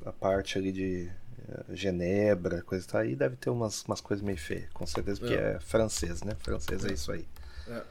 a 0.07 0.13
parte 0.13 0.57
ali 0.57 0.71
de 0.73 1.11
eh, 1.49 1.65
Genebra, 1.75 2.63
coisa 2.63 2.85
e 2.85 2.89
tal, 2.89 3.01
aí 3.01 3.17
deve 3.17 3.37
ter 3.37 3.51
umas, 3.51 3.83
umas 3.85 4.01
coisas 4.01 4.25
meio 4.25 4.39
feias, 4.39 4.71
com 4.73 4.87
certeza, 4.87 5.21
porque 5.21 5.35
É. 5.35 5.57
é, 5.57 5.61
francês, 5.61 6.23
né? 6.23 6.33
Francês 6.39 6.85
é 6.87 6.93
isso 6.93 7.13
aí. 7.13 7.27
É. 7.69 7.83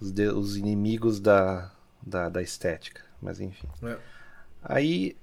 Os, 0.00 0.10
de- 0.12 0.28
os 0.28 0.56
inimigos 0.56 1.20
da, 1.20 1.70
da, 2.02 2.28
da 2.28 2.42
estética, 2.42 3.02
mas 3.22 3.40
enfim. 3.40 3.68
É. 3.82 3.98
Aí 4.62 5.16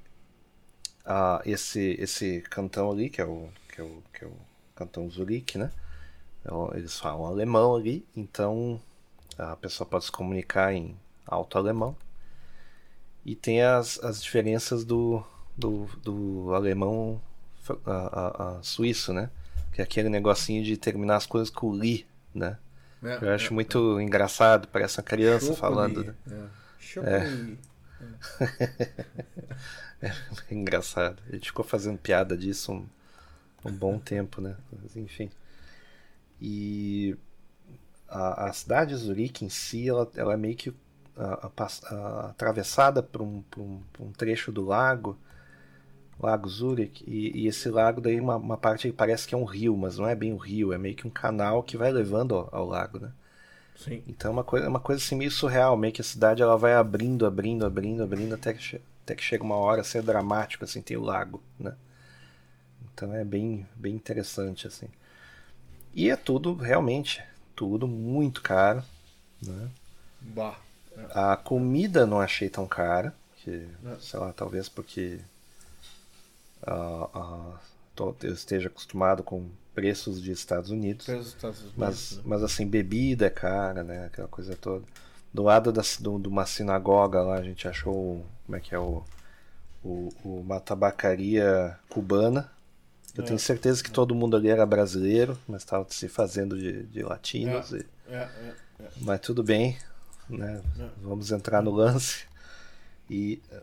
ah, 1.06 1.41
esse 1.45 1.95
esse 1.99 2.41
cantão 2.41 2.91
ali, 2.91 3.10
que 3.10 3.22
é 3.22 3.26
o 3.26 3.49
que 3.73 3.81
é 3.81 3.84
o, 3.84 4.03
que 4.14 4.23
é 4.23 4.27
o 4.27 4.35
cantão 4.76 5.10
Zurique, 5.10 5.57
né? 5.57 5.72
É 6.45 6.77
Eles 6.77 6.99
falam 6.99 7.26
alemão 7.26 7.76
ali, 7.76 8.06
então 8.15 8.81
a 9.38 9.56
pessoa 9.56 9.88
pode 9.88 10.06
se 10.06 10.11
comunicar 10.11 10.73
em 10.73 10.98
alto 11.26 11.57
alemão. 11.57 11.95
E 13.26 13.35
tem 13.35 13.61
as, 13.61 13.99
as 14.03 14.22
diferenças 14.22 14.84
do, 14.84 15.23
do, 15.56 15.85
do 16.03 16.53
alemão 16.53 17.22
a- 17.85 17.91
a- 17.91 18.57
a 18.60 18.64
suíço, 18.64 19.14
né? 19.14 19.30
Que 19.73 19.81
é 19.81 19.84
aquele 19.84 20.10
negocinho 20.10 20.64
de 20.64 20.76
terminar 20.77 21.18
as 21.18 21.26
coisas 21.26 21.49
com 21.49 21.73
li, 21.76 22.06
né? 22.34 22.57
É, 23.03 23.17
Eu 23.21 23.33
acho 23.33 23.47
é, 23.47 23.53
muito 23.53 23.99
engraçado, 23.99 24.67
parece 24.67 24.99
uma 24.99 25.03
criança 25.03 25.53
falando. 25.55 26.03
né? 26.05 26.15
É. 26.31 26.47
Chocoli. 26.79 27.59
É 30.49 30.53
engraçado. 30.55 31.21
A 31.29 31.33
gente 31.33 31.47
ficou 31.47 31.63
fazendo 31.63 31.97
piada 31.97 32.35
disso 32.35 32.71
um, 32.73 32.85
um 33.65 33.71
bom 33.71 33.97
tempo, 33.99 34.41
né? 34.41 34.55
Mas 34.81 34.95
enfim. 34.95 35.29
E 36.39 37.15
a, 38.07 38.47
a 38.49 38.53
cidade 38.53 38.91
de 38.91 38.97
Zurique 38.97 39.45
em 39.45 39.49
si, 39.49 39.87
ela, 39.89 40.09
ela 40.15 40.33
é 40.33 40.37
meio 40.37 40.55
que 40.55 40.73
a- 41.15 41.51
a- 41.55 42.29
atravessada 42.29 43.03
por 43.03 43.21
um, 43.21 43.41
por 43.43 43.61
um, 43.61 43.81
por 43.93 44.03
um 44.05 44.11
trecho 44.11 44.51
do 44.51 44.65
lago 44.65 45.17
Lago 46.22 46.48
Zurich, 46.49 47.03
e, 47.07 47.43
e 47.43 47.48
esse 47.48 47.69
lago 47.69 47.99
daí 48.02 48.19
uma, 48.19 48.35
uma 48.38 48.57
parte 48.57 48.91
parece 48.91 49.27
que 49.27 49.35
é 49.35 49.38
um 49.38 49.43
rio, 49.45 49.76
mas 49.76 49.98
não 49.98 50.07
é 50.07 50.15
bem 50.15 50.34
um 50.34 50.38
rio, 50.38 50.72
é 50.73 50.77
meio 50.77 50.95
que 50.95 51.07
um 51.07 51.11
canal 51.11 51.64
que 51.64 51.77
vai 51.77 51.91
levando 51.91 52.35
ao, 52.35 52.49
ao 52.52 52.65
lago, 52.68 52.99
né? 52.99 53.11
Sim. 53.76 54.03
Então 54.07 54.30
é 54.30 54.34
uma 54.34 54.43
coisa, 54.43 54.65
é 54.65 54.69
uma 54.69 54.80
coisa 54.80 55.02
assim 55.03 55.15
meio 55.15 55.31
surreal, 55.31 55.76
meio 55.77 55.93
que 55.93 56.02
a 56.02 56.03
cidade 56.03 56.41
ela 56.41 56.57
vai 56.57 56.73
abrindo, 56.73 57.26
abrindo, 57.26 57.65
abrindo, 57.65 58.03
abrindo 58.03 58.35
até 58.35 58.53
que, 58.53 58.81
até 59.03 59.15
que 59.15 59.23
chega 59.23 59.43
uma 59.43 59.56
hora 59.56 59.84
ser 59.84 60.03
dramático, 60.03 60.64
assim, 60.64 60.81
tem 60.81 60.98
o 60.98 61.02
lago, 61.03 61.41
né? 61.60 61.73
Então 62.93 63.14
é 63.14 63.23
bem, 63.23 63.65
bem 63.76 63.95
interessante, 63.95 64.68
assim. 64.68 64.88
E 65.93 66.10
é 66.10 66.15
tudo, 66.15 66.53
realmente, 66.56 67.23
tudo 67.56 67.88
muito 67.88 68.41
caro, 68.41 68.84
né? 69.41 69.69
Bah. 70.22 70.57
A 71.14 71.35
comida 71.38 72.06
não 72.06 72.19
achei 72.19 72.49
tão 72.49 72.68
cara, 72.68 73.15
que, 73.38 73.68
É. 73.85 73.95
sei 73.99 74.19
lá, 74.19 74.31
talvez 74.34 74.69
porque 74.69 75.19
ah, 76.65 77.59
tô- 77.95 78.15
eu 78.23 78.33
esteja 78.33 78.67
acostumado 78.67 79.23
com 79.23 79.49
preços 79.73 80.21
de 80.21 80.31
Estados 80.31 80.69
Unidos. 80.69 81.05
Pelos 81.05 81.27
Estados 81.27 81.59
Unidos, 81.61 81.77
Mas, 81.77 82.11
né? 82.17 82.23
mas 82.25 82.43
assim, 82.43 82.67
bebida 82.67 83.25
é 83.27 83.29
cara, 83.29 83.83
né? 83.83 84.05
Aquela 84.05 84.27
coisa 84.27 84.55
toda. 84.55 84.83
Do 85.33 85.43
lado 85.43 85.71
da, 85.71 85.81
do, 85.99 86.19
de 86.19 86.27
uma 86.27 86.45
sinagoga 86.45 87.21
lá, 87.21 87.35
a 87.38 87.43
gente 87.43 87.67
achou, 87.67 88.25
como 88.45 88.55
é 88.57 88.59
que 88.59 88.75
é 88.75 88.79
o, 88.79 89.01
o, 89.83 90.09
uma 90.23 90.59
tabacaria 90.59 91.77
cubana. 91.89 92.51
Eu 93.15 93.23
É. 93.23 93.27
tenho 93.27 93.39
certeza 93.39 93.83
que 93.83 93.91
todo 93.91 94.15
mundo 94.15 94.35
ali 94.38 94.49
era 94.49 94.65
brasileiro, 94.65 95.38
mas 95.47 95.61
estava 95.63 95.85
se 95.89 96.07
fazendo 96.09 96.57
de, 96.57 96.83
de 96.83 97.03
latinos. 97.03 97.71
e- 97.71 97.85
É, 98.09 98.15
é, 98.17 98.53
é. 98.81 98.88
mas 99.01 99.19
tudo 99.21 99.41
bem, 99.43 99.77
né? 100.29 100.61
É. 100.79 100.89
Vamos 101.01 101.31
entrar 101.31 101.61
no 101.61 101.71
lance. 101.71 102.25
E 103.09 103.41
eh, 103.51 103.61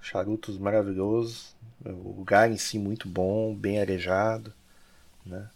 charutos 0.00 0.58
maravilhosos, 0.58 1.53
o 1.84 2.12
lugar 2.16 2.50
em 2.50 2.56
si 2.56 2.78
muito 2.78 3.08
bom, 3.08 3.54
bem 3.54 3.80
arejado, 3.80 4.52
né? 5.26 5.48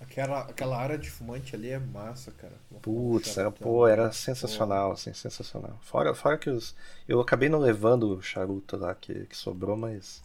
Aquela, 0.00 0.40
aquela 0.42 0.76
área 0.78 0.96
de 0.98 1.10
fumante 1.10 1.56
ali 1.56 1.70
é 1.70 1.78
massa, 1.80 2.30
cara. 2.30 2.54
Putz, 2.82 3.38
era, 3.38 3.50
pô, 3.50 3.86
era 3.88 4.12
sensacional, 4.12 4.92
assim, 4.92 5.12
sensacional. 5.14 5.78
Fora, 5.82 6.14
fora 6.14 6.36
que 6.36 6.50
os. 6.50 6.74
Eu 7.08 7.20
acabei 7.20 7.48
não 7.48 7.58
levando 7.58 8.14
o 8.18 8.22
charuto 8.22 8.76
lá 8.76 8.94
que, 8.94 9.24
que 9.26 9.36
sobrou, 9.36 9.76
mas. 9.76 10.22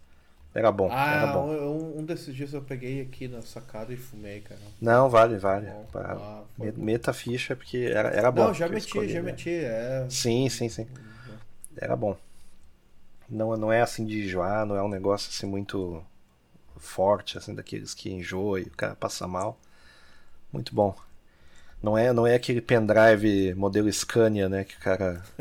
Era 0.53 0.71
bom, 0.71 0.87
era 0.87 1.27
Ah, 1.27 1.33
bom. 1.33 1.47
um, 1.47 1.99
um 1.99 2.05
desses 2.05 2.35
dias 2.35 2.53
eu 2.53 2.61
peguei 2.61 3.01
aqui 3.01 3.27
na 3.27 3.41
sacada 3.41 3.93
e 3.93 3.97
fumei, 3.97 4.41
cara. 4.41 4.59
Não, 4.81 5.09
vale, 5.09 5.37
vale. 5.37 5.67
Bom, 5.67 5.85
ah. 5.95 6.43
Meta 6.77 7.13
ficha 7.13 7.55
porque 7.55 7.77
era, 7.77 8.09
era 8.09 8.31
bom. 8.31 8.45
Não, 8.47 8.53
já 8.53 8.67
meti, 8.67 9.07
já 9.07 9.21
né? 9.21 9.31
meti. 9.31 9.49
É... 9.49 10.05
Sim, 10.09 10.49
sim, 10.49 10.69
sim. 10.69 10.87
Era 11.77 11.95
bom. 11.95 12.17
Não, 13.29 13.55
não 13.57 13.71
é 13.71 13.81
assim 13.81 14.05
de 14.05 14.25
enjoar, 14.25 14.65
não 14.65 14.75
é 14.75 14.83
um 14.83 14.89
negócio 14.89 15.29
assim 15.29 15.45
muito 15.45 16.03
forte, 16.77 17.37
assim, 17.37 17.53
daqueles 17.53 17.93
que 17.93 18.09
enjoa 18.11 18.59
e 18.61 18.63
o 18.63 18.71
cara 18.71 18.95
passa 18.95 19.27
mal. 19.27 19.59
Muito 20.51 20.73
bom. 20.73 20.95
Não 21.81 21.97
é, 21.97 22.11
não 22.11 22.27
é 22.27 22.35
aquele 22.35 22.59
pendrive 22.61 23.53
modelo 23.55 23.91
Scania, 23.91 24.49
né? 24.49 24.65
Que 24.65 24.75
o 24.75 24.79
cara, 24.79 25.23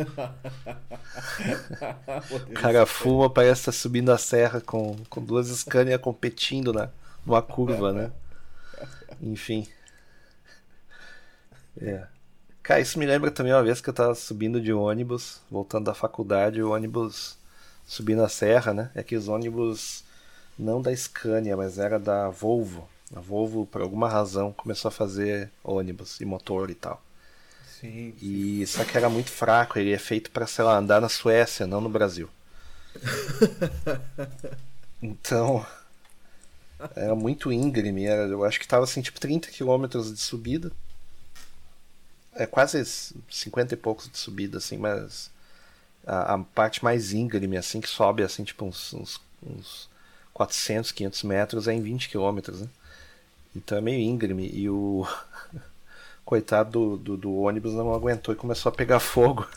o 2.49 2.53
cara 2.55 2.87
fuma, 2.87 3.29
parece 3.29 3.63
estar 3.63 3.73
subindo 3.73 4.13
a 4.13 4.19
serra 4.19 4.61
com, 4.61 4.97
com 5.11 5.21
duas 5.25 5.49
Scania 5.49 5.99
competindo 5.99 6.73
na, 6.73 6.91
numa 7.27 7.43
curva, 7.43 7.93
né? 7.93 8.13
Enfim. 9.21 9.67
É. 11.81 12.07
Cara, 12.63 12.81
isso 12.81 12.99
me 12.99 13.07
lembra 13.07 13.31
também 13.31 13.53
uma 13.53 13.63
vez 13.63 13.81
que 13.81 13.89
eu 13.89 13.95
tava 13.95 14.15
subindo 14.15 14.61
de 14.61 14.73
ônibus, 14.73 15.41
voltando 15.51 15.87
da 15.87 15.95
faculdade, 15.95 16.63
o 16.63 16.71
ônibus 16.71 17.38
subindo 17.89 18.23
a 18.23 18.29
serra, 18.29 18.75
né? 18.75 18.91
É 18.95 19.01
aqueles 19.01 19.27
ônibus 19.27 20.05
não 20.59 20.81
da 20.83 20.95
Scania, 20.95 21.57
mas 21.57 21.79
era 21.79 21.99
da 21.99 22.29
Volvo. 22.29 22.89
A 23.17 23.21
Volvo, 23.21 23.65
por 23.67 23.81
alguma 23.81 24.09
razão, 24.09 24.53
começou 24.53 24.91
a 24.91 24.93
fazer 24.93 25.51
ônibus 25.65 26.21
e 26.21 26.27
motor 26.27 26.71
e 26.71 26.75
tal. 26.75 27.03
Sim. 27.81 28.15
E 28.21 28.67
só 28.67 28.85
que 28.85 28.97
era 28.97 29.09
muito 29.09 29.31
fraco, 29.31 29.79
ele 29.79 29.93
é 29.93 29.99
feito 29.99 30.31
para, 30.31 30.47
sei 30.47 30.65
lá, 30.65 30.77
andar 30.77 31.01
na 31.01 31.09
Suécia, 31.09 31.67
não 31.67 31.81
no 31.81 31.89
Brasil. 31.89 32.29
Então, 35.01 35.65
era 36.97 37.15
muito 37.15 37.53
íngreme, 37.53 38.05
era, 38.05 38.23
eu 38.23 38.45
acho 38.45 38.59
que 38.59 38.67
tava 38.67 38.83
assim, 38.83 39.01
tipo 39.01 39.21
30 39.21 39.49
km 39.51 39.87
de 39.87 40.19
subida. 40.19 40.73
É 42.35 42.47
quase 42.47 42.85
50 43.31 43.75
e 43.75 43.77
poucos 43.77 44.09
de 44.11 44.19
subida, 44.19 44.59
assim, 44.59 44.77
mas 44.77 45.31
a, 46.07 46.35
a 46.35 46.39
parte 46.39 46.83
mais 46.83 47.13
íngreme, 47.13 47.57
assim, 47.57 47.81
que 47.81 47.89
sobe, 47.89 48.23
assim, 48.23 48.45
tipo 48.45 48.65
uns, 48.65 48.93
uns, 48.95 49.21
uns 49.43 49.89
400, 50.33 50.93
500 50.93 51.23
metros, 51.25 51.69
é 51.69 51.75
em 51.75 51.83
20 51.83 52.09
km, 52.11 52.53
né? 52.61 52.69
Então 53.55 53.79
é 53.79 53.81
meio 53.81 54.01
íngreme. 54.01 54.49
E 54.53 54.69
o 54.71 55.07
coitado 56.25 56.71
do, 56.71 56.97
do, 56.97 57.17
do 57.17 57.35
ônibus 57.39 57.75
não 57.75 57.93
aguentou 57.93 58.35
e 58.35 58.37
começou 58.39 58.71
a 58.71 58.75
pegar 58.75 59.01
fogo. 59.01 59.49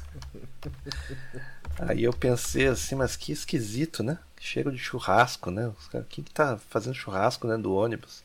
Aí 1.80 2.04
eu 2.04 2.14
pensei 2.14 2.68
assim, 2.68 2.96
mas 2.96 3.16
que 3.16 3.32
esquisito, 3.32 4.04
né? 4.04 4.20
Cheiro 4.40 4.72
de 4.72 4.78
churrasco, 4.78 5.52
né? 5.52 5.68
Os 5.68 5.88
caras, 5.88 6.08
quem 6.10 6.24
que 6.24 6.32
tá 6.32 6.58
fazendo 6.70 6.96
churrasco 6.96 7.48
dentro 7.48 7.64
do 7.64 7.74
ônibus? 7.74 8.24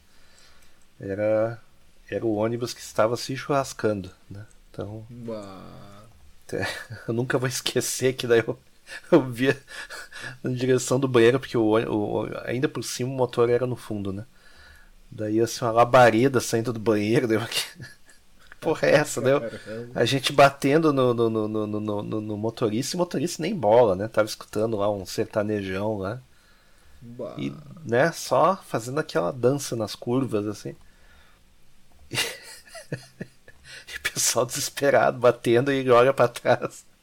Era, 0.99 1.61
era 2.09 2.25
o 2.25 2.35
ônibus 2.37 2.73
que 2.73 2.81
estava 2.81 3.17
se 3.17 3.37
churrascando, 3.37 4.11
né? 4.31 4.47
Então. 4.71 5.07
eu 7.09 7.15
nunca 7.15 7.39
vou 7.39 7.49
esquecer 7.49 8.15
que 8.15 8.27
daí 8.27 8.43
eu, 8.47 8.59
eu 9.13 9.23
via 9.31 9.61
na 10.43 10.51
direção 10.53 11.01
do 11.01 11.09
banheiro, 11.09 11.41
porque 11.41 11.59
o, 11.59 11.73
o, 11.73 12.27
ainda 12.45 12.69
por 12.69 12.83
cima 12.85 13.11
o 13.11 13.15
motor 13.17 13.51
era 13.51 13.67
no 13.67 13.77
fundo, 13.77 14.13
né? 14.13 14.27
Daí 15.11 15.41
assim, 15.41 15.65
uma 15.65 15.73
labareda 15.73 16.41
saindo 16.41 16.73
do 16.73 16.81
banheiro, 16.81 17.29
deu 17.29 17.41
aqui. 17.43 17.63
Porra, 18.61 18.89
é 18.89 18.95
essa, 18.97 19.23
deu? 19.23 19.45
A 19.95 20.05
gente 20.05 20.33
batendo 20.33 20.93
no, 20.93 21.15
no, 21.15 21.31
no, 21.31 21.49
no, 21.49 21.81
no, 21.81 22.21
no- 22.23 22.37
motorista 22.39 22.97
e 22.97 22.99
o 22.99 23.01
motorista 23.01 23.43
nem 23.43 23.55
bola, 23.57 23.97
né? 23.97 24.09
Tava 24.09 24.27
escutando 24.29 24.77
lá 24.77 24.91
um 24.91 25.07
sertanejão 25.07 25.99
lá. 25.99 26.23
Bah. 27.03 27.37
E, 27.37 27.57
né, 27.85 28.11
só 28.13 28.57
fazendo 28.57 28.99
aquela 28.99 29.31
dança 29.33 29.77
nas 29.77 29.95
curvas, 29.95 30.47
assim. 30.47 30.77
Pessoal 34.15 34.47
desesperado, 34.47 35.19
batendo 35.19 35.73
e 35.73 35.89
olha 35.91 36.13
pra 36.13 36.29
trás. 36.29 36.85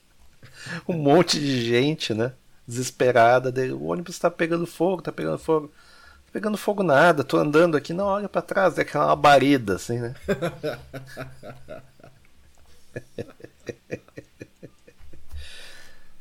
Um 0.88 0.93
monte 0.97 1.39
de 1.39 1.61
gente, 1.65 2.13
né? 2.13 2.34
Desesperada. 2.67 3.51
daí, 3.51 3.71
O 3.71 3.84
ônibus 3.85 4.17
tá 4.19 4.30
pegando 4.31 4.65
fogo, 4.65 5.01
tá 5.01 5.11
pegando 5.11 5.38
fogo. 5.38 5.67
Tá 5.67 6.31
pegando 6.34 6.57
fogo 6.57 6.84
nada, 6.84 7.23
tô 7.23 7.38
andando 7.38 7.75
aqui, 7.77 7.93
não, 7.93 8.05
olha 8.05 8.30
pra 8.30 8.41
trás, 8.41 8.77
é 8.77 8.81
aquela 8.81 9.05
labareda, 9.07 9.75
assim, 9.75 9.99
né? 9.99 10.15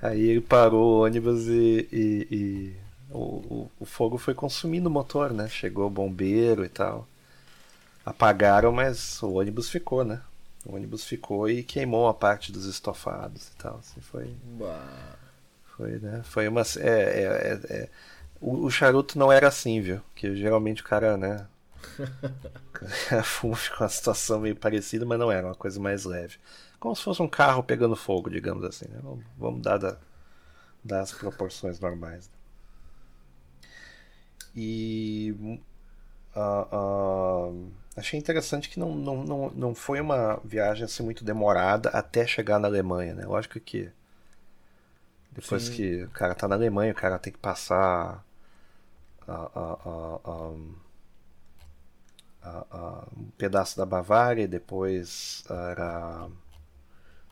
Aí 0.01 0.21
ele 0.23 0.41
parou 0.41 1.01
o 1.01 1.05
ônibus 1.05 1.47
e, 1.47 1.89
e- 1.93 2.27
e 2.31 2.77
o, 3.11 3.19
o- 3.19 3.71
o 3.81 3.85
fogo 3.85 4.19
foi 4.19 4.35
consumindo 4.35 4.89
o 4.89 4.93
motor, 4.93 5.33
né? 5.33 5.49
Chegou 5.49 5.87
o 5.87 5.91
bombeiro 5.91 6.65
e 6.65 6.69
tal. 6.69 7.07
Apagaram, 8.07 8.73
mas 8.73 9.23
o 9.23 9.35
ônibus 9.35 9.71
ficou, 9.71 10.05
né? 10.05 10.23
O 10.65 10.75
ônibus 10.77 11.05
ficou 11.05 11.49
e 11.49 11.63
queimou 11.63 12.09
a 12.09 12.15
parte 12.15 12.53
dos 12.53 12.67
estofados 12.67 13.49
e 13.49 13.57
tal. 13.57 13.79
Assim, 13.79 14.01
foi, 14.01 14.37
Bah. 14.59 15.17
foi, 15.77 15.99
né? 15.99 16.23
Foi 16.25 16.49
uma. 16.49 16.63
É, 16.79 16.89
é, 16.89 17.25
é- 17.25 17.77
é- 17.85 17.89
O, 18.41 18.67
o 18.67 18.71
charuto 18.71 19.19
não 19.19 19.31
era 19.33 19.49
assim, 19.49 19.81
viu? 19.81 20.01
Que 20.15 20.35
geralmente 20.37 20.83
o 20.83 20.85
cara, 20.85 21.17
né? 21.17 21.47
cara 22.73 23.23
fuma 23.25 23.57
fica 23.57 23.83
uma 23.83 23.89
situação 23.89 24.41
meio 24.41 24.57
parecida, 24.57 25.05
mas 25.07 25.19
não 25.19 25.31
era, 25.31 25.47
uma 25.49 25.55
coisa 25.55 25.81
mais 25.81 26.05
leve. 26.05 26.39
Como 26.81 26.95
se 26.97 27.03
fosse 27.03 27.23
um 27.23 27.29
carro 27.29 27.63
pegando 27.63 27.95
fogo, 27.97 28.29
digamos 28.31 28.65
assim. 28.65 28.87
Né? 28.89 28.99
Vamos- 29.03 29.25
Vamos 29.39 29.63
dar, 29.63 29.79
da, 29.79 29.97
dar 30.85 31.01
as 31.03 31.13
proporções 31.13 31.81
normais. 31.81 32.29
né? 32.29 32.35
E. 34.55 35.59
ah, 36.35 36.67
ah, 36.73 37.53
achei 37.97 38.19
interessante 38.19 38.69
que 38.69 38.79
não, 38.79 38.95
não, 38.95 39.25
não, 39.25 39.51
não 39.51 39.75
foi 39.75 40.01
uma 40.01 40.41
viagem 40.45 40.85
assim 40.85 41.03
muito 41.03 41.25
demorada 41.25 41.89
até 41.91 42.27
chegar 42.27 42.59
na 42.59 42.69
Alemanha, 42.69 43.15
né? 43.15 43.25
Lógico 43.27 43.61
que 43.61 43.91
depois 45.33 45.65
Sim. 45.65 45.73
que 45.77 46.05
o 46.05 46.11
cara 46.11 46.35
tá 46.35 46.47
na 46.49 46.55
Alemanha, 46.55 46.93
o 46.93 46.95
cara 46.97 47.19
tem 47.19 47.33
que 47.33 47.39
passar 47.39 48.25
a- 49.27 49.51
a- 52.43 52.61
a- 52.71 53.07
um 53.17 53.31
pedaço 53.39 53.77
da 53.77 53.87
Bavária, 53.87 54.43
e 54.43 54.49
depois 54.49 55.45
era 55.49 56.29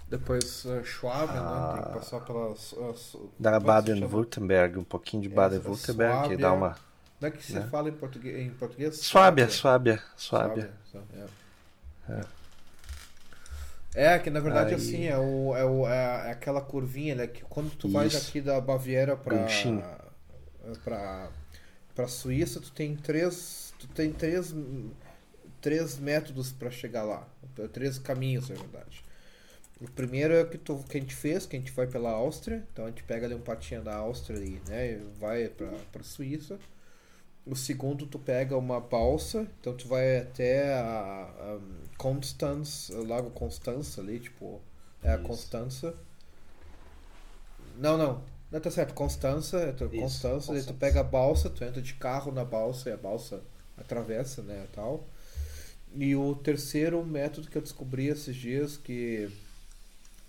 Depois 0.08 0.64
uh, 0.64 0.84
Schwab, 0.84 1.32
né? 1.32 1.38
Ah. 1.40 1.72
Tem 1.74 1.82
que 1.84 1.90
passar 1.90 2.20
pelas. 2.20 2.72
chama? 3.94 4.10
Baden-Württemberg, 4.10 4.78
um 4.78 4.84
pouquinho 4.84 5.22
de 5.22 5.28
É, 5.28 5.30
Baden-Württemberg, 5.34 6.28
que 6.28 6.36
dá 6.36 6.52
uma 6.52 6.76
Como 7.20 7.34
é 7.34 7.36
que 7.36 7.44
se 7.44 7.52
né? 7.52 7.68
fala 7.70 7.90
em 7.90 7.92
português? 7.92 8.46
Em 8.46 8.48
português? 8.48 8.96
Suábia, 8.96 9.46
Suábia, 9.50 10.02
Suábia. 10.16 10.70
Suábia, 10.90 11.26
é. 12.08 12.24
É, 13.94 14.18
que 14.18 14.30
na 14.30 14.40
verdade 14.40 14.70
Aí- 14.70 14.76
assim, 14.76 15.06
é, 15.06 15.18
o, 15.18 15.54
é, 15.54 15.64
o, 15.64 15.86
é 15.86 16.30
aquela 16.30 16.62
curvinha, 16.62 17.14
né? 17.14 17.26
Que 17.26 17.42
quando 17.42 17.76
tu 17.76 17.90
vai 17.90 18.06
Isso. 18.06 18.24
daqui 18.24 18.40
da 18.40 18.58
Baviera 18.58 19.18
para 19.18 19.46
para 21.94 22.08
Suíça, 22.08 22.58
tu 22.58 22.72
tem 22.72 22.96
três 22.96 23.74
tu 23.78 23.86
tem 23.88 24.12
três 24.12 24.54
três 25.60 25.98
métodos 25.98 26.52
para 26.52 26.70
chegar 26.70 27.02
lá, 27.02 27.28
três 27.70 27.98
caminhos, 27.98 28.48
na 28.48 28.54
verdade. 28.54 29.04
O 29.78 29.90
primeiro 29.90 30.32
é 30.32 30.42
o 30.42 30.48
que, 30.48 30.58
tu, 30.58 30.82
que 30.88 30.96
a 30.96 31.00
gente 31.00 31.14
fez, 31.14 31.44
que 31.44 31.56
a 31.56 31.58
gente 31.58 31.72
vai 31.72 31.86
pela 31.86 32.10
Áustria, 32.10 32.64
então 32.72 32.86
a 32.86 32.88
gente 32.88 33.02
pega 33.02 33.26
ali 33.26 33.34
um 33.34 33.40
patinho 33.40 33.82
da 33.82 33.96
Áustria 33.96 34.38
e 34.38 34.60
né, 34.68 35.00
vai 35.18 35.48
para 35.48 36.02
Suíça. 36.02 36.58
O 37.46 37.56
segundo 37.56 38.06
tu 38.06 38.18
pega 38.18 38.56
uma 38.56 38.80
balsa, 38.80 39.46
então 39.60 39.74
tu 39.76 39.88
vai 39.88 40.18
até 40.18 40.74
a, 40.74 41.22
a 41.24 41.58
Constance, 41.98 42.92
o 42.92 43.04
Lago 43.04 43.30
Constança 43.30 44.00
ali, 44.00 44.20
tipo, 44.20 44.60
é 45.02 45.10
a 45.10 45.16
Isso. 45.16 45.24
Constança. 45.24 45.94
Não, 47.78 47.96
não. 47.96 48.22
Não 48.50 48.60
tá 48.60 48.70
certo, 48.70 48.94
Constança, 48.94 49.58
é 49.60 49.72
tu, 49.72 49.90
Isso, 49.92 49.96
Constança, 49.96 50.52
daí 50.52 50.62
tu 50.62 50.72
Constança. 50.72 50.74
pega 50.74 51.00
a 51.00 51.04
balsa, 51.04 51.48
tu 51.50 51.64
entra 51.64 51.80
de 51.80 51.94
carro 51.94 52.32
na 52.32 52.44
balsa 52.44 52.90
e 52.90 52.92
a 52.92 52.96
balsa 52.96 53.42
atravessa, 53.78 54.42
né, 54.42 54.66
tal. 54.72 55.06
E 55.94 56.14
o 56.16 56.34
terceiro 56.36 57.04
método 57.04 57.48
que 57.48 57.56
eu 57.58 57.62
descobri 57.62 58.06
esses 58.08 58.34
dias 58.36 58.76
que 58.76 59.30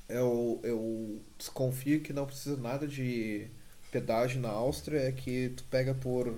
eu, 0.09 0.59
eu 0.63 1.21
desconfio 1.37 2.01
que 2.01 2.13
não 2.13 2.25
precisa 2.25 2.57
nada 2.57 2.87
de 2.87 3.47
pedágio 3.91 4.41
na 4.41 4.49
Áustria 4.49 4.99
é 5.01 5.11
que 5.11 5.49
tu 5.55 5.63
pega 5.65 5.93
por 5.93 6.33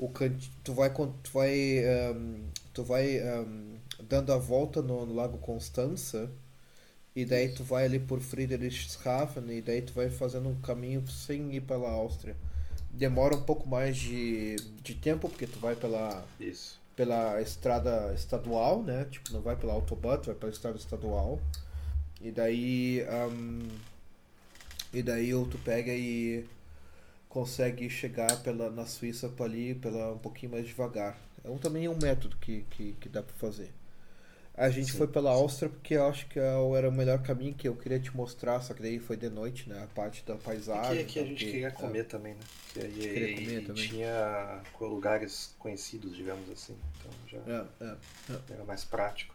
o 0.00 0.08
canto, 0.08 0.48
tu 0.64 0.72
vai 0.72 0.90
tu 0.90 1.30
vai 1.32 1.78
ehm, 1.78 2.48
tu 2.72 2.82
vai 2.82 3.18
ehm, 3.18 3.76
dando 4.08 4.32
a 4.32 4.38
volta 4.38 4.80
no, 4.80 5.04
no 5.04 5.14
Lago 5.14 5.36
Constança 5.38 6.30
e 7.14 7.24
daí 7.24 7.50
tu 7.52 7.62
vai 7.62 7.84
ali 7.84 7.98
por 7.98 8.20
Friedrichshafen 8.20 9.44
e 9.50 9.60
daí 9.60 9.82
tu 9.82 9.92
vai 9.92 10.08
fazendo 10.08 10.48
um 10.48 10.60
caminho 10.62 11.06
sem 11.08 11.54
ir 11.54 11.60
pela 11.60 11.90
Áustria. 11.90 12.34
Demora 12.90 13.36
um 13.36 13.42
pouco 13.42 13.68
mais 13.68 13.96
de, 13.98 14.56
de 14.82 14.94
tempo 14.94 15.28
porque 15.28 15.46
tu 15.46 15.58
vai 15.58 15.76
pela 15.76 16.24
Isso. 16.40 16.80
pela 16.96 17.40
estrada 17.42 18.12
estadual, 18.14 18.82
né? 18.82 19.04
Tipo, 19.10 19.32
não 19.34 19.42
vai 19.42 19.56
pela 19.56 19.74
autobahn, 19.74 20.18
tu 20.18 20.26
vai 20.26 20.34
pela 20.34 20.52
estrada 20.52 20.78
estadual. 20.78 21.38
E 22.22 22.30
daí. 22.30 23.04
ahn, 23.08 23.68
e 24.92 25.02
daí 25.02 25.34
ou 25.34 25.46
tu 25.46 25.58
pega 25.58 25.92
e 25.92 26.44
consegue 27.30 27.90
chegar 27.90 28.42
pela, 28.44 28.70
na 28.70 28.86
Suíça 28.86 29.30
para 29.30 29.46
ali 29.46 29.74
pela, 29.76 30.14
um 30.14 30.18
pouquinho 30.18 30.52
mais 30.52 30.66
devagar. 30.68 31.18
É 31.44 31.50
um, 31.50 31.58
também 31.58 31.86
é 31.86 31.90
um 31.90 31.98
método 31.98 32.36
que, 32.38 32.64
que, 32.70 32.94
que 32.94 33.10
dá 33.10 33.22
para 33.24 33.34
fazer. 33.36 33.72
A 34.54 34.70
gente 34.70 34.92
Sim, 34.92 34.94
foi 34.94 35.08
pela 35.08 35.30
Áustria 35.32 35.70
porque 35.70 35.94
eu 35.94 36.06
acho 36.06 36.28
que 36.28 36.38
é 36.40 36.44
era 36.78 36.88
o 36.88 36.92
melhor 36.92 37.22
caminho 37.22 37.54
que 37.54 37.68
eu 37.68 37.76
queria 37.76 38.00
te 38.00 38.16
mostrar, 38.16 38.60
só 38.62 38.74
que 38.74 38.82
daí 38.82 38.98
foi 39.00 39.16
de 39.16 39.30
noite, 39.30 39.68
né? 39.68 39.82
A 39.84 39.88
parte 39.88 40.24
da 40.26 40.36
E 40.72 40.78
paisagem. 40.78 40.80
que, 40.80 41.04
que 41.04 41.18
a 41.20 41.24
tal, 41.24 41.26
gente 41.26 41.46
que- 41.46 41.46
queria 41.46 41.70
é. 41.80 41.94
comer 41.94 42.04
também, 42.08 42.34
né? 42.34 42.40
Que 42.68 42.80
aí, 42.80 43.00
Queria 43.08 43.28
e- 43.28 43.30
comer 43.30 43.62
e 43.66 43.66
também. 43.66 43.90
tinha 43.90 44.62
lugares 44.80 45.54
conhecidos, 45.58 46.14
digamos 46.16 46.48
assim. 46.50 46.76
Então 46.98 47.12
já 47.26 47.42
É, 47.46 47.66
é, 47.80 47.96
é. 48.32 48.40
era 48.50 48.64
mais 48.64 48.84
prático. 48.84 49.34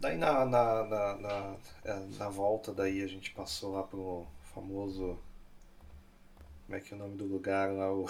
Daí 0.00 0.16
na, 0.16 0.44
na, 0.46 0.84
na, 0.84 1.16
na, 1.16 1.56
é, 1.84 1.94
na 2.18 2.28
volta 2.28 2.72
daí 2.72 3.02
a 3.02 3.06
gente 3.06 3.30
passou 3.32 3.72
lá 3.72 3.82
pro 3.82 4.26
famoso. 4.54 5.18
Como 6.70 6.78
é 6.78 6.80
que 6.80 6.94
é 6.94 6.96
o 6.96 7.00
nome 7.00 7.16
do 7.16 7.24
lugar 7.26 7.72
lá? 7.72 7.92
O... 7.92 8.08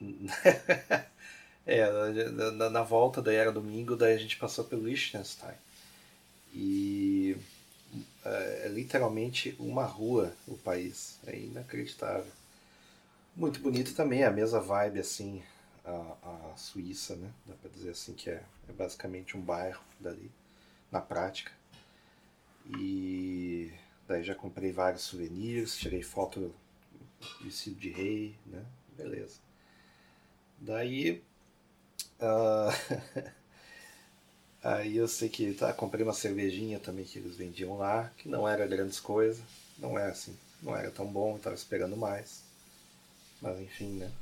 é, 1.66 1.86
na, 2.30 2.50
na- 2.52 2.70
na 2.70 2.82
volta 2.82 3.22
daí 3.22 3.36
era 3.36 3.52
domingo, 3.52 3.96
daí 3.96 4.14
a 4.14 4.18
gente 4.18 4.36
passou 4.36 4.64
pelo 4.64 4.86
Liechtenstein. 4.86 5.54
E 6.54 7.36
é, 8.24 8.62
é 8.66 8.68
literalmente 8.68 9.56
uma 9.58 9.84
rua 9.84 10.32
o 10.48 10.56
país. 10.58 11.18
É 11.26 11.36
inacreditável. 11.38 12.32
Muito 13.34 13.60
bonito 13.60 13.94
também, 13.94 14.22
a 14.24 14.30
mesma 14.30 14.60
vibe 14.60 15.00
assim, 15.00 15.42
a, 15.84 16.50
a 16.52 16.56
Suíça, 16.56 17.16
né? 17.16 17.30
Dá 17.46 17.54
pra 17.54 17.70
dizer 17.70 17.90
assim 17.90 18.12
que 18.12 18.28
é, 18.30 18.42
é 18.68 18.72
basicamente 18.72 19.36
um 19.36 19.40
bairro 19.40 19.82
dali, 19.98 20.30
na 20.92 21.00
prática. 21.00 21.52
E 22.78 23.70
daí 24.10 24.24
já 24.24 24.34
comprei 24.34 24.72
vários 24.72 25.02
souvenirs, 25.02 25.76
tirei 25.76 26.02
foto 26.02 26.52
vestido 27.40 27.78
de 27.78 27.90
rei, 27.90 28.36
né? 28.44 28.64
Beleza. 28.96 29.38
Daí. 30.58 31.22
ah, 32.20 32.70
Aí 34.62 34.96
eu 34.96 35.08
sei 35.08 35.28
que 35.30 35.54
tá, 35.54 35.72
comprei 35.72 36.04
uma 36.04 36.12
cervejinha 36.12 36.78
também 36.78 37.04
que 37.04 37.18
eles 37.18 37.34
vendiam 37.36 37.78
lá, 37.78 38.12
que 38.18 38.28
não 38.28 38.46
era 38.46 38.66
grandes 38.66 39.00
coisas, 39.00 39.42
não 39.78 39.98
é 39.98 40.10
assim, 40.10 40.36
não 40.60 40.76
era 40.76 40.90
tão 40.90 41.06
bom, 41.06 41.36
eu 41.36 41.38
tava 41.38 41.54
esperando 41.54 41.96
mais. 41.96 42.42
Mas 43.40 43.58
enfim, 43.60 43.92
né? 43.94 44.12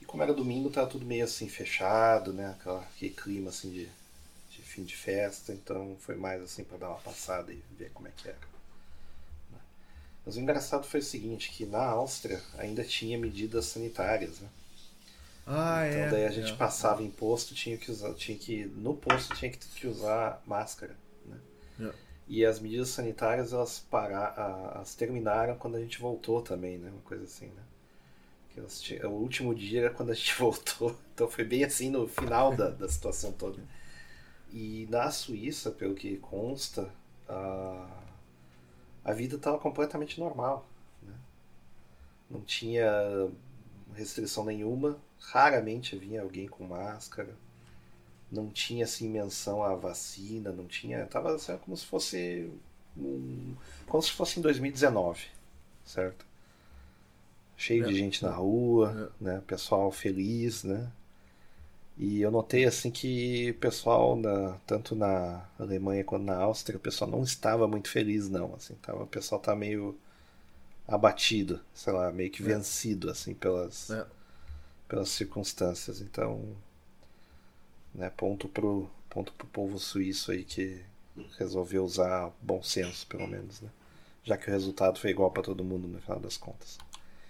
E 0.00 0.04
como 0.04 0.22
era 0.22 0.32
domingo, 0.32 0.70
tava 0.70 0.88
tudo 0.88 1.04
meio 1.04 1.24
assim 1.24 1.48
fechado, 1.48 2.32
né? 2.32 2.50
Aquela, 2.50 2.82
aquele 2.82 3.12
clima 3.14 3.50
assim 3.50 3.70
de, 3.72 3.88
de 4.50 4.62
fim 4.62 4.84
de 4.84 4.94
festa, 4.94 5.52
então 5.52 5.96
foi 6.00 6.14
mais 6.14 6.40
assim 6.42 6.62
para 6.62 6.78
dar 6.78 6.90
uma 6.90 7.00
passada 7.00 7.52
e 7.52 7.60
ver 7.76 7.90
como 7.92 8.06
é 8.06 8.12
que 8.16 8.28
era. 8.28 8.55
Mas 10.26 10.36
o 10.36 10.40
engraçado 10.40 10.86
foi 10.86 11.00
o 11.00 11.02
seguinte, 11.04 11.50
que 11.52 11.64
na 11.66 11.84
Áustria 11.86 12.42
ainda 12.58 12.84
tinha 12.84 13.18
medidas 13.18 13.66
sanitárias, 13.66 14.40
né? 14.40 14.48
Ah, 15.46 15.86
então 15.88 16.00
é. 16.00 16.08
daí 16.08 16.24
a 16.26 16.30
gente 16.30 16.52
é. 16.52 16.56
passava 16.56 17.02
em 17.02 17.10
posto, 17.10 17.54
tinha 17.54 17.76
que 17.78 17.90
usar, 17.90 18.12
tinha 18.14 18.36
que 18.36 18.64
no 18.66 18.94
posto 18.94 19.34
tinha 19.34 19.50
que, 19.50 19.58
que 19.58 19.86
usar 19.86 20.42
máscara, 20.46 20.96
né? 21.24 21.38
É. 21.80 21.92
E 22.28 22.44
as 22.44 22.60
medidas 22.60 22.90
sanitárias 22.90 23.52
elas 23.52 23.80
para, 23.80 24.28
a- 24.36 24.72
elas 24.76 24.94
terminaram 24.94 25.56
quando 25.56 25.76
a 25.76 25.80
gente 25.80 26.00
voltou 26.00 26.42
também, 26.42 26.78
né? 26.78 26.90
Uma 26.90 27.02
coisa 27.02 27.24
assim, 27.24 27.46
né? 27.48 27.62
Elas 28.56 28.82
o 29.04 29.08
último 29.10 29.54
dia 29.54 29.82
era 29.82 29.90
quando 29.90 30.10
a 30.10 30.14
gente 30.14 30.34
voltou, 30.38 30.96
então 31.14 31.28
foi 31.30 31.44
bem 31.44 31.64
assim 31.64 31.90
no 31.90 32.08
final 32.08 32.54
da, 32.56 32.70
da 32.70 32.88
situação 32.88 33.32
toda. 33.32 33.62
E 34.52 34.86
na 34.90 35.10
Suíça, 35.10 35.70
pelo 35.70 35.94
que 35.94 36.16
consta, 36.18 36.90
a, 37.28 37.88
a 39.06 39.14
vida 39.14 39.36
estava 39.36 39.58
completamente 39.58 40.20
normal, 40.20 40.66
né? 41.02 41.14
Não 42.30 42.40
tinha 42.42 42.86
restrição 43.94 44.44
nenhuma, 44.44 44.98
raramente 45.20 45.96
vinha 45.96 46.22
alguém 46.22 46.46
com 46.48 46.64
máscara, 46.64 47.34
não 48.30 48.50
tinha 48.50 48.84
assim 48.84 49.08
menção 49.08 49.62
à 49.62 49.74
vacina, 49.74 50.52
não 50.52 50.66
tinha, 50.66 51.06
tava 51.06 51.34
assim, 51.34 51.56
como 51.58 51.76
se 51.76 51.86
fosse 51.86 52.50
um, 52.96 53.54
como 53.86 54.02
se 54.02 54.12
fosse 54.12 54.38
em 54.38 54.42
2019, 54.42 55.26
certo? 55.84 56.26
Cheio 57.56 57.84
É. 57.84 57.88
de 57.88 57.94
gente 57.94 58.22
na 58.22 58.30
rua, 58.32 59.12
né? 59.20 59.42
Pessoal 59.46 59.90
feliz, 59.90 60.64
né? 60.64 60.90
E 61.98 62.20
eu 62.20 62.30
notei 62.30 62.64
assim 62.66 62.90
que 62.90 63.50
o 63.52 63.54
pessoal 63.54 64.16
na, 64.16 64.58
tanto 64.66 64.94
na 64.94 65.46
Alemanha 65.58 66.04
quanto 66.04 66.24
na 66.24 66.36
Áustria, 66.36 66.76
o 66.76 66.80
pessoal 66.80 67.10
não 67.10 67.22
estava 67.22 67.66
muito 67.66 67.88
feliz 67.88 68.28
não, 68.28 68.54
assim, 68.54 68.74
tava, 68.76 69.02
o 69.04 69.06
pessoal 69.06 69.40
tá 69.40 69.54
meio 69.56 69.98
abatido, 70.88 71.60
sei 71.74 71.92
lá, 71.92 72.12
meio 72.12 72.30
que 72.30 72.42
É. 72.42 72.46
vencido 72.46 73.10
assim 73.10 73.34
pelas 73.34 73.90
É. 73.90 74.06
pelas 74.88 75.10
circunstâncias. 75.10 76.00
Então, 76.00 76.56
né, 77.94 78.10
ponto 78.16 78.48
pro 78.48 78.88
ponto 79.10 79.32
pro 79.32 79.46
povo 79.46 79.78
suíço 79.78 80.30
aí 80.30 80.44
que 80.44 80.82
resolveu 81.38 81.84
usar 81.84 82.30
bom 82.42 82.62
senso, 82.62 83.06
pelo 83.06 83.26
menos, 83.26 83.60
né? 83.62 83.70
Já 84.24 84.36
que 84.36 84.48
o 84.48 84.52
resultado 84.52 84.98
foi 84.98 85.10
igual 85.10 85.30
para 85.30 85.42
todo 85.42 85.64
mundo 85.64 85.88
no 85.88 86.00
final 86.00 86.20
das 86.20 86.36
contas. 86.36 86.78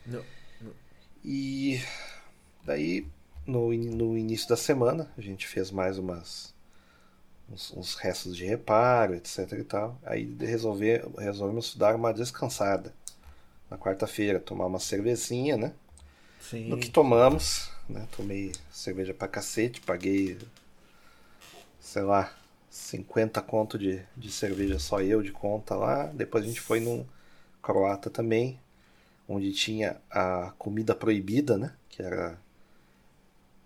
Não. 0.07 0.25
E 1.25 1.81
daí 2.65 3.07
no, 3.47 3.73
no 3.73 4.19
início 4.19 4.49
da 4.49 4.57
semana 4.57 5.11
a 5.17 5.21
gente 5.21 5.47
fez 5.47 5.71
mais 5.71 5.99
umas 5.99 6.55
uns, 7.51 7.73
uns 7.77 7.95
restos 7.95 8.37
de 8.37 8.45
reparo, 8.45 9.15
etc 9.15 9.53
e 9.53 9.65
tal. 9.65 9.99
Aí 10.05 10.37
resolver, 10.41 11.07
resolvemos 11.19 11.75
dar 11.77 11.95
uma 11.95 12.13
descansada 12.13 12.93
na 13.71 13.79
quarta-feira, 13.79 14.41
tomar 14.41 14.67
uma 14.67 14.79
cervezinha, 14.79 15.57
né? 15.57 15.73
Sim. 16.41 16.69
No 16.69 16.79
que 16.79 16.91
tomamos, 16.91 17.71
né? 17.89 18.07
Tomei 18.17 18.53
cerveja 18.71 19.13
pra 19.13 19.29
cacete, 19.29 19.81
paguei, 19.81 20.39
sei 21.81 22.03
lá, 22.03 22.33
50 22.71 23.41
conto 23.43 23.79
de, 23.79 24.03
de 24.17 24.31
cerveja 24.31 24.79
só 24.79 25.01
eu 25.01 25.23
de 25.23 25.33
conta 25.33 25.75
lá. 25.75 26.07
Depois 26.07 26.45
a 26.45 26.47
gente 26.47 26.61
foi 26.61 26.79
num 26.79 27.05
croata 27.63 28.09
também, 28.11 28.61
onde 29.29 29.53
tinha 29.53 30.01
a 30.11 30.53
comida 30.59 30.95
proibida, 30.95 31.57
né? 31.57 31.73
Que 31.89 32.03
era, 32.03 32.39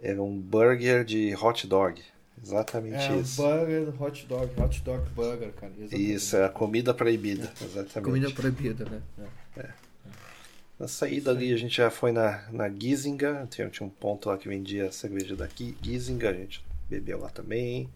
era 0.02 0.22
um 0.22 0.39
burger 0.39 1.05
de 1.05 1.35
hot 1.35 1.66
dog. 1.66 2.02
Exatamente 2.43 2.97
É, 2.97 3.12
um 3.12 3.20
isso. 3.20 3.43
burger, 3.43 4.02
hot 4.02 4.27
dog, 4.27 4.51
hot 4.60 4.81
dog 4.82 5.10
burger, 5.10 5.52
cara. 5.52 5.72
exatamente. 5.78 6.12
Isso, 6.14 6.36
é 6.36 6.44
a 6.44 6.48
comida 6.48 6.94
proibida. 6.94 7.52
Exatamente. 7.60 8.01
Comida 8.02 8.31
proibida, 8.31 8.85
né? 8.86 9.02
É. 9.59 9.68
Na 10.78 10.89
saída 10.89 11.31
ali 11.31 11.52
a 11.52 11.56
gente 11.59 11.77
já 11.77 11.90
foi 11.90 12.10
na, 12.12 12.43
na 12.51 12.66
Gizinga, 12.70 13.47
tinha, 13.51 13.68
tinha 13.68 13.86
um 13.86 13.90
ponto 13.90 14.31
lá 14.31 14.39
que 14.39 14.48
vendia 14.48 14.90
cerveja 14.90 15.36
da 15.36 15.47
Gi- 15.47 15.77
Gizinga, 15.82 16.31
a 16.31 16.32
gente 16.32 16.64
bebeu 16.89 17.18
lá 17.20 17.28
também. 17.28 17.86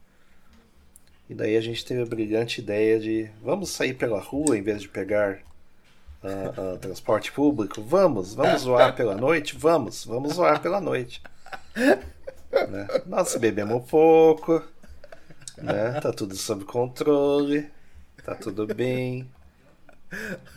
E 1.31 1.35
daí 1.35 1.57
a 1.57 1.61
gente 1.63 1.83
teve 1.87 2.03
a 2.03 2.07
brilhante 2.07 2.61
ideia 2.61 3.01
de 3.01 3.31
vamos 3.43 3.71
sair 3.71 3.95
pela 3.95 4.21
rua 4.21 4.59
em 4.59 4.63
vez 4.63 4.83
de 4.83 4.89
pegar 4.91 5.39
uh, 6.23 6.75
uh, 6.75 6.79
transporte 6.79 7.33
público? 7.33 7.81
Vamos, 7.81 8.35
vamos 8.35 8.61
zoar 8.69 8.95
pela 8.95 9.17
noite? 9.17 9.57
Vamos, 9.57 10.05
vamos 10.05 10.35
zoar 10.35 10.61
pela 10.61 10.83
noite. 10.83 11.23
Né? 11.75 12.89
Nós 13.07 13.35
bebemos 13.37 13.89
pouco, 13.89 14.63
né? 15.59 16.01
Tá 16.01 16.13
tudo 16.13 16.37
sob 16.37 16.65
controle, 16.65 17.69
tá 18.25 18.35
tudo 18.35 18.67
bem. 18.67 19.29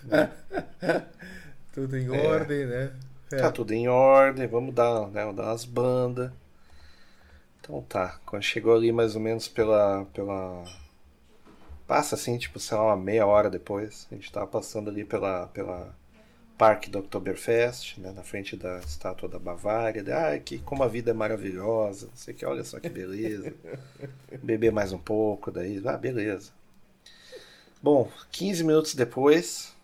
Né? 0.03 0.31
Tudo 1.73 1.97
em 1.97 2.15
é. 2.15 2.27
ordem, 2.27 2.65
né? 2.65 2.91
É. 3.31 3.37
Tá 3.37 3.51
tudo 3.51 3.73
em 3.73 3.87
ordem, 3.87 4.47
vamos 4.47 4.73
dar, 4.73 5.07
né, 5.07 5.31
dar 5.33 5.43
umas 5.43 5.65
bandas. 5.65 6.31
Então 7.59 7.81
tá, 7.81 8.19
quando 8.25 8.43
chegou 8.43 8.75
ali 8.75 8.91
mais 8.91 9.15
ou 9.15 9.21
menos 9.21 9.47
pela. 9.47 10.05
pela. 10.13 10.63
Passa 11.85 12.15
assim, 12.15 12.37
tipo, 12.37 12.59
sei 12.59 12.77
lá, 12.77 12.85
uma 12.85 12.97
meia 12.97 13.25
hora 13.25 13.49
depois. 13.49 14.07
A 14.11 14.15
gente 14.15 14.31
tava 14.31 14.47
passando 14.47 14.89
ali 14.89 15.03
pela. 15.03 15.47
pela 15.47 15.93
parque 16.57 16.89
do 16.89 16.99
Oktoberfest, 16.99 17.99
né, 17.99 18.11
na 18.11 18.23
frente 18.23 18.55
da 18.55 18.79
estátua 18.79 19.29
da 19.29 19.37
Bavária. 19.37 20.03
Ah, 20.15 20.39
que 20.39 20.57
como 20.59 20.83
a 20.83 20.87
vida 20.87 21.11
é 21.11 21.13
maravilhosa, 21.13 22.07
não 22.07 22.15
sei 22.15 22.33
que, 22.33 22.45
olha 22.45 22.63
só 22.63 22.79
que 22.79 22.89
beleza. 22.89 23.53
Beber 24.41 24.71
mais 24.71 24.91
um 24.91 24.97
pouco, 24.97 25.51
daí, 25.51 25.81
ah, 25.85 25.97
beleza. 25.97 26.51
Bom, 27.81 28.11
15 28.31 28.63
minutos 28.63 28.95
depois, 28.95 29.75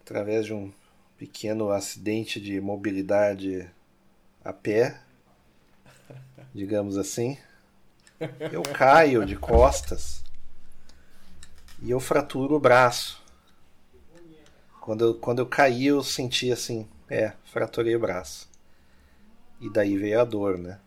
através 0.00 0.44
de 0.46 0.52
um 0.52 0.72
pequeno 1.16 1.70
acidente 1.70 2.40
de 2.40 2.60
mobilidade 2.60 3.70
a 4.44 4.52
pé, 4.52 5.00
digamos 6.52 6.96
assim, 6.96 7.38
eu 8.52 8.62
caio 8.62 9.24
de 9.24 9.36
costas 9.36 10.24
e 11.80 11.90
eu 11.90 12.00
fraturo 12.00 12.56
o 12.56 12.60
braço. 12.60 13.19
Quando 14.80 15.04
eu, 15.04 15.14
quando 15.14 15.40
eu 15.40 15.46
caí, 15.46 15.86
eu 15.86 16.02
senti 16.02 16.50
assim, 16.50 16.88
é, 17.08 17.32
fraturei 17.44 17.94
o 17.94 18.00
braço. 18.00 18.48
E 19.60 19.68
daí 19.70 19.96
veio 19.96 20.20
a 20.20 20.24
dor, 20.24 20.56
né? 20.56 20.78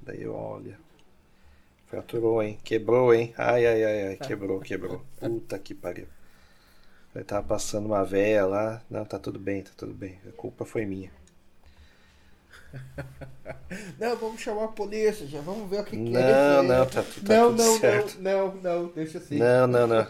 Daí 0.00 0.22
eu, 0.22 0.34
olha, 0.34 0.78
fraturou, 1.86 2.42
hein? 2.42 2.58
Quebrou, 2.64 3.14
hein? 3.14 3.34
Ai, 3.36 3.66
ai, 3.66 3.84
ai, 3.84 4.06
ai, 4.08 4.16
quebrou, 4.16 4.60
quebrou. 4.60 5.04
Puta 5.20 5.58
que 5.58 5.74
pariu. 5.74 6.06
Eu 7.14 7.24
tava 7.24 7.46
passando 7.46 7.86
uma 7.86 8.04
véia 8.04 8.44
lá. 8.44 8.82
Não, 8.90 9.04
tá 9.04 9.18
tudo 9.18 9.38
bem, 9.38 9.62
tá 9.62 9.70
tudo 9.76 9.94
bem. 9.94 10.18
A 10.28 10.32
culpa 10.32 10.64
foi 10.64 10.84
minha. 10.84 11.12
Não, 14.00 14.16
vamos 14.16 14.40
chamar 14.40 14.64
a 14.64 14.68
polícia, 14.68 15.26
já 15.28 15.40
vamos 15.40 15.70
ver 15.70 15.80
o 15.80 15.84
que, 15.84 15.96
não, 15.96 16.10
que 16.10 16.16
é. 16.16 16.32
Não, 16.32 16.62
não, 16.62 16.86
tá, 16.86 17.02
tá 17.02 17.08
não, 17.22 17.50
tudo 17.50 17.62
não, 17.62 17.78
certo. 17.78 18.20
Não, 18.20 18.54
não, 18.56 18.62
não, 18.62 18.86
deixa 18.88 19.18
assim. 19.18 19.38
Não, 19.38 19.66
não, 19.66 19.86
não. 19.86 20.04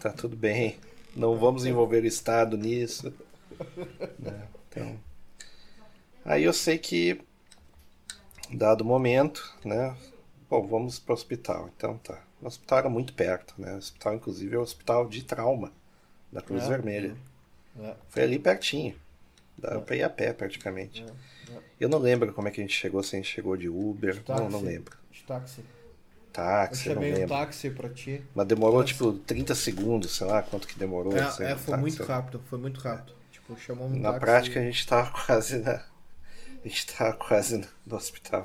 Tá 0.00 0.10
tudo 0.10 0.36
bem. 0.36 0.76
Não 1.16 1.36
vamos 1.36 1.64
envolver 1.64 2.02
o 2.02 2.06
Estado 2.06 2.56
nisso. 2.56 3.12
Não, 4.18 4.48
então. 4.68 4.98
Aí 6.24 6.44
eu 6.44 6.52
sei 6.52 6.78
que, 6.78 7.20
dado 8.50 8.80
o 8.80 8.84
momento, 8.84 9.56
né? 9.64 9.96
Bom, 10.48 10.66
vamos 10.66 10.98
para 10.98 11.12
o 11.12 11.14
hospital. 11.14 11.70
Então 11.76 11.98
tá. 11.98 12.22
O 12.40 12.46
hospital 12.46 12.78
era 12.78 12.88
muito 12.88 13.14
perto, 13.14 13.54
né? 13.58 13.74
O 13.74 13.78
hospital, 13.78 14.14
inclusive, 14.14 14.54
é 14.54 14.58
o 14.58 14.62
hospital 14.62 15.08
de 15.08 15.24
trauma 15.24 15.72
da 16.32 16.42
Cruz 16.42 16.64
é, 16.64 16.68
Vermelha. 16.68 17.16
É. 17.80 17.94
Foi 18.08 18.22
ali 18.22 18.38
pertinho. 18.38 18.94
Dá 19.56 19.74
é. 19.74 19.78
pra 19.78 19.96
ir 19.96 20.02
a 20.02 20.10
pé 20.10 20.32
praticamente. 20.32 21.02
É, 21.02 21.52
é. 21.52 21.58
Eu 21.80 21.88
não 21.88 21.98
lembro 21.98 22.32
como 22.32 22.48
é 22.48 22.50
que 22.50 22.60
a 22.60 22.64
gente 22.64 22.76
chegou, 22.76 23.02
se 23.02 23.16
a 23.16 23.18
gente 23.18 23.30
chegou 23.30 23.56
de 23.56 23.68
Uber. 23.68 24.20
De 24.20 24.28
não, 24.28 24.50
não 24.50 24.60
lembro. 24.60 24.96
De 25.10 25.22
táxi. 25.22 25.64
Táxi, 26.34 26.88
eu 26.88 26.94
chamei 26.94 27.12
não 27.12 27.18
lembro. 27.20 27.34
um 27.34 27.38
táxi 27.38 27.70
pra 27.70 27.88
ti. 27.88 28.24
Mas 28.34 28.46
demorou 28.48 28.80
táxi. 28.80 28.92
tipo 28.92 29.12
30 29.12 29.54
segundos, 29.54 30.16
sei 30.16 30.26
lá 30.26 30.42
quanto 30.42 30.66
que 30.66 30.76
demorou. 30.76 31.16
É, 31.16 31.20
é 31.20 31.30
foi 31.30 31.46
táxi. 31.46 31.76
muito 31.76 32.02
rápido, 32.02 32.42
foi 32.50 32.58
muito 32.58 32.80
rápido. 32.80 33.12
Tipo, 33.30 33.56
chamou 33.56 33.86
um 33.86 33.96
Na 33.96 34.10
táxi 34.10 34.20
prática 34.20 34.60
a 34.60 34.62
gente 34.64 34.84
tava 34.84 35.12
quase 35.24 35.58
na. 35.58 35.74
A 36.64 36.68
gente 36.68 36.86
tava 36.88 37.12
quase 37.12 37.64
no 37.86 37.96
hospital. 37.96 38.44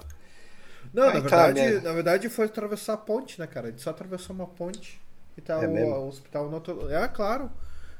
Não, 0.94 1.04
Aí 1.04 1.14
na 1.16 1.20
verdade, 1.20 1.60
tá, 1.60 1.68
minha... 1.68 1.82
na 1.82 1.94
verdade 1.94 2.30
foi 2.30 2.46
atravessar 2.46 2.94
a 2.94 2.98
ponte, 2.98 3.40
né, 3.40 3.48
cara? 3.48 3.68
A 3.68 3.72
gente 3.72 3.82
só 3.82 3.90
atravessou 3.90 4.36
uma 4.36 4.48
ponte 4.48 5.02
e 5.36 5.42
tá 5.42 5.64
é 5.64 5.68
o, 5.68 5.72
o, 5.72 6.08
hospital 6.08 6.48
no 6.48 6.56
outro. 6.56 6.92
É, 6.92 7.08
claro. 7.08 7.50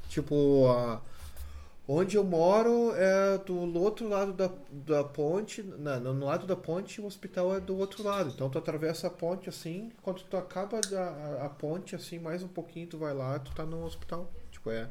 Tipo, 0.08 0.68
a, 0.70 1.02
onde 1.92 2.16
eu 2.16 2.24
moro 2.24 2.94
é 2.96 3.40
do 3.40 3.56
outro 3.80 4.08
lado 4.08 4.32
da, 4.32 4.52
da 4.72 5.04
ponte, 5.04 5.64
no 5.64 6.24
lado 6.24 6.46
da 6.46 6.56
ponte 6.56 7.02
o 7.02 7.06
hospital 7.06 7.56
é 7.56 7.60
do 7.60 7.76
outro 7.76 8.04
lado. 8.04 8.30
Então 8.30 8.48
tu 8.48 8.60
atravessa 8.60 9.08
a 9.08 9.10
ponte 9.10 9.50
assim, 9.50 9.92
quando 10.04 10.22
tu 10.22 10.38
acaba 10.38 10.80
a, 10.80 11.46
a 11.46 11.50
ponte 11.50 11.96
assim, 11.96 12.20
mais 12.20 12.44
um 12.44 12.48
pouquinho 12.48 12.86
tu 12.86 13.00
vai 13.00 13.12
lá, 13.12 13.40
tu 13.40 13.52
tá 13.56 13.66
no 13.66 13.84
hospital. 13.84 14.32
Tipo, 14.52 14.70
é 14.70 14.88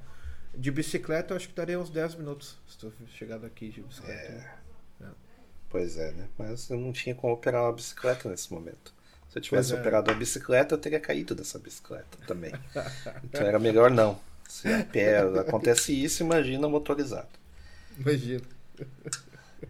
de 0.56 0.72
bicicleta 0.72 1.32
eu 1.32 1.36
acho 1.36 1.48
que 1.48 1.54
daria 1.54 1.78
uns 1.78 1.88
10 1.88 2.16
minutos 2.16 2.56
se 2.66 2.76
tu 2.78 2.92
chegar 3.06 3.38
daqui 3.38 3.68
de 3.68 3.80
bicicleta. 3.80 4.32
É. 5.00 5.04
É. 5.04 5.06
Pois 5.68 5.96
é, 5.96 6.10
né? 6.12 6.28
Mas 6.36 6.68
eu 6.68 6.78
não 6.78 6.92
tinha 6.92 7.14
como 7.14 7.32
operar 7.32 7.62
uma 7.62 7.72
bicicleta 7.72 8.28
nesse 8.28 8.52
momento. 8.52 8.92
Se 9.28 9.38
eu 9.38 9.42
tivesse 9.42 9.72
é. 9.72 9.78
operado 9.78 10.10
uma 10.10 10.18
bicicleta, 10.18 10.74
eu 10.74 10.78
teria 10.78 10.98
caído 10.98 11.32
dessa 11.32 11.60
bicicleta 11.60 12.18
também. 12.26 12.52
então 13.22 13.46
era 13.46 13.60
melhor 13.60 13.88
não. 13.88 14.18
Se 14.48 14.66
a 14.72 14.82
pé 14.82 15.18
acontece 15.18 15.92
isso, 15.92 16.22
imagina 16.22 16.66
motorizado. 16.66 17.28
Imagina. 17.98 18.42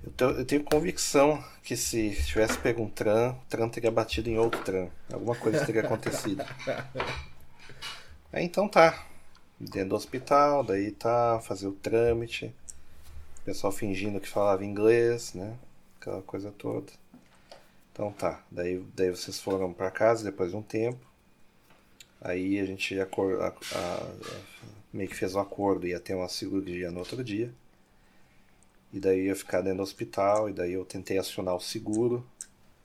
Eu 0.04 0.12
tenho, 0.12 0.30
eu 0.30 0.44
tenho, 0.44 0.64
convicção 0.64 1.42
que 1.64 1.76
se 1.76 2.14
tivesse 2.24 2.56
pego 2.58 2.82
um 2.82 2.88
tram, 2.88 3.30
o 3.30 3.44
tram 3.48 3.68
teria 3.68 3.90
batido 3.90 4.30
em 4.30 4.38
outro 4.38 4.62
tram. 4.62 4.88
Alguma 5.12 5.34
coisa 5.34 5.66
teria 5.66 5.80
acontecido. 5.80 6.44
Aí 8.32 8.44
então 8.44 8.68
tá. 8.68 9.04
Dentro 9.58 9.90
do 9.90 9.96
hospital, 9.96 10.62
daí 10.62 10.92
tá, 10.92 11.40
fazer 11.40 11.66
o 11.66 11.72
trâmite. 11.72 12.54
O 13.40 13.44
pessoal 13.44 13.72
fingindo 13.72 14.20
que 14.20 14.28
falava 14.28 14.64
inglês, 14.64 15.34
né? 15.34 15.56
Aquela 16.00 16.22
coisa 16.22 16.52
toda. 16.52 16.92
Então 17.92 18.12
tá. 18.12 18.44
Daí, 18.48 18.78
daí 18.94 19.10
vocês 19.10 19.40
foram 19.40 19.72
para 19.72 19.90
casa 19.90 20.22
depois 20.22 20.52
de 20.52 20.56
um 20.56 20.62
tempo. 20.62 21.07
Aí 22.20 22.58
a 22.58 22.64
gente 22.64 22.98
acor, 23.00 23.40
a, 23.40 23.48
a, 23.48 24.12
meio 24.92 25.08
que 25.08 25.14
fez 25.14 25.34
um 25.34 25.40
acordo, 25.40 25.86
ia 25.86 26.00
ter 26.00 26.14
uma 26.14 26.28
cirurgia 26.28 26.90
no 26.90 26.98
outro 26.98 27.22
dia. 27.22 27.52
E 28.92 28.98
daí 28.98 29.26
ia 29.26 29.36
ficar 29.36 29.60
dentro 29.60 29.78
do 29.78 29.82
hospital, 29.82 30.48
e 30.48 30.52
daí 30.52 30.72
eu 30.72 30.84
tentei 30.84 31.18
acionar 31.18 31.54
o 31.54 31.60
seguro. 31.60 32.26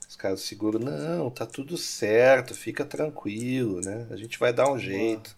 Os 0.07 0.15
caras 0.15 0.41
do 0.41 0.43
seguro, 0.45 0.77
não, 0.77 1.31
tá 1.31 1.45
tudo 1.45 1.77
certo, 1.77 2.53
fica 2.53 2.85
tranquilo, 2.85 3.81
né? 3.81 4.07
A 4.11 4.15
gente 4.15 4.37
vai 4.37 4.53
dar 4.53 4.71
um 4.71 4.77
jeito. 4.77 5.35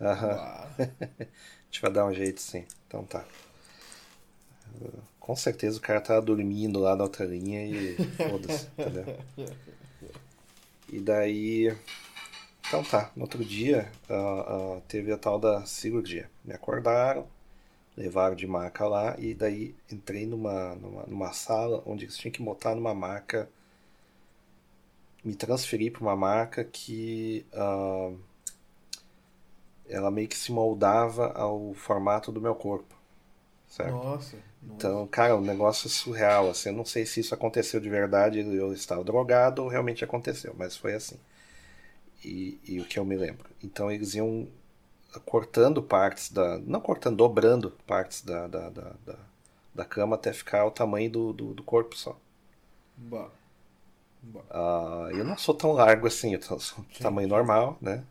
Aham. 0.00 0.34
a 0.78 1.26
gente 1.70 1.80
vai 1.80 1.92
dar 1.92 2.06
um 2.06 2.12
jeito 2.12 2.40
sim. 2.40 2.64
Então 2.88 3.04
tá. 3.04 3.24
Com 5.20 5.36
certeza 5.36 5.78
o 5.78 5.80
cara 5.80 6.00
tava 6.00 6.20
dormindo 6.20 6.80
lá 6.80 6.96
na 6.96 7.04
outra 7.04 7.24
linha 7.24 7.64
e 7.64 7.96
foda-se, 8.16 8.66
entendeu? 8.76 9.18
E 10.92 11.00
daí 11.00 11.74
então 12.66 12.82
tá, 12.82 13.10
no 13.14 13.22
outro 13.22 13.44
dia 13.44 13.90
uh, 14.08 14.76
uh, 14.76 14.80
teve 14.88 15.12
a 15.12 15.18
tal 15.18 15.38
da 15.38 15.64
cirurgia. 15.66 16.30
Me 16.44 16.54
acordaram, 16.54 17.26
levaram 17.96 18.34
de 18.34 18.46
maca 18.46 18.86
lá 18.86 19.14
e 19.18 19.34
daí 19.34 19.74
entrei 19.90 20.26
numa, 20.26 20.74
numa, 20.76 21.02
numa 21.02 21.32
sala 21.32 21.82
onde 21.84 22.04
eles 22.04 22.16
tinham 22.16 22.32
que 22.32 22.42
botar 22.42 22.74
numa 22.74 22.94
maca. 22.94 23.48
Me 25.24 25.34
transferi 25.34 25.90
para 25.90 26.02
uma 26.02 26.16
maca 26.16 26.64
que 26.64 27.44
uh, 27.52 28.18
ela 29.88 30.10
meio 30.10 30.28
que 30.28 30.36
se 30.36 30.50
moldava 30.50 31.32
ao 31.32 31.74
formato 31.74 32.32
do 32.32 32.40
meu 32.40 32.54
corpo. 32.54 32.94
Certo? 33.68 33.92
Nossa. 33.92 34.36
Então, 34.62 35.06
cara, 35.06 35.36
o 35.36 35.40
negócio 35.40 35.86
é 35.86 35.90
surreal. 35.90 36.50
Assim, 36.50 36.70
eu 36.70 36.74
não 36.74 36.84
sei 36.84 37.04
se 37.06 37.20
isso 37.20 37.34
aconteceu 37.34 37.80
de 37.80 37.88
verdade, 37.88 38.40
eu 38.40 38.72
estava 38.72 39.02
drogado 39.02 39.62
ou 39.62 39.68
realmente 39.68 40.04
aconteceu, 40.04 40.54
mas 40.56 40.76
foi 40.76 40.94
assim 40.94 41.18
e, 42.24 42.58
e 42.64 42.80
o 42.80 42.84
que 42.84 42.98
eu 42.98 43.04
me 43.04 43.16
lembro. 43.16 43.48
Então 43.62 43.90
eles 43.90 44.14
iam 44.14 44.48
cortando 45.20 45.82
partes 45.82 46.30
da. 46.30 46.58
Não 46.58 46.80
cortando, 46.80 47.16
dobrando 47.16 47.70
partes 47.86 48.22
da, 48.22 48.46
da, 48.46 48.70
da, 48.70 48.92
da, 49.04 49.18
da 49.74 49.84
cama 49.84 50.16
até 50.16 50.32
ficar 50.32 50.64
o 50.64 50.70
tamanho 50.70 51.10
do, 51.10 51.32
do, 51.32 51.54
do 51.54 51.62
corpo 51.62 51.96
só. 51.96 52.18
Bah. 52.96 53.28
Bah. 54.22 55.10
Eu 55.12 55.24
não 55.24 55.36
sou 55.36 55.54
tão 55.54 55.72
largo 55.72 56.06
assim, 56.06 56.34
eu 56.34 56.42
sou 56.42 56.60
sim, 56.60 56.84
tamanho 57.00 57.28
normal, 57.28 57.76
né? 57.80 58.04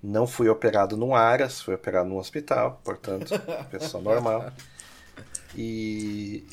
Não 0.00 0.28
fui 0.28 0.48
operado 0.48 0.96
num 0.96 1.14
ARAS, 1.14 1.60
fui 1.60 1.74
operado 1.74 2.08
num 2.08 2.18
hospital, 2.18 2.80
portanto, 2.84 3.34
pessoa 3.68 4.02
normal. 4.02 4.52
E, 5.56 6.46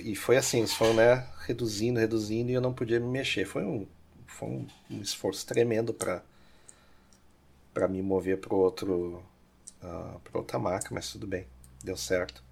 e 0.00 0.16
foi 0.16 0.36
assim, 0.36 0.58
eles 0.58 0.74
foram 0.74 0.94
né, 0.94 1.24
reduzindo, 1.46 2.00
reduzindo 2.00 2.50
e 2.50 2.54
eu 2.54 2.60
não 2.60 2.72
podia 2.72 2.98
me 2.98 3.06
mexer. 3.06 3.44
Foi 3.44 3.62
um 3.62 3.86
foi 4.34 4.48
um, 4.48 4.66
um 4.90 5.00
esforço 5.00 5.46
tremendo 5.46 5.94
para 5.94 6.22
para 7.72 7.88
me 7.88 8.00
mover 8.02 8.38
para 8.38 8.54
outro 8.54 9.24
uh, 9.82 10.20
para 10.20 10.38
outra 10.38 10.58
marca, 10.58 10.88
mas 10.92 11.10
tudo 11.10 11.26
bem, 11.26 11.46
deu 11.82 11.96
certo. 11.96 12.42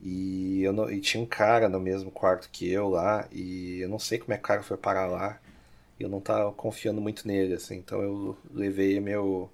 E, 0.00 0.62
eu 0.62 0.72
não, 0.72 0.90
e 0.90 1.00
tinha 1.00 1.22
um 1.22 1.26
cara 1.26 1.68
no 1.68 1.80
mesmo 1.80 2.10
quarto 2.10 2.50
que 2.50 2.68
eu 2.70 2.88
lá, 2.88 3.26
e 3.30 3.80
eu 3.80 3.88
não 3.88 3.98
sei 3.98 4.18
como 4.18 4.34
é 4.34 4.36
que 4.36 4.42
o 4.42 4.46
cara 4.46 4.62
foi 4.62 4.76
parar 4.76 5.06
lá. 5.06 5.40
E 5.98 6.02
eu 6.02 6.08
não 6.08 6.20
tava 6.20 6.52
confiando 6.52 7.00
muito 7.00 7.26
nele, 7.26 7.54
assim. 7.54 7.76
Então 7.76 8.02
eu 8.02 8.36
levei 8.52 8.98
meu 9.00 9.50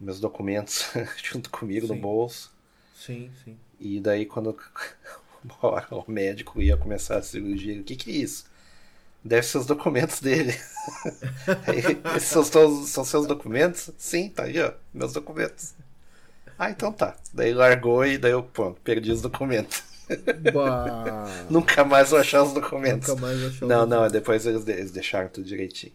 meus 0.00 0.20
documentos 0.20 0.90
junto 1.22 1.50
comigo 1.50 1.86
Sim. 1.86 1.94
no 1.94 2.00
bolso. 2.00 2.52
Sim, 2.94 3.30
sim. 3.44 3.56
E 3.80 4.00
daí 4.00 4.24
quando 4.26 4.56
o 5.90 6.10
médico 6.10 6.62
ia 6.62 6.76
começar 6.76 7.18
a 7.18 7.22
cirurgia, 7.22 7.80
o 7.80 7.84
que 7.84 7.96
que 7.96 8.10
é 8.10 8.14
isso? 8.14 8.46
Deve 9.24 9.42
ser 9.46 9.58
os 9.58 9.66
documentos 9.66 10.20
dele. 10.20 10.52
Aí, 11.66 12.20
são, 12.20 12.42
seus- 12.44 12.88
são 12.90 13.04
seus 13.04 13.26
documentos? 13.26 13.90
Sim, 13.98 14.28
tá 14.30 14.44
aí, 14.44 14.60
ó, 14.60 14.72
meus 14.92 15.12
documentos. 15.12 15.74
Ah, 16.58 16.70
então 16.70 16.92
tá. 16.92 17.16
Daí 17.32 17.54
largou 17.54 18.04
e 18.06 18.18
daí 18.18 18.32
eu, 18.32 18.42
pronto, 18.42 18.80
perdi 18.82 19.12
os 19.12 19.22
documentos. 19.22 19.82
Nunca 21.50 21.84
mais 21.84 22.10
vou 22.10 22.18
achar 22.18 22.42
os 22.42 22.52
documentos. 22.52 23.08
nunca 23.08 23.20
mais 23.20 23.42
achou. 23.42 23.68
Não, 23.68 23.86
não, 23.86 24.08
depois 24.08 24.46
eles, 24.46 24.66
eles 24.66 24.90
deixaram 24.90 25.28
tudo 25.28 25.46
direitinho. 25.46 25.92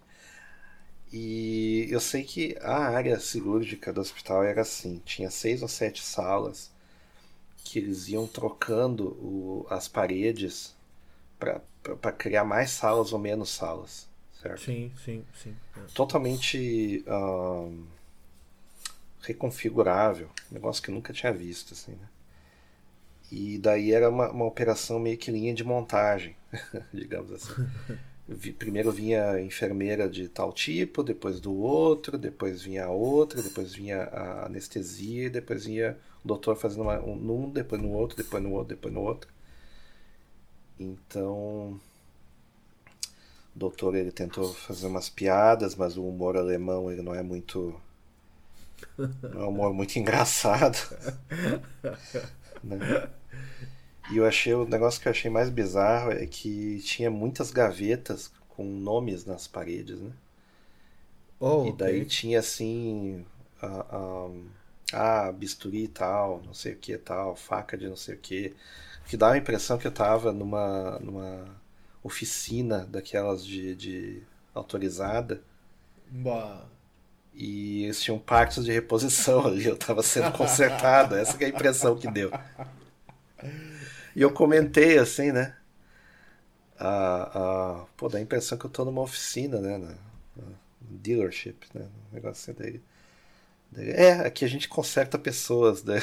E 1.11 1.87
eu 1.89 1.99
sei 2.01 2.23
que 2.23 2.57
a 2.61 2.75
área 2.89 3.19
cirúrgica 3.19 3.93
do 3.93 4.01
hospital 4.01 4.43
era 4.43 4.61
assim: 4.61 5.01
tinha 5.05 5.29
seis 5.29 5.61
ou 5.61 5.67
sete 5.67 6.01
salas 6.03 6.71
que 7.63 7.79
eles 7.79 8.07
iam 8.09 8.27
trocando 8.27 9.09
o- 9.21 9.67
as 9.69 9.87
paredes 9.87 10.75
para 12.01 12.11
criar 12.11 12.43
mais 12.43 12.71
salas 12.71 13.13
ou 13.13 13.19
menos 13.19 13.49
salas, 13.49 14.07
certo? 14.41 14.61
Sim, 14.61 14.91
sim, 15.03 15.25
sim. 15.35 15.55
Totalmente 15.93 17.03
reconfigurável, 19.21 20.29
negócio 20.51 20.83
que 20.83 20.89
eu 20.89 20.95
nunca 20.95 21.13
tinha 21.13 21.31
visto, 21.31 21.73
assim, 21.73 21.93
né? 21.93 22.07
E 23.31 23.57
daí 23.57 23.91
era 23.91 24.09
uma, 24.09 24.29
uma 24.31 24.45
operação 24.45 24.99
meio 24.99 25.17
que 25.17 25.31
linha 25.31 25.53
de 25.53 25.63
montagem, 25.63 26.35
digamos 26.93 27.31
assim. 27.31 27.53
Primeiro 28.57 28.91
vinha 28.91 29.39
enfermeira 29.41 30.07
de 30.07 30.29
tal 30.29 30.53
tipo, 30.53 31.03
depois 31.03 31.39
do 31.39 31.53
outro, 31.53 32.17
depois 32.17 32.61
vinha 32.61 32.85
a 32.85 32.89
outra, 32.89 33.41
depois 33.41 33.73
vinha 33.73 34.03
a 34.03 34.45
anestesia, 34.45 35.29
depois 35.29 35.65
vinha 35.65 35.97
o 36.23 36.27
doutor 36.27 36.55
fazendo 36.55 36.83
uma, 36.83 36.99
um 36.99 37.15
num, 37.15 37.49
depois 37.49 37.81
no 37.81 37.89
outro, 37.91 38.15
depois 38.15 38.41
no 38.41 38.51
outro, 38.51 38.75
depois 38.75 38.93
no 38.93 39.01
outro. 39.01 39.29
Então, 40.79 41.79
o 43.55 43.59
doutor 43.59 43.95
ele 43.95 44.11
tentou 44.11 44.53
fazer 44.53 44.85
umas 44.85 45.09
piadas, 45.09 45.73
mas 45.75 45.97
o 45.97 46.05
humor 46.07 46.37
alemão 46.37 46.91
ele 46.91 47.01
não 47.01 47.15
é 47.15 47.23
muito 47.23 47.73
não 49.31 49.41
é 49.41 49.45
um 49.45 49.49
humor 49.49 49.73
muito 49.73 49.95
engraçado. 49.99 50.77
né? 52.63 52.87
E 54.07 54.15
eu 54.15 54.25
achei 54.25 54.53
o 54.53 54.65
negócio 54.65 55.01
que 55.01 55.07
eu 55.09 55.11
achei 55.11 55.29
mais 55.29 55.49
bizarro 55.49 56.11
é 56.11 56.25
que 56.25 56.79
tinha 56.85 57.11
muitas 57.11 57.51
gavetas 57.51 58.31
com 58.49 58.63
nomes 58.63 59.25
nas 59.25 59.45
paredes, 59.47 59.99
né? 59.99 60.11
Oh, 61.39 61.67
E 61.67 61.71
daí 61.71 62.05
ok. 62.05 62.05
tinha 62.05 62.39
assim. 62.39 63.25
ah, 63.61 64.29
ah, 64.93 65.31
bisturi 65.31 65.87
tal, 65.87 66.41
não 66.45 66.53
sei 66.53 66.73
o 66.73 66.77
que 66.77 66.97
tal, 66.97 67.35
faca 67.35 67.77
de 67.77 67.87
não 67.87 67.95
sei 67.95 68.15
o 68.15 68.17
que. 68.19 68.53
Que 69.07 69.17
dá 69.17 69.31
a 69.33 69.37
impressão 69.37 69.77
que 69.77 69.87
eu 69.87 69.91
tava 69.91 70.31
numa, 70.33 70.99
numa 70.99 71.45
oficina 72.03 72.85
daquelas 72.85 73.45
de, 73.45 73.75
de 73.75 74.23
autorizada 74.53 75.43
Bah. 76.11 76.69
e 77.33 77.83
eles 77.85 78.01
tinham 78.01 78.19
partes 78.19 78.63
de 78.63 78.71
reposição 78.71 79.45
ali, 79.47 79.65
eu 79.65 79.77
tava 79.77 80.03
sendo 80.03 80.31
consertado, 80.37 81.15
essa 81.15 81.37
que 81.37 81.43
é 81.43 81.47
a 81.47 81.49
impressão 81.49 81.97
que 81.97 82.07
deu. 82.07 82.33
E 84.15 84.21
eu 84.21 84.31
comentei 84.31 84.97
assim, 84.97 85.31
né? 85.31 85.55
Ah, 86.79 87.81
ah, 87.83 87.87
pô, 87.97 88.09
dá 88.09 88.17
a 88.17 88.21
impressão 88.21 88.57
que 88.57 88.65
eu 88.65 88.69
tô 88.69 88.83
numa 88.85 89.01
oficina, 89.01 89.59
né? 89.61 89.77
Na, 89.77 89.89
na 90.35 90.57
dealership, 90.81 91.67
né? 91.73 91.87
Um 92.11 92.15
negócio 92.15 92.51
assim 92.51 92.59
daí, 92.61 92.81
É, 93.75 94.11
aqui 94.25 94.45
a 94.45 94.47
gente 94.47 94.69
conserta 94.69 95.17
pessoas, 95.17 95.83
né? 95.83 95.99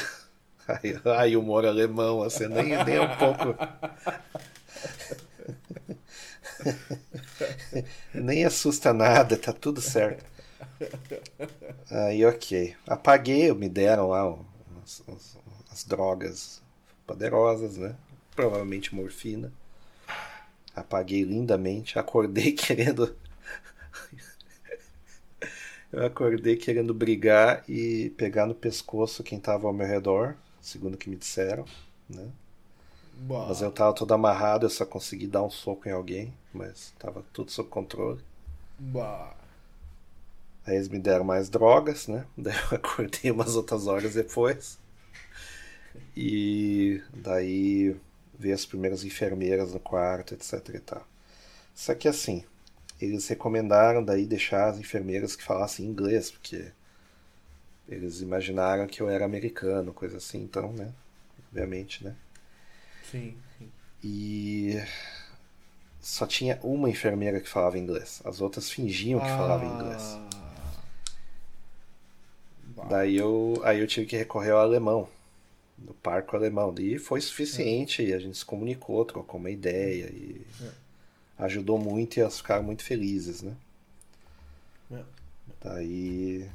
Ai, 1.05 1.35
humor 1.35 1.65
alemão, 1.65 2.21
assim, 2.23 2.47
nem, 2.47 2.83
nem 2.83 2.99
um 2.99 3.09
pouco. 3.17 3.55
Nem 8.13 8.45
assusta 8.45 8.93
nada, 8.93 9.37
tá 9.37 9.51
tudo 9.53 9.81
certo. 9.81 10.23
Aí, 11.89 12.25
ok. 12.25 12.75
Apaguei, 12.87 13.51
me 13.53 13.69
deram 13.69 14.09
lá 14.09 14.29
o- 14.29 14.45
as, 14.83 15.03
as- 15.07 15.37
as 15.71 15.83
drogas 15.83 16.61
poderosas, 17.05 17.77
né? 17.77 17.95
Provavelmente 18.35 18.93
morfina. 18.95 19.51
Apaguei 20.75 21.23
lindamente, 21.23 21.97
acordei 21.97 22.51
querendo. 22.53 23.15
Eu 25.91 26.05
acordei 26.05 26.55
querendo 26.55 26.93
brigar 26.93 27.63
e 27.69 28.11
pegar 28.17 28.45
no 28.45 28.55
pescoço 28.55 29.23
quem 29.23 29.39
tava 29.39 29.67
ao 29.67 29.73
meu 29.73 29.85
redor, 29.87 30.35
segundo 30.61 30.95
o 30.95 30.97
que 30.97 31.09
me 31.09 31.15
disseram, 31.15 31.65
né? 32.09 32.29
Bah. 33.13 33.45
Mas 33.47 33.61
eu 33.61 33.71
tava 33.71 33.93
todo 33.93 34.13
amarrado, 34.13 34.65
eu 34.65 34.69
só 34.69 34.85
consegui 34.85 35.27
dar 35.27 35.43
um 35.43 35.49
soco 35.49 35.87
em 35.87 35.91
alguém, 35.91 36.33
mas 36.53 36.93
tava 36.97 37.23
tudo 37.33 37.51
sob 37.51 37.69
controle. 37.69 38.21
Bah. 38.79 39.35
Aí 40.65 40.75
eles 40.75 40.87
me 40.87 40.99
deram 40.99 41.25
mais 41.25 41.49
drogas, 41.49 42.07
né? 42.07 42.25
Daí 42.37 42.55
eu 42.55 42.77
acordei 42.77 43.31
umas 43.31 43.55
outras 43.55 43.87
horas 43.87 44.13
depois. 44.13 44.79
E 46.15 47.01
daí 47.13 47.95
veio 48.37 48.55
as 48.55 48.65
primeiras 48.65 49.03
enfermeiras 49.03 49.73
no 49.73 49.79
quarto, 49.79 50.33
etc 50.33 50.69
e 50.73 50.79
tal. 50.79 51.05
Só 51.75 51.93
que 51.95 52.07
assim, 52.07 52.43
eles 52.99 53.27
recomendaram 53.27 54.03
daí 54.03 54.25
deixar 54.25 54.69
as 54.69 54.79
enfermeiras 54.79 55.35
que 55.35 55.43
falassem 55.43 55.85
inglês, 55.85 56.31
porque 56.31 56.71
eles 57.91 58.21
imaginaram 58.21 58.87
que 58.87 59.01
eu 59.01 59.09
era 59.09 59.25
americano, 59.25 59.93
coisa 59.93 60.17
assim, 60.17 60.41
então, 60.41 60.71
né? 60.71 60.93
Obviamente, 61.47 62.03
né? 62.05 62.15
Sim, 63.11 63.35
sim. 63.57 63.69
E 64.01 64.81
só 65.99 66.25
tinha 66.25 66.57
uma 66.63 66.89
enfermeira 66.89 67.41
que 67.41 67.49
falava 67.49 67.77
inglês. 67.77 68.21
As 68.23 68.39
outras 68.39 68.69
fingiam 68.69 69.19
que 69.19 69.27
falavam 69.27 69.75
inglês. 69.75 70.01
Ah. 70.01 70.29
Bah. 72.75 72.85
Daí 72.85 73.17
eu, 73.17 73.61
aí 73.65 73.79
eu 73.79 73.87
tive 73.87 74.07
que 74.07 74.15
recorrer 74.15 74.51
ao 74.51 74.59
alemão, 74.59 75.09
do 75.77 75.93
parco 75.95 76.37
alemão. 76.37 76.73
E 76.79 76.97
foi 76.97 77.19
suficiente, 77.19 78.01
e 78.01 78.13
a 78.13 78.19
gente 78.19 78.37
se 78.37 78.45
comunicou, 78.45 79.03
trocou 79.03 79.37
uma 79.37 79.51
ideia 79.51 80.05
e 80.05 80.41
ajudou 81.37 81.77
muito 81.77 82.17
e 82.17 82.21
elas 82.21 82.37
ficaram 82.37 82.63
muito 82.63 82.83
felizes, 82.83 83.41
né? 83.41 83.53
É. 84.91 85.03
Daí 85.61 86.49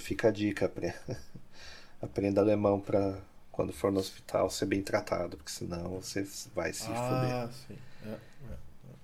fica 0.00 0.28
a 0.28 0.30
dica, 0.30 0.66
apre- 0.66 0.94
aprenda 2.02 2.40
alemão 2.40 2.80
para 2.80 3.18
quando 3.52 3.72
for 3.72 3.90
no 3.90 3.98
hospital 3.98 4.48
ser 4.50 4.66
bem 4.66 4.82
tratado, 4.82 5.36
porque 5.36 5.50
senão 5.50 6.00
você 6.00 6.26
vai 6.54 6.72
se 6.72 6.84
foder. 6.84 7.32
Ah, 7.32 7.48
sim. 7.66 7.76
É, 8.06 8.10
é. 8.10 8.18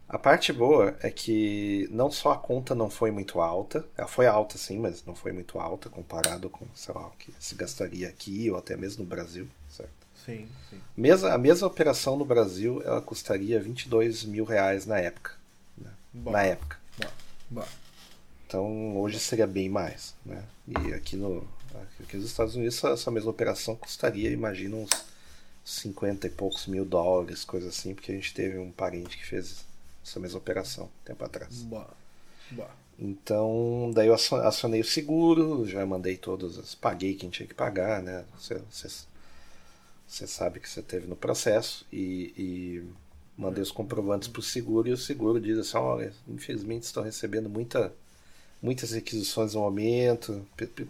A 0.08 0.18
parte 0.18 0.52
boa 0.52 0.96
é 1.00 1.10
que 1.10 1.88
não 1.90 2.10
só 2.10 2.32
a 2.32 2.38
conta 2.38 2.74
não 2.74 2.88
foi 2.88 3.10
muito 3.10 3.40
alta, 3.40 3.84
ela 3.96 4.06
foi 4.06 4.26
alta 4.26 4.56
sim, 4.56 4.78
mas 4.78 5.04
não 5.04 5.14
foi 5.14 5.32
muito 5.32 5.58
alta 5.58 5.88
comparado 5.88 6.48
com, 6.48 6.66
sei 6.74 6.94
lá, 6.94 7.06
o 7.08 7.10
que 7.12 7.34
se 7.40 7.54
gastaria 7.56 8.08
aqui 8.08 8.48
ou 8.50 8.56
até 8.56 8.76
mesmo 8.76 9.02
no 9.02 9.08
Brasil, 9.08 9.48
certo? 9.68 9.92
Sim, 10.24 10.46
sim. 10.70 10.80
Mesma, 10.96 11.32
a 11.32 11.38
mesma 11.38 11.66
operação 11.66 12.16
no 12.16 12.24
Brasil, 12.24 12.80
ela 12.84 13.00
custaria 13.02 13.60
22 13.60 14.24
mil 14.24 14.44
reais 14.44 14.86
na 14.86 14.98
época. 14.98 15.32
né? 15.76 15.90
Bah. 16.12 16.30
Na 16.32 16.42
época. 16.44 16.78
Bah. 16.98 17.10
Bah. 17.50 17.68
Então 18.54 18.96
hoje 18.98 19.18
seria 19.18 19.48
bem 19.48 19.68
mais, 19.68 20.14
né? 20.24 20.44
E 20.68 20.94
aqui 20.94 21.16
no 21.16 21.44
aqui 22.00 22.16
nos 22.16 22.26
Estados 22.26 22.54
Unidos 22.54 22.76
essa, 22.76 22.90
essa 22.90 23.10
mesma 23.10 23.32
operação 23.32 23.74
custaria, 23.74 24.30
imagina, 24.30 24.76
uns 24.76 24.90
50 25.64 26.28
e 26.28 26.30
poucos 26.30 26.68
mil 26.68 26.84
dólares, 26.84 27.44
coisa 27.44 27.68
assim, 27.68 27.94
porque 27.96 28.12
a 28.12 28.14
gente 28.14 28.32
teve 28.32 28.56
um 28.58 28.70
parente 28.70 29.18
que 29.18 29.26
fez 29.26 29.64
essa 30.06 30.20
mesma 30.20 30.38
operação 30.38 30.88
tempo 31.04 31.24
atrás. 31.24 31.62
Bah. 31.62 31.90
Bah. 32.52 32.70
Então, 32.96 33.90
daí 33.92 34.06
eu 34.06 34.14
acio- 34.14 34.36
acionei 34.36 34.80
o 34.80 34.84
seguro, 34.84 35.66
já 35.66 35.84
mandei 35.84 36.16
todos, 36.16 36.56
as- 36.56 36.76
paguei 36.76 37.14
quem 37.16 37.30
tinha 37.30 37.48
que 37.48 37.54
pagar, 37.54 38.00
né? 38.04 38.24
Você, 38.38 38.62
você, 38.70 38.88
você 40.06 40.26
sabe 40.26 40.60
que 40.60 40.68
você 40.68 40.82
teve 40.82 41.06
no 41.06 41.16
processo 41.16 41.84
e, 41.92 42.32
e 42.36 42.84
mandei 43.36 43.62
os 43.62 43.70
comprovantes 43.72 44.28
para 44.28 44.40
o 44.40 44.42
seguro 44.42 44.88
e 44.88 44.92
o 44.92 44.96
seguro 44.96 45.40
diz 45.40 45.58
assim, 45.58 45.76
olha, 45.76 46.12
infelizmente 46.28 46.84
estão 46.84 47.02
recebendo 47.02 47.48
muita, 47.48 47.92
muitas 48.64 48.92
requisições 48.92 49.52
no 49.54 49.60
momento, 49.60 50.44
pe- 50.56 50.66
pe- 50.66 50.88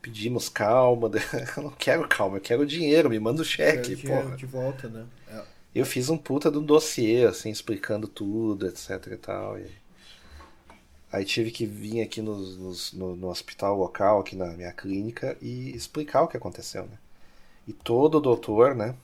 pedimos 0.00 0.48
calma, 0.48 1.10
eu 1.56 1.62
não 1.64 1.70
quero 1.72 2.06
calma, 2.08 2.36
eu 2.36 2.40
quero 2.40 2.64
dinheiro, 2.64 3.10
me 3.10 3.18
manda 3.18 3.42
o 3.42 3.44
cheque, 3.44 3.96
Quero 3.96 4.36
de 4.36 4.46
volta, 4.46 4.88
né? 4.88 5.04
É. 5.28 5.42
Eu 5.74 5.84
fiz 5.84 6.08
um 6.08 6.16
puta 6.16 6.52
de 6.52 6.58
um 6.58 6.62
dossiê, 6.62 7.24
assim, 7.24 7.50
explicando 7.50 8.06
tudo, 8.06 8.68
etc 8.68 9.08
e 9.10 9.16
tal. 9.16 9.58
E... 9.58 9.66
Aí 11.10 11.24
tive 11.24 11.50
que 11.50 11.66
vir 11.66 12.00
aqui 12.00 12.22
nos- 12.22 12.56
nos- 12.56 12.92
no, 12.92 13.16
no 13.16 13.28
hospital 13.28 13.76
local, 13.76 14.20
aqui 14.20 14.36
na 14.36 14.46
minha 14.52 14.72
clínica, 14.72 15.36
e 15.42 15.74
explicar 15.74 16.22
o 16.22 16.28
que 16.28 16.36
aconteceu, 16.36 16.82
né? 16.84 16.96
E 17.66 17.72
todo 17.72 18.20
doutor, 18.20 18.74
né? 18.76 18.94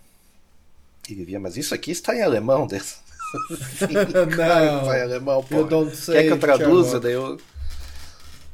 Ele 1.09 1.25
via, 1.25 1.41
mas 1.41 1.57
isso 1.57 1.75
aqui 1.75 1.91
está 1.91 2.15
em 2.15 2.23
alemão. 2.23 2.67
Desse... 2.69 2.99
Que 3.79 3.95
Não. 3.95 4.81
está 4.81 4.99
em 4.99 5.03
alemão, 5.03 5.43
pô. 5.43 5.65
Quer 6.12 6.25
que 6.25 6.33
eu 6.33 6.39
traduza? 6.39 6.99
Daí 7.01 7.12
eu. 7.12 7.41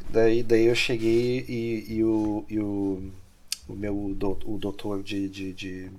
Daí, 0.09 0.43
daí 0.43 0.67
eu 0.67 0.75
cheguei 0.75 1.45
e, 1.49 1.95
e, 1.95 2.05
o, 2.05 2.45
e 2.49 2.61
o, 2.61 3.11
o 3.69 3.73
meu 3.73 4.15
do, 4.15 4.39
o 4.45 4.59
doutor 4.59 5.03
de. 5.03 5.29
de, 5.29 5.53
de 5.53 5.91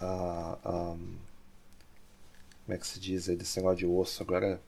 uh, 0.00 0.68
um, 0.68 1.16
como 2.64 2.74
é 2.74 2.78
que 2.78 2.86
se 2.86 3.00
diz? 3.00 3.26
Desse 3.26 3.58
negócio 3.58 3.78
de 3.78 3.86
osso 3.86 4.22
agora. 4.22 4.60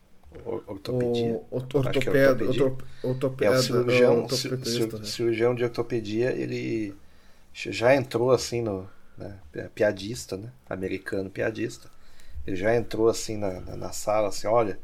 Ortopedia. 0.67 1.41
O, 1.51 1.57
ortopeda, 1.57 2.19
é 2.19 2.29
ortopedia. 2.29 2.77
Ortopeda, 3.05 3.55
é 3.55 3.59
o 3.59 3.63
cirurgião, 3.63 4.29
cir, 4.29 5.07
cirurgião 5.07 5.55
de 5.55 5.63
ortopedia, 5.63 6.33
ele 6.33 6.93
já 7.53 7.95
entrou 7.95 8.33
assim 8.33 8.61
no. 8.61 8.89
Né, 9.17 9.39
piadista, 9.73 10.37
né? 10.37 10.51
Americano 10.69 11.31
piadista. 11.31 11.89
Ele 12.45 12.57
já 12.57 12.75
entrou 12.75 13.09
assim 13.09 13.37
na, 13.37 13.61
na, 13.61 13.77
na 13.77 13.93
sala, 13.93 14.29
assim, 14.29 14.49
olha 14.49 14.77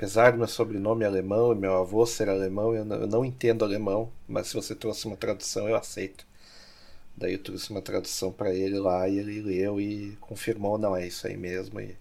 Apesar 0.00 0.32
do 0.32 0.38
meu 0.38 0.48
sobrenome 0.48 1.04
alemão 1.04 1.52
e 1.52 1.54
meu 1.54 1.76
avô 1.76 2.06
ser 2.06 2.30
alemão, 2.30 2.74
eu 2.74 2.86
não, 2.86 2.96
eu 2.96 3.06
não, 3.06 3.22
entendo 3.22 3.66
alemão, 3.66 4.10
mas 4.26 4.46
se 4.46 4.54
você 4.54 4.74
trouxe 4.74 5.06
uma 5.06 5.14
tradução, 5.14 5.68
eu 5.68 5.76
aceito. 5.76 6.26
Daí 7.14 7.34
eu 7.34 7.38
trouxe 7.38 7.68
uma 7.68 7.82
tradução 7.82 8.32
para 8.32 8.50
ele 8.50 8.78
lá 8.78 9.06
e 9.06 9.18
ele 9.18 9.42
leu 9.42 9.78
e 9.78 10.16
confirmou, 10.18 10.78
não, 10.78 10.96
é 10.96 11.06
isso 11.06 11.26
aí 11.26 11.36
mesmo. 11.36 11.78
E 11.82 11.98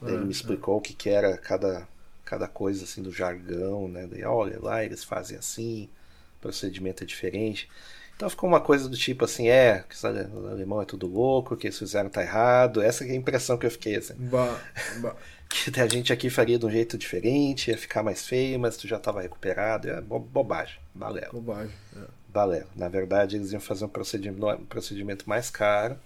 daí 0.00 0.14
ele 0.14 0.22
me 0.24 0.28
ah, 0.28 0.30
explicou 0.30 0.78
o 0.78 0.80
que, 0.80 0.94
que 0.94 1.10
era 1.10 1.36
cada, 1.36 1.86
cada 2.24 2.48
coisa 2.48 2.84
assim 2.84 3.02
do 3.02 3.12
jargão, 3.12 3.86
né? 3.86 4.06
Daí, 4.10 4.24
olha, 4.24 4.58
lá 4.58 4.82
eles 4.82 5.04
fazem 5.04 5.36
assim, 5.36 5.90
o 6.38 6.40
procedimento 6.40 7.04
é 7.04 7.06
diferente. 7.06 7.68
Então 8.16 8.30
ficou 8.30 8.48
uma 8.48 8.62
coisa 8.62 8.88
do 8.88 8.96
tipo 8.96 9.26
assim, 9.26 9.48
é, 9.48 9.84
que 9.86 10.06
o 10.06 10.48
alemão 10.48 10.80
é 10.80 10.86
tudo 10.86 11.06
louco, 11.06 11.52
o 11.52 11.56
que 11.56 11.66
eles 11.66 11.78
fizeram 11.78 12.08
tá 12.08 12.22
errado. 12.22 12.80
Essa 12.80 13.04
é 13.04 13.10
a 13.10 13.14
impressão 13.14 13.58
que 13.58 13.66
eu 13.66 13.70
fiquei, 13.70 13.96
assim. 13.96 14.14
Bah, 14.16 14.58
bah. 15.02 15.16
Que 15.54 15.70
a 15.80 15.86
gente 15.86 16.12
aqui 16.12 16.28
faria 16.28 16.58
de 16.58 16.66
um 16.66 16.70
jeito 16.70 16.98
diferente, 16.98 17.70
ia 17.70 17.78
ficar 17.78 18.02
mais 18.02 18.26
feio, 18.26 18.58
mas 18.58 18.76
tu 18.76 18.88
já 18.88 18.96
estava 18.96 19.22
recuperado. 19.22 19.88
É 19.88 20.00
bo 20.00 20.18
bobagem, 20.18 20.78
balela. 20.94 21.30
Bobagem, 21.32 21.74
é. 21.96 22.00
Balela. 22.28 22.66
Na 22.74 22.88
verdade, 22.88 23.36
eles 23.36 23.52
iam 23.52 23.60
fazer 23.60 23.84
um 23.84 23.88
procedimento, 23.88 24.46
um 24.46 24.66
procedimento 24.66 25.28
mais 25.28 25.50
caro, 25.50 25.96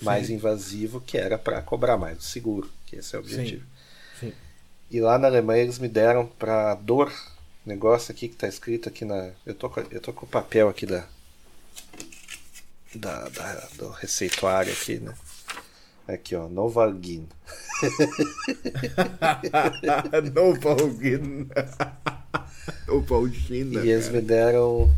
mais 0.00 0.28
Sim. 0.28 0.34
invasivo, 0.34 1.00
que 1.00 1.18
era 1.18 1.36
para 1.36 1.60
cobrar 1.60 1.96
mais 1.96 2.16
do 2.18 2.22
seguro, 2.22 2.70
que 2.86 2.96
esse 2.96 3.14
é 3.14 3.18
o 3.18 3.22
objetivo. 3.22 3.64
Sim. 4.20 4.28
Sim. 4.28 4.32
E 4.90 5.00
lá 5.00 5.18
na 5.18 5.26
Alemanha 5.26 5.62
eles 5.62 5.78
me 5.78 5.88
deram 5.88 6.26
para 6.26 6.74
dor, 6.76 7.12
negócio 7.66 8.12
aqui 8.12 8.28
que 8.28 8.34
está 8.34 8.46
escrito 8.46 8.88
aqui 8.88 9.04
na. 9.04 9.32
Eu 9.44 9.54
tô, 9.54 9.70
eu 9.90 10.00
tô 10.00 10.12
com 10.12 10.24
o 10.24 10.28
papel 10.28 10.68
aqui 10.68 10.86
da, 10.86 11.04
da, 12.94 13.28
da 13.28 13.68
do 13.76 13.90
receituário 13.90 14.72
aqui, 14.72 15.00
né? 15.00 15.14
Aqui, 16.06 16.36
ó, 16.36 16.48
Novalgin. 16.48 17.26
Novalgin. 20.34 21.48
Novalgina. 22.86 23.84
E 23.84 23.90
eles 23.90 24.08
me 24.10 24.20
deram 24.20 24.94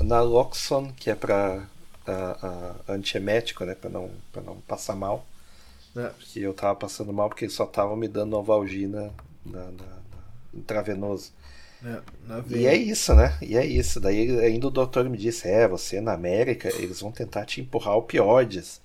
Naloxon, 0.00 0.92
que 0.92 1.10
é 1.10 1.14
para 1.14 1.66
uh, 2.06 2.46
uh, 2.46 2.92
antiemético, 2.92 3.64
né? 3.64 3.74
Para 3.74 3.90
não, 3.90 4.10
pra 4.32 4.42
não 4.42 4.60
passar 4.60 4.94
mal. 4.94 5.26
É. 5.96 6.10
Que 6.20 6.42
eu 6.42 6.54
tava 6.54 6.76
passando 6.76 7.12
mal 7.12 7.28
porque 7.28 7.44
eles 7.44 7.54
só 7.54 7.64
estavam 7.64 7.96
me 7.96 8.08
dando 8.08 8.30
Novalgina 8.30 9.12
na, 9.44 9.60
na, 9.60 9.70
na 9.70 10.22
intravenoso. 10.52 11.32
É, 11.84 12.56
e 12.56 12.66
é 12.66 12.74
isso, 12.74 13.14
né? 13.14 13.36
E 13.42 13.56
é 13.56 13.66
isso. 13.66 14.00
Daí 14.00 14.40
ainda 14.40 14.68
o 14.68 14.70
doutor 14.70 15.08
me 15.08 15.18
disse: 15.18 15.46
é, 15.46 15.68
você 15.68 16.00
na 16.00 16.14
América, 16.14 16.68
eles 16.76 17.00
vão 17.00 17.12
tentar 17.12 17.44
te 17.44 17.60
empurrar 17.60 17.96
opioides. 17.96 18.80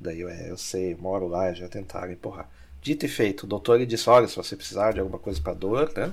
Daí 0.00 0.20
eu, 0.20 0.28
é, 0.28 0.50
eu 0.50 0.56
sei, 0.56 0.94
moro 0.94 1.28
lá, 1.28 1.52
já 1.52 1.68
tentaram 1.68 2.10
empurrar. 2.10 2.48
Dito 2.80 3.04
e 3.04 3.08
feito, 3.08 3.44
o 3.44 3.46
doutor 3.46 3.76
ele 3.76 3.84
disse: 3.84 4.08
olha, 4.08 4.26
se 4.26 4.34
você 4.36 4.56
precisar 4.56 4.92
de 4.92 5.00
alguma 5.00 5.18
coisa 5.18 5.38
para 5.40 5.52
dor, 5.52 5.92
né? 5.94 6.10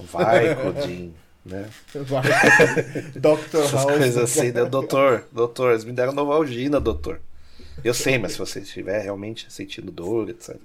Vai, 0.00 0.56
Codin, 0.60 1.14
né? 1.44 1.70
Vai, 1.94 2.22
Dr. 3.14 3.58
Essas 3.58 3.84
coisas 3.84 4.16
assim, 4.16 4.50
né? 4.50 4.64
Doutor, 4.64 5.24
doutor, 5.30 5.70
eles 5.70 5.84
me 5.84 5.92
deram 5.92 6.12
Novalgina, 6.12 6.80
doutor. 6.80 7.20
Eu 7.84 7.94
sei, 7.94 8.18
mas 8.18 8.32
se 8.32 8.38
você 8.38 8.58
estiver 8.60 9.00
realmente 9.00 9.46
sentindo 9.50 9.92
dor, 9.92 10.28
etc. 10.28 10.56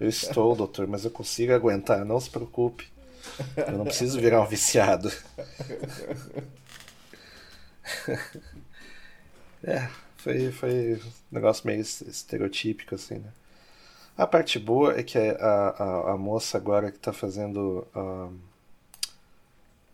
Eu 0.00 0.08
estou, 0.08 0.54
doutor, 0.54 0.86
mas 0.86 1.04
eu 1.04 1.10
consigo 1.10 1.52
aguentar, 1.52 2.04
não 2.04 2.20
se 2.20 2.30
preocupe. 2.30 2.86
Eu 3.56 3.72
não 3.72 3.84
preciso 3.84 4.20
virar 4.20 4.40
um 4.40 4.46
viciado. 4.46 5.12
é, 9.64 9.88
foi, 10.18 10.52
foi 10.52 10.94
um 10.96 11.00
negócio 11.32 11.66
meio 11.66 11.80
estereotípico, 11.80 12.94
assim, 12.94 13.14
né? 13.14 13.32
A 14.16 14.26
parte 14.26 14.58
boa 14.58 14.98
é 14.98 15.02
que 15.02 15.16
a, 15.16 15.28
a, 15.30 16.12
a 16.12 16.16
moça 16.16 16.58
agora 16.58 16.90
que 16.90 16.96
está 16.96 17.12
fazendo 17.12 17.86
a, 17.94 18.28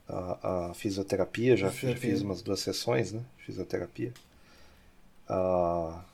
a, 0.09 0.71
a, 0.71 0.75
fisioterapia, 0.75 1.57
já, 1.57 1.69
já 1.69 1.95
fiz 1.95 2.23
umas 2.23 2.41
duas 2.41 2.61
sessões, 2.61 3.13
né? 3.13 3.23
Fisioterapia. 3.45 4.15
como 5.27 6.05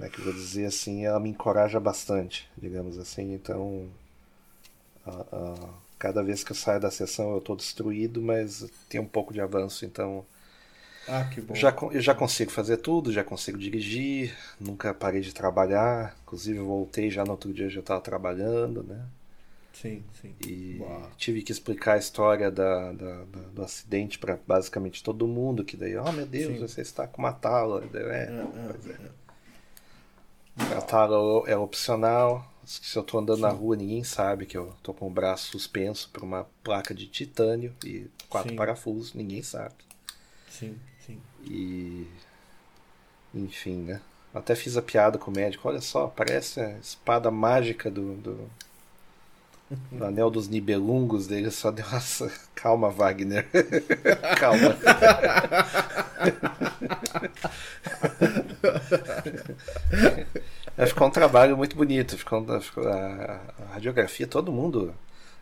é 0.00 0.08
que 0.08 0.20
eu 0.20 0.24
vou 0.24 0.32
dizer 0.32 0.66
assim? 0.66 1.04
Ela 1.04 1.18
me 1.18 1.30
encoraja 1.30 1.80
bastante, 1.80 2.48
digamos 2.56 2.98
assim. 2.98 3.34
Então, 3.34 3.88
cada 5.98 6.22
vez 6.22 6.44
que 6.44 6.52
eu 6.52 6.56
saio 6.56 6.80
da 6.80 6.90
sessão 6.90 7.32
eu 7.32 7.38
estou 7.38 7.56
destruído, 7.56 8.22
mas 8.22 8.64
tem 8.88 9.00
um 9.00 9.08
pouco 9.08 9.32
de 9.32 9.40
avanço, 9.40 9.84
então 9.84 10.24
ah, 11.08 11.24
que 11.24 11.40
bom. 11.40 11.54
Já, 11.54 11.74
eu 11.92 12.00
já 12.00 12.14
consigo 12.14 12.50
fazer 12.50 12.76
tudo, 12.78 13.12
já 13.12 13.24
consigo 13.24 13.58
dirigir, 13.58 14.36
nunca 14.60 14.92
parei 14.92 15.20
de 15.20 15.32
trabalhar. 15.34 16.16
Inclusive, 16.22 16.58
voltei 16.58 17.10
já 17.10 17.24
no 17.24 17.32
outro 17.32 17.52
dia, 17.52 17.68
já 17.68 17.80
estava 17.80 18.00
trabalhando, 18.00 18.82
né? 18.82 19.04
Sim, 19.72 20.02
sim. 20.20 20.34
E 20.44 20.82
tive 21.16 21.40
que 21.42 21.52
explicar 21.52 21.94
a 21.94 21.98
história 21.98 22.50
da, 22.50 22.92
da, 22.92 23.24
da 23.24 23.40
do 23.54 23.62
acidente 23.62 24.18
para 24.18 24.38
basicamente 24.46 25.04
todo 25.04 25.26
mundo, 25.26 25.64
que 25.64 25.76
daí, 25.76 25.96
oh 25.96 26.10
meu 26.10 26.26
Deus, 26.26 26.54
sim. 26.54 26.58
você 26.58 26.80
está 26.80 27.06
com 27.06 27.22
uma 27.22 27.32
tala. 27.32 27.84
É, 27.94 27.98
é, 27.98 28.44
é, 28.88 29.08
é. 30.64 30.76
A 30.76 30.80
tala 30.80 31.16
é 31.46 31.56
opcional. 31.56 32.52
Se 32.64 32.98
eu 32.98 33.02
estou 33.02 33.20
andando 33.20 33.36
sim. 33.36 33.42
na 33.42 33.50
rua, 33.50 33.76
ninguém 33.76 34.04
sabe 34.04 34.46
que 34.46 34.58
eu 34.58 34.74
estou 34.76 34.92
com 34.92 35.06
o 35.06 35.10
braço 35.10 35.52
suspenso 35.52 36.10
por 36.12 36.22
uma 36.22 36.46
placa 36.62 36.92
de 36.92 37.06
titânio 37.06 37.72
e 37.84 38.10
quatro 38.28 38.50
sim. 38.50 38.56
parafusos, 38.56 39.14
ninguém 39.14 39.42
sabe. 39.42 39.76
Sim. 40.50 40.76
Sim. 41.08 41.18
E. 41.44 42.06
Enfim, 43.34 43.76
né? 43.82 44.00
Até 44.34 44.54
fiz 44.54 44.76
a 44.76 44.82
piada 44.82 45.18
com 45.18 45.30
o 45.30 45.34
médico. 45.34 45.66
Olha 45.68 45.80
só, 45.80 46.06
parece 46.06 46.60
a 46.60 46.72
espada 46.78 47.30
mágica 47.30 47.90
do, 47.90 48.14
do, 48.16 48.50
anel 50.04 50.30
dos 50.30 50.48
Nibelungos 50.48 51.26
dele. 51.26 51.50
Só 51.50 51.70
deu 51.70 51.86
essa. 51.92 52.30
Calma, 52.54 52.90
Wagner. 52.90 53.46
Calma. 54.38 54.76
é, 60.76 60.86
ficou 60.86 61.08
um 61.08 61.10
trabalho 61.10 61.56
muito 61.56 61.74
bonito. 61.74 62.18
Ficou, 62.18 62.60
ficou 62.60 62.86
a, 62.86 63.40
a, 63.58 63.72
radiografia, 63.74 64.26
todo 64.26 64.52
mundo. 64.52 64.94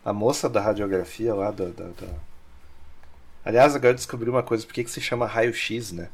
A 0.03 0.13
moça 0.13 0.47
da 0.47 0.61
radiografia 0.61 1.35
lá 1.35 1.51
da, 1.51 1.65
da, 1.65 1.87
da 1.87 2.07
Aliás, 3.47 3.73
agora 3.73 3.91
eu 3.91 3.95
descobri 3.95 4.29
uma 4.29 4.43
coisa, 4.43 4.65
por 4.65 4.73
que, 4.73 4.83
que 4.83 4.91
se 4.91 4.99
chama 4.99 5.25
raio-x, 5.25 5.93
né? 5.93 6.09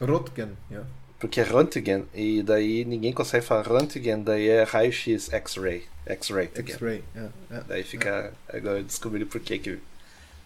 Röntgen, 0.00 0.56
yeah. 0.68 0.90
Porque 1.20 1.40
é 1.40 1.44
Röntgen, 1.44 2.04
e 2.12 2.42
daí 2.42 2.84
ninguém 2.84 3.12
consegue 3.12 3.46
falar 3.46 3.62
Röntgen, 3.62 4.24
daí 4.24 4.48
é 4.48 4.64
raio-x, 4.64 5.32
X-ray. 5.32 5.86
X-ray. 6.04 6.50
X-ray, 6.52 7.04
yeah, 7.14 7.32
yeah, 7.48 7.68
Daí 7.68 7.84
fica. 7.84 8.08
Yeah. 8.08 8.36
Agora 8.48 8.78
eu 8.80 8.82
descobri 8.82 9.24
por 9.24 9.40
que, 9.40 9.56
que 9.56 9.78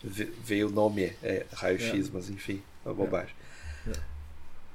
veio 0.05 0.69
o 0.69 0.71
nome, 0.71 1.15
é 1.23 1.47
raio-x, 1.55 2.11
mas 2.11 2.29
enfim, 2.29 2.63
é 2.85 2.89
uma 2.91 2.95
bobagem. 2.95 3.35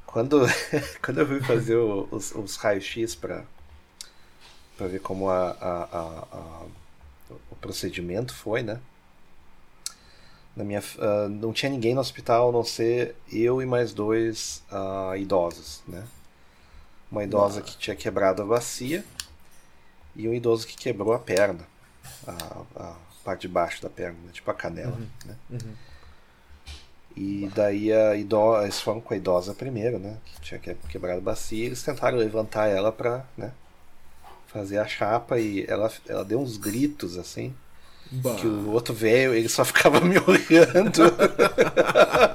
Quando, 0.07 0.41
quando 1.05 1.19
eu 1.19 1.27
fui 1.27 1.39
fazer 1.41 1.75
os, 1.75 2.33
os 2.33 2.55
raios-x 2.55 3.13
para 3.13 3.45
ver 4.79 5.01
como 5.01 5.29
a, 5.29 5.51
a, 5.51 5.83
a, 5.91 6.65
o 7.51 7.55
procedimento 7.57 8.33
foi, 8.33 8.63
né? 8.63 8.79
Na 10.55 10.63
minha, 10.63 10.79
uh, 10.79 11.29
não 11.29 11.53
tinha 11.53 11.69
ninguém 11.71 11.93
no 11.93 12.01
hospital 12.01 12.49
a 12.49 12.51
não 12.51 12.63
ser 12.63 13.15
eu 13.31 13.61
e 13.61 13.65
mais 13.65 13.93
dois 13.93 14.63
uh, 14.71 15.15
idosos, 15.15 15.81
né? 15.87 16.03
Uma 17.09 17.23
idosa 17.23 17.59
ah. 17.59 17.63
que 17.63 17.77
tinha 17.77 17.95
quebrado 17.95 18.41
a 18.41 18.45
bacia 18.45 19.03
e 20.15 20.27
um 20.27 20.33
idoso 20.33 20.67
que 20.67 20.75
quebrou 20.75 21.13
a 21.13 21.19
perna, 21.19 21.65
a, 22.27 22.61
a 22.75 22.95
parte 23.23 23.41
de 23.41 23.47
baixo 23.47 23.81
da 23.81 23.89
perna, 23.89 24.17
né? 24.25 24.29
tipo 24.33 24.49
a 24.49 24.53
canela, 24.53 24.91
uhum. 24.91 25.07
né? 25.25 25.35
Uhum. 25.49 25.73
E 27.15 27.49
daí 27.53 27.91
a 27.91 28.15
idosa, 28.15 28.63
eles 28.63 28.79
foram 28.79 29.01
com 29.01 29.13
a 29.13 29.17
idosa 29.17 29.53
primeiro, 29.53 29.99
né? 29.99 30.17
Que 30.25 30.41
tinha 30.41 30.59
quebrado 30.59 31.17
a 31.17 31.21
bacia, 31.21 31.63
e 31.63 31.67
eles 31.67 31.83
tentaram 31.83 32.17
levantar 32.17 32.67
ela 32.67 32.91
para, 32.91 33.25
né? 33.37 33.51
Fazer 34.47 34.77
a 34.77 34.87
chapa 34.87 35.39
e 35.39 35.65
ela, 35.65 35.91
ela 36.07 36.25
deu 36.25 36.39
uns 36.39 36.57
gritos 36.57 37.17
assim. 37.17 37.53
Bah. 38.11 38.35
Que 38.35 38.45
o 38.45 38.71
outro 38.71 38.93
velho, 38.93 39.33
ele 39.33 39.47
só 39.47 39.63
ficava 39.65 40.01
me 40.01 40.17
olhando. 40.17 41.01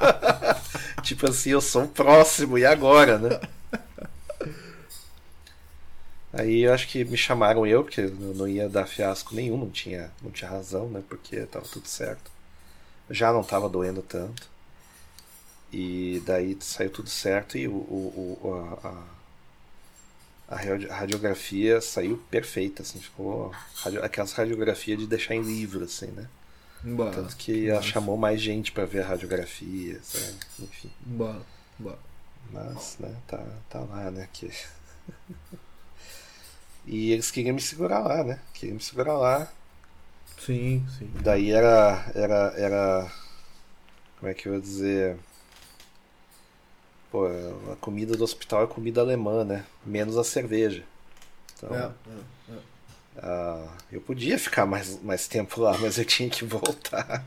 tipo 1.02 1.28
assim, 1.28 1.50
eu 1.50 1.60
sou 1.60 1.84
o 1.84 1.88
próximo, 1.88 2.58
e 2.58 2.64
agora, 2.64 3.18
né? 3.18 3.40
Aí 6.32 6.62
eu 6.62 6.72
acho 6.72 6.88
que 6.88 7.04
me 7.04 7.16
chamaram 7.16 7.66
eu, 7.66 7.82
porque 7.82 8.02
eu 8.02 8.34
não 8.34 8.46
ia 8.46 8.68
dar 8.68 8.86
fiasco 8.86 9.34
nenhum, 9.34 9.56
não 9.56 9.70
tinha, 9.70 10.10
não 10.22 10.30
tinha 10.30 10.50
razão, 10.50 10.88
né? 10.88 11.02
Porque 11.08 11.40
tava 11.46 11.64
tudo 11.66 11.88
certo. 11.88 12.30
Já 13.10 13.32
não 13.32 13.42
tava 13.42 13.68
doendo 13.68 14.02
tanto. 14.02 14.48
E 15.72 16.22
daí 16.26 16.56
saiu 16.60 16.90
tudo 16.90 17.08
certo 17.08 17.56
e 17.58 17.66
o, 17.68 17.72
o, 17.72 18.38
o 18.42 18.78
a, 18.86 19.02
a, 20.48 20.56
radiografia 20.94 21.80
saiu 21.80 22.18
perfeita, 22.30 22.82
assim, 22.82 23.00
ficou 23.00 23.52
radio, 23.74 24.04
aquelas 24.04 24.32
radiografias 24.32 24.98
de 24.98 25.06
deixar 25.06 25.34
em 25.34 25.42
livro, 25.42 25.84
assim, 25.84 26.06
né? 26.06 26.28
Tanto 27.12 27.36
que 27.36 27.68
ela 27.68 27.82
chamou 27.82 28.16
mais 28.16 28.40
gente 28.40 28.70
para 28.70 28.84
ver 28.84 29.02
a 29.02 29.08
radiografia, 29.08 29.98
sabe? 30.02 30.36
enfim. 30.60 30.90
Bah, 31.00 31.40
bah. 31.78 31.98
Mas, 32.52 32.96
né, 33.00 33.14
tá, 33.26 33.44
tá 33.68 33.80
lá, 33.80 34.10
né? 34.10 34.28
Que... 34.32 34.50
e 36.86 37.10
eles 37.12 37.30
queriam 37.30 37.54
me 37.54 37.60
segurar 37.60 38.00
lá, 38.00 38.22
né? 38.22 38.40
Queriam 38.54 38.76
me 38.76 38.82
segurar 38.82 39.14
lá. 39.14 39.50
Sim, 40.38 40.86
sim. 40.96 41.10
Daí 41.22 41.50
era. 41.50 42.08
era, 42.14 42.54
era 42.56 43.12
como 44.18 44.30
é 44.30 44.34
que 44.34 44.48
eu 44.48 44.54
ia 44.54 44.60
dizer? 44.60 45.16
Pô, 47.16 47.72
a 47.72 47.76
comida 47.76 48.14
do 48.14 48.22
hospital 48.22 48.64
é 48.64 48.66
comida 48.66 49.00
alemã, 49.00 49.42
né? 49.42 49.64
Menos 49.86 50.18
a 50.18 50.24
cerveja. 50.24 50.84
Então, 51.56 51.74
É, 51.74 51.84
é, 51.86 52.54
é. 52.54 52.58
ah, 53.22 53.68
eu 53.90 54.02
podia 54.02 54.38
ficar 54.38 54.66
mais, 54.66 55.00
mais 55.02 55.26
tempo 55.26 55.62
lá, 55.62 55.76
mas 55.80 55.96
eu 55.96 56.04
tinha 56.04 56.28
que 56.28 56.44
voltar. 56.44 57.24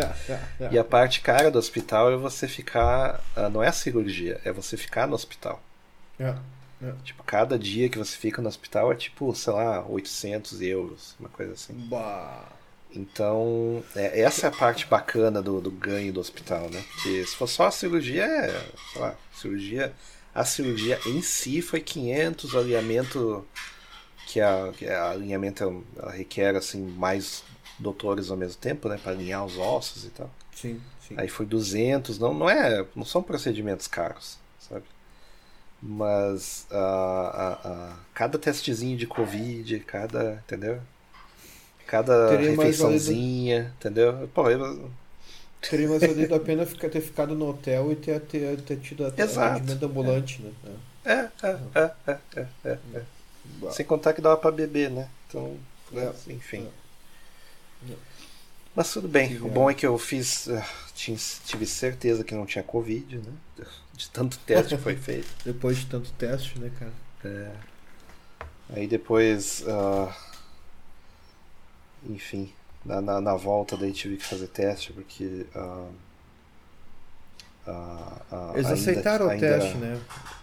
e 0.72 0.78
a 0.78 0.82
parte 0.84 1.20
cara 1.20 1.50
do 1.50 1.58
hospital 1.58 2.10
é 2.10 2.16
você 2.16 2.48
ficar. 2.48 3.22
ah, 3.36 3.50
não 3.50 3.62
é 3.62 3.68
a 3.68 3.72
cirurgia, 3.72 4.40
é 4.46 4.50
você 4.50 4.78
ficar 4.78 5.06
no 5.06 5.14
hospital. 5.14 5.62
É, 6.18 6.34
é. 6.82 6.92
Tipo, 7.04 7.22
cada 7.22 7.58
dia 7.58 7.90
que 7.90 7.98
você 7.98 8.16
fica 8.16 8.40
no 8.40 8.48
hospital 8.48 8.90
é 8.92 8.94
tipo, 8.94 9.34
sei 9.34 9.52
lá, 9.52 9.86
800 9.86 10.62
euros, 10.62 11.14
uma 11.20 11.28
coisa 11.28 11.52
assim. 11.52 11.74
Bah. 11.74 12.57
Então, 12.94 13.82
é, 13.94 14.20
essa 14.22 14.46
é 14.46 14.48
a 14.48 14.52
parte 14.52 14.86
bacana 14.86 15.42
do, 15.42 15.60
do 15.60 15.70
ganho 15.70 16.12
do 16.12 16.20
hospital, 16.20 16.70
né? 16.70 16.82
Porque 16.94 17.24
se 17.26 17.36
for 17.36 17.46
só 17.46 17.66
a 17.66 17.70
cirurgia, 17.70 18.24
é, 18.24 18.50
sei 18.92 19.00
lá, 19.00 19.14
cirurgia, 19.34 19.92
a 20.34 20.44
cirurgia 20.44 20.98
em 21.06 21.20
si 21.20 21.60
foi 21.60 21.80
500, 21.80 22.54
o 22.54 22.58
alinhamento 22.58 23.46
que 24.26 24.40
a, 24.40 24.72
que 24.76 24.86
a 24.86 25.10
alinhamento 25.10 25.84
ela 25.96 26.12
requer 26.12 26.56
assim 26.56 26.82
mais 26.82 27.44
doutores 27.78 28.30
ao 28.30 28.36
mesmo 28.36 28.60
tempo, 28.60 28.88
né, 28.88 28.98
para 29.02 29.12
alinhar 29.12 29.44
os 29.44 29.56
ossos 29.58 30.04
e 30.04 30.10
tal. 30.10 30.30
Sim, 30.54 30.80
sim. 31.06 31.14
Aí 31.16 31.28
foi 31.28 31.46
200, 31.46 32.18
não, 32.18 32.34
não 32.34 32.48
é, 32.50 32.84
não 32.96 33.04
são 33.04 33.22
procedimentos 33.22 33.86
caros, 33.86 34.38
sabe? 34.60 34.84
Mas 35.80 36.66
a, 36.70 36.78
a, 36.78 37.52
a- 37.92 37.96
cada 38.14 38.38
testezinho 38.38 38.96
de 38.96 39.06
Covid, 39.06 39.78
cada, 39.80 40.42
entendeu? 40.44 40.80
Cada 41.88 42.28
Teria 42.28 42.50
refeiçãozinha, 42.50 43.72
entendeu? 43.78 44.28
Pô, 44.34 44.48
eu, 44.50 44.90
Teria 45.60 45.88
mais 45.88 46.02
valido 46.02 46.34
a 46.34 46.38
pena 46.40 46.64
ficar, 46.64 46.88
ter 46.88 47.00
ficado 47.00 47.34
no 47.34 47.48
hotel 47.48 47.90
e 47.90 47.96
ter, 47.96 48.20
ter, 48.20 48.60
ter 48.60 48.76
tido 48.78 49.04
a- 49.04 49.12
Exato. 49.16 49.56
atendimento 49.56 49.86
ambulante, 49.86 50.40
né? 50.42 50.52
é, 51.04 51.28
é, 51.42 51.58
é, 51.74 51.90
é, 52.06 52.18
é, 52.36 52.46
é, 52.64 52.78
é. 52.94 53.02
Bah. 53.60 53.72
Sem 53.72 53.84
contar 53.84 54.12
que 54.12 54.20
dava 54.20 54.36
pra 54.36 54.50
beber, 54.52 54.90
né? 54.90 55.08
Então, 55.26 55.56
É, 55.94 56.12
enfim. 56.32 56.68
é. 57.90 57.94
Mas 58.76 58.92
tudo 58.92 59.08
bem. 59.08 59.36
O 59.38 59.48
bom 59.48 59.68
é 59.70 59.74
que 59.74 59.86
eu 59.86 59.98
fiz. 59.98 60.48
ah, 60.48 60.64
tive 60.94 61.66
certeza 61.66 62.22
que 62.22 62.34
não 62.34 62.46
tinha 62.46 62.62
Covid, 62.62 63.16
né? 63.18 63.32
De 63.94 64.08
tanto 64.10 64.38
teste 64.40 64.76
que 64.76 64.82
foi 64.82 64.94
feito. 65.00 65.26
Depois 65.44 65.78
de 65.78 65.86
tanto 65.86 66.12
teste, 66.12 66.58
né, 66.60 66.70
cara? 66.78 66.92
É. 67.24 67.50
Aí 68.76 68.86
depois. 68.86 69.64
ah, 69.66 70.14
enfim, 72.06 72.52
na, 72.84 73.00
na, 73.00 73.20
na 73.20 73.34
volta 73.34 73.76
daí 73.76 73.92
tive 73.92 74.16
que 74.16 74.24
fazer 74.24 74.48
teste 74.48 74.92
porque. 74.92 75.46
ah, 75.54 75.86
ah, 77.66 78.12
ah, 78.32 78.50
Eles 78.54 78.66
ainda- 78.66 78.80
aceitaram 78.80 79.28
ainda- 79.28 79.46
o 79.46 79.58
teste, 79.60 79.76
né? 79.78 80.00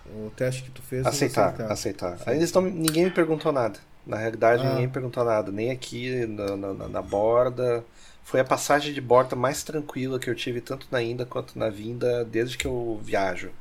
O 0.08 0.32
teste 0.36 0.64
que 0.64 0.72
tu 0.72 0.82
fez. 0.82 1.06
Aceitar, 1.06 1.60
aceitar. 1.72 2.18
Sim, 2.20 2.30
Ainda 2.30 2.44
estão, 2.44 2.62
ninguém 2.62 3.06
me 3.06 3.12
perguntou 3.12 3.52
nada. 3.52 3.80
Na 4.06 4.18
realidade, 4.18 4.62
Ah. 4.64 4.70
ninguém 4.70 4.86
me 4.88 4.94
perguntou 4.94 5.24
nada. 5.24 5.52
Nem 5.52 5.72
aqui 5.72 6.26
na, 6.28 6.56
na, 6.56 6.74
na- 6.90 7.02
borda. 7.02 7.84
Foi 8.24 8.40
a 8.40 8.44
passagem 8.46 8.94
de 8.94 9.02
borda 9.02 9.36
mais 9.36 9.64
tranquila 9.64 10.20
que 10.20 10.30
eu 10.30 10.36
tive, 10.36 10.60
tanto 10.62 10.88
na 10.92 11.02
ida 11.02 11.26
quanto 11.26 11.58
na 11.58 11.70
vinda, 11.70 12.24
desde 12.26 12.58
que 12.58 12.66
eu 12.68 13.00
viajo. 13.04 13.52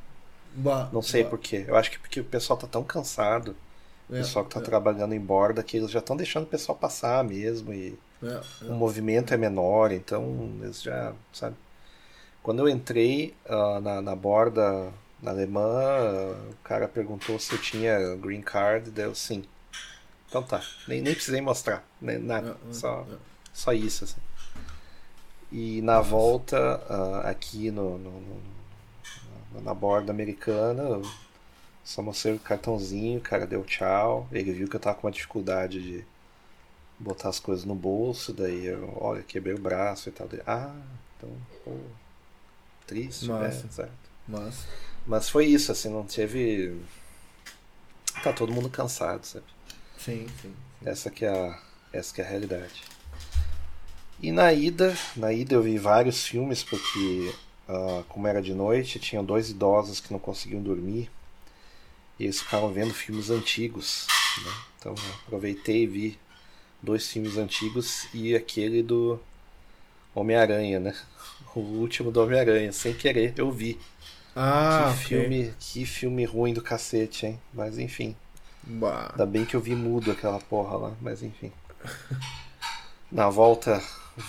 Bah, 0.55 0.89
Não 0.93 1.03
sei 1.03 1.23
bah. 1.25 1.31
porquê. 1.31 1.65
Eu 1.67 1.77
acho 1.77 1.91
que 1.91 1.99
porque 1.99 2.21
o 2.21 2.25
pessoal 2.25 2.59
tá 2.59 2.67
tão 2.67 2.83
cansado, 2.85 3.57
É, 4.11 4.19
pessoal 4.19 4.45
que 4.45 4.55
tá 4.55 4.61
é, 4.61 4.63
trabalhando 4.63 5.15
em 5.15 5.21
borda, 5.21 5.63
que 5.63 5.77
eles 5.77 5.91
já 5.91 5.99
estão 5.99 6.17
deixando 6.17 6.45
o 6.45 6.49
pessoal 6.49 6.77
passar 6.77 7.23
mesmo. 7.25 7.73
E 7.73 7.99
é, 8.23 8.41
o 8.63 8.73
movimento 8.75 9.33
é 9.35 9.37
menor, 9.37 9.93
então 9.93 10.51
eles 10.63 10.83
já, 10.83 11.13
sabe? 11.33 11.57
Quando 12.43 12.61
eu 12.61 12.69
entrei 12.69 13.35
ah, 13.49 13.81
na, 13.81 14.03
na 14.03 14.15
borda 14.17 14.93
na 15.23 15.31
alemã, 15.31 15.63
ah, 15.63 16.51
o 16.51 16.57
cara 16.63 16.87
perguntou 16.87 17.39
se 17.39 17.53
eu 17.55 17.59
tinha 17.61 18.15
green 18.17 18.43
card, 18.43 18.91
deu 18.91 19.15
sim. 19.15 19.45
Então 20.29 20.43
tá, 20.43 20.63
nem, 20.89 21.01
nem 21.01 21.15
precisei 21.15 21.41
mostrar, 21.41 21.85
nada, 22.01 22.57
é, 22.67 22.71
é, 22.71 22.73
só, 22.73 23.07
é. 23.11 23.17
só 23.53 23.73
isso. 23.73 24.05
Assim. 24.05 24.21
E 25.51 25.81
na 25.83 26.01
volta, 26.01 26.59
ah, 26.89 27.31
aqui 27.31 27.71
no, 27.71 27.97
no- 27.99 28.21
no- 28.21 29.61
na- 29.63 29.75
borda 29.75 30.11
americana, 30.13 30.83
eu 30.83 31.03
só 31.85 32.01
mostrei 32.01 32.35
o 32.35 32.39
cartãozinho, 32.39 33.19
o 33.19 33.23
cara 33.23 33.47
deu 33.47 33.63
tchau, 33.63 34.27
ele 34.33 34.53
viu 34.53 34.69
que 34.69 34.75
eu 34.75 34.81
tava 34.81 34.97
com 34.97 35.07
uma 35.07 35.13
dificuldade 35.13 35.83
de 35.83 36.05
botar 36.99 37.29
as 37.29 37.39
coisas 37.39 37.67
no 37.67 37.75
bolso, 37.75 38.33
daí 38.33 38.67
eu, 38.67 38.97
olha, 38.97 39.23
quebrei 39.23 39.55
o 39.55 39.61
braço 39.61 40.09
e 40.09 40.13
tal. 40.13 40.27
Daí, 40.27 40.41
ah, 40.47 40.75
então, 41.17 41.31
pô, 41.63 41.77
triste, 42.87 43.29
né? 43.29 43.35
Massa. 43.35 43.69
Certo. 43.71 43.93
Mas, 44.27 44.67
Mas 45.07 45.29
foi 45.29 45.45
isso, 45.45 45.71
assim, 45.71 45.91
não 45.91 46.05
teve. 46.05 46.75
Tá 48.23 48.33
todo 48.33 48.53
mundo 48.53 48.71
cansado, 48.71 49.27
sabe? 49.27 49.45
sim, 49.99 50.27
sim. 50.41 50.55
sim. 50.81 50.89
Essa 50.89 51.11
que 51.11 51.27
é 51.27 51.29
a, 51.29 51.59
essa 51.93 52.15
que 52.15 52.23
é 52.23 52.25
a 52.25 52.29
realidade. 52.29 52.83
E 54.23 54.33
na 54.33 54.53
ida, 54.55 54.97
na 55.17 55.33
ida 55.33 55.55
eu 55.55 55.63
vi 55.63 55.77
vários 55.77 56.27
filmes 56.27 56.63
porque 56.63 57.35
ah, 57.69 58.03
como 58.09 58.27
era 58.27 58.41
de 58.41 58.55
noite, 58.55 58.99
tinham 58.99 59.25
dois 59.25 59.51
idosos 59.51 60.01
que 60.01 60.13
não 60.13 60.19
conseguiam 60.19 60.63
dormir 60.63 61.11
e 62.19 62.25
eles 62.25 62.41
ficavam 62.41 62.73
vendo 62.73 62.93
filmes 62.95 63.31
antigos, 63.31 64.07
né? 64.45 64.53
Então 64.79 64.95
eu 64.95 65.15
aproveitei 65.27 65.83
e 65.85 65.87
vi 65.87 66.19
dois 66.83 67.09
filmes 67.09 67.37
antigos 67.37 68.07
e 68.15 68.35
aquele 68.35 68.83
do 68.83 69.19
Homem-Aranha, 70.15 70.79
né? 70.81 70.95
O 71.55 71.61
último 71.61 72.11
do 72.11 72.23
Homem-Aranha, 72.23 72.73
sem 72.73 72.93
querer, 72.95 73.35
eu 73.37 73.51
vi. 73.51 73.79
Ah, 74.37 74.93
que 74.97 75.05
filme, 75.05 75.55
que 75.61 75.87
filme 75.87 76.25
ruim 76.25 76.53
do 76.53 76.61
cacete, 76.63 77.27
hein? 77.27 77.41
Mas 77.53 77.79
enfim. 77.79 78.17
Bah. 78.63 79.09
Ainda 79.13 79.27
bem 79.27 79.45
que 79.45 79.55
eu 79.55 79.61
vi 79.61 79.75
mudo 79.75 80.11
aquela 80.11 80.41
porra 80.41 80.77
lá, 80.77 80.93
mas 81.01 81.23
enfim. 81.23 81.53
Na 83.11 83.29
volta 83.31 83.83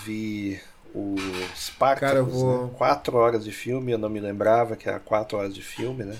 vi 0.05 0.59
o 0.93 1.15
Spartacus, 1.55 1.99
Cara, 2.09 2.23
vou- 2.23 2.67
né? 2.67 2.73
quatro 2.77 3.17
horas 3.17 3.43
de 3.43 3.51
filme, 3.51 3.91
eu 3.91 3.97
não 3.97 4.09
me 4.09 4.19
lembrava 4.19 4.75
que 4.75 4.87
era 4.87 4.99
quatro 4.99 5.37
horas 5.37 5.53
de 5.53 5.61
filme, 5.61 6.03
né? 6.03 6.17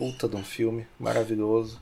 Puta 0.00 0.26
de 0.26 0.34
um 0.34 0.42
filme, 0.42 0.86
maravilhoso. 0.98 1.78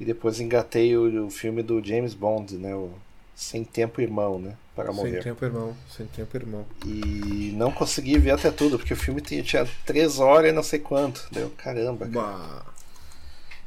E 0.00 0.04
depois 0.04 0.40
engatei 0.40 0.96
o, 0.96 1.26
o 1.26 1.30
filme 1.30 1.62
do 1.62 1.80
James 1.80 2.14
Bond, 2.14 2.56
né? 2.56 2.74
O 2.74 2.90
Sem 3.32 3.62
Tempo 3.62 4.00
Irmão, 4.00 4.40
né? 4.40 4.56
Para 4.74 4.86
Sem 4.86 4.96
morrer. 4.96 5.22
tempo, 5.22 5.44
irmão. 5.44 5.76
Sem 5.88 6.06
tempo, 6.06 6.36
irmão. 6.36 6.66
E 6.84 7.52
não 7.54 7.70
consegui 7.70 8.18
ver 8.18 8.32
até 8.32 8.50
tudo, 8.50 8.76
porque 8.76 8.92
o 8.94 8.96
filme 8.96 9.20
tinha, 9.20 9.40
tinha 9.44 9.64
três 9.86 10.18
horas 10.18 10.50
e 10.50 10.52
não 10.52 10.64
sei 10.64 10.80
quanto. 10.80 11.28
Deu 11.30 11.48
caramba. 11.50 12.08
cara. 12.08 12.64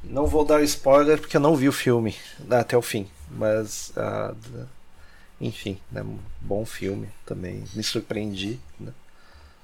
Não 0.04 0.28
vou 0.28 0.44
dar 0.44 0.62
spoiler 0.64 1.18
porque 1.18 1.38
eu 1.38 1.42
não 1.42 1.56
vi 1.56 1.70
o 1.70 1.72
filme 1.72 2.14
até 2.50 2.76
o 2.76 2.82
fim. 2.82 3.08
Mas, 3.32 3.94
ah, 3.96 4.34
enfim, 5.40 5.80
né, 5.90 6.02
um 6.02 6.20
bom 6.42 6.66
filme 6.66 7.08
também. 7.26 7.64
Me 7.74 7.84
surpreendi, 7.84 8.60
né? 8.78 8.92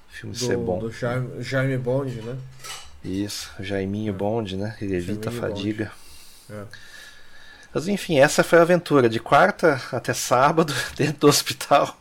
O 0.08 0.14
filme 0.14 0.34
ser 0.34 0.56
Do, 0.56 0.64
bom. 0.64 0.78
do 0.78 0.90
Jaime, 0.90 1.42
Jaime 1.42 1.76
Bond, 1.76 2.22
né? 2.22 2.38
Isso, 3.04 3.50
Jaiminho 3.60 4.12
Bond, 4.12 4.56
né? 4.56 4.76
Ele 4.80 4.96
evita 4.96 5.28
a 5.28 5.32
Jaiminho 5.32 5.50
fadiga. 5.54 5.92
É. 6.50 6.64
Mas 7.74 7.88
enfim, 7.88 8.18
essa 8.18 8.44
foi 8.44 8.58
a 8.58 8.62
aventura. 8.62 9.08
De 9.08 9.18
quarta 9.18 9.80
até 9.92 10.12
sábado, 10.14 10.72
dentro 10.96 11.20
do 11.20 11.28
hospital. 11.28 11.96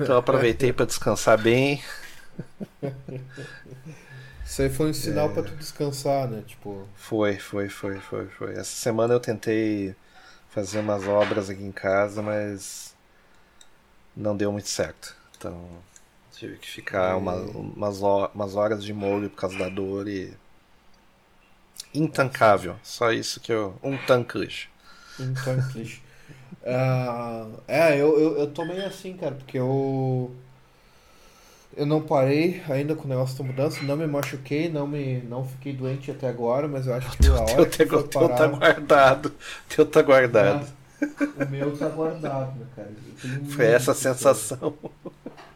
Então 0.00 0.16
aproveitei 0.16 0.72
para 0.72 0.86
descansar 0.86 1.38
bem. 1.40 1.82
Isso 4.44 4.62
aí 4.62 4.68
foi 4.70 4.86
um 4.88 4.90
É. 4.90 4.92
sinal 4.92 5.30
pra 5.30 5.42
tu 5.42 5.54
descansar, 5.56 6.28
né? 6.28 6.42
Tipo, 6.46 6.86
Foi, 6.94 7.38
foi, 7.38 7.68
foi, 7.68 7.98
foi, 8.00 8.26
foi. 8.28 8.52
Essa 8.52 8.64
semana 8.76 9.14
eu 9.14 9.20
tentei 9.20 9.94
fazer 10.50 10.78
umas 10.78 11.06
obras 11.06 11.50
aqui 11.50 11.62
em 11.62 11.72
casa, 11.72 12.22
mas 12.22 12.94
não 14.16 14.36
deu 14.36 14.52
muito 14.52 14.68
certo. 14.68 15.14
Então 15.36 15.68
tive 16.38 16.58
que 16.58 16.68
ficar 16.68 17.16
uma- 17.16 17.34
umas, 17.34 18.00
umas 18.34 18.54
horas 18.56 18.84
de 18.84 18.92
molho 18.92 19.30
por 19.30 19.36
causa 19.36 19.58
da 19.58 19.68
dor 19.68 20.08
e. 20.08 20.32
intancável. 21.92 22.76
Só 22.82 23.10
isso 23.12 23.40
que 23.40 23.52
eu. 23.52 23.76
Um 23.82 23.96
tanklish. 23.98 24.68
Um 25.18 25.34
tanklish. 25.34 26.00
uh, 26.62 27.60
é, 27.68 27.94
eu, 28.00 28.18
eu, 28.18 28.38
eu 28.38 28.50
tô 28.52 28.64
meio 28.64 28.86
assim, 28.86 29.16
cara, 29.16 29.34
porque 29.34 29.58
eu. 29.58 30.34
Eu 31.76 31.84
não 31.86 32.00
parei 32.02 32.62
ainda 32.68 32.94
com 32.96 33.04
o 33.04 33.08
negócio 33.08 33.36
da 33.38 33.44
mudança, 33.44 33.82
não 33.84 33.96
me 33.96 34.06
machuquei, 34.06 34.68
não 34.68 34.86
me 34.86 35.20
não 35.22 35.46
fiquei 35.46 35.72
doente 35.74 36.10
até 36.10 36.28
agora, 36.28 36.66
mas 36.66 36.86
eu 36.86 36.94
acho 36.94 37.12
que 37.18 37.26
a 37.28 37.44
hora 37.44 37.66
teu, 37.66 37.66
que 37.66 37.84
teu, 37.86 38.02
teu 38.08 38.28
tá 38.30 38.46
guardado. 38.46 39.32
Teu 39.68 39.86
tá 39.86 40.02
guardado. 40.02 40.66
É, 41.00 41.42
o 41.42 41.44
meu 41.44 41.76
tá 41.76 41.88
guardado, 41.88 42.66
cara. 42.74 42.92
Foi 43.48 43.66
essa 43.66 43.92
a 43.92 43.94
sensação. 43.94 44.74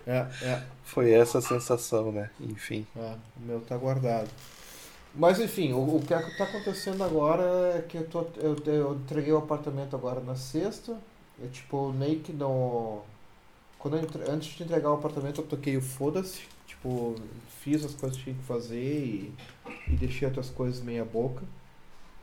É, 0.06 0.26
é. 0.42 0.62
Foi 0.84 1.12
essa 1.12 1.38
a 1.38 1.42
sensação, 1.42 2.10
né? 2.10 2.30
Enfim. 2.40 2.86
É, 2.96 3.14
o 3.36 3.46
meu 3.46 3.60
tá 3.60 3.76
guardado. 3.76 4.28
Mas 5.14 5.40
enfim, 5.40 5.72
o, 5.72 5.96
o 5.96 6.02
que 6.02 6.14
é 6.14 6.20
está 6.20 6.44
acontecendo 6.44 7.02
agora 7.02 7.42
é 7.76 7.82
que 7.82 7.96
eu, 7.96 8.06
tô, 8.06 8.26
eu, 8.36 8.56
eu 8.66 8.94
entreguei 8.94 9.32
o 9.32 9.38
apartamento 9.38 9.96
agora 9.96 10.20
na 10.20 10.36
sexta. 10.36 10.96
Eu 11.38 11.48
tipo, 11.50 11.92
nem 11.92 12.18
que 12.18 12.32
não. 12.32 13.02
Quando 13.78 13.96
entre, 13.96 14.22
antes 14.30 14.56
de 14.56 14.62
entregar 14.62 14.90
o 14.90 14.94
apartamento 14.94 15.40
eu 15.40 15.46
toquei 15.46 15.76
o 15.76 15.82
foda-se. 15.82 16.42
Tipo, 16.66 17.16
fiz 17.60 17.84
as 17.84 17.94
coisas 17.94 18.16
que 18.18 18.24
tinha 18.24 18.36
que 18.36 18.44
fazer 18.44 18.76
e, 18.76 19.34
e 19.88 19.96
deixei 19.96 20.28
outras 20.28 20.50
coisas 20.50 20.82
meia 20.82 21.04
boca. 21.04 21.42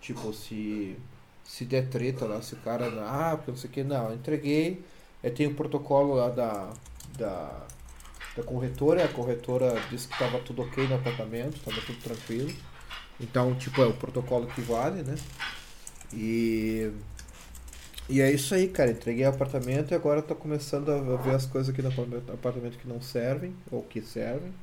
Tipo, 0.02 0.34
se, 0.34 0.95
se 1.44 1.66
der 1.66 1.90
treta 1.90 2.26
lá, 2.26 2.41
se 2.41 2.54
o 2.54 2.58
cara. 2.58 2.88
Ah, 3.06 3.36
porque 3.36 3.52
não 3.52 3.58
sei 3.58 3.70
o 3.70 3.74
que, 3.74 3.84
não, 3.84 4.14
entreguei. 4.14 4.84
Eu 5.23 5.34
tenho 5.34 5.52
o 5.52 5.56
protocolo 5.56 6.15
lá 6.15 6.30
da, 6.30 6.73
da, 7.18 7.68
da 8.35 8.44
corretora. 8.44 9.06
A 9.06 9.07
corretora 9.07 9.76
disse 9.89 10.07
que 10.07 10.14
estava 10.14 10.39
tudo 10.39 10.61
ok 10.61 10.88
no 10.88 10.95
apartamento, 10.95 11.57
estava 11.57 11.81
tudo 11.81 11.99
tranquilo. 11.99 12.53
Então, 13.19 13.56
tipo, 13.56 13.81
é 13.81 13.88
o 13.88 13.94
protocolo 13.94 14.48
que 14.48 14.61
vale, 14.61 15.03
né? 15.03 15.15
E. 16.14 16.91
E 18.10 18.22
é 18.22 18.31
isso 18.31 18.56
aí, 18.56 18.69
cara. 18.69 18.91
Entreguei 18.91 19.26
o 19.26 19.30
apartamento 19.30 19.91
e 19.91 19.95
agora 19.95 20.22
tô 20.22 20.34
começando 20.35 20.89
a 20.89 21.18
ver 21.18 21.35
as 21.35 21.45
coisas 21.45 21.73
aqui 21.73 21.81
no 21.81 21.89
apartamento 22.34 22.77
que 22.77 22.88
não 22.88 23.02
servem, 23.02 23.53
ou 23.69 23.84
que 23.84 24.02
servem. 24.02 24.53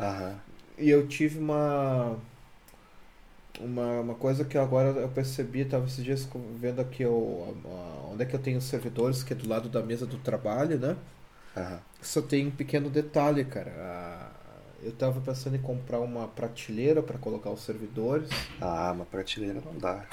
Aham. 0.00 0.40
E 0.76 0.88
eu 0.90 1.06
tive 1.06 1.38
uma. 1.38 2.16
Uma, 3.60 4.00
uma 4.00 4.14
coisa 4.14 4.44
que 4.44 4.56
agora 4.56 4.88
eu 4.90 5.08
percebi, 5.08 5.64
tava 5.64 5.86
esses 5.86 6.04
dias 6.04 6.28
vendo 6.56 6.80
aqui 6.80 7.04
o, 7.04 7.56
onde 8.12 8.22
é 8.22 8.26
que 8.26 8.34
eu 8.36 8.38
tenho 8.40 8.58
os 8.58 8.64
servidores, 8.64 9.22
que 9.24 9.32
é 9.32 9.36
do 9.36 9.48
lado 9.48 9.68
da 9.68 9.82
mesa 9.82 10.06
do 10.06 10.16
trabalho, 10.18 10.78
né? 10.78 10.96
Aham. 11.56 11.80
Só 12.00 12.22
tem 12.22 12.46
um 12.46 12.50
pequeno 12.52 12.88
detalhe, 12.88 13.44
cara. 13.44 14.30
Eu 14.80 14.92
tava 14.92 15.20
pensando 15.20 15.56
em 15.56 15.60
comprar 15.60 15.98
uma 15.98 16.28
prateleira 16.28 17.02
para 17.02 17.18
colocar 17.18 17.50
os 17.50 17.62
servidores. 17.64 18.28
Ah, 18.60 18.92
uma 18.94 19.04
prateleira 19.04 19.60
não 19.64 19.76
dá. 19.76 20.06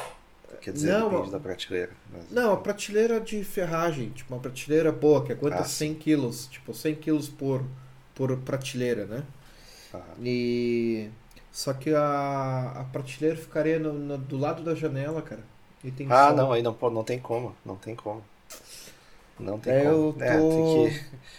Quer 0.62 0.74
dizer, 0.74 0.92
Não, 0.94 1.10
depende 1.12 1.32
da 1.32 1.40
prateleira. 1.40 1.92
mas- 2.12 2.32
Não, 2.32 2.54
a 2.54 2.58
prateleira 2.58 3.20
de 3.20 3.44
ferragem, 3.44 4.10
tipo 4.10 4.34
uma 4.34 4.40
prateleira 4.42 4.92
boa, 4.92 5.24
que 5.24 5.32
aguenta 5.32 5.58
Ah, 5.60 5.64
100 5.66 5.94
quilos, 5.94 6.48
tipo 6.48 6.74
100 6.74 6.96
quilos 6.96 7.30
por, 7.30 7.64
por 8.16 8.36
prateleira, 8.38 9.06
né? 9.06 9.24
E. 10.24 11.10
Só 11.56 11.74
que 11.74 11.92
a, 11.96 12.72
a 12.82 12.86
prateleira 12.86 13.38
ficaria 13.38 13.80
no- 13.80 13.94
no- 13.94 14.20
do 14.20 14.38
lado 14.38 14.64
da 14.64 14.76
janela, 14.76 15.22
cara. 15.24 15.44
E 15.84 15.92
tem 15.92 16.10
Ah, 16.10 16.34
sol. 16.34 16.34
não, 16.34 16.52
aí 16.52 16.64
não, 16.64 16.76
não 16.92 17.04
tem 17.04 17.20
como. 17.22 17.56
Não 17.64 17.78
tem 17.78 17.96
como. 17.96 18.24
Não 19.40 19.60
tem 19.60 19.74
É, 19.74 19.74
como. 19.74 20.04
eu 20.04 20.14
É, 20.20 20.42
tô. 20.42 20.42
tem 20.42 20.64
que, 20.64 20.94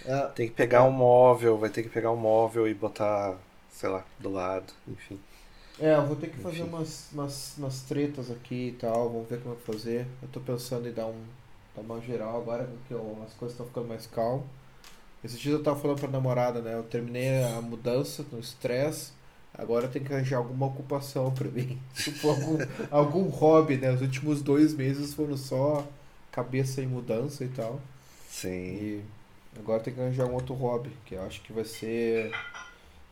É, 0.04 0.30
tem 0.34 0.48
que 0.48 0.54
pegar 0.54 0.84
um 0.84 0.92
móvel, 0.92 1.58
vai 1.58 1.70
ter 1.70 1.82
que 1.82 1.90
pegar 1.90 2.12
um 2.12 2.16
móvel 2.16 2.68
e 2.68 2.74
botar, 2.74 3.36
sei 3.70 3.88
lá, 3.90 4.04
do 4.20 4.30
lado, 4.30 4.72
enfim. 4.88 5.20
É, 5.78 5.94
eu 5.94 6.06
vou 6.06 6.16
ter 6.16 6.30
que 6.30 6.36
fazer 6.38 6.62
Enfim. 6.62 6.64
umas, 6.64 7.10
umas, 7.12 7.56
umas 7.58 7.82
tretas 7.82 8.30
aqui 8.30 8.68
e 8.68 8.72
tal, 8.72 9.10
vamos 9.10 9.28
ver 9.28 9.42
como 9.42 9.54
é 9.54 9.58
que 9.58 9.62
fazer. 9.64 10.06
Eu 10.22 10.28
tô 10.28 10.40
pensando 10.40 10.88
em 10.88 10.92
dar, 10.92 11.06
um, 11.06 11.24
dar 11.74 11.82
uma 11.82 12.00
geral 12.00 12.40
agora 12.40 12.66
que 12.88 12.94
eu- 12.94 13.22
as 13.26 13.34
coisas 13.34 13.52
estão 13.54 13.66
ficando 13.66 13.88
mais 13.88 14.06
calmas. 14.06 14.46
Esse 15.24 15.38
dia 15.38 15.52
eu 15.52 15.62
tava 15.62 15.80
falando 15.80 16.00
pra 16.00 16.08
namorada, 16.10 16.62
né? 16.62 16.74
Eu 16.74 16.84
terminei 16.84 17.44
a 17.44 17.60
mudança 17.62 18.24
no 18.32 18.38
estresse, 18.40 19.12
agora 19.56 19.86
eu 19.86 19.90
tenho 19.90 20.04
que 20.04 20.12
arranjar 20.12 20.38
alguma 20.38 20.66
ocupação 20.66 21.32
pra 21.32 21.48
mim. 21.48 21.80
Tipo, 21.94 22.28
algum, 22.30 22.58
algum 22.90 23.28
hobby, 23.28 23.76
né? 23.76 23.92
Os 23.92 24.00
últimos 24.02 24.42
dois 24.42 24.74
meses 24.74 25.14
foram 25.14 25.36
só 25.36 25.86
cabeça 26.30 26.82
em 26.82 26.86
mudança 26.86 27.44
e 27.44 27.48
tal. 27.48 27.80
Sim. 28.28 28.50
E 28.50 29.04
agora 29.58 29.82
tem 29.82 29.94
que 29.94 30.00
arranjar 30.00 30.26
um 30.26 30.34
outro 30.34 30.54
hobby, 30.54 30.90
que 31.04 31.14
eu 31.14 31.22
acho 31.22 31.40
que 31.42 31.52
vai 31.52 31.64
ser 31.64 32.32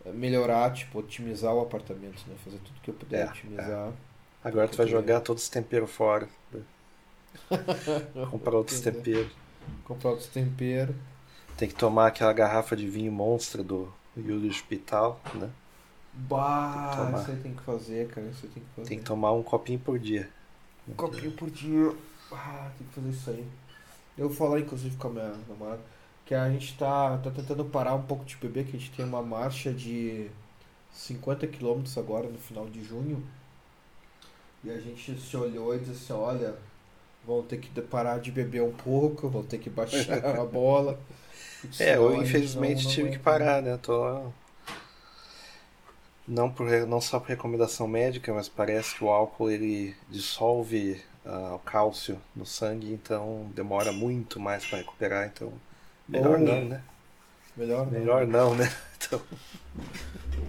é, 0.05 0.13
melhorar, 0.13 0.73
tipo, 0.73 0.99
otimizar 0.99 1.55
o 1.55 1.61
apartamento, 1.63 2.23
né? 2.29 2.37
Fazer 2.45 2.59
tudo 2.59 2.81
que 2.83 2.91
eu 2.91 2.95
puder 2.95 3.27
É, 3.27 3.31
otimizar. 3.31 3.93
Agora 4.43 4.69
tu 4.69 4.77
vai 4.77 4.87
jogar 4.87 5.21
todos 5.21 5.45
os 5.45 5.49
temperos 5.49 5.91
fora. 5.91 6.29
Comprar 8.31 8.55
outros 8.57 8.81
temperos. 8.81 9.33
Comprar 9.85 10.11
outros 10.11 10.29
temperos. 10.29 10.95
Tem 11.57 11.69
que 11.69 11.75
tomar 11.75 12.09
aquela 12.09 12.33
garrafa 12.33 12.77
de 12.77 12.89
vinho 12.89 13.13
monstro 13.13 13.63
do 13.63 13.93
Yuri 14.17 14.49
Hospital, 14.49 15.21
né? 15.35 15.51
Bah, 16.17 17.13
isso 17.17 17.31
aí 17.31 17.37
tem 17.43 17.55
que 17.55 17.63
fazer, 17.63 18.09
cara. 18.09 18.27
Isso 18.29 18.47
aí 18.47 18.53
tem 18.53 18.63
que 18.63 18.69
fazer. 18.71 18.89
Tem 18.89 18.99
que 18.99 19.05
tomar 19.05 19.33
um 19.33 19.43
copinho 19.43 19.79
por 19.81 19.99
dia. 19.99 20.29
Um 20.89 20.95
copinho 20.95 21.33
por 21.33 21.51
dia. 21.51 21.95
Ah, 22.33 22.71
tem 22.79 22.87
que 22.87 22.95
fazer 22.95 23.09
isso 23.11 23.31
aí. 23.31 23.47
Eu 24.19 24.29
vou 24.29 24.37
falar, 24.37 24.61
inclusive, 24.61 24.97
com 24.97 25.09
a 25.09 25.11
minha 25.13 25.35
namorada, 25.49 25.81
que 26.27 26.35
a 26.35 26.51
gente 26.51 26.77
tá, 26.79 27.19
tá 27.19 27.31
tentando 27.31 27.65
parar 27.65 27.95
um 27.95 28.03
pouco 28.03 28.25
de 28.25 28.37
beber, 28.37 28.65
que 28.67 28.77
a 28.77 28.81
gente 28.81 28.93
tem 28.93 29.05
uma 29.05 29.23
marcha 29.23 29.73
de 29.73 30.31
50 30.93 31.47
km 31.47 31.99
agora 31.99 32.29
no 32.29 32.39
final 32.39 32.67
de 32.69 32.85
junho. 32.85 33.23
E 34.63 34.71
a 34.71 34.79
gente 34.81 35.21
se 35.21 35.37
olhou 35.37 35.75
e 35.75 35.79
disse 35.79 36.13
assim, 36.13 36.13
olha, 36.13 36.55
vão 37.27 37.43
ter 37.43 37.59
que 37.59 37.81
parar 37.83 38.19
de 38.21 38.33
beber 38.33 38.63
um 38.63 38.73
pouco, 38.73 39.29
vão 39.29 39.45
ter 39.45 39.59
que 39.59 39.71
baixar 39.71 40.25
a 40.25 40.45
bola. 40.45 40.99
porque 41.61 41.83
É, 41.83 41.97
eu 41.97 42.15
infelizmente 42.23 42.85
não- 42.85 42.85
não 42.85 42.91
tive 42.95 43.11
que 43.11 43.19
parar, 43.19 43.63
né? 43.63 43.77
Tô... 43.79 44.33
Não, 46.27 46.51
por, 46.51 46.67
não 46.87 47.01
só 47.01 47.21
por 47.21 47.29
recomendação 47.29 47.87
médica, 47.87 48.33
mas 48.33 48.49
parece 48.49 48.95
que 48.95 49.05
o 49.05 49.11
álcool 49.11 49.51
ele 49.51 49.95
dissolve 50.09 51.03
ah, 51.25 51.55
o 51.57 51.59
cálcio 51.59 52.21
no 52.35 52.47
sangue, 52.47 52.93
então 52.93 53.51
demora 53.55 53.93
muito 53.93 54.41
mais 54.41 54.65
para 54.65 54.79
recuperar, 54.79 55.27
então 55.27 55.53
melhor 56.09 56.39
não, 56.39 56.65
né? 56.65 56.83
Melhor 57.57 57.87
não. 57.91 58.01
Melhor 58.01 58.27
não, 58.27 58.55
né? 58.55 58.65
Então, 59.07 59.21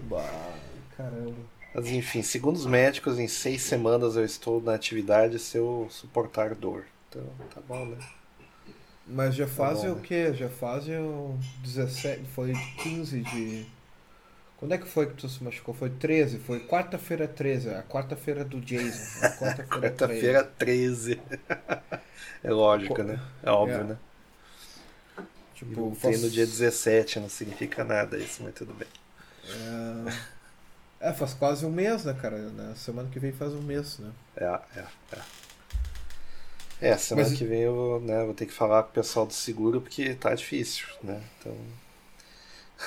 Bah, 0.09 0.59
caramba. 0.95 1.49
mas 1.73 1.87
enfim, 1.91 2.21
segundo 2.23 2.55
os 2.55 2.65
médicos, 2.65 3.19
em 3.19 3.27
seis 3.27 3.61
semanas 3.63 4.15
eu 4.15 4.23
estou 4.25 4.61
na 4.61 4.73
atividade 4.73 5.37
se 5.39 5.57
eu 5.57 5.87
suportar 5.91 6.55
dor. 6.55 6.85
Então, 7.09 7.23
tá 7.53 7.61
bom, 7.61 7.85
né? 7.85 7.97
Mas 9.05 9.35
já 9.35 9.47
fazem 9.47 9.89
bom, 9.89 9.91
o 9.91 9.95
né? 9.95 10.01
quê? 10.01 10.33
Já 10.33 10.49
fazem 10.49 10.97
o 10.97 11.37
17, 11.63 12.25
foi 12.29 12.53
15 12.81 13.21
de. 13.21 13.65
Quando 14.57 14.73
é 14.73 14.77
que 14.77 14.87
foi 14.87 15.07
que 15.07 15.13
tu 15.15 15.27
se 15.27 15.43
machucou? 15.43 15.73
Foi 15.73 15.89
13, 15.89 16.39
foi 16.39 16.61
quarta-feira 16.61 17.27
13, 17.27 17.69
a 17.73 17.83
quarta-feira 17.83 18.43
do 18.45 18.59
Jason. 18.61 19.19
Quarta-feira 19.37 19.63
13. 19.65 19.81
Quarta-feira 19.97 20.43
13. 20.57 21.21
é 22.43 22.51
lógico, 22.51 23.03
né? 23.03 23.19
É 23.43 23.51
óbvio, 23.51 23.77
É. 23.81 23.83
né? 23.83 23.97
Tipo, 25.53 25.73
Voltei 25.75 26.11
faz- 26.13 26.21
no 26.21 26.29
dia 26.29 26.45
17, 26.45 27.19
não 27.19 27.29
significa 27.29 27.83
nada 27.83 28.17
isso, 28.17 28.43
mas 28.43 28.53
tudo 28.53 28.73
bem. 28.73 28.87
É, 31.01 31.09
é, 31.09 31.13
faz 31.13 31.33
quase 31.33 31.65
um 31.65 31.71
mês, 31.71 32.03
né, 32.05 32.13
cara? 32.13 32.37
Na 32.49 32.75
semana 32.75 33.09
que 33.09 33.19
vem 33.19 33.31
faz 33.31 33.53
um 33.53 33.61
mês, 33.61 33.99
né? 33.99 34.11
É, 34.37 34.45
é, 34.79 34.85
é. 35.13 35.19
É, 36.81 36.97
semana 36.97 37.29
Mas- 37.29 37.37
que 37.37 37.45
vem 37.45 37.61
eu 37.61 38.01
né, 38.03 38.23
vou 38.25 38.33
ter 38.33 38.45
que 38.45 38.51
falar 38.53 38.83
com 38.83 38.89
o 38.89 38.93
pessoal 38.93 39.25
do 39.25 39.33
seguro 39.33 39.79
porque 39.81 40.13
tá 40.15 40.33
difícil, 40.35 40.87
né? 41.01 41.21
Então, 41.39 41.55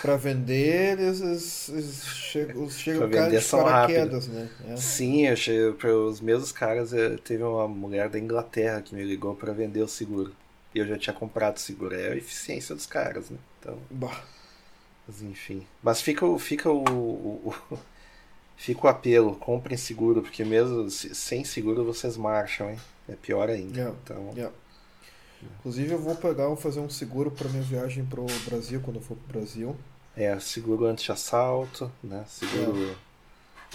Pra 0.03 0.17
vender, 0.17 0.99
eles, 1.01 1.21
eles, 1.21 1.69
eles 1.71 2.05
chegam, 2.07 2.71
chegam 2.71 3.01
Pra 3.01 3.11
cara 3.11 3.25
vender 3.27 3.39
de 3.41 3.45
são 3.45 3.63
paraquedas, 3.63 4.29
né? 4.29 4.49
É. 4.69 4.77
sim, 4.77 5.27
eu 5.27 5.35
cheguei 5.37 5.73
para 5.73 5.95
os 5.97 6.21
mesmos 6.21 6.53
caras, 6.53 6.93
eh, 6.93 7.17
teve 7.25 7.43
uma 7.43 7.67
mulher 7.67 8.09
da 8.09 8.19
Inglaterra 8.19 8.83
que 8.83 8.95
me 8.95 9.03
ligou 9.03 9.35
para 9.35 9.53
vender 9.53 9.81
o 9.83 9.89
seguro. 9.89 10.33
E 10.75 10.79
eu 10.79 10.87
já 10.87 10.99
tinha 10.99 11.15
comprado 11.15 11.57
o 11.57 11.61
seguro. 11.61 11.95
É 11.95 12.13
a 12.13 12.17
eficiência 12.17 12.75
dos 12.75 12.87
caras, 12.87 13.31
né? 13.31 13.39
Então, 13.61 13.79
Bah, 13.91 14.23
mas 15.07 15.23
enfim. 15.23 15.67
Mas 15.83 16.01
fica 16.03 16.25
o 16.27 16.39
fica 16.39 16.71
o, 16.71 16.85
o- 16.85 17.55
o- 17.73 17.79
fica 18.57 18.87
o 18.87 18.91
apelo, 18.91 19.35
comprem 19.37 19.77
seguro, 19.79 20.21
porque 20.23 20.45
mesmo 20.45 20.91
se- 20.91 21.15
sem 21.15 21.45
seguro 21.45 21.85
vocês 21.85 22.17
marcham, 22.17 22.71
hein? 22.71 22.79
É 23.09 23.15
pior 23.15 23.49
ainda. 23.49 23.81
É. 23.81 23.89
Então, 24.05 24.35
é. 24.37 24.51
Inclusive 25.59 25.93
eu 25.93 25.99
vou 25.99 26.15
pegar, 26.17 26.47
vou 26.47 26.57
fazer 26.57 26.81
um 26.81 26.89
seguro 26.91 27.31
pra 27.31 27.49
minha 27.49 27.63
viagem 27.63 28.05
pro 28.05 28.27
Brasil, 28.47 28.81
quando 28.81 28.97
eu 28.97 29.03
for 29.03 29.17
pro 29.17 29.39
Brasil. 29.39 29.77
É, 30.17 30.39
seguro 30.41 30.87
anti-assalto, 30.87 31.91
né? 32.03 32.25
Seguro 32.29 32.97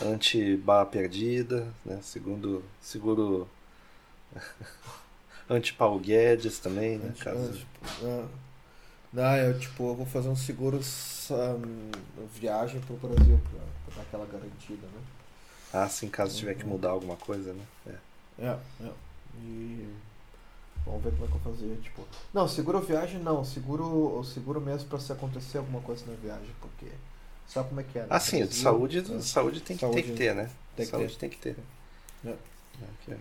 anti-bala 0.01 0.85
perdida, 0.85 1.67
né? 1.85 1.99
Segundo, 2.01 2.63
seguro 2.81 3.47
anti-Paulo 5.49 5.99
Guedes 5.99 6.59
também, 6.59 6.97
né? 6.97 7.07
Antes- 7.09 7.23
Caso... 7.23 7.37
antes- 7.39 7.65
é. 8.03 8.25
Não, 9.13 9.35
eu 9.37 9.59
tipo, 9.59 9.83
eu 9.89 9.95
vou 9.95 10.05
fazer 10.07 10.27
um 10.27 10.35
seguro 10.35 10.79
um, 11.29 11.91
viagem 12.33 12.81
pro 12.81 12.95
Brasil 12.97 13.39
pra 13.85 13.95
dar 13.95 14.01
aquela 14.01 14.25
garantida, 14.25 14.87
né? 14.87 15.01
Ah, 15.71 15.87
sim, 15.87 16.09
caso 16.09 16.35
tiver 16.37 16.55
que 16.55 16.65
mudar 16.65 16.89
alguma 16.89 17.15
coisa, 17.15 17.53
né? 17.53 17.63
É. 17.87 18.43
É, 18.45 18.57
é. 18.85 18.91
E 19.39 19.87
vamos 20.85 21.03
ver 21.03 21.11
como 21.11 21.25
é 21.25 21.27
que 21.27 21.33
eu 21.35 21.39
vou 21.39 21.53
fazer, 21.53 21.79
tipo. 21.81 22.07
Não, 22.33 22.47
seguro 22.47 22.79
viagem 22.81 23.19
não, 23.21 23.43
seguro, 23.45 24.23
seguro 24.23 24.61
mesmo 24.61 24.89
pra 24.89 24.99
se 24.99 25.11
acontecer 25.11 25.57
alguma 25.59 25.81
coisa 25.81 26.05
na 26.07 26.13
viagem, 26.15 26.53
porque 26.61 26.87
sabe 27.47 27.69
como 27.69 27.81
é 27.81 27.83
que 27.83 27.99
é? 27.99 28.01
né? 28.03 28.07
Ah, 28.09 28.19
sim, 28.19 28.45
de 28.45 28.55
saúde, 28.55 28.99
é, 28.99 29.21
saúde 29.21 29.61
tem 29.61 29.77
que, 29.77 29.81
Saúde 29.81 29.91
tem 29.91 30.03
que 30.03 30.11
ter, 30.11 30.35
né? 30.35 30.49
tem 30.75 30.87
que 30.89 30.91
saúde 30.91 31.17
ter. 31.17 31.17
tem 31.17 31.29
que 31.29 31.37
ter. 31.37 31.57
É. 32.25 32.37
É, 32.81 33.13
é. 33.13 33.17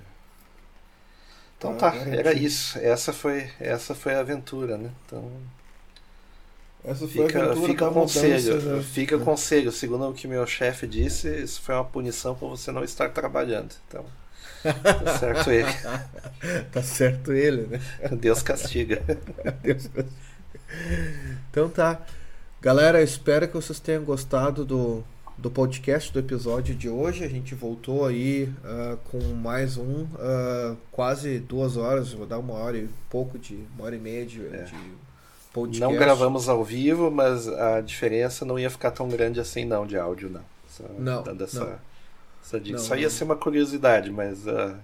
Então 1.57 1.73
Ah, 1.73 1.75
tá, 1.75 1.91
garantido. 1.91 2.17
era 2.19 2.33
isso. 2.35 2.79
Essa 2.79 3.13
foi, 3.13 3.51
essa 3.61 3.95
foi 3.95 4.15
a 4.15 4.21
aventura, 4.21 4.77
né? 4.77 4.93
Então 5.07 5.31
Essa 6.85 7.09
foi 7.09 7.27
a 7.27 7.29
fica, 7.29 7.39
aventura 7.39 7.55
fica 7.67 7.91
conselho. 7.91 8.57
mudança, 8.57 8.61
né? 8.61 8.83
Fica 8.83 9.17
o 9.17 9.21
conselho. 9.21 9.73
Segundo 9.73 10.09
o 10.09 10.15
que 10.15 10.27
meu 10.29 10.47
chefe 10.47 10.87
disse, 10.87 11.29
isso 11.43 11.61
foi 11.63 11.75
uma 11.75 11.85
punição 11.85 12.35
por 12.35 12.49
você 12.51 12.71
não 12.73 12.85
estar 12.85 13.11
trabalhando. 13.11 13.75
Então, 13.89 14.05
tá 14.63 15.19
certo 15.19 15.51
ele. 15.51 15.69
Tá 16.73 16.83
certo 16.83 17.33
ele, 17.33 17.67
né? 17.69 17.81
Deus 18.19 18.43
castiga. 18.43 19.01
Deus. 19.63 19.89
Então 21.51 21.69
tá. 21.69 22.01
Galera, 22.61 23.03
espero 23.03 23.47
que 23.47 23.55
vocês 23.55 23.79
tenham 23.79 24.03
gostado 24.05 24.65
do, 24.65 25.05
do 25.39 25.51
podcast 25.51 26.13
do 26.13 26.19
episódio 26.19 26.75
de 26.75 26.89
hoje. 26.89 27.25
A 27.25 27.29
gente 27.29 27.55
voltou 27.55 28.07
aí 28.07 28.53
ah, 28.65 28.97
com 29.11 29.19
mais 29.35 29.77
um, 29.77 30.07
ah, 30.19 30.75
quase 30.91 31.39
duas 31.39 31.77
horas, 31.77 32.13
vou 32.13 32.27
dar 32.27 32.39
uma 32.39 32.55
hora 32.55 32.77
e 32.77 32.89
pouco 33.11 33.39
de 33.39 33.59
uma 33.77 33.85
hora 33.85 33.97
e 33.97 34.01
meia 34.01 34.27
de, 34.27 34.45
É. 34.47 34.65
de 34.65 34.75
podcast. 35.53 35.81
Não 35.81 35.95
gravamos 35.95 36.49
ao 36.49 36.65
vivo, 36.65 37.11
mas 37.11 37.47
a 37.49 37.81
diferença 37.81 38.45
não 38.45 38.59
ia 38.59 38.71
ficar 38.71 38.91
tão 38.91 39.09
grande 39.09 39.39
assim 39.39 39.65
não 39.65 39.87
de 39.87 39.97
áudio, 39.99 40.31
não. 40.31 40.43
Só 40.69 40.85
Não, 40.99 41.23
dando 41.23 41.45
essa, 41.45 41.65
não. 41.65 41.92
Essa 42.45 42.59
dica. 42.61 42.77
Não, 42.79 42.85
Só 42.85 42.97
ia 42.97 43.09
ser 43.11 43.25
uma 43.25 43.37
curiosidade, 43.37 44.11
mas 44.11 44.47
ah, 44.49 44.77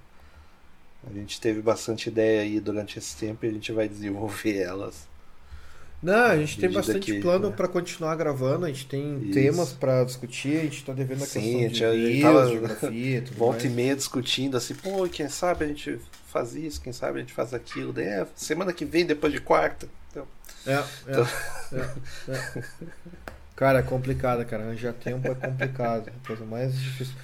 a 1.09 1.13
gente 1.13 1.41
teve 1.41 1.61
bastante 1.61 2.09
ideia 2.09 2.43
aí 2.43 2.61
durante 2.61 2.99
esse 2.99 3.17
tempo 3.17 3.45
e 3.45 3.49
a 3.49 3.53
gente 3.53 3.73
vai 3.73 3.89
desenvolver 3.89 4.57
elas. 4.63 5.07
Não, 6.01 6.15
a 6.27 6.37
gente 6.37 6.61
tem 6.61 6.71
bastante 6.71 7.13
que- 7.13 7.21
plano 7.21 7.51
né? 7.51 7.57
para 7.57 7.67
continuar 7.67 8.15
gravando. 8.15 8.67
A 8.67 8.69
gente 8.69 8.87
tem 8.87 9.19
Isso. 9.21 9.33
temas 9.33 9.73
para 9.73 10.05
discutir. 10.05 10.57
A 10.59 10.63
gente 10.63 10.85
tá 10.85 10.93
devendo 10.93 11.25
a 11.25 11.27
Sim, 11.27 11.41
questão 11.41 11.57
a 11.57 11.69
de 11.69 11.75
gente- 11.75 11.85
a 11.85 11.95
gente 12.13 12.23
tava- 12.23 12.47
geografia, 12.49 13.19
e 13.19 13.21
tudo 13.21 13.37
Volta 13.37 13.63
e 13.63 13.65
mais. 13.65 13.75
meia 13.75 13.97
discutindo 13.97 14.57
assim, 14.57 14.75
pô, 14.77 15.09
quem 15.09 15.29
sabe 15.29 15.65
a 15.65 15.69
gente 15.69 15.99
faz 16.29 16.55
isso, 16.55 16.81
quem 16.81 16.93
sabe 16.93 17.19
a 17.19 17.21
gente 17.23 17.33
faz 17.33 17.53
aquilo. 17.53 17.93
Daí, 17.93 18.05
é, 18.07 18.27
semana 18.37 18.73
que 18.73 18.85
vem, 18.85 19.05
depois 19.05 19.33
de 19.33 19.41
quarta. 19.41 19.89
Então, 20.13 20.25
É, 20.67 20.73
é, 20.75 20.85
Então- 21.11 21.27
é, 21.73 22.33
é. 22.33 22.63
Cara, 23.57 23.81
é 23.81 23.83
complicado, 23.83 24.45
cara. 24.47 24.63
Arranjar 24.63 24.93
tempo 24.93 25.27
é 25.27 25.35
complicado. 25.35 26.07
É 26.09 26.13
a 26.13 26.27
coisa 26.29 26.45
mais 26.45 26.79
difícil. 26.79 27.15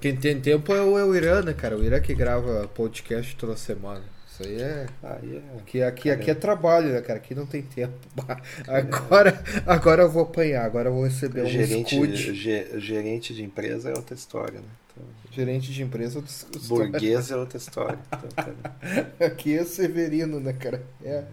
Quem 0.00 0.14
tem 0.16 0.40
tempo 0.40 0.72
é 0.72 0.80
o, 0.82 0.98
é 0.98 1.04
o 1.04 1.14
Irã, 1.14 1.42
né, 1.42 1.52
cara? 1.52 1.76
O 1.76 1.82
Irã 1.84 2.00
que 2.00 2.14
grava 2.14 2.68
podcast 2.68 3.34
toda 3.36 3.56
semana. 3.56 4.02
Isso 4.30 4.42
aí 4.48 4.60
é. 4.62 4.86
aí 5.02 5.36
é. 5.36 5.58
Aqui, 5.58 5.82
aqui, 5.82 6.10
aqui 6.10 6.30
é 6.30 6.34
trabalho, 6.34 6.92
né, 6.92 7.00
cara? 7.00 7.18
Aqui 7.18 7.34
não 7.34 7.44
tem 7.46 7.62
tempo. 7.62 7.94
Agora, 8.68 9.42
agora 9.66 10.02
eu 10.02 10.10
vou 10.10 10.22
apanhar. 10.22 10.64
Agora 10.64 10.88
eu 10.88 10.94
vou 10.94 11.02
receber 11.04 11.42
um 11.42 11.46
gerente, 11.46 11.94
escute. 11.96 12.34
ge- 12.34 12.78
gerente 12.78 13.34
de 13.34 13.42
empresa 13.42 13.90
é 13.90 13.94
outra 13.94 14.14
história, 14.14 14.60
né? 14.60 14.66
Então, 14.92 15.04
Gerente 15.32 15.72
de 15.72 15.82
empresa. 15.82 16.22
burguês 16.68 17.30
é 17.32 17.36
outra 17.36 17.56
história. 17.58 17.98
Então, 18.12 18.28
tá- 18.36 19.26
Aqui 19.26 19.58
é 19.58 19.64
Severino, 19.64 20.38
né, 20.38 20.52
cara? 20.52 20.82
É. 21.04 21.24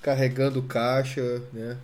Carregando 0.00 0.62
caixa, 0.62 1.42
né? 1.52 1.76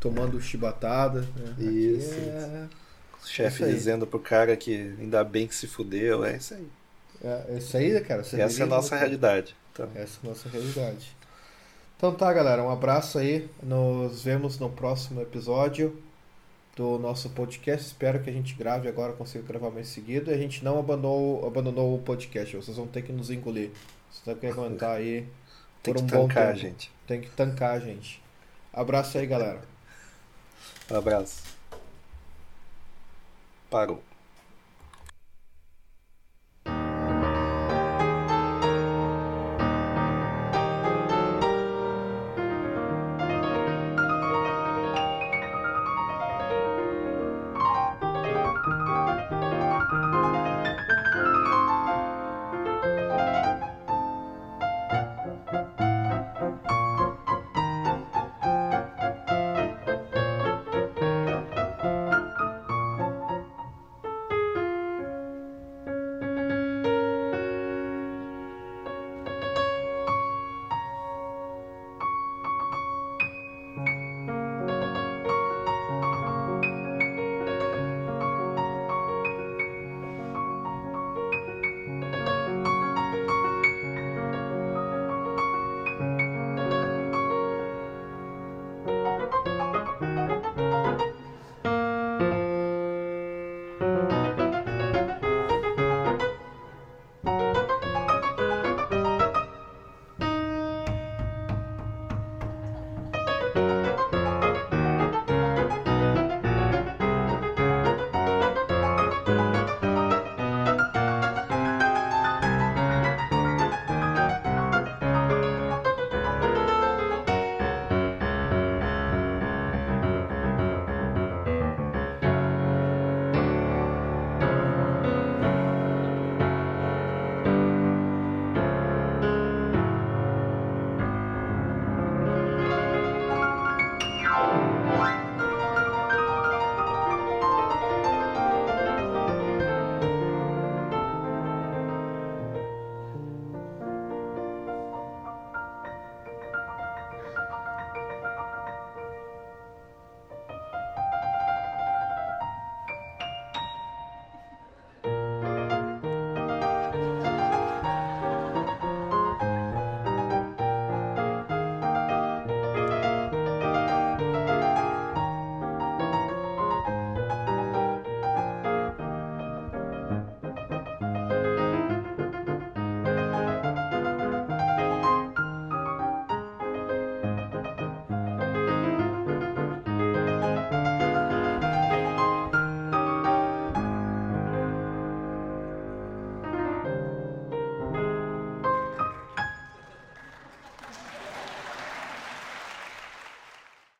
Tomando 0.00 0.40
chibatada. 0.40 1.20
Né? 1.20 1.70
Isso, 1.70 2.14
é... 2.14 2.66
o 2.66 2.85
chefe 3.28 3.64
dizendo 3.64 4.06
pro 4.06 4.18
cara 4.18 4.56
que 4.56 4.94
ainda 4.98 5.22
bem 5.24 5.46
que 5.46 5.54
se 5.54 5.66
fudeu, 5.66 6.24
é 6.24 6.36
isso 6.36 6.54
aí. 6.54 6.68
É, 7.24 7.56
isso 7.58 7.76
aí, 7.76 8.00
cara? 8.00 8.20
Essa 8.20 8.60
é 8.60 8.62
a 8.62 8.66
nossa 8.66 8.96
realidade. 8.96 9.56
Então, 9.72 9.88
Essa 9.94 10.18
é 10.22 10.26
a 10.26 10.28
nossa 10.28 10.48
realidade. 10.48 11.16
Então 11.96 12.14
tá, 12.14 12.32
galera. 12.32 12.62
Um 12.62 12.70
abraço 12.70 13.18
aí. 13.18 13.48
Nos 13.62 14.22
vemos 14.22 14.58
no 14.58 14.68
próximo 14.70 15.20
episódio 15.22 16.00
do 16.76 16.98
nosso 16.98 17.30
podcast. 17.30 17.86
Espero 17.86 18.22
que 18.22 18.28
a 18.28 18.32
gente 18.32 18.54
grave 18.54 18.86
agora, 18.88 19.14
consiga 19.14 19.44
gravar 19.46 19.70
mais 19.70 19.88
seguido. 19.88 20.30
E 20.30 20.34
a 20.34 20.36
gente 20.36 20.62
não 20.62 20.78
abandonou, 20.78 21.46
abandonou 21.46 21.94
o 21.94 21.98
podcast. 22.02 22.54
Vocês 22.54 22.76
vão 22.76 22.86
ter 22.86 23.02
que 23.02 23.12
nos 23.12 23.30
engolir. 23.30 23.70
Vocês 24.10 24.24
vão 24.26 24.34
ter 24.34 24.40
que 24.40 24.52
aguentar 24.52 24.96
aí 24.96 25.26
tem 25.82 25.94
por 25.94 25.96
que 25.96 26.02
um 26.02 26.06
bom 26.06 26.28
tancar, 26.28 26.48
tempo. 26.48 26.58
gente. 26.58 26.90
Tem 27.06 27.20
que 27.20 27.30
tancar, 27.30 27.80
gente. 27.80 28.22
Abraço 28.72 29.16
aí, 29.16 29.26
galera. 29.26 29.62
Um 30.90 30.96
abraço. 30.96 31.55
Parou. 33.70 34.02